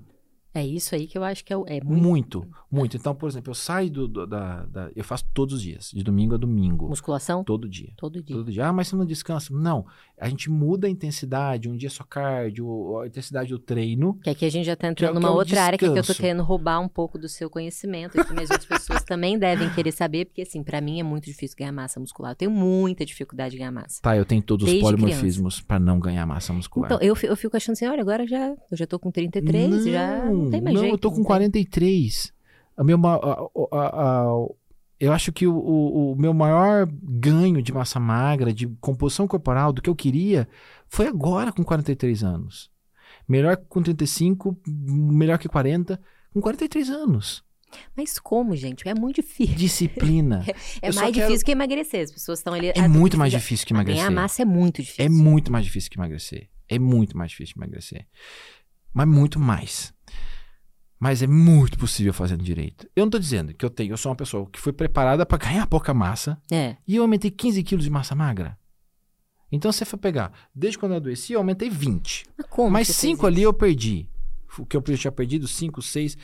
É 0.54 0.66
isso 0.66 0.96
aí 0.96 1.06
que 1.06 1.18
eu 1.18 1.24
acho 1.24 1.46
que 1.46 1.54
é, 1.54 1.58
é 1.68 1.82
muito 1.84 2.02
Muito, 2.04 2.48
muito. 2.72 2.98
Então, 2.98 3.14
por 3.14 3.30
exemplo, 3.30 3.52
eu 3.52 3.56
saio 3.56 3.90
do, 3.90 4.08
do- 4.08 4.26
da, 4.26 4.66
da- 4.66 4.90
Eu 4.96 5.04
faço 5.04 5.24
todos 5.34 5.56
os 5.56 5.62
dias, 5.62 5.92
de 5.94 6.04
domingo 6.04 6.34
a 6.34 6.38
domingo. 6.38 6.88
musculação 6.90 7.44
Todo 7.44 7.70
dia. 7.70 7.90
todo 7.96 8.22
dia. 8.24 8.36
Todo 8.36 8.52
dia. 8.52 8.66
Ah, 8.68 8.74
mas 8.74 8.88
você 8.88 8.96
não 8.96 9.06
descansa? 9.06 9.54
Não. 9.54 9.86
A 10.20 10.28
gente 10.28 10.50
muda 10.50 10.88
a 10.88 10.90
intensidade. 10.90 11.70
Um 11.70 11.78
dia 11.78 11.90
só 11.90 12.04
cardio, 12.04 13.00
a 13.00 13.08
intensidade 13.08 13.50
do 13.50 13.60
treino. 13.60 14.16
Que 14.24 14.30
aqui 14.32 14.46
a 14.46 14.50
gente 14.50 14.66
já 14.66 14.76
tá 14.76 14.82
Que 14.82 14.86
é- 14.88 14.92
entrando 14.92 15.16
numa 15.20 15.30
é 15.30 15.32
outra 15.32 15.64
área 15.64 15.78
que, 15.78 15.86
é 15.86 15.88
que 15.88 15.92
eu 15.92 15.96
tô 15.96 16.00
descanso. 16.02 16.22
querendo 16.22 16.44
roubar 16.44 16.80
um 16.80 16.88
pouco 16.88 17.18
do 17.20 17.30
seu 17.30 17.50
conhecimento, 17.50 18.14
que 18.14 18.20
as 18.34 18.50
outras 18.50 18.66
pessoas 18.66 19.04
também 19.04 19.38
devem 19.38 19.70
querer 19.74 19.92
saber, 19.92 20.26
porque 20.26 20.42
assim, 20.42 20.64
pra 20.64 20.82
mim 20.82 21.00
é 21.00 21.04
muito 21.04 21.26
difícil 21.26 21.56
ganhar 21.58 21.72
massa 21.72 22.00
muscular. 22.00 22.32
Eu 22.32 22.36
tenho 22.36 22.52
muita 22.52 23.06
dificuldade 23.06 23.52
de 23.52 23.58
ganhar 23.60 23.72
massa. 23.72 24.02
Tá, 24.02 24.18
eu 24.18 24.26
tenho 24.26 24.42
todos 24.42 24.66
os 24.66 24.72
Desde 24.72 24.90
polimorfismos 24.90 25.62
pra 25.62 25.80
não 25.80 26.00
ganhar 26.00 26.26
massa 26.26 26.52
muscular. 26.54 26.92
Então, 26.92 27.00
eu, 27.08 27.16
eu 27.24 27.36
fico 27.38 27.56
achando 27.56 27.74
assim, 27.74 27.86
olha, 27.88 28.02
agora 28.02 28.26
já, 28.28 28.50
eu 28.50 28.78
já 28.78 28.88
tô 28.88 28.98
com 29.00 29.12
33, 29.12 29.86
já 29.86 30.26
não 30.44 30.52
tem 30.52 30.62
mais 30.62 30.74
não, 30.74 30.82
jeito. 30.82 30.94
eu 30.94 30.98
tô 30.98 31.10
com 31.10 31.18
não 31.18 31.24
tem. 31.24 31.28
43. 31.28 32.34
A 32.78 32.84
meu, 32.84 32.98
a- 33.06 33.50
a- 33.72 34.02
a- 34.24 34.48
eu 35.00 35.14
acho 35.14 35.32
que 35.32 35.48
o, 35.48 35.54
o- 35.56 36.12
o 36.12 36.16
meu 36.16 36.34
maior 36.34 36.88
ganho 37.04 37.62
de 37.62 37.72
massa 37.74 38.00
magra, 38.00 38.54
de 38.54 38.68
composição 38.82 39.28
corporal, 39.28 39.72
do 39.74 39.82
que 39.82 39.90
eu 39.90 39.96
queria, 39.96 40.48
foi 40.88 41.08
agora 41.08 41.52
com 41.52 41.64
43 41.64 42.24
anos. 42.24 42.70
Melhor 43.28 43.58
que 43.58 43.66
com 43.68 43.82
35, 43.82 44.58
melhor 44.68 45.38
que 45.38 45.48
40, 45.48 46.00
com 46.34 46.42
43 46.42 46.90
anos. 46.90 47.44
Mas 47.96 48.18
como, 48.18 48.56
gente? 48.56 48.88
É 48.90 48.96
muito 48.96 49.18
difícil. 49.18 49.56
Disciplina. 49.56 50.44
É 50.82 50.92
só 50.92 51.02
mais 51.02 51.14
quero- 51.14 51.28
difícil 51.28 51.46
que 51.46 51.52
emagrecer. 51.52 52.04
As 52.04 52.12
pessoas 52.12 52.40
estão 52.40 52.54
ali. 52.54 52.72
É 52.76 52.88
muito 52.88 53.18
mais 53.18 53.32
difícil 53.32 53.68
que 53.68 53.74
emagrecer. 53.74 54.04
Ganhar 54.04 54.12
massa 54.12 54.42
é 54.42 54.46
muito 54.46 54.82
difícil. 54.82 55.06
É 55.06 55.10
muito 55.10 55.52
mais 55.52 55.66
difícil 55.66 55.92
que 55.92 55.98
emagrecer. 56.00 56.50
É 56.68 56.80
muito 56.80 57.16
mais 57.16 57.30
difícil 57.32 57.54
que 57.54 57.60
emagrecer. 57.60 58.08
Mas 58.92 59.08
muito 59.08 59.40
mais. 59.40 59.94
Mas 61.00 61.22
é 61.24 61.28
muito 61.28 61.78
possível 61.80 62.14
fazendo 62.14 62.44
direito. 62.44 62.86
Eu 62.96 63.06
não 63.06 63.10
tô 63.10 63.18
dizendo 63.18 63.54
que 63.54 63.64
eu 63.64 63.70
tenho, 63.70 63.94
eu 63.94 63.98
sou 63.98 64.10
uma 64.12 64.16
pessoa 64.18 64.46
que 64.50 64.60
foi 64.60 64.74
preparada 64.74 65.26
para 65.26 65.38
ganhar 65.38 65.66
pouca 65.66 65.94
massa 65.94 66.38
É. 66.52 66.76
e 66.86 66.98
eu 66.98 67.04
aumentei 67.04 67.32
15 67.32 67.64
quilos 67.64 67.86
de 67.86 67.90
massa 67.90 68.14
magra. 68.16 68.58
Então, 69.52 69.72
se 69.72 69.80
você 69.80 69.86
for 69.86 69.98
pegar, 69.98 70.32
desde 70.54 70.78
quando 70.78 70.92
eu 70.92 70.98
adoeci, 70.98 71.34
eu 71.34 71.40
aumentei 71.40 71.70
20. 71.70 72.26
Mas 72.38 72.48
como? 72.48 72.70
Mas 72.70 72.88
você 72.88 72.94
fez 72.94 73.14
5 73.14 73.26
ali 73.26 73.42
eu 73.42 73.54
perdi. 73.54 74.08
O 74.58 74.66
que 74.66 74.76
eu 74.76 74.82
tinha 74.82 75.12
perdido, 75.12 75.48
5, 75.48 75.82
6. 75.82 76.18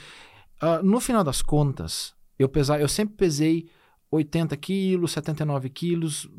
no 0.83 0.99
final 0.99 1.23
das 1.23 1.41
contas, 1.41 2.13
eu, 2.37 2.49
pesar, 2.49 2.79
eu 2.81 2.87
sempre 2.87 3.15
pesei 3.15 3.67
80 4.11 4.55
quilos, 4.57 5.11
79 5.13 5.69
quilos, 5.69 6.29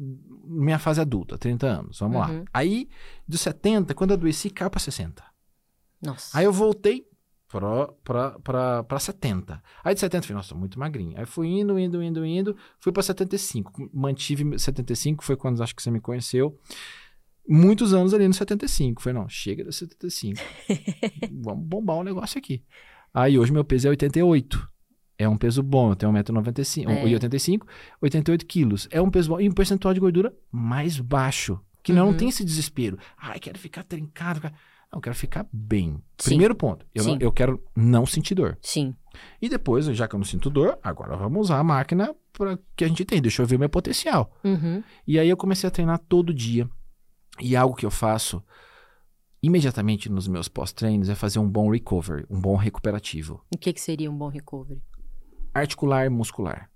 minha 0.45 0.79
fase 0.79 1.01
adulta, 1.01 1.37
30 1.39 1.67
anos. 1.67 1.99
Vamos 1.99 2.19
lá. 2.19 2.29
Uhum. 2.31 2.45
Aí, 2.53 2.89
dos 3.27 3.41
70, 3.41 3.95
quando 3.95 4.11
eu 4.11 4.17
adoeci, 4.17 4.51
caiu 4.51 4.71
pra 4.71 4.79
60. 4.79 5.25
Nossa. 6.03 6.37
Aí 6.39 6.45
eu 6.45 6.53
voltei 6.53 7.07
pra 8.05 8.99
70. 8.99 9.63
Aí 9.85 9.95
de 9.95 10.01
70, 10.01 10.19
eu 10.25 10.27
falei, 10.29 10.37
nossa, 10.37 10.49
tô 10.51 10.57
muito 10.57 10.79
magrinho. 10.79 11.19
Aí 11.19 11.27
fui 11.27 11.49
indo, 11.49 11.79
indo, 11.79 12.03
indo, 12.03 12.25
indo, 12.25 12.57
fui 12.81 12.93
pra 12.93 13.03
75. 13.03 13.91
Mantive 13.93 14.59
75, 14.59 15.25
foi 15.25 15.37
quando 15.37 15.63
acho 15.63 15.75
que 15.75 15.83
você 15.83 15.91
me 15.91 16.01
conheceu. 16.01 16.59
Muitos 17.49 17.95
anos 17.95 18.13
ali 18.13 18.27
no 18.27 18.35
75. 18.35 19.01
Falei, 19.03 19.21
não, 19.21 19.29
chega 19.29 19.65
de 19.65 19.73
75. 19.73 20.41
Vamos 21.43 21.65
bombar 21.67 21.97
um 21.99 22.03
negócio 22.03 22.39
aqui. 22.39 22.65
Aí 23.15 23.39
hoje 23.39 23.53
meu 23.53 23.65
peso 23.65 23.87
é 23.87 23.91
88. 23.91 24.69
É 25.19 25.27
um 25.29 25.37
peso 25.39 25.63
bom, 25.63 25.91
eu 25.93 25.97
tenho 25.97 26.13
1,95m, 26.13 26.89
É. 26.91 27.05
1,85m, 27.05 27.63
88 28.03 28.45
quilos. 28.45 28.87
É 28.91 29.01
um 29.01 29.11
peso 29.11 29.31
bom. 29.31 29.41
E 29.41 29.49
um 29.49 29.53
percentual 29.53 29.95
de 29.95 30.01
gordura 30.01 30.35
mais 30.53 30.99
baixo. 31.01 31.59
Que 31.83 31.93
não, 31.93 32.07
Uhum. 32.07 32.11
não 32.11 32.19
tem 32.19 32.29
esse 32.29 32.45
desespero. 32.45 32.99
Ai, 33.17 33.39
quero 33.39 33.59
ficar 33.59 33.85
trincado. 33.85 34.41
cara. 34.41 34.55
Eu 34.93 35.01
quero 35.01 35.15
ficar 35.15 35.47
bem. 35.53 36.03
Sim. 36.19 36.31
Primeiro 36.31 36.55
ponto. 36.55 36.87
Eu, 36.95 37.05
não- 37.05 37.19
eu 37.21 37.33
quero 37.33 37.63
não 37.77 38.07
sentir 38.07 38.35
dor. 38.35 38.57
Sim. 38.63 38.95
E 39.43 39.49
depois, 39.49 39.85
já 39.87 40.07
que 40.09 40.15
eu 40.15 40.19
não 40.19 40.25
sinto 40.25 40.49
dor, 40.49 40.79
agora 40.83 41.17
vamos 41.17 41.41
usar 41.47 41.59
a 41.59 41.65
máquina 41.65 42.15
para 42.33 42.59
que 42.77 42.85
a 42.85 42.89
gente 42.89 43.05
tem. 43.05 43.21
Deixa 43.21 43.43
eu 43.43 43.47
ver 43.47 43.59
meu 43.59 43.69
potencial. 43.69 44.35
Uhum. 44.45 44.83
E 45.07 45.19
aí 45.19 45.29
eu 45.29 45.37
comecei 45.37 45.67
a 45.67 45.71
treinar 45.71 45.99
todo 46.09 46.33
dia. 46.33 46.69
E 47.41 47.55
algo 47.57 47.75
que 47.75 47.85
eu 47.85 47.91
faço 47.91 48.43
imediatamente 49.43 50.09
nos 50.11 50.27
meus 50.27 50.49
pós-treinos 50.49 51.09
é 51.09 51.15
fazer 51.15 51.39
um 51.39 51.49
bom 51.49 51.71
recovery, 51.71 52.25
um 52.31 52.41
bom 52.41 52.57
recuperativo. 52.57 53.45
O 53.55 53.59
que, 53.59 53.73
que 53.73 53.81
seria 53.81 54.11
um 54.11 54.17
bom 54.17 54.29
recovery? 54.29 54.83
Articular 55.55 56.07
e 56.07 56.09
muscular. 56.09 56.71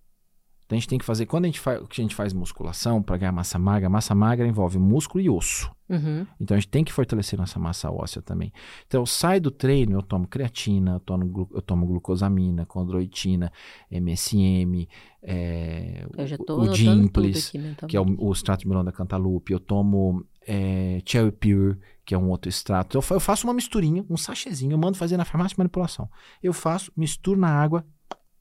Então 0.70 0.76
a 0.76 0.80
gente 0.80 0.88
tem 0.88 0.98
que 1.00 1.04
fazer, 1.04 1.26
quando 1.26 1.46
a 1.46 1.48
gente, 1.48 1.58
faz, 1.58 1.80
a 1.80 1.94
gente 2.00 2.14
faz 2.14 2.32
musculação 2.32 3.02
para 3.02 3.16
ganhar 3.16 3.32
massa 3.32 3.58
magra, 3.58 3.90
massa 3.90 4.14
magra 4.14 4.46
envolve 4.46 4.78
músculo 4.78 5.20
e 5.20 5.28
osso. 5.28 5.68
Uhum. 5.88 6.24
Então 6.40 6.56
a 6.56 6.60
gente 6.60 6.70
tem 6.70 6.84
que 6.84 6.92
fortalecer 6.92 7.36
nossa 7.36 7.58
massa 7.58 7.90
óssea 7.90 8.22
também. 8.22 8.52
Então 8.86 9.02
eu 9.02 9.06
saio 9.06 9.40
do 9.40 9.50
treino, 9.50 9.98
eu 9.98 10.02
tomo 10.02 10.28
creatina, 10.28 10.92
eu 10.92 11.00
tomo, 11.00 11.48
eu 11.52 11.60
tomo 11.60 11.84
glucosamina, 11.84 12.64
condroitina, 12.66 13.50
MSM, 13.90 14.86
é, 15.20 16.06
tô 16.38 16.60
o 16.60 16.68
Dimples, 16.68 17.48
aqui 17.48 17.58
mentalmente. 17.58 17.86
que 17.88 17.96
é 17.96 18.00
o, 18.00 18.28
o 18.28 18.30
extrato 18.30 18.62
de 18.62 18.68
melão 18.68 18.84
da 18.84 18.92
cantaloupe. 18.92 19.52
Eu 19.52 19.58
tomo 19.58 20.24
é, 20.46 21.02
Cherry 21.04 21.32
Pure, 21.32 21.78
que 22.04 22.14
é 22.14 22.18
um 22.18 22.30
outro 22.30 22.48
extrato. 22.48 22.96
Eu, 22.96 23.02
eu 23.10 23.18
faço 23.18 23.44
uma 23.44 23.52
misturinha, 23.52 24.06
um 24.08 24.16
sachêzinho, 24.16 24.74
eu 24.74 24.78
mando 24.78 24.96
fazer 24.96 25.16
na 25.16 25.24
farmácia 25.24 25.56
de 25.56 25.58
manipulação. 25.58 26.08
Eu 26.40 26.52
faço, 26.52 26.92
misturo 26.96 27.40
na 27.40 27.48
água 27.48 27.84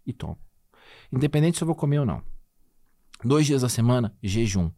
e 0.05 0.13
tomo. 0.13 0.37
Independente 1.11 1.57
se 1.57 1.63
eu 1.63 1.67
vou 1.67 1.75
comer 1.75 1.99
ou 1.99 2.05
não. 2.05 2.21
Dois 3.23 3.45
dias 3.45 3.61
da 3.61 3.69
semana, 3.69 4.15
jejum. 4.21 4.71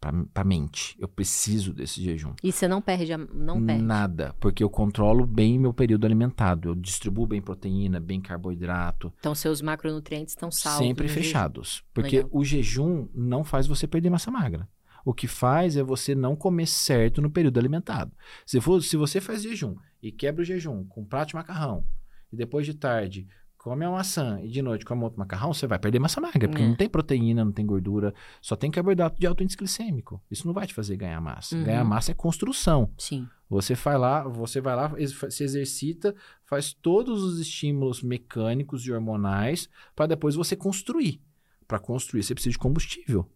Pra, 0.00 0.12
pra 0.32 0.44
mente. 0.44 0.96
Eu 0.98 1.08
preciso 1.08 1.72
desse 1.72 2.00
jejum. 2.02 2.32
E 2.42 2.52
você 2.52 2.68
não 2.68 2.80
perde, 2.80 3.16
não 3.34 3.64
perde. 3.64 3.82
Nada, 3.82 4.32
porque 4.38 4.62
eu 4.62 4.70
controlo 4.70 5.26
bem 5.26 5.58
meu 5.58 5.74
período 5.74 6.04
alimentado. 6.06 6.68
Eu 6.68 6.74
distribuo 6.76 7.26
bem 7.26 7.42
proteína, 7.42 7.98
bem 7.98 8.20
carboidrato, 8.20 9.12
Então 9.18 9.34
seus 9.34 9.60
macronutrientes 9.60 10.34
estão 10.34 10.52
salvos. 10.52 10.86
sempre 10.86 11.04
no 11.04 11.08
jejum. 11.08 11.22
fechados. 11.22 11.82
Porque 11.92 12.16
Legal. 12.18 12.30
o 12.32 12.44
jejum 12.44 13.08
não 13.12 13.42
faz 13.42 13.66
você 13.66 13.88
perder 13.88 14.08
massa 14.08 14.30
magra. 14.30 14.68
O 15.04 15.12
que 15.12 15.26
faz 15.26 15.76
é 15.76 15.82
você 15.82 16.14
não 16.14 16.36
comer 16.36 16.66
certo 16.66 17.20
no 17.20 17.30
período 17.30 17.58
alimentado. 17.58 18.12
Se, 18.46 18.60
for, 18.60 18.80
se 18.82 18.96
você 18.96 19.20
faz 19.20 19.42
jejum 19.42 19.74
e 20.00 20.12
quebra 20.12 20.42
o 20.42 20.44
jejum 20.44 20.84
com 20.84 21.04
prato 21.04 21.30
de 21.30 21.34
macarrão, 21.34 21.84
e 22.32 22.36
depois 22.36 22.66
de 22.66 22.74
tarde 22.74 23.26
come 23.68 23.84
uma 23.86 23.96
maçã 23.98 24.40
e 24.42 24.48
de 24.48 24.62
noite 24.62 24.84
come 24.84 25.02
outro 25.04 25.18
macarrão, 25.18 25.52
você 25.52 25.66
vai 25.66 25.78
perder 25.78 25.98
massa 25.98 26.20
magra, 26.20 26.48
porque 26.48 26.62
É. 26.62 26.66
não 26.66 26.74
tem 26.74 26.88
proteína, 26.88 27.44
não 27.44 27.52
tem 27.52 27.64
gordura, 27.66 28.14
só 28.40 28.56
tem 28.56 28.70
carboidrato 28.70 29.18
de 29.20 29.26
alto 29.26 29.42
índice 29.42 29.56
glicêmico. 29.56 30.20
Isso 30.30 30.46
não 30.46 30.54
vai 30.54 30.66
te 30.66 30.74
fazer 30.74 30.96
ganhar 30.96 31.20
massa. 31.20 31.56
Uhum. 31.56 31.64
Ganhar 31.64 31.84
massa 31.84 32.10
é 32.12 32.14
construção. 32.14 32.90
Sim. 32.98 33.28
Você 33.50 33.74
vai 33.74 33.96
lá, 33.96 34.22
você 34.24 34.60
vai 34.60 34.76
lá, 34.76 34.92
se 35.30 35.42
exercita, 35.42 36.14
faz 36.44 36.72
todos 36.72 37.22
os 37.22 37.38
estímulos 37.40 38.02
mecânicos 38.02 38.84
e 38.86 38.92
hormonais 38.92 39.68
para 39.96 40.06
depois 40.06 40.34
você 40.34 40.54
construir. 40.54 41.20
Para 41.66 41.78
construir, 41.78 42.22
você 42.22 42.34
precisa 42.34 42.52
de 42.52 42.58
combustível. 42.58 43.26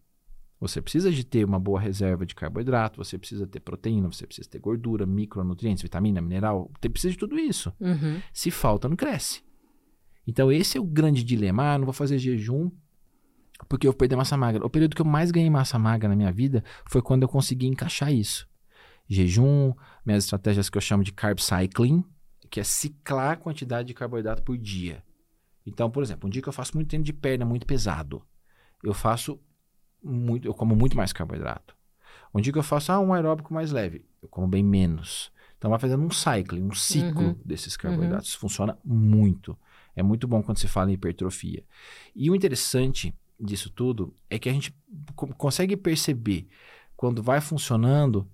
Você 0.59 0.81
precisa 0.81 1.11
de 1.11 1.25
ter 1.25 1.43
uma 1.43 1.59
boa 1.59 1.77
reserva 1.79 2.25
de 2.25 2.33
carboidrato, 2.33 3.03
você 3.03 3.17
precisa 3.17 3.45
ter 3.45 3.59
proteína, 3.59 4.07
você 4.09 4.25
precisa 4.25 4.47
ter 4.49 4.59
gordura, 4.59 5.05
micronutrientes, 5.05 5.83
vitamina, 5.83 6.21
mineral, 6.21 6.71
você 6.79 6.87
precisa 6.89 7.11
de 7.11 7.17
tudo 7.19 7.37
isso. 7.37 7.73
Uhum. 7.81 8.21
Se 8.31 8.49
falta, 8.49 8.87
não 8.87 8.95
cresce. 8.95 9.43
Então, 10.25 10.51
esse 10.51 10.77
é 10.77 10.81
o 10.81 10.85
grande 10.85 11.23
dilema. 11.23 11.73
Ah, 11.73 11.77
não 11.77 11.85
vou 11.85 11.93
fazer 11.93 12.17
jejum 12.17 12.71
porque 13.69 13.87
eu 13.87 13.91
vou 13.91 13.97
perder 13.97 14.15
massa 14.15 14.35
magra. 14.35 14.65
O 14.65 14.69
período 14.69 14.95
que 14.95 15.01
eu 15.01 15.05
mais 15.05 15.31
ganhei 15.31 15.49
massa 15.49 15.79
magra 15.79 16.09
na 16.09 16.15
minha 16.15 16.31
vida 16.31 16.63
foi 16.89 17.01
quando 17.01 17.23
eu 17.23 17.29
consegui 17.29 17.67
encaixar 17.67 18.11
isso. 18.11 18.47
Jejum, 19.07 19.73
minhas 20.05 20.23
estratégias 20.23 20.69
que 20.69 20.77
eu 20.77 20.81
chamo 20.81 21.03
de 21.03 21.11
carb 21.11 21.39
cycling, 21.39 22.03
que 22.49 22.59
é 22.59 22.63
ciclar 22.63 23.31
a 23.31 23.35
quantidade 23.35 23.87
de 23.87 23.93
carboidrato 23.93 24.41
por 24.43 24.57
dia. 24.57 25.03
Então, 25.65 25.89
por 25.89 26.03
exemplo, 26.03 26.27
um 26.27 26.29
dia 26.29 26.41
que 26.41 26.49
eu 26.49 26.53
faço 26.53 26.75
muito 26.75 26.89
treino 26.89 27.05
de 27.05 27.13
perna 27.13 27.45
muito 27.45 27.65
pesado, 27.65 28.21
eu 28.83 28.93
faço 28.93 29.39
muito, 30.03 30.45
eu 30.47 30.53
como 30.53 30.75
muito 30.75 30.97
mais 30.97 31.13
carboidrato. 31.13 31.75
Um 32.33 32.41
dia 32.41 32.51
que 32.51 32.59
eu 32.59 32.63
faço 32.63 32.91
ah, 32.91 32.99
um 32.99 33.13
aeróbico 33.13 33.53
mais 33.53 33.71
leve, 33.71 34.03
eu 34.21 34.27
como 34.27 34.47
bem 34.47 34.63
menos. 34.63 35.31
Então 35.57 35.69
vai 35.69 35.79
fazendo 35.79 36.03
um 36.03 36.09
cycling, 36.11 36.63
um 36.63 36.73
ciclo 36.73 37.27
Uhum. 37.27 37.37
desses 37.45 37.77
carboidratos. 37.77 38.29
Isso 38.29 38.39
funciona 38.39 38.77
muito. 38.83 39.57
É 39.95 40.01
muito 40.03 40.27
bom 40.27 40.41
quando 40.41 40.57
se 40.59 40.67
fala 40.67 40.89
em 40.91 40.93
hipertrofia. 40.95 41.63
E 42.15 42.29
o 42.29 42.35
interessante 42.35 43.13
disso 43.39 43.69
tudo 43.69 44.15
é 44.29 44.39
que 44.39 44.49
a 44.49 44.53
gente 44.53 44.73
co- 45.15 45.27
consegue 45.35 45.75
perceber 45.77 46.47
quando 46.95 47.21
vai 47.21 47.41
funcionando 47.41 48.27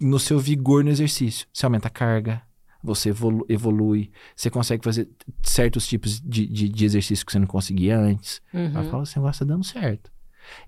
no 0.00 0.18
seu 0.18 0.38
vigor 0.38 0.84
no 0.84 0.90
exercício. 0.90 1.46
Você 1.52 1.64
aumenta 1.66 1.88
a 1.88 1.90
carga, 1.90 2.42
você 2.82 3.10
evolu- 3.10 3.44
evolui, 3.48 4.10
você 4.34 4.48
consegue 4.50 4.82
fazer 4.84 5.08
certos 5.42 5.86
tipos 5.86 6.20
de, 6.20 6.46
de, 6.46 6.68
de 6.68 6.84
exercício 6.84 7.24
que 7.24 7.32
você 7.32 7.38
não 7.38 7.46
conseguia 7.46 7.98
antes. 7.98 8.40
Ela 8.52 8.80
Uhum. 8.82 8.90
fala, 8.90 9.02
esse 9.02 9.16
negócio 9.16 9.46
tá 9.46 9.52
dando 9.54 9.64
certo. 9.64 10.10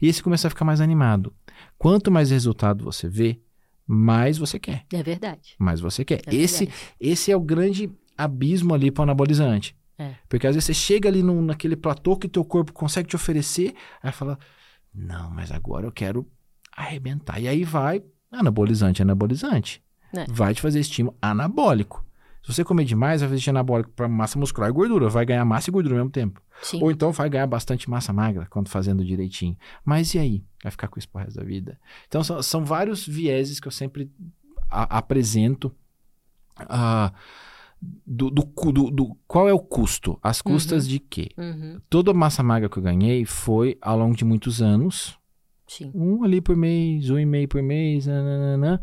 E 0.01 0.07
aí 0.07 0.13
você 0.13 0.23
começa 0.23 0.47
a 0.47 0.51
ficar 0.51 0.65
mais 0.65 0.81
animado. 0.81 1.35
Quanto 1.79 2.11
mais 2.11 2.31
resultado 2.31 2.85
você 2.85 3.09
vê, 3.09 3.41
mais 3.87 4.37
você 4.39 4.59
quer. 4.59 4.85
É 4.93 5.03
verdade. 5.03 5.55
Mais 5.59 5.81
você 5.81 6.05
quer. 6.05 6.21
É 6.27 6.35
esse, 6.35 6.69
esse 7.01 7.33
é 7.33 7.37
o 7.37 7.41
grande 7.41 7.91
abismo 8.17 8.75
ali 8.75 8.91
para 8.91 9.01
o 9.01 9.05
anabolizante. 9.05 9.75
É. 10.03 10.15
Porque 10.29 10.47
às 10.47 10.55
vezes 10.55 10.67
você 10.67 10.75
chega 10.75 11.09
ali 11.09 11.23
num- 11.23 11.43
naquele 11.43 11.77
platô 11.77 12.17
que 12.17 12.29
teu 12.29 12.45
corpo 12.45 12.73
consegue 12.73 13.09
te 13.09 13.17
oferecer, 13.17 13.75
aí 14.03 14.13
fala, 14.13 14.39
não, 14.95 15.31
mas 15.31 15.51
agora 15.53 15.87
eu 15.87 15.93
quero 15.93 16.27
arrebentar. 16.77 17.41
E 17.41 17.49
aí 17.49 17.65
vai, 17.65 18.03
anabolizante, 18.31 19.03
anabolizante. 19.03 19.83
É. 20.15 20.25
Vai 20.29 20.55
te 20.55 20.61
fazer 20.61 20.81
estímulo 20.81 21.17
anabólico. 21.21 22.05
Se 22.43 22.53
você 22.53 22.65
comer 22.65 22.85
demais, 22.85 23.21
vai 23.21 23.31
fazer 23.31 23.51
anabólico 23.51 23.91
para 23.93 24.09
massa 24.09 24.37
muscular 24.39 24.69
e 24.69 24.73
gordura. 24.73 25.09
Vai 25.09 25.25
ganhar 25.25 25.45
massa 25.45 25.71
e 25.71 25.73
gordura 25.73 25.95
ao 25.95 25.99
mesmo 25.99 26.11
tempo. 26.11 26.43
Sim. 26.61 26.83
Ou 26.83 26.91
então 26.91 27.13
vai 27.13 27.31
ganhar 27.31 27.47
bastante 27.47 27.89
massa 27.89 28.13
magra 28.13 28.47
quando 28.51 28.69
fazendo 28.69 29.05
direitinho. 29.05 29.57
Mas 29.85 30.13
e 30.15 30.19
aí? 30.19 30.45
Vai 30.63 30.71
ficar 30.73 30.89
com 30.89 30.99
isso 30.99 31.09
pro 31.09 31.21
resto 31.23 31.37
da 31.39 31.45
vida? 31.45 31.79
Então 32.09 32.23
são, 32.25 32.43
são 32.43 32.65
vários 32.65 33.07
vieses 33.07 33.61
que 33.61 33.69
eu 33.69 33.73
sempre 33.73 34.11
a- 34.69 34.99
apresento. 34.99 35.73
ah, 36.57 37.13
do, 38.07 38.31
do, 38.31 38.43
do- 38.73 38.91
do- 38.91 39.17
qual 39.27 39.49
é 39.49 39.53
o 39.53 39.59
custo? 39.59 40.19
As 40.23 40.41
custas 40.41 40.87
de 40.87 40.99
quê? 41.01 41.31
Uhum. 41.37 41.81
Toda 41.91 42.13
a 42.13 42.15
massa 42.15 42.43
magra 42.43 42.69
que 42.69 42.77
eu 42.79 42.83
ganhei 42.83 43.25
foi 43.25 43.77
ao 43.81 43.99
longo 43.99 44.15
de 44.17 44.25
muitos 44.25 44.63
anos. 44.63 45.19
Sim. 45.67 45.91
Um 45.95 46.23
ali 46.23 46.41
por 46.41 46.55
mês, 46.57 47.09
um 47.11 47.19
e 47.19 47.25
meio 47.27 47.49
por 47.49 47.63
mês, 47.63 48.07
nananana, 48.07 48.81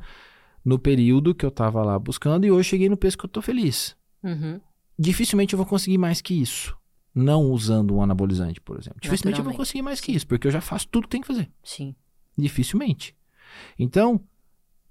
no 0.66 0.78
período 0.80 1.34
que 1.36 1.46
eu 1.46 1.52
tava 1.52 1.84
lá 1.84 1.98
buscando. 1.98 2.46
E 2.46 2.52
hoje 2.52 2.70
cheguei 2.70 2.90
no 2.90 2.98
peso 2.98 3.18
que 3.18 3.26
eu 3.26 3.30
tô 3.30 3.42
feliz 3.42 3.96
Uhum. 4.22 4.60
dificilmente 4.98 5.54
eu 5.54 5.58
vou 5.58 5.66
conseguir 5.66 5.98
mais 5.98 6.20
que 6.20 6.34
isso. 6.34 6.76
Não 7.16 7.44
usando 7.52 7.96
um 7.96 8.02
anabolizante, 8.02 8.60
por 8.60 8.78
exemplo. 8.78 9.00
Dificilmente 9.02 9.40
eu 9.40 9.46
vou 9.46 9.54
conseguir 9.54 9.82
mais 9.82 10.02
que 10.02 10.12
isso, 10.12 10.28
porque 10.28 10.46
eu 10.48 10.52
já 10.52 10.60
faço 10.62 10.88
tudo 10.90 11.04
que 11.04 11.10
tem 11.10 11.22
que 11.22 11.28
fazer. 11.28 11.50
Sim. 11.64 11.96
Dificilmente. 12.38 13.16
Então, 13.78 14.20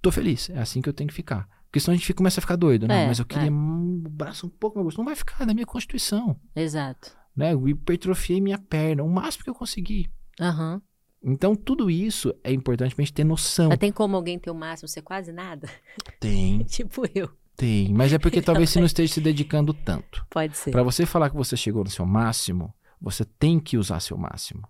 tô 0.02 0.10
feliz. 0.10 0.50
É 0.50 0.58
assim 0.58 0.80
que 0.82 0.88
eu 0.88 0.92
tenho 0.92 1.08
que 1.08 1.14
ficar. 1.14 1.48
Porque 1.78 1.84
senão 1.84 1.94
a 1.94 1.98
gente 1.98 2.12
começa 2.12 2.40
a 2.40 2.42
ficar 2.42 2.56
doido, 2.56 2.88
né? 2.88 3.04
É, 3.04 3.06
Mas 3.06 3.20
eu 3.20 3.24
queria 3.24 3.46
é. 3.46 3.50
um 3.50 4.02
braço 4.10 4.46
um 4.46 4.50
pouco 4.50 4.76
mais 4.76 4.86
gostoso. 4.86 5.02
Não 5.02 5.06
vai 5.06 5.14
ficar 5.14 5.44
da 5.44 5.54
minha 5.54 5.66
constituição. 5.66 6.36
Exato. 6.56 7.16
Né? 7.36 7.52
Eu 7.52 7.68
hipertrofiei 7.68 8.40
minha 8.40 8.58
perna, 8.58 9.04
o 9.04 9.08
máximo 9.08 9.44
que 9.44 9.50
eu 9.50 9.54
consegui. 9.54 10.10
Aham. 10.40 10.82
Então, 11.22 11.54
tudo 11.54 11.90
isso 11.90 12.34
é 12.42 12.52
importante 12.52 12.94
pra 12.94 13.04
gente 13.04 13.14
ter 13.14 13.24
noção. 13.24 13.68
Mas 13.68 13.78
tem 13.78 13.92
como 13.92 14.16
alguém 14.16 14.38
ter 14.38 14.50
o 14.50 14.54
máximo 14.54 14.88
ser 14.88 15.02
quase 15.02 15.32
nada? 15.32 15.68
Tem, 16.20 16.62
tipo 16.64 17.02
eu. 17.14 17.28
tem. 17.56 17.92
Mas 17.92 18.12
é 18.12 18.18
porque 18.18 18.40
talvez 18.42 18.70
você 18.70 18.78
não 18.78 18.86
esteja 18.86 19.14
se 19.14 19.20
dedicando 19.20 19.72
tanto. 19.72 20.24
Pode 20.30 20.56
ser. 20.56 20.70
Para 20.70 20.82
você 20.82 21.06
falar 21.06 21.30
que 21.30 21.36
você 21.36 21.56
chegou 21.56 21.84
no 21.84 21.90
seu 21.90 22.06
máximo, 22.06 22.72
você 23.00 23.24
tem 23.24 23.58
que 23.60 23.76
usar 23.76 24.00
seu 24.00 24.16
máximo. 24.16 24.62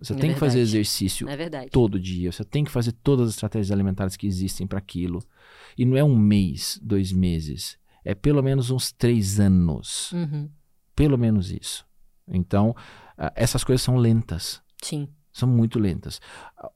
Você 0.00 0.12
É 0.12 0.16
tem 0.16 0.32
que 0.32 0.38
fazer 0.38 0.56
verdade. 0.58 0.76
exercício 0.78 1.28
É 1.28 1.36
verdade. 1.36 1.70
todo 1.70 1.98
dia. 2.00 2.30
Você 2.32 2.44
tem 2.44 2.64
que 2.64 2.70
fazer 2.70 2.92
todas 2.92 3.28
as 3.28 3.34
estratégias 3.34 3.70
alimentares 3.70 4.16
que 4.16 4.26
existem 4.26 4.66
para 4.66 4.78
aquilo. 4.78 5.22
E 5.76 5.84
não 5.84 5.96
é 5.96 6.04
um 6.04 6.16
mês, 6.16 6.78
dois 6.82 7.12
meses. 7.12 7.78
É 8.04 8.14
pelo 8.14 8.42
menos 8.42 8.70
uns 8.70 8.92
três 8.92 9.40
anos. 9.40 10.12
Uhum. 10.12 10.48
Pelo 10.94 11.18
menos 11.18 11.50
isso. 11.50 11.84
Então, 12.28 12.74
ah, 13.18 13.32
essas 13.34 13.64
coisas 13.64 13.82
são 13.82 13.96
lentas. 13.96 14.62
Sim. 14.82 15.08
São 15.32 15.48
muito 15.48 15.78
lentas. 15.78 16.20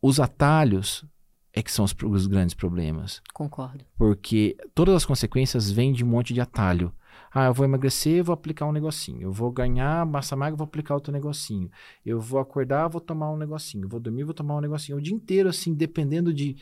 Os 0.03 0.19
atalhos 0.19 1.05
é 1.53 1.63
que 1.63 1.71
são 1.73 1.85
os, 1.85 1.95
os 2.05 2.27
grandes 2.27 2.55
problemas. 2.55 3.23
Concordo. 3.33 3.85
Porque 3.97 4.57
todas 4.75 4.95
as 4.95 5.05
consequências 5.07 5.71
vêm 5.71 5.93
de 5.93 6.05
um 6.05 6.09
monte 6.09 6.35
de 6.35 6.41
atalho. 6.41 6.93
Ah, 7.33 7.47
eu 7.47 7.55
vou 7.55 7.65
emagrecer, 7.65 8.25
vou 8.25 8.33
aplicar 8.33 8.67
um 8.67 8.73
negocinho. 8.73 9.23
Eu 9.23 9.33
vou 9.33 9.51
ganhar 9.51 10.05
massa 10.07 10.35
magra, 10.35 10.57
vou 10.57 10.65
aplicar 10.65 10.95
outro 10.95 11.13
negocinho. 11.13 11.71
Eu 12.05 12.21
vou 12.21 12.41
acordar, 12.41 12.89
vou 12.89 13.01
tomar 13.01 13.31
um 13.31 13.37
negocinho. 13.37 13.85
Eu 13.85 13.89
vou 13.89 14.01
dormir, 14.01 14.25
vou 14.25 14.35
tomar 14.35 14.57
um 14.57 14.61
negocinho. 14.61 14.99
O 14.99 15.01
dia 15.01 15.15
inteiro, 15.15 15.49
assim, 15.49 15.75
dependendo 15.75 16.33
de, 16.33 16.57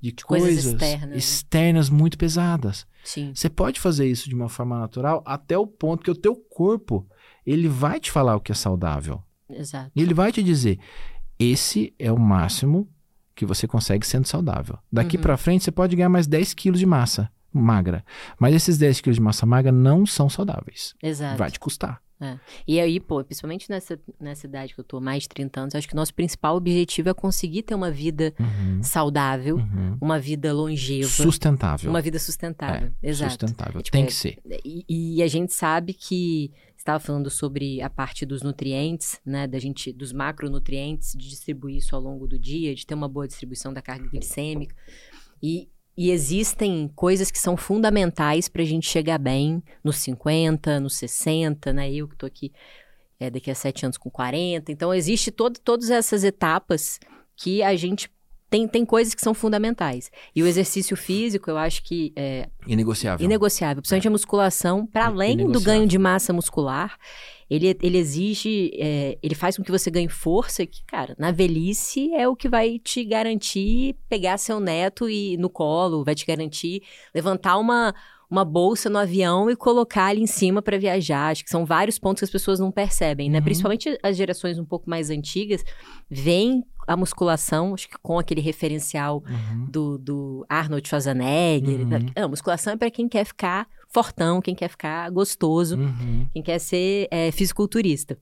de, 0.00 0.12
coisas 0.12 0.48
coisas, 0.48 0.72
externas, 0.72 1.10
né? 1.10 1.16
externas 1.16 1.90
muito 1.90 2.18
pesadas. 2.18 2.86
Sim. 3.02 3.32
Você 3.34 3.48
pode 3.48 3.80
fazer 3.80 4.06
isso 4.06 4.28
de 4.28 4.34
uma 4.34 4.48
forma 4.48 4.78
natural 4.78 5.22
até 5.26 5.56
o 5.56 5.66
ponto 5.66 6.02
que 6.02 6.10
o 6.10 6.14
teu 6.14 6.36
corpo, 6.36 7.06
ele 7.46 7.68
vai 7.68 7.98
te 7.98 8.10
falar 8.10 8.36
o 8.36 8.40
que 8.40 8.52
é 8.52 8.54
saudável. 8.54 9.22
Exato. 9.48 9.90
E 9.96 10.02
ele 10.02 10.14
vai 10.14 10.30
te 10.30 10.42
dizer, 10.42 10.78
esse 11.38 11.94
é 11.98 12.12
o 12.12 12.18
máximo 12.18 12.88
que 13.34 13.46
você 13.46 13.66
consegue 13.66 14.06
sendo 14.06 14.26
saudável. 14.26 14.78
Daqui 14.92 15.16
Uhum. 15.16 15.22
pra 15.22 15.36
frente, 15.38 15.64
você 15.64 15.72
pode 15.72 15.96
ganhar 15.96 16.10
mais 16.10 16.26
10 16.26 16.52
quilos 16.52 16.78
de 16.78 16.84
massa. 16.84 17.30
Magra. 17.52 18.04
Mas 18.38 18.54
esses 18.54 18.78
10 18.78 19.00
quilos 19.00 19.16
de 19.16 19.22
massa 19.22 19.44
magra 19.46 19.72
não 19.72 20.04
são 20.06 20.28
saudáveis. 20.28 20.94
Exato. 21.02 21.38
Vai 21.38 21.50
te 21.50 21.58
custar. 21.60 22.00
É. 22.22 22.38
E 22.68 22.78
aí, 22.78 23.00
pô, 23.00 23.24
principalmente 23.24 23.70
nessa, 23.70 23.98
nessa 24.20 24.46
idade 24.46 24.74
que 24.74 24.80
eu 24.80 24.84
tô, 24.84 25.00
mais 25.00 25.22
de 25.22 25.30
30 25.30 25.58
anos, 25.60 25.74
acho 25.74 25.88
que 25.88 25.94
o 25.94 25.96
nosso 25.96 26.12
principal 26.12 26.54
objetivo 26.54 27.08
é 27.08 27.14
conseguir 27.14 27.62
ter 27.62 27.74
uma 27.74 27.90
vida 27.90 28.34
Uhum, 28.38 28.82
saudável, 28.82 29.56
uhum. 29.56 29.96
uma 29.98 30.18
vida 30.20 30.52
longeva, 30.52 31.08
Sustentável. 31.08 31.88
uma 31.88 32.02
vida 32.02 32.18
sustentável. 32.18 32.92
É, 33.02 33.08
Exato. 33.08 33.30
Sustentável. 33.30 33.80
Tipo, 33.80 33.92
Tem 33.96 34.02
é- 34.04 34.06
que 34.06 34.12
ser. 34.12 34.38
E, 34.62 34.84
e 35.16 35.22
a 35.22 35.28
gente 35.28 35.54
sabe 35.54 35.94
que 35.94 36.50
você 36.76 36.82
estava 36.82 37.00
falando 37.00 37.30
sobre 37.30 37.80
a 37.80 37.88
parte 37.88 38.26
dos 38.26 38.42
nutrientes, 38.42 39.18
né, 39.24 39.46
da 39.46 39.58
gente, 39.58 39.90
dos 39.90 40.12
macronutrientes, 40.12 41.12
de 41.16 41.26
distribuir 41.26 41.76
isso 41.78 41.96
ao 41.96 42.02
longo 42.02 42.28
do 42.28 42.38
dia, 42.38 42.74
de 42.74 42.84
ter 42.84 42.92
uma 42.94 43.08
boa 43.08 43.26
distribuição 43.26 43.72
da 43.72 43.80
carga 43.80 44.06
glicêmica. 44.08 44.76
E, 45.42 45.70
e 46.00 46.10
existem 46.10 46.88
coisas 46.96 47.30
que 47.30 47.38
são 47.38 47.58
fundamentais 47.58 48.48
para 48.48 48.62
a 48.62 48.64
gente 48.64 48.88
chegar 48.88 49.18
bem 49.18 49.62
nos 49.84 49.96
50, 49.96 50.80
nos 50.80 50.96
60, 50.96 51.74
né? 51.74 51.92
Eu 51.92 52.08
que 52.08 52.14
estou 52.14 52.26
aqui 52.26 52.50
é, 53.18 53.28
daqui 53.28 53.50
a 53.50 53.54
sete 53.54 53.84
anos 53.84 53.98
com 53.98 54.08
40. 54.08 54.72
Então, 54.72 54.94
existe 54.94 55.30
todo, 55.30 55.60
todas 55.60 55.90
essas 55.90 56.24
etapas 56.24 56.98
que 57.36 57.62
a 57.62 57.76
gente 57.76 58.10
tem, 58.50 58.66
tem 58.66 58.84
coisas 58.84 59.14
que 59.14 59.22
são 59.22 59.32
fundamentais. 59.32 60.10
E 60.34 60.42
o 60.42 60.46
exercício 60.46 60.96
físico, 60.96 61.48
eu 61.48 61.56
acho 61.56 61.84
que 61.84 62.12
é, 62.16 62.48
Inegociável. 62.66 63.24
Inegociável, 63.24 63.80
principalmente 63.80 64.08
a 64.08 64.10
musculação, 64.10 64.84
para 64.84 65.06
além 65.06 65.36
do 65.36 65.60
ganho 65.60 65.86
de 65.86 65.96
massa 65.96 66.32
muscular, 66.32 66.98
ele, 67.48 67.76
ele 67.80 67.98
exige, 67.98 68.72
é, 68.74 69.18
ele 69.22 69.34
faz 69.34 69.56
com 69.56 69.62
que 69.62 69.70
você 69.70 69.90
ganhe 69.90 70.08
força, 70.08 70.66
que, 70.66 70.84
cara, 70.84 71.14
na 71.18 71.30
velhice 71.30 72.12
é 72.14 72.28
o 72.28 72.36
que 72.36 72.48
vai 72.48 72.78
te 72.78 73.04
garantir 73.04 73.96
pegar 74.08 74.36
seu 74.36 74.60
neto 74.60 75.08
e 75.08 75.36
no 75.36 75.48
colo, 75.48 76.04
vai 76.04 76.14
te 76.14 76.26
garantir 76.26 76.82
levantar 77.14 77.56
uma, 77.56 77.94
uma 78.30 78.44
bolsa 78.44 78.88
no 78.88 78.96
avião 78.98 79.50
e 79.50 79.56
colocar 79.56 80.06
ali 80.06 80.22
em 80.22 80.26
cima 80.26 80.62
para 80.62 80.78
viajar. 80.78 81.30
Acho 81.30 81.42
que 81.42 81.50
são 81.50 81.66
vários 81.66 81.98
pontos 81.98 82.20
que 82.20 82.24
as 82.24 82.30
pessoas 82.30 82.60
não 82.60 82.70
percebem, 82.70 83.28
né? 83.28 83.38
Uhum. 83.38 83.44
Principalmente 83.44 83.98
as 84.02 84.16
gerações 84.16 84.58
um 84.58 84.64
pouco 84.64 84.88
mais 84.88 85.10
antigas, 85.10 85.64
veem 86.08 86.64
a 86.86 86.96
musculação, 86.96 87.74
acho 87.74 87.88
que 87.88 87.96
com 88.00 88.18
aquele 88.18 88.40
referencial 88.40 89.22
Uhum. 89.28 89.66
do, 89.68 89.98
do 89.98 90.46
Arnold 90.48 90.88
Schwarzenegger. 90.88 91.80
Uhum. 91.80 91.88
Não, 92.16 92.28
musculação 92.28 92.72
é 92.72 92.76
para 92.76 92.90
quem 92.90 93.08
quer 93.08 93.24
ficar 93.24 93.66
fortão, 93.88 94.40
quem 94.40 94.54
quer 94.54 94.68
ficar 94.68 95.10
gostoso, 95.10 95.76
Uhum. 95.76 96.26
quem 96.32 96.42
quer 96.42 96.58
ser 96.60 97.08
é, 97.10 97.30
fisiculturista. 97.32 98.16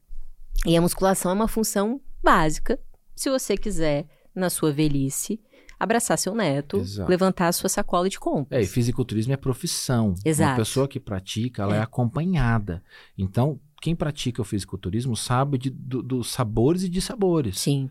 E 0.66 0.76
a 0.76 0.80
musculação 0.80 1.30
é 1.30 1.34
uma 1.34 1.48
função 1.48 2.00
básica, 2.22 2.80
se 3.14 3.28
você 3.30 3.56
quiser, 3.56 4.06
na 4.34 4.48
sua 4.50 4.72
velhice, 4.72 5.40
abraçar 5.78 6.18
seu 6.18 6.34
neto, 6.34 6.78
Exato. 6.78 7.08
levantar 7.10 7.48
a 7.48 7.52
sua 7.52 7.68
sacola 7.68 8.08
de 8.08 8.16
É, 8.16 8.18
e 8.18 8.20
compras. 8.20 8.68
fisiculturismo 8.70 9.32
é 9.32 9.36
profissão. 9.36 10.08
Uma 10.08 10.16
Exato. 10.24 10.56
pessoa 10.56 10.88
que 10.88 10.98
pratica, 10.98 11.62
ela 11.62 11.76
é, 11.76 11.78
É. 11.78 11.82
acompanhada. 11.82 12.82
Então, 13.16 13.60
quem 13.80 13.94
pratica 13.94 14.42
o 14.42 14.44
fisiculturismo 14.44 15.16
sabe 15.16 15.56
de- 15.58 15.70
do- 15.70 16.02
dos 16.02 16.30
sabores 16.32 16.82
e 16.82 16.88
dissabores. 16.88 17.60
Sim, 17.60 17.90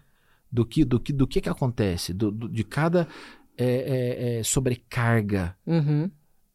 Do 0.51 0.65
que, 0.65 0.85
do 0.85 0.97
que, 0.99 1.11
do 1.11 1.27
que, 1.27 1.41
que 1.41 1.49
acontece, 1.49 2.13
do, 2.13 2.31
do- 2.31 2.47
de 2.49 2.63
cada 2.63 3.07
é, 3.57 3.65
é, 3.65 4.37
é, 4.39 4.43
sobrecarga 4.43 5.55
uhum, 5.65 6.09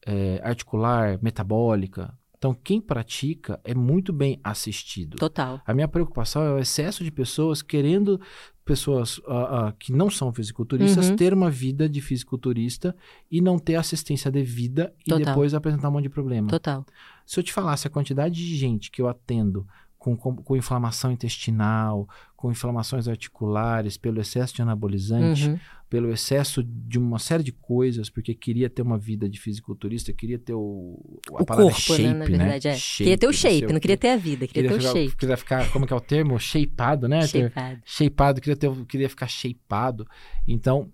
é, 0.07 0.41
articular, 0.43 1.19
metabólica. 1.23 2.17
Então, 2.39 2.55
quem 2.55 2.81
pratica 2.81 3.61
é 3.65 3.75
muito 3.75 4.13
bem 4.13 4.41
assistido. 4.43 5.17
total. 5.17 5.61
A 5.67 5.75
minha 5.75 5.87
preocupação 5.87 6.43
é 6.43 6.51
o 6.53 6.59
excesso 6.59 7.05
de 7.05 7.11
pessoas 7.11 7.61
querendo 7.63 8.21
pessoas 8.65 9.21
ah, 9.27 9.69
ah, 9.69 9.73
que 9.79 9.93
não 9.93 10.09
são 10.09 10.33
fisiculturistas 10.33 11.11
Uhum. 11.11 11.17
ter 11.17 11.35
uma 11.35 11.51
vida 11.51 11.89
de 11.89 12.01
fisiculturista 12.01 12.95
e 13.31 13.41
não 13.41 13.59
ter 13.59 13.75
assistência 13.75 14.31
devida 14.31 14.93
e 15.07 15.11
Total. 15.11 15.27
depois 15.27 15.55
apresentar 15.55 15.89
um 15.89 15.93
monte 15.93 16.05
de 16.05 16.11
problema. 16.11 16.49
Total. 16.49 16.85
Se 17.27 17.39
eu 17.39 17.43
te 17.45 17.53
falasse 17.53 17.87
a 17.87 17.91
quantidade 17.91 18.35
de 18.35 18.57
gente 18.57 18.91
que 18.91 19.03
eu 19.03 19.09
atendo 19.09 19.67
com, 20.03 20.17
com, 20.17 20.35
com 20.35 20.57
inflamação 20.57 21.13
intestinal, 21.13 22.09
com 22.37 22.51
inflamações 22.51 23.07
articulares, 23.07 23.97
pelo 23.97 24.21
excesso 24.21 24.53
de 24.53 24.61
anabolizante, 24.61 25.49
Uhum, 25.49 25.59
pelo 25.89 26.11
excesso 26.11 26.61
de 26.65 26.99
uma 26.99 27.21
série 27.21 27.45
de 27.45 27.53
coisas, 27.53 28.11
porque 28.11 28.35
queria 28.35 28.69
ter 28.69 28.83
uma 28.83 28.99
vida 28.99 29.29
de 29.29 29.39
fisiculturista, 29.39 30.13
queria 30.13 30.41
ter 30.41 30.55
o. 30.55 31.21
A 31.29 31.35
O 31.35 31.43
é 31.43 31.45
corpo, 31.45 31.71
shape, 31.79 32.03
né, 32.03 32.15
na 32.15 32.25
verdade, 32.25 32.67
é. 32.67 32.75
Shape, 32.75 32.99
queria 33.05 33.19
ter 33.19 33.27
o 33.27 33.29
não 33.29 33.33
shape, 33.33 33.65
o 33.67 33.73
não 33.75 33.81
queria 33.81 33.97
ter 33.97 34.09
a 34.09 34.17
vida, 34.17 34.47
queria, 34.49 34.71
ter 34.71 34.75
o 34.75 34.81
ficar, 34.81 34.93
shape. 34.93 35.17
queria 35.17 35.37
ficar, 35.37 35.73
como 35.73 35.87
que 35.87 35.93
é 35.93 35.97
o 35.97 36.01
termo? 36.01 36.37
Shapeado, 36.41 37.07
né? 37.07 37.21
Ter- 37.21 37.29
Shapeado. 37.29 37.81
shapeado, 37.85 38.41
queria, 38.41 38.57
ter, 38.57 38.87
queria 38.87 39.09
ficar 39.09 39.29
shapeado. 39.29 40.05
Então, 40.49 40.91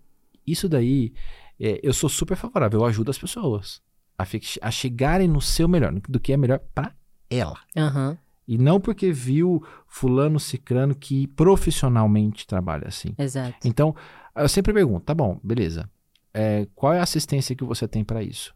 isso 0.46 0.68
daí, 0.68 1.14
é, 1.58 1.80
eu 1.82 1.94
sou 1.94 2.10
super 2.10 2.36
favorável, 2.36 2.80
eu 2.80 2.84
ajudo 2.86 3.10
as 3.10 3.18
pessoas 3.18 3.80
a, 4.18 4.26
a 4.62 4.70
chegarem 4.70 5.28
no 5.28 5.40
seu 5.40 5.66
melhor, 5.66 5.94
do 6.06 6.20
que 6.20 6.34
é 6.34 6.36
melhor 6.36 6.58
para 6.74 6.94
ela. 7.30 7.58
Aham, 7.74 8.18
E 8.48 8.56
não 8.56 8.80
porque 8.80 9.12
viu 9.12 9.62
fulano 9.86 10.40
cicrano 10.40 10.94
que 10.94 11.26
profissionalmente 11.28 12.46
trabalha 12.46 12.88
assim. 12.88 13.14
exato. 13.18 13.54
Então, 13.68 13.94
eu 14.34 14.48
sempre 14.48 14.72
pergunto, 14.72 15.04
tá 15.04 15.14
bom, 15.14 15.38
beleza. 15.44 15.88
É, 16.32 16.66
qual 16.74 16.92
é 16.94 16.98
a 16.98 17.02
assistência 17.02 17.54
que 17.54 17.64
você 17.64 17.86
tem 17.86 18.02
para 18.02 18.22
isso? 18.22 18.54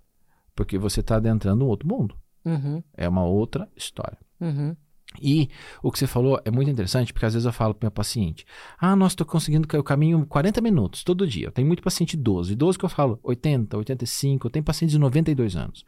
Porque 0.56 0.78
você 0.78 1.00
está 1.00 1.16
adentrando 1.16 1.64
um 1.64 1.68
outro 1.68 1.86
mundo. 1.88 2.16
Uhum, 2.44 2.82
É 2.96 3.08
uma 3.08 3.24
outra 3.24 3.68
história. 3.76 4.18
uhum, 4.40 4.74
E 5.20 5.48
o 5.82 5.92
que 5.92 5.98
você 5.98 6.06
falou 6.06 6.40
é 6.44 6.50
muito 6.50 6.70
interessante, 6.70 7.12
porque 7.12 7.26
às 7.26 7.34
vezes 7.34 7.44
eu 7.46 7.52
falo 7.52 7.74
para 7.74 7.86
meu 7.86 7.90
paciente: 7.92 8.44
Ah, 8.78 8.96
nossa, 8.96 9.12
estou 9.12 9.26
conseguindo, 9.26 9.68
eu 9.76 9.84
caminho 9.84 10.24
40 10.26 10.60
minutos 10.62 11.04
todo 11.04 11.26
dia. 11.26 11.46
Eu 11.48 11.52
tenho 11.52 11.66
muito 11.68 11.82
paciente 11.82 12.14
idoso. 12.14 12.50
Idoso 12.52 12.78
que 12.78 12.84
eu 12.84 12.88
falo 12.88 13.20
80, 13.22 13.76
85, 13.76 14.46
eu 14.46 14.50
tenho 14.50 14.64
pacientes 14.64 14.92
de 14.92 14.98
92 14.98 15.54
anos. 15.54 15.84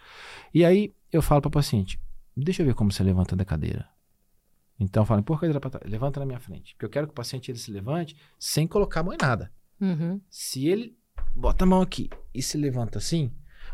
E 0.53 0.65
aí 0.65 0.93
eu 1.11 1.23
falo 1.23 1.41
para 1.41 1.49
o 1.49 1.53
paciente: 1.53 1.99
Deixa 2.37 2.63
eu 2.63 2.67
ver 2.67 2.75
como 2.75 2.93
você 2.93 3.03
levanta 3.03 3.35
da 3.35 3.45
cadeira. 3.45 3.89
Então 4.79 5.03
eu 5.03 5.07
falo: 5.07 5.23
Por 5.23 5.41
cadeira 5.41 5.61
para 5.61 5.71
trás, 5.71 5.91
levanta 5.91 6.21
na 6.21 6.27
minha 6.27 6.41
frente. 6.41 6.75
Porque 6.75 6.85
eu 6.87 6.91
quero 6.91 7.07
que 7.07 7.13
o 7.13 7.15
paciente 7.15 7.51
ele 7.51 7.59
se 7.59 7.71
levante 7.71 8.17
sem 8.39 8.67
colocar 8.67 9.01
a 9.01 9.03
mão 9.05 9.15
em 9.15 9.19
nada. 9.21 9.53
uhum, 9.81 10.21
Se 10.29 10.67
ele 10.67 10.97
bota 11.35 11.65
a 11.65 11.67
mão 11.67 11.81
aqui 11.83 12.11
e 12.35 12.43
se 12.43 12.57
levanta 12.59 12.99
assim, 12.99 13.31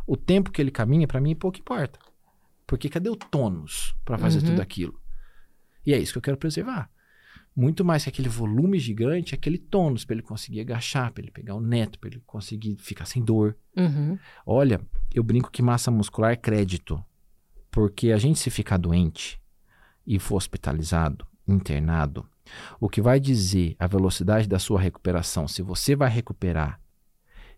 o 0.06 0.16
tempo 0.16 0.50
que 0.50 0.60
ele 0.60 0.70
caminha, 0.70 1.06
para 1.06 1.20
mim, 1.20 1.34
pouco 1.34 1.58
importa. 1.58 1.98
Porque 2.66 2.88
cadê 2.88 3.08
o 3.08 3.16
tônus 3.16 3.94
para 4.04 4.18
fazer 4.18 4.38
Uhum. 4.40 4.44
tudo 4.46 4.62
aquilo? 4.62 5.00
E 5.84 5.92
é 5.94 5.98
isso 5.98 6.12
que 6.12 6.18
eu 6.18 6.22
quero 6.22 6.36
preservar. 6.36 6.90
Muito 7.56 7.84
mais 7.84 8.04
que 8.04 8.08
aquele 8.10 8.28
volume 8.28 8.78
gigante, 8.78 9.34
aquele 9.34 9.58
tônus 9.58 10.04
para 10.04 10.14
ele 10.14 10.22
conseguir 10.22 10.60
agachar, 10.60 11.10
para 11.12 11.22
ele 11.22 11.32
pegar 11.32 11.54
o 11.54 11.60
neto, 11.60 11.98
para 11.98 12.10
ele 12.10 12.22
conseguir 12.26 12.76
ficar 12.78 13.06
sem 13.06 13.22
dor. 13.24 13.56
uhum, 13.76 14.16
Olha, 14.46 14.80
eu 15.12 15.22
brinco 15.24 15.50
que 15.50 15.62
massa 15.62 15.90
muscular 15.90 16.32
é 16.32 16.36
crédito. 16.36 17.02
Porque 17.70 18.12
a 18.12 18.18
gente 18.18 18.38
se 18.38 18.50
ficar 18.50 18.76
doente 18.76 19.39
e 20.14 20.18
for 20.18 20.36
hospitalizado, 20.36 21.26
internado, 21.46 22.26
o 22.80 22.88
que 22.88 23.00
vai 23.00 23.20
dizer 23.20 23.76
a 23.78 23.86
velocidade 23.86 24.48
da 24.48 24.58
sua 24.58 24.80
recuperação, 24.80 25.46
se 25.46 25.62
você 25.62 25.94
vai 25.94 26.10
recuperar, 26.10 26.80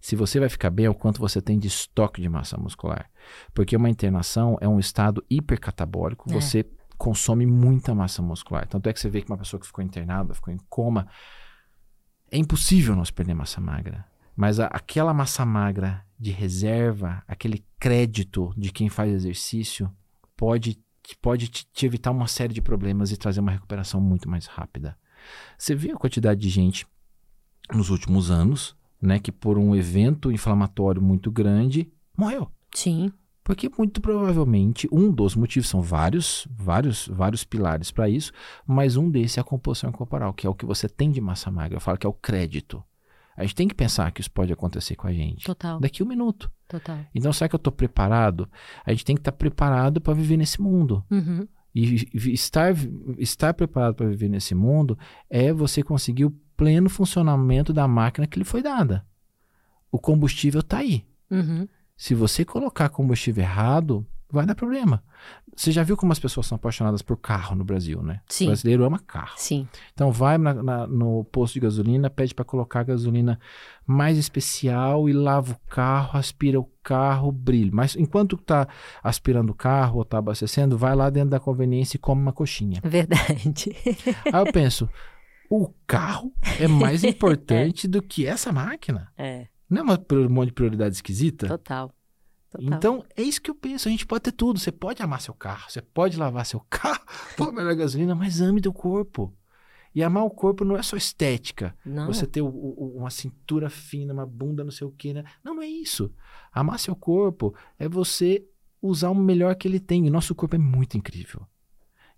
se 0.01 0.15
você 0.17 0.39
vai 0.41 0.49
ficar 0.49 0.69
bem, 0.71 0.87
é 0.87 0.91
o 0.91 0.95
quanto 0.95 1.21
você 1.21 1.41
tem 1.41 1.59
de 1.59 1.69
estoque 1.69 2.21
de 2.21 2.29
massa 2.29 2.59
muscular. 2.59 3.09
Porque 3.55 3.77
uma 3.77 3.89
internação 3.89 4.59
é 4.61 4.69
um 4.69 4.79
estado 4.81 5.25
hipercatabólico, 5.31 6.31
É. 6.31 6.35
você 6.35 6.67
consome 6.99 7.47
muita 7.47 7.95
massa 7.95 8.21
muscular. 8.21 8.67
Tanto 8.69 8.89
é 8.89 8.93
que 8.93 9.01
você 9.01 9.09
vê 9.09 9.23
que 9.23 9.31
uma 9.31 9.39
pessoa 9.39 9.59
que 9.61 9.67
ficou 9.67 9.83
internada, 9.85 10.35
ficou 10.35 10.53
em 10.53 10.59
coma, 10.69 11.07
é 12.31 12.37
impossível 12.37 12.95
nós 12.97 13.11
perder 13.11 13.35
massa 13.35 13.61
magra. 13.61 14.05
Mas 14.37 14.59
a- 14.61 14.67
aquela 14.67 15.15
massa 15.15 15.45
magra 15.47 16.05
de 16.19 16.31
reserva, 16.33 17.23
aquele 17.27 17.65
crédito 17.79 18.53
de 18.57 18.71
quem 18.73 18.89
faz 18.89 19.13
exercício, 19.13 19.91
pode, 20.37 20.79
pode 21.17 21.49
te, 21.49 21.67
te 21.73 21.87
evitar 21.87 22.11
uma 22.11 22.27
série 22.27 22.55
de 22.55 22.63
problemas 22.63 23.11
e 23.11 23.17
trazer 23.17 23.41
uma 23.41 23.51
recuperação 23.51 24.01
muito 24.01 24.29
mais 24.29 24.47
rápida. 24.47 24.97
Você 25.57 25.75
vê 25.75 25.93
a 25.93 25.97
quantidade 25.97 26.41
de 26.41 26.49
gente 26.49 26.87
nos 27.73 27.91
últimos 27.91 28.31
anos, 28.31 28.77
né, 29.01 29.19
que 29.19 29.33
por 29.33 29.59
um 29.59 29.75
evento 29.75 30.31
inflamatório 30.31 31.03
muito 31.03 31.31
grande, 31.31 31.93
morreu. 32.17 32.51
sim, 32.75 33.13
Porque 33.45 33.69
muito 33.77 34.01
provavelmente 34.01 34.89
um 34.93 35.11
dos 35.11 35.35
motivos 35.35 35.69
são 35.69 35.83
vários, 35.83 36.47
vários, 36.51 37.09
vários 37.09 37.43
pilares 37.45 37.91
para 37.91 38.09
isso, 38.09 38.33
mas 38.65 38.97
um 38.97 39.11
desses 39.11 39.39
é 39.39 39.41
a 39.41 39.45
composição 39.45 39.91
corporal, 39.91 40.33
que 40.33 40.47
é 40.47 40.51
o 40.51 40.55
que 40.55 40.65
você 40.65 40.89
tem 40.89 41.11
de 41.11 41.21
massa 41.21 41.51
magra. 41.51 41.77
Eu 41.77 41.81
falo 41.81 41.99
que 41.99 42.07
é 42.07 42.11
o 42.11 42.15
crédito. 42.15 42.83
A 43.37 43.43
gente 43.43 43.55
tem 43.55 43.67
que 43.69 43.75
pensar 43.75 44.11
que 44.13 44.21
isso 44.21 44.31
pode 44.31 44.53
acontecer 44.53 44.95
com 44.97 45.07
a 45.07 45.13
gente 45.13 45.45
total, 45.45 45.81
daqui 45.81 46.03
a 46.03 46.05
um 46.05 46.09
minuto. 46.09 46.51
total. 46.69 46.99
Então, 47.15 47.33
será 47.33 47.49
que 47.49 47.55
eu 47.55 47.59
estou 47.59 47.73
preparado? 47.73 48.49
A 48.85 48.91
gente 48.93 49.05
tem 49.05 49.17
que 49.17 49.21
estar 49.21 49.33
preparado 49.33 50.01
para 50.01 50.13
viver 50.15 50.37
nesse 50.37 50.61
mundo. 50.61 51.05
Uhum, 51.11 51.47
E 51.75 51.87
vi- 51.87 52.33
estar, 52.35 52.75
estar 53.19 53.55
preparado 53.55 53.95
para 53.95 54.07
viver 54.09 54.29
nesse 54.29 54.55
mundo 54.55 54.99
é 55.31 55.53
você 55.53 55.83
conseguir 55.83 56.27
o 56.27 56.31
pleno 56.57 56.91
funcionamento 56.91 57.73
da 57.73 57.89
máquina 57.89 58.27
que 58.27 58.39
lhe 58.39 58.45
foi 58.45 58.63
dada. 58.63 59.05
O 59.91 59.99
combustível 59.99 60.61
está 60.61 60.79
aí. 60.79 61.05
uhum, 61.31 61.67
Se 61.97 62.15
você 62.15 62.45
colocar 62.45 62.89
combustível 62.91 63.43
errado, 63.43 64.07
vai 64.33 64.47
dar 64.47 64.55
problema. 64.55 65.03
Você 65.55 65.71
já 65.71 65.83
viu 65.83 65.97
como 65.97 66.11
as 66.13 66.19
pessoas 66.19 66.47
são 66.47 66.57
apaixonadas 66.57 67.03
por 67.03 67.17
carro 67.19 67.55
no 67.55 67.63
Brasil, 67.65 68.03
né? 68.03 68.21
Sim. 68.29 68.45
O 68.45 68.47
brasileiro 68.49 68.85
ama 68.85 68.99
carro. 68.99 69.35
Sim. 69.37 69.69
Então 69.93 70.11
vai 70.11 70.39
na- 70.39 70.55
na- 70.55 70.87
no 70.87 71.25
posto 71.25 71.55
de 71.55 71.61
gasolina, 71.61 72.09
pede 72.09 72.35
para 72.35 72.45
colocar 72.45 72.81
a 72.81 72.85
gasolina 72.85 73.39
mais 73.87 74.17
especial 74.17 75.09
e 75.09 75.13
lava 75.13 75.53
o 75.53 75.69
carro, 75.69 76.19
aspira 76.19 76.59
o 76.59 76.65
carro, 76.83 77.31
brilha. 77.31 77.71
Mas 77.73 77.95
enquanto 77.95 78.37
tá 78.39 78.67
aspirando 79.03 79.51
o 79.51 79.55
carro 79.55 79.99
ou 79.99 80.05
tá 80.05 80.19
abastecendo, 80.19 80.79
vai 80.79 80.97
lá 80.97 81.11
dentro 81.11 81.31
da 81.31 81.39
conveniência 81.41 81.97
e 81.97 82.01
come 82.01 82.23
uma 82.23 82.33
coxinha. 82.33 82.81
Verdade. 82.83 83.77
Aí 84.33 84.41
eu 84.41 84.51
penso, 84.53 84.89
o 85.51 85.69
carro 85.87 86.33
é 86.59 86.67
mais 86.67 87.05
importante 87.05 87.87
do 87.87 88.01
que 88.03 88.27
essa 88.27 88.51
máquina. 88.51 89.13
É, 89.19 89.47
Não 89.69 89.81
é 89.81 89.83
uma 89.83 90.03
um 90.13 90.29
monte 90.31 90.49
de 90.49 90.55
prioridade 90.55 90.95
esquisita? 90.95 91.47
total. 91.47 91.93
Total. 92.53 92.77
Então, 92.79 93.05
é 93.17 93.23
isso 93.23 93.41
que 93.41 93.51
eu 93.51 93.55
penso. 93.55 93.89
A 93.89 93.91
gente 93.91 94.07
pode 94.07 94.23
ter 94.25 94.33
tudo. 94.33 94.59
Você 94.61 94.71
pode 94.71 95.03
amar 95.03 95.21
seu 95.21 95.33
carro, 95.35 95.71
você 95.71 95.81
pode 95.83 96.17
lavar 96.19 96.45
seu 96.47 96.61
carro, 96.71 97.01
pôr 97.37 97.51
melhor 97.53 97.75
gasolina, 97.75 98.15
mas 98.15 98.41
ame 98.41 98.61
teu 98.61 98.73
corpo. 98.73 99.33
E 99.95 100.03
amar 100.03 100.25
o 100.25 100.31
corpo 100.31 100.65
não 100.65 100.77
é 100.77 100.83
só 100.83 100.97
estética. 100.97 101.77
não. 101.85 102.07
Você 102.07 102.27
ter 102.27 102.41
o- 102.41 102.47
o- 102.49 102.97
uma 102.99 103.11
cintura 103.11 103.69
fina, 103.69 104.13
uma 104.15 104.25
bunda, 104.27 104.65
não 104.65 104.71
sei 104.71 104.87
o 104.87 104.91
quê, 104.91 105.13
né? 105.13 105.23
Não, 105.45 105.55
não 105.55 105.63
é 105.63 105.67
isso. 105.67 106.11
Amar 106.53 106.79
seu 106.79 106.97
corpo 106.97 107.55
é 107.79 107.87
você 107.89 108.43
usar 108.81 109.11
o 109.11 109.15
melhor 109.15 109.55
que 109.55 109.69
ele 109.69 109.79
tem. 109.79 110.07
E 110.07 110.11
nosso 110.11 110.35
corpo 110.35 110.55
é 110.55 110.59
muito 110.59 110.97
incrível. 110.97 111.47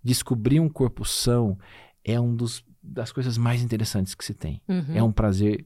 Descobrir 0.03 0.59
um 0.59 0.69
corpo 0.69 1.03
são 1.03 1.57
é 2.03 2.19
um 2.19 2.35
dos 2.35 2.63
das 2.81 3.11
coisas 3.11 3.37
mais 3.37 3.61
interessantes 3.63 4.13
que 4.13 4.23
se 4.23 4.33
tem. 4.33 4.61
Uhum. 4.69 4.95
É 4.95 5.01
um 5.03 5.11
prazer 5.11 5.65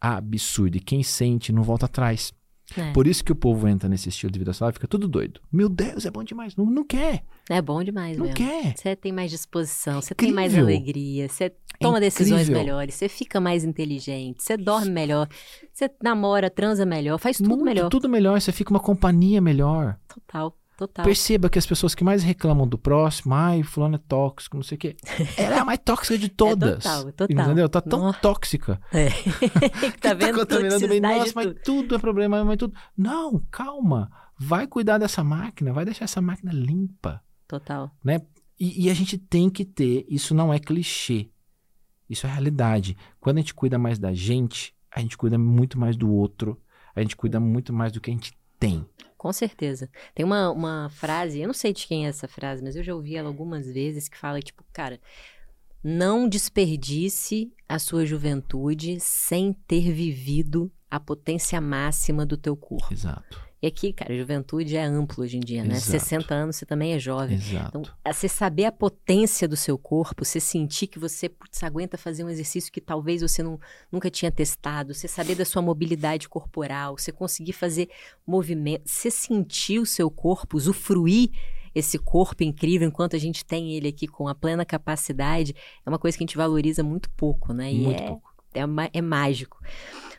absurdo. 0.00 0.76
E 0.76 0.80
quem 0.80 1.02
sente 1.02 1.52
não 1.52 1.62
volta 1.62 1.86
atrás. 1.86 2.32
É. 2.76 2.92
Por 2.92 3.06
isso 3.06 3.24
que 3.24 3.32
o 3.32 3.34
povo 3.34 3.66
entra 3.68 3.88
nesse 3.88 4.08
estilo 4.08 4.30
de 4.32 4.38
vida 4.38 4.52
saudável 4.52 4.72
e 4.72 4.78
fica 4.78 4.88
tudo 4.88 5.06
doido. 5.08 5.40
Meu 5.52 5.68
Deus, 5.68 6.06
é 6.06 6.10
bom 6.10 6.22
demais. 6.24 6.56
Não, 6.56 6.64
não 6.66 6.84
quer, 6.84 7.24
É 7.50 7.60
bom 7.60 7.82
demais 7.82 8.16
não 8.16 8.24
mesmo. 8.26 8.36
quer. 8.36 8.74
Você 8.76 8.94
tem 8.96 9.12
mais 9.12 9.30
disposição, 9.30 10.00
você 10.00 10.14
tem 10.14 10.32
mais 10.32 10.56
alegria, 10.56 11.28
você 11.28 11.52
toma 11.80 11.98
decisões 12.00 12.42
incrível. 12.42 12.62
melhores, 12.62 12.94
você 12.94 13.08
fica 13.08 13.40
mais 13.40 13.64
inteligente, 13.64 14.42
você 14.42 14.56
dorme 14.56 14.90
melhor, 14.90 15.28
você 15.72 15.90
namora, 16.02 16.48
transa 16.48 16.86
melhor, 16.86 17.18
faz 17.18 17.38
tudo 17.38 17.48
Muito, 17.48 17.64
melhor. 17.64 17.88
Tudo 17.88 18.08
melhor. 18.08 18.40
Você 18.40 18.52
fica 18.52 18.70
uma 18.70 18.80
companhia 18.80 19.40
melhor. 19.40 19.98
Total, 20.08 20.56
total. 20.76 21.04
Perceba 21.04 21.48
que 21.48 21.58
as 21.58 21.66
pessoas 21.66 21.94
que 21.94 22.04
mais 22.04 22.22
reclamam 22.22 22.66
do 22.66 22.78
próximo, 22.78 23.34
ai, 23.34 23.62
fulano 23.62 23.96
é 23.96 23.98
tóxico, 23.98 24.56
não 24.56 24.62
sei 24.62 24.76
o 24.76 24.78
quê. 24.78 24.96
Ela 25.36 25.56
é 25.56 25.58
a 25.58 25.64
mais 25.64 25.80
tóxica 25.84 26.18
de 26.18 26.28
todas. 26.28 26.82
total, 26.82 27.08
é 27.08 27.12
total. 27.12 27.44
Entendeu? 27.44 27.68
Tá 27.68 27.80
tão 27.80 28.00
Nossa. 28.00 28.18
tóxica. 28.18 28.80
É. 28.92 29.08
que 29.90 29.98
tá 29.98 30.14
vendo 30.14 30.38
contaminando 30.38 30.86
bem. 30.86 31.00
Nossa, 31.00 31.32
mas 31.34 31.46
tudo. 31.46 31.60
tudo 31.62 31.94
é 31.94 31.98
problema, 31.98 32.44
mas 32.44 32.56
tudo. 32.56 32.74
Não, 32.96 33.42
calma. 33.50 34.10
Vai 34.38 34.66
cuidar 34.66 34.98
dessa 34.98 35.22
máquina, 35.24 35.72
vai 35.72 35.84
deixar 35.84 36.04
essa 36.04 36.20
máquina 36.20 36.52
limpa. 36.52 37.22
Total. 37.48 37.90
né? 38.04 38.20
E, 38.58 38.86
e 38.86 38.90
a 38.90 38.94
gente 38.94 39.18
tem 39.18 39.50
que 39.50 39.64
ter, 39.64 40.06
isso 40.08 40.34
não 40.34 40.54
é 40.54 40.58
clichê, 40.58 41.30
isso 42.08 42.26
é 42.26 42.30
realidade. 42.30 42.96
Quando 43.20 43.38
a 43.38 43.40
gente 43.40 43.54
cuida 43.54 43.78
mais 43.78 43.98
da 43.98 44.14
gente, 44.14 44.74
a 44.90 45.00
gente 45.00 45.16
cuida 45.16 45.36
muito 45.36 45.78
mais 45.78 45.96
do 45.96 46.10
outro, 46.10 46.60
a 46.94 47.00
gente 47.00 47.16
cuida 47.16 47.40
muito 47.40 47.72
mais 47.72 47.90
do 47.90 48.00
que 48.00 48.10
a 48.10 48.14
gente 48.14 48.32
tem. 48.58 48.86
Com 49.22 49.32
certeza. 49.32 49.88
Tem 50.16 50.26
uma, 50.26 50.50
uma 50.50 50.90
frase, 50.90 51.38
eu 51.38 51.46
não 51.46 51.54
sei 51.54 51.72
de 51.72 51.86
quem 51.86 52.06
é 52.06 52.08
essa 52.08 52.26
frase, 52.26 52.60
mas 52.60 52.74
eu 52.74 52.82
já 52.82 52.92
ouvi 52.92 53.14
ela 53.14 53.28
algumas 53.28 53.72
vezes 53.72 54.08
que 54.08 54.18
fala, 54.18 54.42
tipo, 54.42 54.64
cara, 54.72 55.00
não 55.80 56.28
desperdice 56.28 57.52
a 57.68 57.78
sua 57.78 58.04
juventude 58.04 58.98
sem 58.98 59.52
ter 59.52 59.92
vivido 59.92 60.72
a 60.90 60.98
potência 60.98 61.60
máxima 61.60 62.26
do 62.26 62.36
teu 62.36 62.56
corpo. 62.56 62.92
Exato, 62.92 63.40
E 63.62 63.66
aqui, 63.68 63.92
cara, 63.92 64.12
juventude 64.16 64.76
é 64.76 64.82
amplo 64.82 65.22
hoje 65.22 65.36
em 65.36 65.40
dia, 65.40 65.62
né? 65.62 65.76
Exato. 65.76 65.92
60 65.92 66.34
anos 66.34 66.56
você 66.56 66.66
também 66.66 66.94
é 66.94 66.98
jovem. 66.98 67.36
exato. 67.36 67.78
Então, 67.78 68.12
você 68.12 68.28
saber 68.28 68.64
a 68.64 68.72
potência 68.72 69.46
do 69.46 69.56
seu 69.56 69.78
corpo, 69.78 70.24
você 70.24 70.40
sentir 70.40 70.88
que 70.88 70.98
você 70.98 71.28
putz, 71.28 71.62
aguenta 71.62 71.96
fazer 71.96 72.24
um 72.24 72.28
exercício 72.28 72.72
que 72.72 72.80
talvez 72.80 73.22
você 73.22 73.40
não, 73.40 73.60
nunca 73.90 74.10
tinha 74.10 74.32
testado, 74.32 74.92
você 74.92 75.06
saber 75.06 75.36
da 75.36 75.44
sua 75.44 75.62
mobilidade 75.62 76.28
corporal, 76.28 76.98
você 76.98 77.12
conseguir 77.12 77.52
fazer 77.52 77.88
movimento, 78.26 78.82
você 78.84 79.12
sentir 79.12 79.78
o 79.78 79.86
seu 79.86 80.10
corpo, 80.10 80.56
usufruir 80.56 81.30
esse 81.72 82.00
corpo 82.00 82.42
incrível 82.42 82.88
enquanto 82.88 83.14
a 83.14 83.18
gente 83.18 83.44
tem 83.44 83.76
ele 83.76 83.86
aqui 83.86 84.08
com 84.08 84.26
a 84.26 84.34
plena 84.34 84.64
capacidade, 84.64 85.54
é 85.86 85.88
uma 85.88 86.00
coisa 86.00 86.18
que 86.18 86.24
a 86.24 86.26
gente 86.26 86.36
valoriza 86.36 86.82
muito 86.82 87.08
pouco, 87.10 87.52
né? 87.52 87.72
E 87.72 87.78
muito 87.78 88.02
é, 88.02 88.06
pouco. 88.08 88.34
é, 88.54 88.62
é 88.92 89.00
mágico. 89.00 89.62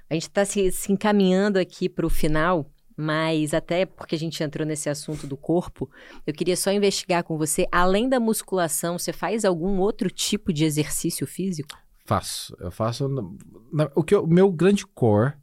A 0.10 0.14
gente 0.14 0.30
está 0.30 0.46
se, 0.46 0.72
se 0.72 0.94
encaminhando 0.94 1.58
aqui 1.58 1.90
para 1.90 2.06
o 2.06 2.10
final, 2.10 2.73
mas 2.98 3.54
até 3.54 3.86
porque 3.86 4.16
a 4.16 4.20
gente 4.20 4.42
entrou 4.44 4.66
nesse 4.66 4.90
assunto 4.90 5.26
do 5.28 5.36
corpo, 5.38 5.90
eu 6.26 6.34
queria 6.34 6.56
só 6.58 6.72
investigar 6.72 7.24
com 7.24 7.38
você, 7.38 7.68
além 7.72 8.08
da 8.10 8.20
musculação, 8.20 8.98
você 8.98 9.12
faz 9.14 9.44
algum 9.46 9.80
outro 9.80 10.10
tipo 10.10 10.52
de 10.54 10.64
exercício 10.66 11.26
físico? 11.28 11.78
Faço, 12.06 12.56
eu 12.60 12.72
faço. 12.72 13.08
na- 13.08 13.24
na- 13.72 13.92
o 13.96 14.04
que 14.04 14.14
eu- 14.14 14.24
o 14.24 14.28
meu 14.28 14.52
grande 14.52 14.86
core 14.86 15.34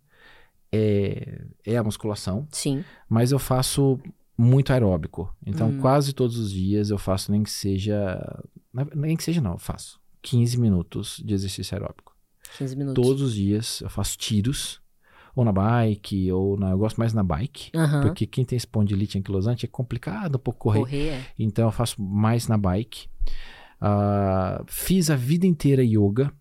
é, 0.73 1.43
é 1.65 1.77
a 1.77 1.83
musculação, 1.83 2.47
Sim. 2.53 2.85
mas 3.09 3.33
eu 3.33 3.39
faço 3.39 3.99
muito 4.39 4.73
aeróbico. 4.73 5.35
Então, 5.45 5.69
Hum. 5.71 5.81
quase 5.81 6.13
todos 6.13 6.39
os 6.39 6.53
dias 6.53 6.91
eu 6.91 6.99
faço 6.99 7.31
nem 7.33 7.43
que 7.43 7.51
seja. 7.51 8.19
Nem 8.95 9.17
que 9.17 9.25
seja, 9.25 9.41
não, 9.41 9.53
eu 9.53 9.59
faço 9.59 10.01
15 10.23 10.59
minutos 10.59 11.21
de 11.25 11.35
exercício 11.35 11.75
aeróbico. 11.75 12.15
15 12.57 12.77
minutos. 12.77 13.03
Todos 13.05 13.23
os 13.23 13.35
dias 13.35 13.81
eu 13.81 13.91
faço 13.91 14.17
tiros, 14.17 14.81
ou 15.35 15.45
na 15.45 15.53
bike, 15.53 16.31
ou 16.33 16.57
na. 16.59 16.71
Eu 16.71 16.79
gosto 16.79 16.99
mais 16.99 17.13
na 17.13 17.23
bike. 17.23 17.71
Aham. 17.75 18.03
Porque 18.03 18.27
quem 18.27 18.45
tem 18.45 18.57
espondilite 18.57 19.19
anquilosante 19.19 19.65
é 19.65 19.69
complicado 19.69 20.37
um 20.37 20.39
pouco 20.39 20.59
correr. 20.61 20.81
Correr. 20.81 21.09
é. 21.11 21.25
Então 21.39 21.67
eu 21.69 21.73
faço 21.73 22.01
mais 22.03 22.49
na 22.49 22.57
bike. 22.59 23.09
Ah, 23.81 24.63
fiz 24.67 25.11
a 25.11 25.17
vida 25.17 25.47
inteira 25.47 25.83
yoga. 25.83 26.33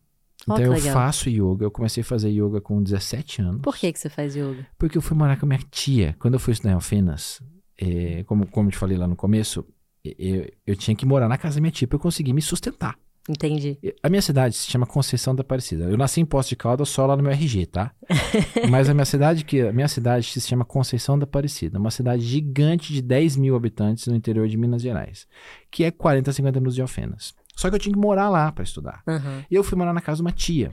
Ó, 0.48 0.53
Então 0.53 0.66
eu 0.66 0.72
legal. 0.74 0.94
faço 0.94 1.30
yoga. 1.30 1.66
Eu 1.66 1.72
comecei 1.72 2.02
a 2.02 2.06
fazer 2.06 2.30
yoga 2.30 2.60
com 2.61 2.82
17 2.82 3.41
anos. 3.41 3.61
Por 3.61 3.76
que, 3.78 3.91
que 3.91 3.99
você 3.99 4.10
faz 4.10 4.36
yoga? 4.36 4.66
Porque 4.78 4.98
eu 4.98 5.02
fui 5.02 5.16
morar 5.16 5.38
com 5.38 5.45
a 5.45 5.49
minha 5.49 5.61
tia. 5.72 6.16
Quando 6.20 6.34
eu 6.36 6.40
fui 6.40 6.53
estudar 6.53 6.72
em 6.72 6.76
Alfenas, 6.76 7.41
eh, 7.80 8.24
como, 8.26 8.45
como 8.48 8.68
eu 8.68 8.72
te 8.72 8.78
falei 8.78 8.98
lá 8.98 9.07
no 9.07 9.16
começo, 9.16 9.66
eu, 10.03 10.49
eu 10.66 10.76
tinha 10.76 10.95
que 10.95 11.06
morar 11.06 11.28
na 11.30 11.38
casa 11.38 11.56
da 11.56 11.61
minha 11.61 11.72
tia 11.72 11.88
para 11.88 11.95
eu 11.98 11.99
conseguir 12.02 12.34
me 12.34 12.41
sustentar. 12.41 12.98
Entendi. 13.30 13.77
A 14.01 14.10
minha 14.10 14.23
cidade 14.23 14.56
se 14.56 14.72
chama 14.72 14.88
Conceição 14.88 15.35
da 15.35 15.41
Aparecida. 15.41 15.84
Eu 15.84 15.95
nasci 15.95 16.19
em 16.19 16.26
Poço 16.26 16.49
de 16.49 16.56
Caldas 16.56 16.89
só 16.89 17.06
lá 17.06 17.15
no 17.15 17.22
meu 17.22 17.31
RG, 17.31 17.68
tá? 17.68 17.93
Mas 18.72 18.89
a 18.89 18.93
minha 18.93 19.06
cidade, 19.06 19.45
que 19.45 19.61
a 19.61 19.72
minha 19.72 19.88
cidade 19.88 20.26
se 20.26 20.41
chama 20.41 20.65
Conceição 20.65 21.18
da 21.18 21.26
Aparecida. 21.26 21.77
Uma 21.77 21.91
cidade 21.91 22.23
gigante 22.23 22.91
de 22.91 23.03
10 23.03 23.38
mil 23.38 23.56
habitantes 23.56 24.07
no 24.07 24.15
interior 24.15 24.47
de 24.47 24.57
Minas 24.57 24.81
Gerais. 24.81 25.27
Que 25.69 25.84
é 25.84 25.91
40, 25.91 26.34
50 26.34 26.60
minutos 26.60 26.73
de 26.73 26.81
Alfenas. 26.81 27.35
Só 27.56 27.69
que 27.69 27.76
eu 27.76 27.80
tinha 27.80 27.93
que 27.93 27.99
morar 27.99 28.30
lá 28.30 28.51
para 28.51 28.64
estudar. 28.64 29.03
Aham. 29.07 29.45
E 29.49 29.53
eu 29.53 29.64
fui 29.64 29.77
morar 29.77 29.93
na 29.93 30.01
casa 30.01 30.15
de 30.15 30.22
uma 30.23 30.31
tia. 30.31 30.72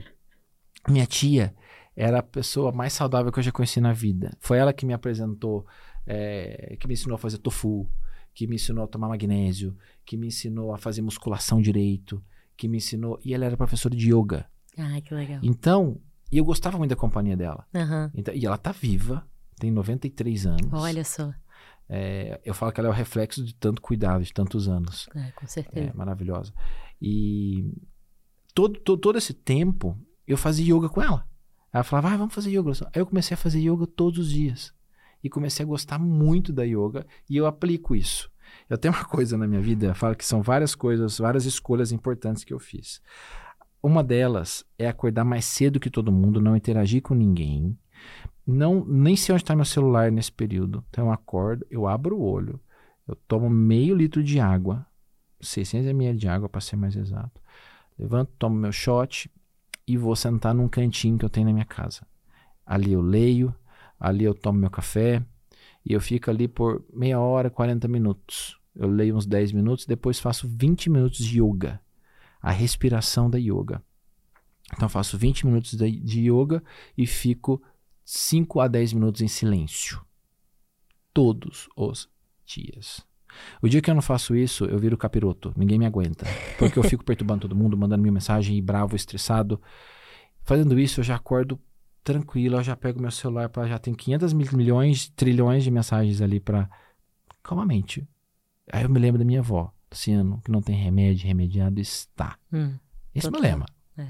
Minha 0.89 1.05
tia 1.05 1.53
era 1.95 2.19
a 2.19 2.23
pessoa 2.23 2.71
mais 2.71 2.91
saudável 2.91 3.31
que 3.31 3.37
eu 3.37 3.43
já 3.43 3.51
conheci 3.51 3.79
na 3.79 3.93
vida. 3.93 4.35
Foi 4.39 4.57
ela 4.57 4.73
que 4.73 4.85
me 4.85 4.93
apresentou, 4.93 5.63
eh, 6.07 6.75
que 6.79 6.87
me 6.87 6.95
ensinou 6.95 7.15
a 7.15 7.19
fazer 7.19 7.37
tofu, 7.37 7.87
que 8.33 8.47
me 8.47 8.55
ensinou 8.55 8.83
a 8.83 8.87
tomar 8.87 9.09
magnésio, 9.09 9.77
que 10.03 10.17
me 10.17 10.27
ensinou 10.27 10.73
a 10.73 10.77
fazer 10.77 11.03
musculação 11.03 11.61
direito, 11.61 12.23
que 12.57 12.67
me 12.67 12.77
ensinou. 12.77 13.19
E 13.23 13.33
ela 13.33 13.45
era 13.45 13.55
professora 13.55 13.95
de 13.95 14.11
yoga. 14.13 14.45
Ah, 14.77 14.99
que 15.01 15.13
legal. 15.13 15.39
Então, 15.43 15.99
eu 16.31 16.43
gostava 16.43 16.77
muito 16.77 16.89
da 16.89 16.95
companhia 16.95 17.37
dela. 17.37 17.65
Aham. 17.73 18.11
Então, 18.15 18.33
e 18.33 18.45
ela 18.45 18.57
tá 18.57 18.71
viva, 18.71 19.25
tem 19.59 19.71
93 19.71 20.45
anos. 20.45 20.73
Olha 20.73 21.03
só. 21.05 21.31
É, 21.89 22.41
eu 22.43 22.53
falo 22.53 22.71
que 22.71 22.79
ela 22.81 22.89
é 22.89 22.91
o 22.91 22.95
reflexo 22.95 23.43
de 23.43 23.53
tanto 23.55 23.81
cuidado, 23.81 24.23
de 24.23 24.33
tantos 24.33 24.67
anos. 24.67 25.07
É, 25.15 25.31
com 25.31 25.45
É 25.45 25.47
certeza. 25.47 25.93
maravilhosa. 25.95 26.53
E 27.01 27.73
todo, 28.53 28.79
todo, 28.79 28.99
todo 28.99 29.17
esse 29.17 29.33
tempo 29.33 29.97
eu 30.27 30.37
fazia 30.37 30.75
yoga 30.75 30.89
com 30.89 31.01
ela. 31.01 31.25
Ela 31.71 31.83
falava, 31.83 32.09
ah, 32.13 32.17
vamos 32.17 32.33
fazer 32.33 32.49
yoga. 32.51 32.71
Aí 32.93 33.01
eu 33.01 33.05
comecei 33.05 33.35
a 33.35 33.37
fazer 33.37 33.59
yoga 33.59 33.85
todos 33.87 34.19
os 34.19 34.29
dias. 34.31 34.73
E 35.23 35.29
comecei 35.29 35.63
a 35.63 35.67
gostar 35.67 35.97
muito 35.99 36.51
da 36.53 36.63
yoga 36.63 37.05
e 37.29 37.37
eu 37.37 37.45
aplico 37.45 37.95
isso. 37.95 38.29
Eu 38.69 38.77
tenho 38.77 38.93
uma 38.93 39.03
coisa 39.05 39.37
na 39.37 39.47
minha 39.47 39.61
vida, 39.61 39.93
falo 39.93 40.15
que 40.15 40.25
são 40.25 40.41
várias 40.41 40.75
coisas, 40.75 41.17
várias 41.17 41.45
escolhas 41.45 41.91
importantes 41.91 42.43
que 42.43 42.53
eu 42.53 42.59
fiz. 42.59 43.01
Uma 43.81 44.03
delas 44.03 44.65
é 44.77 44.87
acordar 44.87 45.23
mais 45.23 45.45
cedo 45.45 45.79
que 45.79 45.89
todo 45.89 46.11
mundo, 46.11 46.41
não 46.41 46.55
interagir 46.55 47.01
com 47.01 47.13
ninguém. 47.13 47.77
Não, 48.45 48.83
nem 48.85 49.15
sei 49.15 49.33
onde 49.33 49.43
está 49.43 49.55
meu 49.55 49.65
celular 49.65 50.11
nesse 50.11 50.31
período. 50.31 50.83
Então 50.89 51.07
eu 51.07 51.11
acordo, 51.11 51.65
eu 51.69 51.87
abro 51.87 52.17
o 52.17 52.23
olho, 52.23 52.59
eu 53.07 53.15
tomo 53.27 53.49
meio 53.49 53.95
litro 53.95 54.23
de 54.23 54.39
água, 54.39 54.85
600 55.39 55.87
ml 55.87 56.17
de 56.17 56.27
água 56.27 56.49
para 56.49 56.61
ser 56.61 56.75
mais 56.75 56.95
exato. 56.95 57.41
Levanto, 57.97 58.31
tomo 58.37 58.55
meu 58.55 58.71
shot 58.71 59.31
e 59.87 59.97
vou 59.97 60.15
sentar 60.15 60.53
num 60.53 60.67
cantinho 60.67 61.17
que 61.17 61.25
eu 61.25 61.29
tenho 61.29 61.47
na 61.47 61.53
minha 61.53 61.65
casa. 61.65 62.05
Ali 62.65 62.93
eu 62.93 63.01
leio, 63.01 63.55
ali 63.99 64.23
eu 64.23 64.33
tomo 64.33 64.59
meu 64.59 64.69
café 64.69 65.23
e 65.87 65.93
eu 65.93 66.01
fico 66.01 66.29
ali 66.29 66.49
por 66.49 66.83
meia 66.93 67.17
hora, 67.17 67.49
40 67.49 67.87
minutos. 67.87 68.59
Eu 68.75 68.89
leio 68.89 69.15
uns 69.15 69.25
10 69.25 69.53
minutos, 69.53 69.85
depois 69.85 70.19
faço 70.19 70.47
20 70.47 70.89
minutos 70.89 71.19
de 71.19 71.41
yoga. 71.41 71.79
A 72.41 72.51
respiração 72.51 73.29
da 73.29 73.37
yoga. 73.37 73.81
Então 74.73 74.89
faço 74.89 75.17
20 75.17 75.45
minutos 75.45 75.73
de 75.73 75.91
de 75.91 76.29
yoga 76.29 76.61
e 76.97 77.07
fico 77.07 77.61
5 78.03 78.59
a 78.59 78.67
10 78.67 78.93
minutos 78.93 79.21
em 79.21 79.29
silêncio. 79.29 80.01
Todos 81.13 81.69
os 81.75 82.09
dias. 82.45 83.05
O 83.61 83.69
dia 83.69 83.81
que 83.81 83.89
eu 83.89 83.95
não 83.95 84.01
faço 84.01 84.35
isso, 84.35 84.65
eu 84.65 84.77
viro 84.77 84.97
capiroto. 84.97 85.53
Ninguém 85.55 85.79
me 85.79 85.85
aguenta. 85.85 86.25
Porque 86.59 86.77
eu 86.77 86.83
fico 86.83 87.03
perturbando 87.03 87.41
todo 87.41 87.55
mundo, 87.55 87.77
mandando 87.77 88.01
minha 88.01 88.11
mensagem, 88.11 88.61
bravo, 88.61 88.95
estressado. 88.95 89.61
Fazendo 90.43 90.77
isso, 90.77 90.99
eu 90.99 91.03
já 91.03 91.15
acordo 91.15 91.57
tranquilo, 92.07 92.55
eu 92.55 92.63
já 92.63 92.73
pego 92.73 93.01
meu 93.01 93.11
celular, 93.11 93.49
pra, 93.49 93.67
já 93.67 93.77
tem 93.77 93.93
500 93.93 94.31
mil, 94.31 94.47
milhões, 94.53 95.09
trilhões 95.09 95.65
de 95.65 95.69
mensagens 95.69 96.21
ali 96.21 96.39
para 96.39 96.69
calmamente. 97.43 98.07
Aí 98.71 98.83
eu 98.83 98.89
me 98.89 98.97
lembro 98.97 99.19
da 99.19 99.25
minha 99.25 99.41
avó, 99.41 99.73
Luciano, 99.91 100.41
que 100.41 100.49
não 100.49 100.61
tem 100.61 100.73
remédio, 100.73 101.27
remediado 101.27 101.81
está. 101.81 102.37
Hum, 102.51 102.77
Esse 103.13 103.27
é 103.27 103.29
o 103.29 103.31
meu 103.33 103.41
lema. 103.41 103.65
É. 103.97 104.07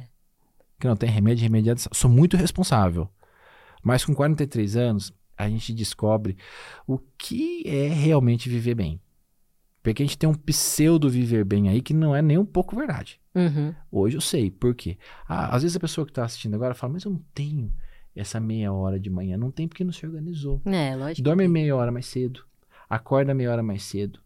Que 0.80 0.88
não 0.88 0.96
tem 0.96 1.10
remédio, 1.10 1.42
remediado 1.42 1.80
está. 1.80 1.90
Sou 1.92 2.10
muito 2.10 2.38
responsável. 2.38 3.10
Mas 3.82 4.06
com 4.06 4.14
43 4.14 4.76
anos, 4.76 5.12
a 5.36 5.50
gente 5.50 5.74
descobre 5.74 6.38
o 6.86 7.00
que 7.18 7.64
é 7.66 7.88
realmente 7.88 8.48
viver 8.48 8.76
bem. 8.76 9.02
Porque 9.82 10.04
a 10.04 10.06
gente 10.06 10.20
tem 10.20 10.30
um 10.30 10.36
pseudo 10.36 11.10
viver 11.10 11.46
bem 11.46 11.68
aí 11.70 11.82
que 11.82 11.96
não 11.96 12.16
é 12.16 12.22
nem 12.22 12.38
um 12.38 12.46
pouco 12.46 12.76
verdade. 12.76 13.20
Uhum. 13.34 13.74
Hoje 13.92 14.18
eu 14.18 14.22
sei. 14.22 14.52
Por 14.52 14.76
quê? 14.76 15.00
Ah, 15.28 15.56
às 15.56 15.64
vezes 15.64 15.76
a 15.78 15.80
pessoa 15.80 16.06
que 16.06 16.12
está 16.12 16.26
assistindo 16.26 16.54
agora 16.54 16.76
fala, 16.76 16.94
mas 16.94 17.04
eu 17.04 17.12
não 17.12 17.22
tenho 17.34 17.74
essa 18.18 18.40
meia 18.40 18.72
hora 18.74 19.00
de 19.00 19.10
manhã. 19.10 19.38
Não 19.38 19.52
tem 19.52 19.68
porque 19.68 19.84
não 19.84 19.92
se 19.92 20.06
organizou. 20.06 20.62
É, 20.66 20.96
lógico. 20.96 21.24
Dorme 21.24 21.44
que- 21.44 21.50
meia 21.50 21.76
hora 21.76 21.92
mais 21.92 22.06
cedo. 22.08 22.44
Acorda 22.90 23.34
meia 23.34 23.52
hora 23.52 23.64
mais 23.64 23.84
cedo. 23.84 24.20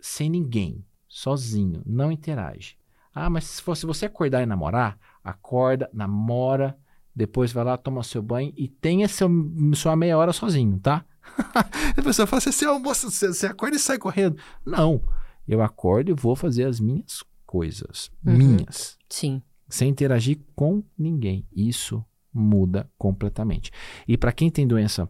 Sem 0.00 0.30
ninguém. 0.30 0.84
Sozinho. 1.08 1.82
Não 1.84 2.10
interage. 2.10 2.76
Ah, 3.14 3.28
mas 3.28 3.44
se 3.44 3.62
fosse 3.62 3.84
você 3.84 4.06
acordar 4.06 4.42
e 4.42 4.46
namorar, 4.46 4.98
acorda, 5.22 5.88
namora, 5.92 6.76
depois 7.14 7.52
vai 7.52 7.62
lá, 7.64 7.76
toma 7.76 8.02
seu 8.02 8.22
banho 8.22 8.52
e 8.56 8.68
tenha 8.68 9.06
seu, 9.06 9.28
sua 9.74 9.94
meia 9.94 10.16
hora 10.16 10.32
sozinho, 10.32 10.78
tá? 10.80 11.04
a 11.96 12.02
pessoa 12.02 12.26
fala 12.26 12.38
assim, 12.38 12.50
você 12.52 12.64
almoça, 12.64 13.10
você, 13.10 13.28
você 13.28 13.46
acorda 13.46 13.76
e 13.76 13.78
sai 13.78 13.98
correndo. 13.98 14.38
Não. 14.64 15.02
Eu 15.46 15.60
acordo 15.62 16.10
e 16.10 16.14
vou 16.14 16.34
fazer 16.34 16.64
as 16.64 16.80
minhas 16.80 17.22
coisas. 17.44 18.10
Uhum. 18.24 18.36
Minhas 18.36 18.96
Sim. 19.10 19.42
sem 19.68 19.90
interagir 19.90 20.38
com 20.56 20.82
ninguém. 20.96 21.46
Isso 21.54 22.02
muda 22.32 22.90
completamente. 22.96 23.70
E 24.06 24.16
para 24.16 24.32
quem 24.32 24.50
tem 24.50 24.66
doença 24.66 25.08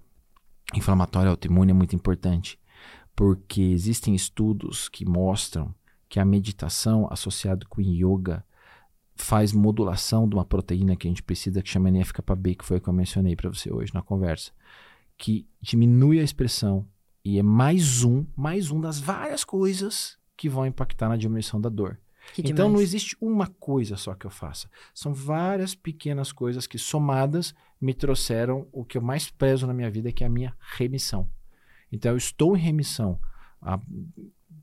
inflamatória 0.74 1.30
autoimune 1.30 1.70
é 1.70 1.74
muito 1.74 1.94
importante, 1.94 2.58
porque 3.14 3.62
existem 3.62 4.14
estudos 4.14 4.88
que 4.88 5.04
mostram 5.04 5.74
que 6.08 6.18
a 6.20 6.24
meditação 6.24 7.08
associada 7.10 7.64
com 7.66 7.80
yoga 7.80 8.44
faz 9.14 9.52
modulação 9.52 10.28
de 10.28 10.34
uma 10.34 10.44
proteína 10.44 10.96
que 10.96 11.06
a 11.06 11.10
gente 11.10 11.22
precisa 11.22 11.62
que 11.62 11.68
chama 11.68 11.88
NF-κB, 11.88 12.56
que 12.56 12.64
foi 12.64 12.78
o 12.78 12.80
que 12.80 12.88
eu 12.88 12.92
mencionei 12.92 13.36
para 13.36 13.48
você 13.48 13.72
hoje 13.72 13.94
na 13.94 14.02
conversa, 14.02 14.52
que 15.16 15.46
diminui 15.60 16.18
a 16.18 16.22
expressão 16.22 16.86
e 17.24 17.38
é 17.38 17.42
mais 17.42 18.02
um, 18.02 18.26
mais 18.36 18.70
um 18.70 18.80
das 18.80 18.98
várias 18.98 19.44
coisas 19.44 20.18
que 20.36 20.48
vão 20.48 20.66
impactar 20.66 21.08
na 21.08 21.16
diminuição 21.16 21.60
da 21.60 21.68
dor. 21.68 22.00
Que 22.32 22.42
Então 22.42 22.66
não 22.66 22.74
demais. 22.76 22.88
existe 22.88 23.16
uma 23.20 23.46
coisa 23.46 23.96
só 23.96 24.14
que 24.14 24.26
eu 24.26 24.30
faça. 24.30 24.68
São 24.94 25.12
várias 25.12 25.74
pequenas 25.74 26.32
coisas 26.32 26.66
que 26.66 26.78
somadas 26.78 27.54
me 27.80 27.92
trouxeram 27.94 28.66
o 28.72 28.84
que 28.84 28.96
eu 28.96 29.02
mais 29.02 29.30
prezo 29.30 29.66
na 29.66 29.74
minha 29.74 29.90
vida, 29.90 30.12
que 30.12 30.22
é 30.24 30.26
a 30.26 30.30
minha 30.30 30.54
remissão. 30.76 31.28
Então 31.90 32.12
eu 32.12 32.16
estou 32.16 32.56
em 32.56 32.60
remissão 32.60 33.18
há 33.60 33.78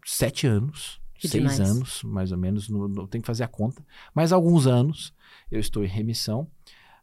sete 0.06 0.48
anos, 0.48 1.00
Que 1.16 1.28
seis 1.28 1.44
demais. 1.44 1.60
anos, 1.60 2.04
mais 2.04 2.32
ou 2.32 2.38
menos, 2.38 2.70
no, 2.70 2.88
no, 2.88 3.08
tenho 3.08 3.22
que 3.22 3.28
fazer 3.28 3.44
a 3.44 3.48
conta, 3.48 3.86
mas 4.14 4.32
há 4.32 4.36
alguns 4.36 4.66
anos 4.66 5.14
eu 5.52 5.60
estou 5.60 5.84
em 5.84 5.88
remissão. 5.88 6.50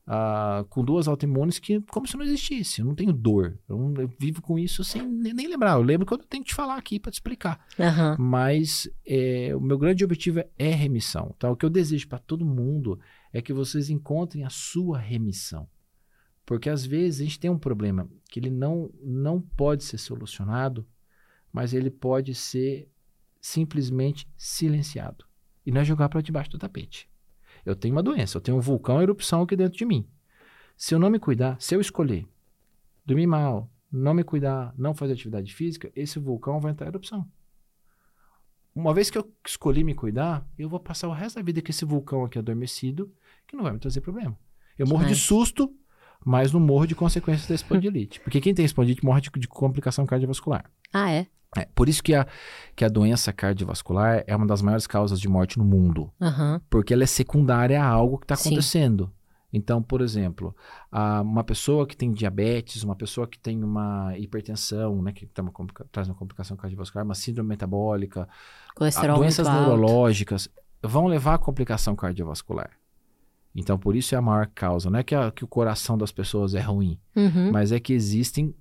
Ah, 0.06 0.64
com 0.70 0.84
duas 0.84 1.08
autoimunes 1.08 1.58
que, 1.58 1.80
como 1.90 2.06
se 2.06 2.16
não 2.16 2.24
existisse, 2.24 2.80
eu 2.80 2.86
não 2.86 2.94
tenho 2.94 3.12
dor. 3.12 3.58
Eu, 3.68 3.76
não- 3.76 4.02
eu 4.02 4.08
vivo 4.20 4.40
com 4.40 4.58
isso 4.58 4.84
sem 4.84 5.02
nem, 5.02 5.34
nem 5.34 5.48
lembrar. 5.48 5.72
Eu 5.72 5.82
lembro 5.82 6.06
quando 6.06 6.20
eu 6.22 6.26
tenho 6.28 6.42
que 6.44 6.50
te 6.50 6.54
falar 6.54 6.76
aqui 6.76 7.00
para 7.00 7.10
te 7.10 7.14
explicar 7.14 7.64
Aham. 7.78 8.16
mas 8.18 8.88
é, 9.06 9.54
o 9.56 9.60
meu 9.60 9.76
grande 9.78 10.04
objetivo 10.04 10.40
é, 10.58 10.70
remissão. 10.70 11.32
Então, 11.36 11.52
o 11.52 11.56
que 11.56 11.64
eu 11.64 11.70
desejo 11.70 12.06
para 12.08 12.18
todo 12.18 12.44
mundo 12.46 12.98
é 13.32 13.42
que 13.42 13.52
vocês 13.52 13.90
encontrem 13.90 14.44
a 14.44 14.50
sua 14.50 14.98
remissão. 14.98 15.68
Porque 16.44 16.70
às 16.70 16.86
vezes 16.86 17.20
a 17.20 17.24
gente 17.24 17.40
tem 17.40 17.50
um 17.50 17.58
problema 17.58 18.08
que 18.30 18.38
ele 18.38 18.50
não, 18.50 18.88
não 19.02 19.40
pode 19.40 19.82
ser 19.82 19.98
solucionado, 19.98 20.86
mas 21.52 21.74
ele 21.74 21.90
pode 21.90 22.32
ser 22.36 22.88
simplesmente 23.40 24.28
silenciado. 24.36 25.24
E 25.64 25.72
não 25.72 25.80
é 25.80 25.84
jogar 25.84 26.08
para 26.08 26.20
debaixo 26.20 26.50
do 26.50 26.58
tapete. 26.58 27.08
Eu 27.66 27.74
tenho 27.76 27.94
uma 27.94 28.02
doença, 28.02 28.36
eu 28.36 28.40
tenho 28.40 28.56
um 28.56 28.60
vulcão 28.60 29.00
em 29.00 29.02
erupção 29.02 29.42
aqui 29.42 29.56
dentro 29.56 29.76
de 29.76 29.84
mim. 29.84 30.06
Se 30.76 30.94
eu 30.94 30.98
não 30.98 31.10
me 31.10 31.18
cuidar, 31.18 31.60
se 31.60 31.74
eu 31.74 31.80
escolher 31.80 32.26
dormir 33.04 33.26
mal, 33.26 33.70
não 33.90 34.14
me 34.14 34.22
cuidar, 34.24 34.72
não 34.76 34.94
fazer 34.94 35.14
atividade 35.14 35.52
física, 35.52 35.90
esse 35.94 36.18
vulcão 36.18 36.60
vai 36.60 36.72
entrar 36.72 36.86
em 36.86 36.90
erupção. 36.90 37.26
Uma 38.74 38.92
vez 38.92 39.10
que 39.10 39.16
eu 39.16 39.32
escolhi 39.44 39.82
me 39.82 39.94
cuidar, 39.94 40.46
eu 40.58 40.68
vou 40.68 40.78
passar 40.78 41.08
o 41.08 41.12
resto 41.12 41.36
da 41.36 41.42
vida 41.42 41.62
com 41.62 41.70
esse 41.70 41.84
vulcão 41.84 42.24
aqui 42.24 42.38
adormecido, 42.38 43.12
que 43.46 43.56
não 43.56 43.64
vai 43.64 43.72
me 43.72 43.78
trazer 43.78 44.00
problema. 44.00 44.38
Eu 44.78 44.86
morro 44.86 45.06
de 45.06 45.14
susto, 45.14 45.74
mas 46.24 46.52
não 46.52 46.60
morro 46.60 46.86
de 46.86 46.94
consequências 46.94 47.48
da 47.48 47.54
espondilite. 47.54 48.20
Porque 48.20 48.40
quem 48.40 48.52
tem 48.54 48.64
espondilite 48.64 49.04
morre 49.04 49.22
de, 49.22 49.30
de 49.30 49.48
complicação 49.48 50.04
cardiovascular. 50.04 50.70
Ah, 50.92 51.10
é? 51.10 51.26
É, 51.56 51.66
por 51.74 51.88
isso 51.88 52.02
que 52.02 52.14
a, 52.14 52.26
que 52.74 52.84
a 52.84 52.88
doença 52.88 53.32
cardiovascular 53.32 54.22
é 54.26 54.36
uma 54.36 54.46
das 54.46 54.60
maiores 54.62 54.86
causas 54.86 55.18
de 55.20 55.28
morte 55.28 55.58
no 55.58 55.64
mundo 55.64 56.12
Aham. 56.20 56.60
porque 56.68 56.92
ela 56.92 57.02
é 57.02 57.06
secundária 57.06 57.82
a 57.82 57.86
algo 57.86 58.18
que 58.18 58.24
está 58.24 58.36
Sim. 58.36 58.50
acontecendo. 58.50 59.10
Então, 59.52 59.82
por 59.82 60.02
exemplo, 60.02 60.54
a- 60.92 61.22
uma 61.22 61.42
pessoa 61.44 61.86
que 61.86 61.96
tem 61.96 62.12
diabetes, 62.12 62.82
uma 62.82 62.94
pessoa 62.96 63.26
que 63.26 63.38
tem 63.38 63.62
uma 63.64 64.12
hipertensão, 64.18 65.00
né, 65.00 65.12
que 65.12 65.24
tem 65.24 65.42
uma 65.42 65.52
traz 65.90 66.08
uma 66.08 66.14
complicação 66.14 66.56
cardiovascular, 66.56 67.04
uma 67.06 67.14
síndrome 67.14 67.48
metabólica, 67.48 68.28
a- 68.78 69.06
doenças 69.14 69.48
muito 69.48 69.58
alto. 69.58 69.68
neurológicas, 69.70 70.48
vão 70.82 71.06
levar 71.06 71.34
a 71.34 71.38
complicação 71.38 71.96
cardiovascular. 71.96 72.70
Então, 73.54 73.78
por 73.78 73.96
isso 73.96 74.14
é 74.14 74.18
a 74.18 74.20
maior 74.20 74.46
causa. 74.54 74.90
Não 74.90 74.98
é 74.98 75.02
que, 75.02 75.14
a- 75.14 75.30
que 75.30 75.42
o 75.44 75.48
coração 75.48 75.96
das 75.96 76.12
pessoas 76.12 76.54
é 76.54 76.60
ruim, 76.60 76.98
Uhum. 77.14 77.50
mas 77.52 77.72
é 77.72 77.80
que 77.80 77.94
existem 77.94 78.54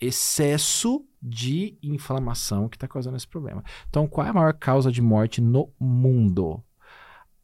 excesso 0.00 1.04
de 1.26 1.78
inflamação 1.82 2.68
que 2.68 2.76
está 2.76 2.86
causando 2.86 3.16
esse 3.16 3.26
problema. 3.26 3.64
Então, 3.88 4.06
qual 4.06 4.26
é 4.26 4.30
a 4.30 4.34
maior 4.34 4.52
causa 4.52 4.92
de 4.92 5.00
morte 5.00 5.40
no 5.40 5.72
mundo? 5.80 6.62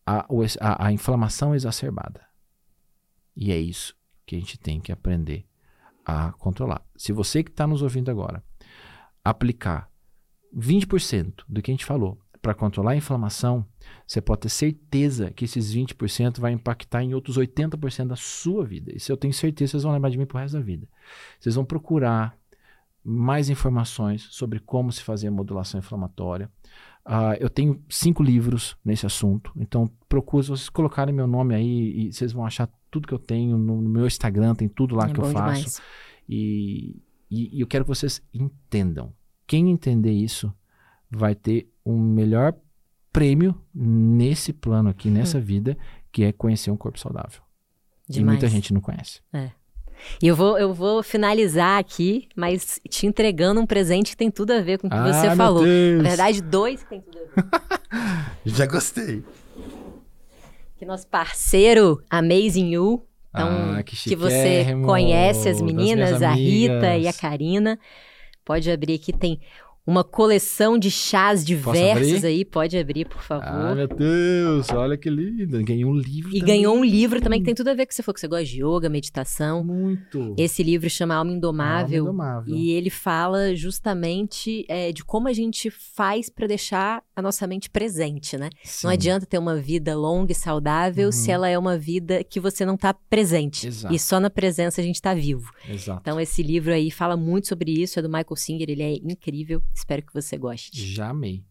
A, 0.06 0.26
a- 0.60 0.86
a 0.86 0.92
inflamação 0.92 1.54
exacerbada. 1.54 2.20
E 3.34 3.50
é 3.52 3.58
isso 3.58 3.94
que 4.26 4.36
a 4.36 4.38
gente 4.38 4.58
tem 4.58 4.80
que 4.80 4.92
aprender 4.92 5.46
a 6.04 6.32
controlar. 6.32 6.84
Se 6.96 7.10
você 7.12 7.42
que 7.42 7.50
está 7.50 7.66
nos 7.66 7.80
ouvindo 7.80 8.10
agora 8.10 8.42
aplicar 9.24 9.88
20% 10.54 11.44
do 11.48 11.62
que 11.62 11.70
a 11.70 11.74
gente 11.74 11.84
falou 11.84 12.18
para 12.42 12.54
controlar 12.54 12.92
a 12.92 12.96
inflamação, 12.96 13.66
você 14.06 14.20
pode 14.20 14.40
ter 14.42 14.48
certeza 14.48 15.30
que 15.30 15.44
esses 15.44 15.74
20% 15.74 16.40
vai 16.40 16.52
impactar 16.52 17.02
em 17.02 17.14
outros 17.14 17.36
80% 17.38 18.06
da 18.08 18.16
sua 18.16 18.64
vida. 18.64 18.94
Isso 18.94 19.12
eu 19.12 19.16
tenho 19.16 19.32
certeza, 19.32 19.72
vocês 19.72 19.82
vão 19.84 19.92
lembrar 19.92 20.10
de 20.10 20.18
mim 20.18 20.26
pro 20.26 20.38
resto 20.38 20.56
da 20.56 20.62
vida. 20.62 20.88
Vocês 21.38 21.54
vão 21.54 21.64
procurar 21.64 22.36
mais 23.04 23.48
informações 23.48 24.28
sobre 24.30 24.58
como 24.60 24.92
se 24.92 25.02
fazer 25.02 25.28
a 25.28 25.30
modulação 25.30 25.78
inflamatória. 25.78 26.50
Ah, 27.04 27.34
eu 27.40 27.48
tenho 27.48 27.82
cinco 27.88 28.22
livros 28.22 28.76
nesse 28.84 29.06
assunto, 29.06 29.50
então 29.56 29.90
procure, 30.08 30.44
se 30.44 30.50
vocês 30.50 30.68
colocarem 30.68 31.14
meu 31.14 31.26
nome 31.26 31.54
aí, 31.54 32.08
e 32.08 32.12
vocês 32.12 32.32
vão 32.32 32.44
achar 32.44 32.68
tudo 32.90 33.08
que 33.08 33.14
eu 33.14 33.18
tenho 33.18 33.56
no, 33.56 33.80
no 33.80 33.88
meu 33.88 34.06
Instagram, 34.06 34.54
tem 34.54 34.68
tudo 34.68 34.94
lá 34.94 35.08
é 35.08 35.12
que 35.12 35.18
eu 35.20 35.24
faço. 35.32 35.80
E, 36.28 36.96
e- 37.30 37.56
e 37.56 37.60
eu 37.60 37.66
quero 37.66 37.84
que 37.84 37.88
vocês 37.88 38.22
entendam. 38.34 39.12
Quem 39.46 39.70
entender 39.70 40.12
isso 40.12 40.52
vai 41.10 41.34
ter 41.34 41.72
um 41.84 41.98
melhor 41.98 42.54
prêmio 43.12 43.60
nesse 43.74 44.52
plano 44.52 44.88
aqui, 44.90 45.08
nessa 45.10 45.40
vida, 45.40 45.76
que 46.12 46.22
é 46.22 46.32
conhecer 46.32 46.70
um 46.70 46.76
corpo 46.76 46.98
saudável. 47.00 47.40
E 48.08 48.12
Demais. 48.14 48.38
muita 48.38 48.48
gente 48.48 48.72
não 48.74 48.80
conhece. 48.80 49.20
E 50.22 50.26
eu 50.26 50.36
vou, 50.36 50.58
eu 50.58 50.72
vou 50.74 51.02
finalizar 51.02 51.78
aqui, 51.78 52.28
mas 52.36 52.80
te 52.88 53.06
entregando 53.06 53.60
um 53.60 53.66
presente 53.66 54.10
que 54.10 54.16
tem 54.16 54.30
tudo 54.30 54.52
a 54.52 54.60
ver 54.60 54.78
com 54.78 54.86
o 54.86 54.90
que 54.90 54.96
Ah, 54.96 55.12
você 55.12 55.36
falou. 55.36 55.62
Deus. 55.64 56.02
Na 56.02 56.08
verdade, 56.08 56.42
dois 56.42 56.82
que 56.82 56.88
tem 56.88 57.00
tudo 57.00 57.18
a 57.18 57.40
ver. 57.40 58.30
Já 58.46 58.66
gostei. 58.66 59.22
Que 60.76 60.84
nosso 60.86 61.06
parceiro 61.06 62.02
Amazing 62.08 62.70
You, 62.72 63.04
então, 63.28 63.48
Ah, 63.76 63.82
que 63.82 63.94
que 63.96 64.16
você 64.16 64.66
conhece 64.84 65.48
as 65.48 65.60
meninas, 65.60 66.22
a 66.22 66.32
Rita 66.32 66.96
e 66.96 67.06
a. 67.06 67.12
Karina. 67.12 67.78
Pode 68.44 68.70
abrir 68.70 68.94
aqui, 68.94 69.12
tem 69.12 69.38
uma 69.86 70.04
coleção 70.04 70.78
de 70.78 70.90
chás 70.90 71.44
diversos 71.44 72.16
abrir? 72.18 72.26
aí. 72.26 72.44
Pode 72.44 72.76
abrir, 72.76 73.08
por 73.08 73.22
favor. 73.22 73.46
Ah, 73.46 73.74
meu 73.74 73.88
Deus, 73.88 74.68
olha 74.70 74.96
que 74.96 75.10
lindo. 75.10 75.62
Ganhei 75.64 75.84
um 75.84 75.94
livro. 75.94 76.30
e 76.30 76.40
também. 76.40 76.56
ganhou 76.56 76.76
um 76.76 76.84
livro 76.84 77.20
também 77.20 77.40
que 77.40 77.46
tem 77.46 77.54
tudo 77.54 77.68
a 77.68 77.74
ver 77.74 77.86
com 77.86 77.92
você 77.92 78.02
falou 78.02 78.14
que 78.14 78.20
você 78.20 78.28
gosta 78.28 78.44
de 78.44 78.62
yoga, 78.62 78.88
meditação. 78.88 79.64
Muito. 79.64 80.34
Esse 80.38 80.62
livro 80.62 80.88
chama 80.88 81.14
Alma 81.14 81.32
Indomável. 81.32 82.06
Alma 82.06 82.24
Indomável. 82.24 82.54
E 82.54 82.70
ele 82.70 82.90
fala 82.90 83.54
justamente 83.54 84.64
é, 84.68 84.92
de 84.92 85.04
como 85.04 85.28
a 85.28 85.32
gente 85.32 85.70
faz 85.70 86.28
para 86.28 86.46
deixar 86.46 87.02
a 87.20 87.22
nossa 87.22 87.46
mente 87.46 87.70
presente, 87.70 88.36
né? 88.36 88.50
Sim. 88.64 88.86
Não 88.86 88.92
adianta 88.92 89.24
ter 89.24 89.38
uma 89.38 89.56
vida 89.56 89.96
longa 89.96 90.32
e 90.32 90.34
saudável 90.34 91.06
Uhum. 91.06 91.12
se 91.12 91.30
ela 91.30 91.48
é 91.48 91.56
uma 91.58 91.78
vida 91.78 92.24
que 92.24 92.40
você 92.40 92.64
não 92.64 92.74
está 92.74 92.92
presente. 92.92 93.66
Exato. 93.66 93.94
E 93.94 93.98
só 93.98 94.18
na 94.18 94.28
presença 94.28 94.80
a 94.80 94.84
gente 94.84 94.96
está 94.96 95.14
vivo. 95.14 95.50
Exato. 95.68 96.00
Então, 96.00 96.20
esse 96.20 96.42
livro 96.42 96.72
aí 96.72 96.90
fala 96.90 97.16
muito 97.16 97.48
sobre 97.48 97.70
isso, 97.70 97.98
é 97.98 98.02
do 98.02 98.08
Michael 98.08 98.36
Singer, 98.36 98.68
ele 98.68 98.82
é 98.82 98.94
incrível. 98.94 99.62
Espero 99.74 100.02
que 100.02 100.12
você 100.12 100.36
goste. 100.36 100.70
Já 100.92 101.08
amei. 101.10 101.44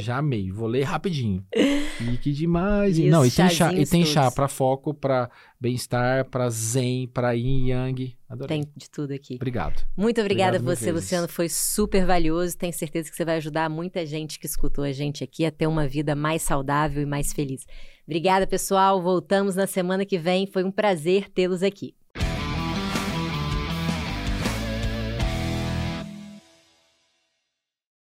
Já 0.00 0.18
amei. 0.18 0.50
Vou 0.50 0.66
ler 0.68 0.82
rapidinho. 0.84 1.44
E 1.98 2.18
que 2.18 2.30
demais. 2.30 2.98
E 2.98 3.08
Não, 3.08 3.24
e 3.24 3.30
tem 3.30 3.48
chá, 3.48 3.72
e 3.72 3.86
tem 3.86 4.04
chá 4.04 4.30
pra 4.30 4.48
foco, 4.48 4.92
pra 4.92 5.30
bem-estar, 5.60 6.24
pra 6.26 6.48
zen, 6.50 7.08
pra 7.08 7.32
yin 7.32 7.68
yang. 7.68 8.16
Adorei. 8.28 8.60
Tem 8.60 8.72
de 8.76 8.90
tudo 8.90 9.12
aqui. 9.12 9.36
Obrigado. 9.36 9.86
Muito 9.96 10.20
obrigada 10.20 10.56
Obrigado 10.56 10.72
a 10.72 10.76
você. 10.76 10.92
Luciano. 10.92 11.28
Foi 11.28 11.48
super 11.48 12.04
valioso. 12.04 12.56
Tenho 12.56 12.72
certeza 12.72 13.10
que 13.10 13.16
você 13.16 13.24
vai 13.24 13.36
ajudar 13.36 13.68
muita 13.68 14.04
gente 14.04 14.38
que 14.38 14.46
escutou 14.46 14.84
a 14.84 14.92
gente 14.92 15.22
aqui 15.22 15.44
a 15.44 15.50
ter 15.50 15.66
uma 15.66 15.86
vida 15.86 16.14
mais 16.14 16.42
saudável 16.42 17.02
e 17.02 17.06
mais 17.06 17.32
feliz. 17.32 17.64
Obrigada, 18.06 18.46
pessoal. 18.46 19.02
Voltamos 19.02 19.56
na 19.56 19.66
semana 19.66 20.04
que 20.04 20.18
vem. 20.18 20.46
Foi 20.46 20.64
um 20.64 20.70
prazer 20.70 21.28
tê-los 21.30 21.62
aqui. 21.62 21.94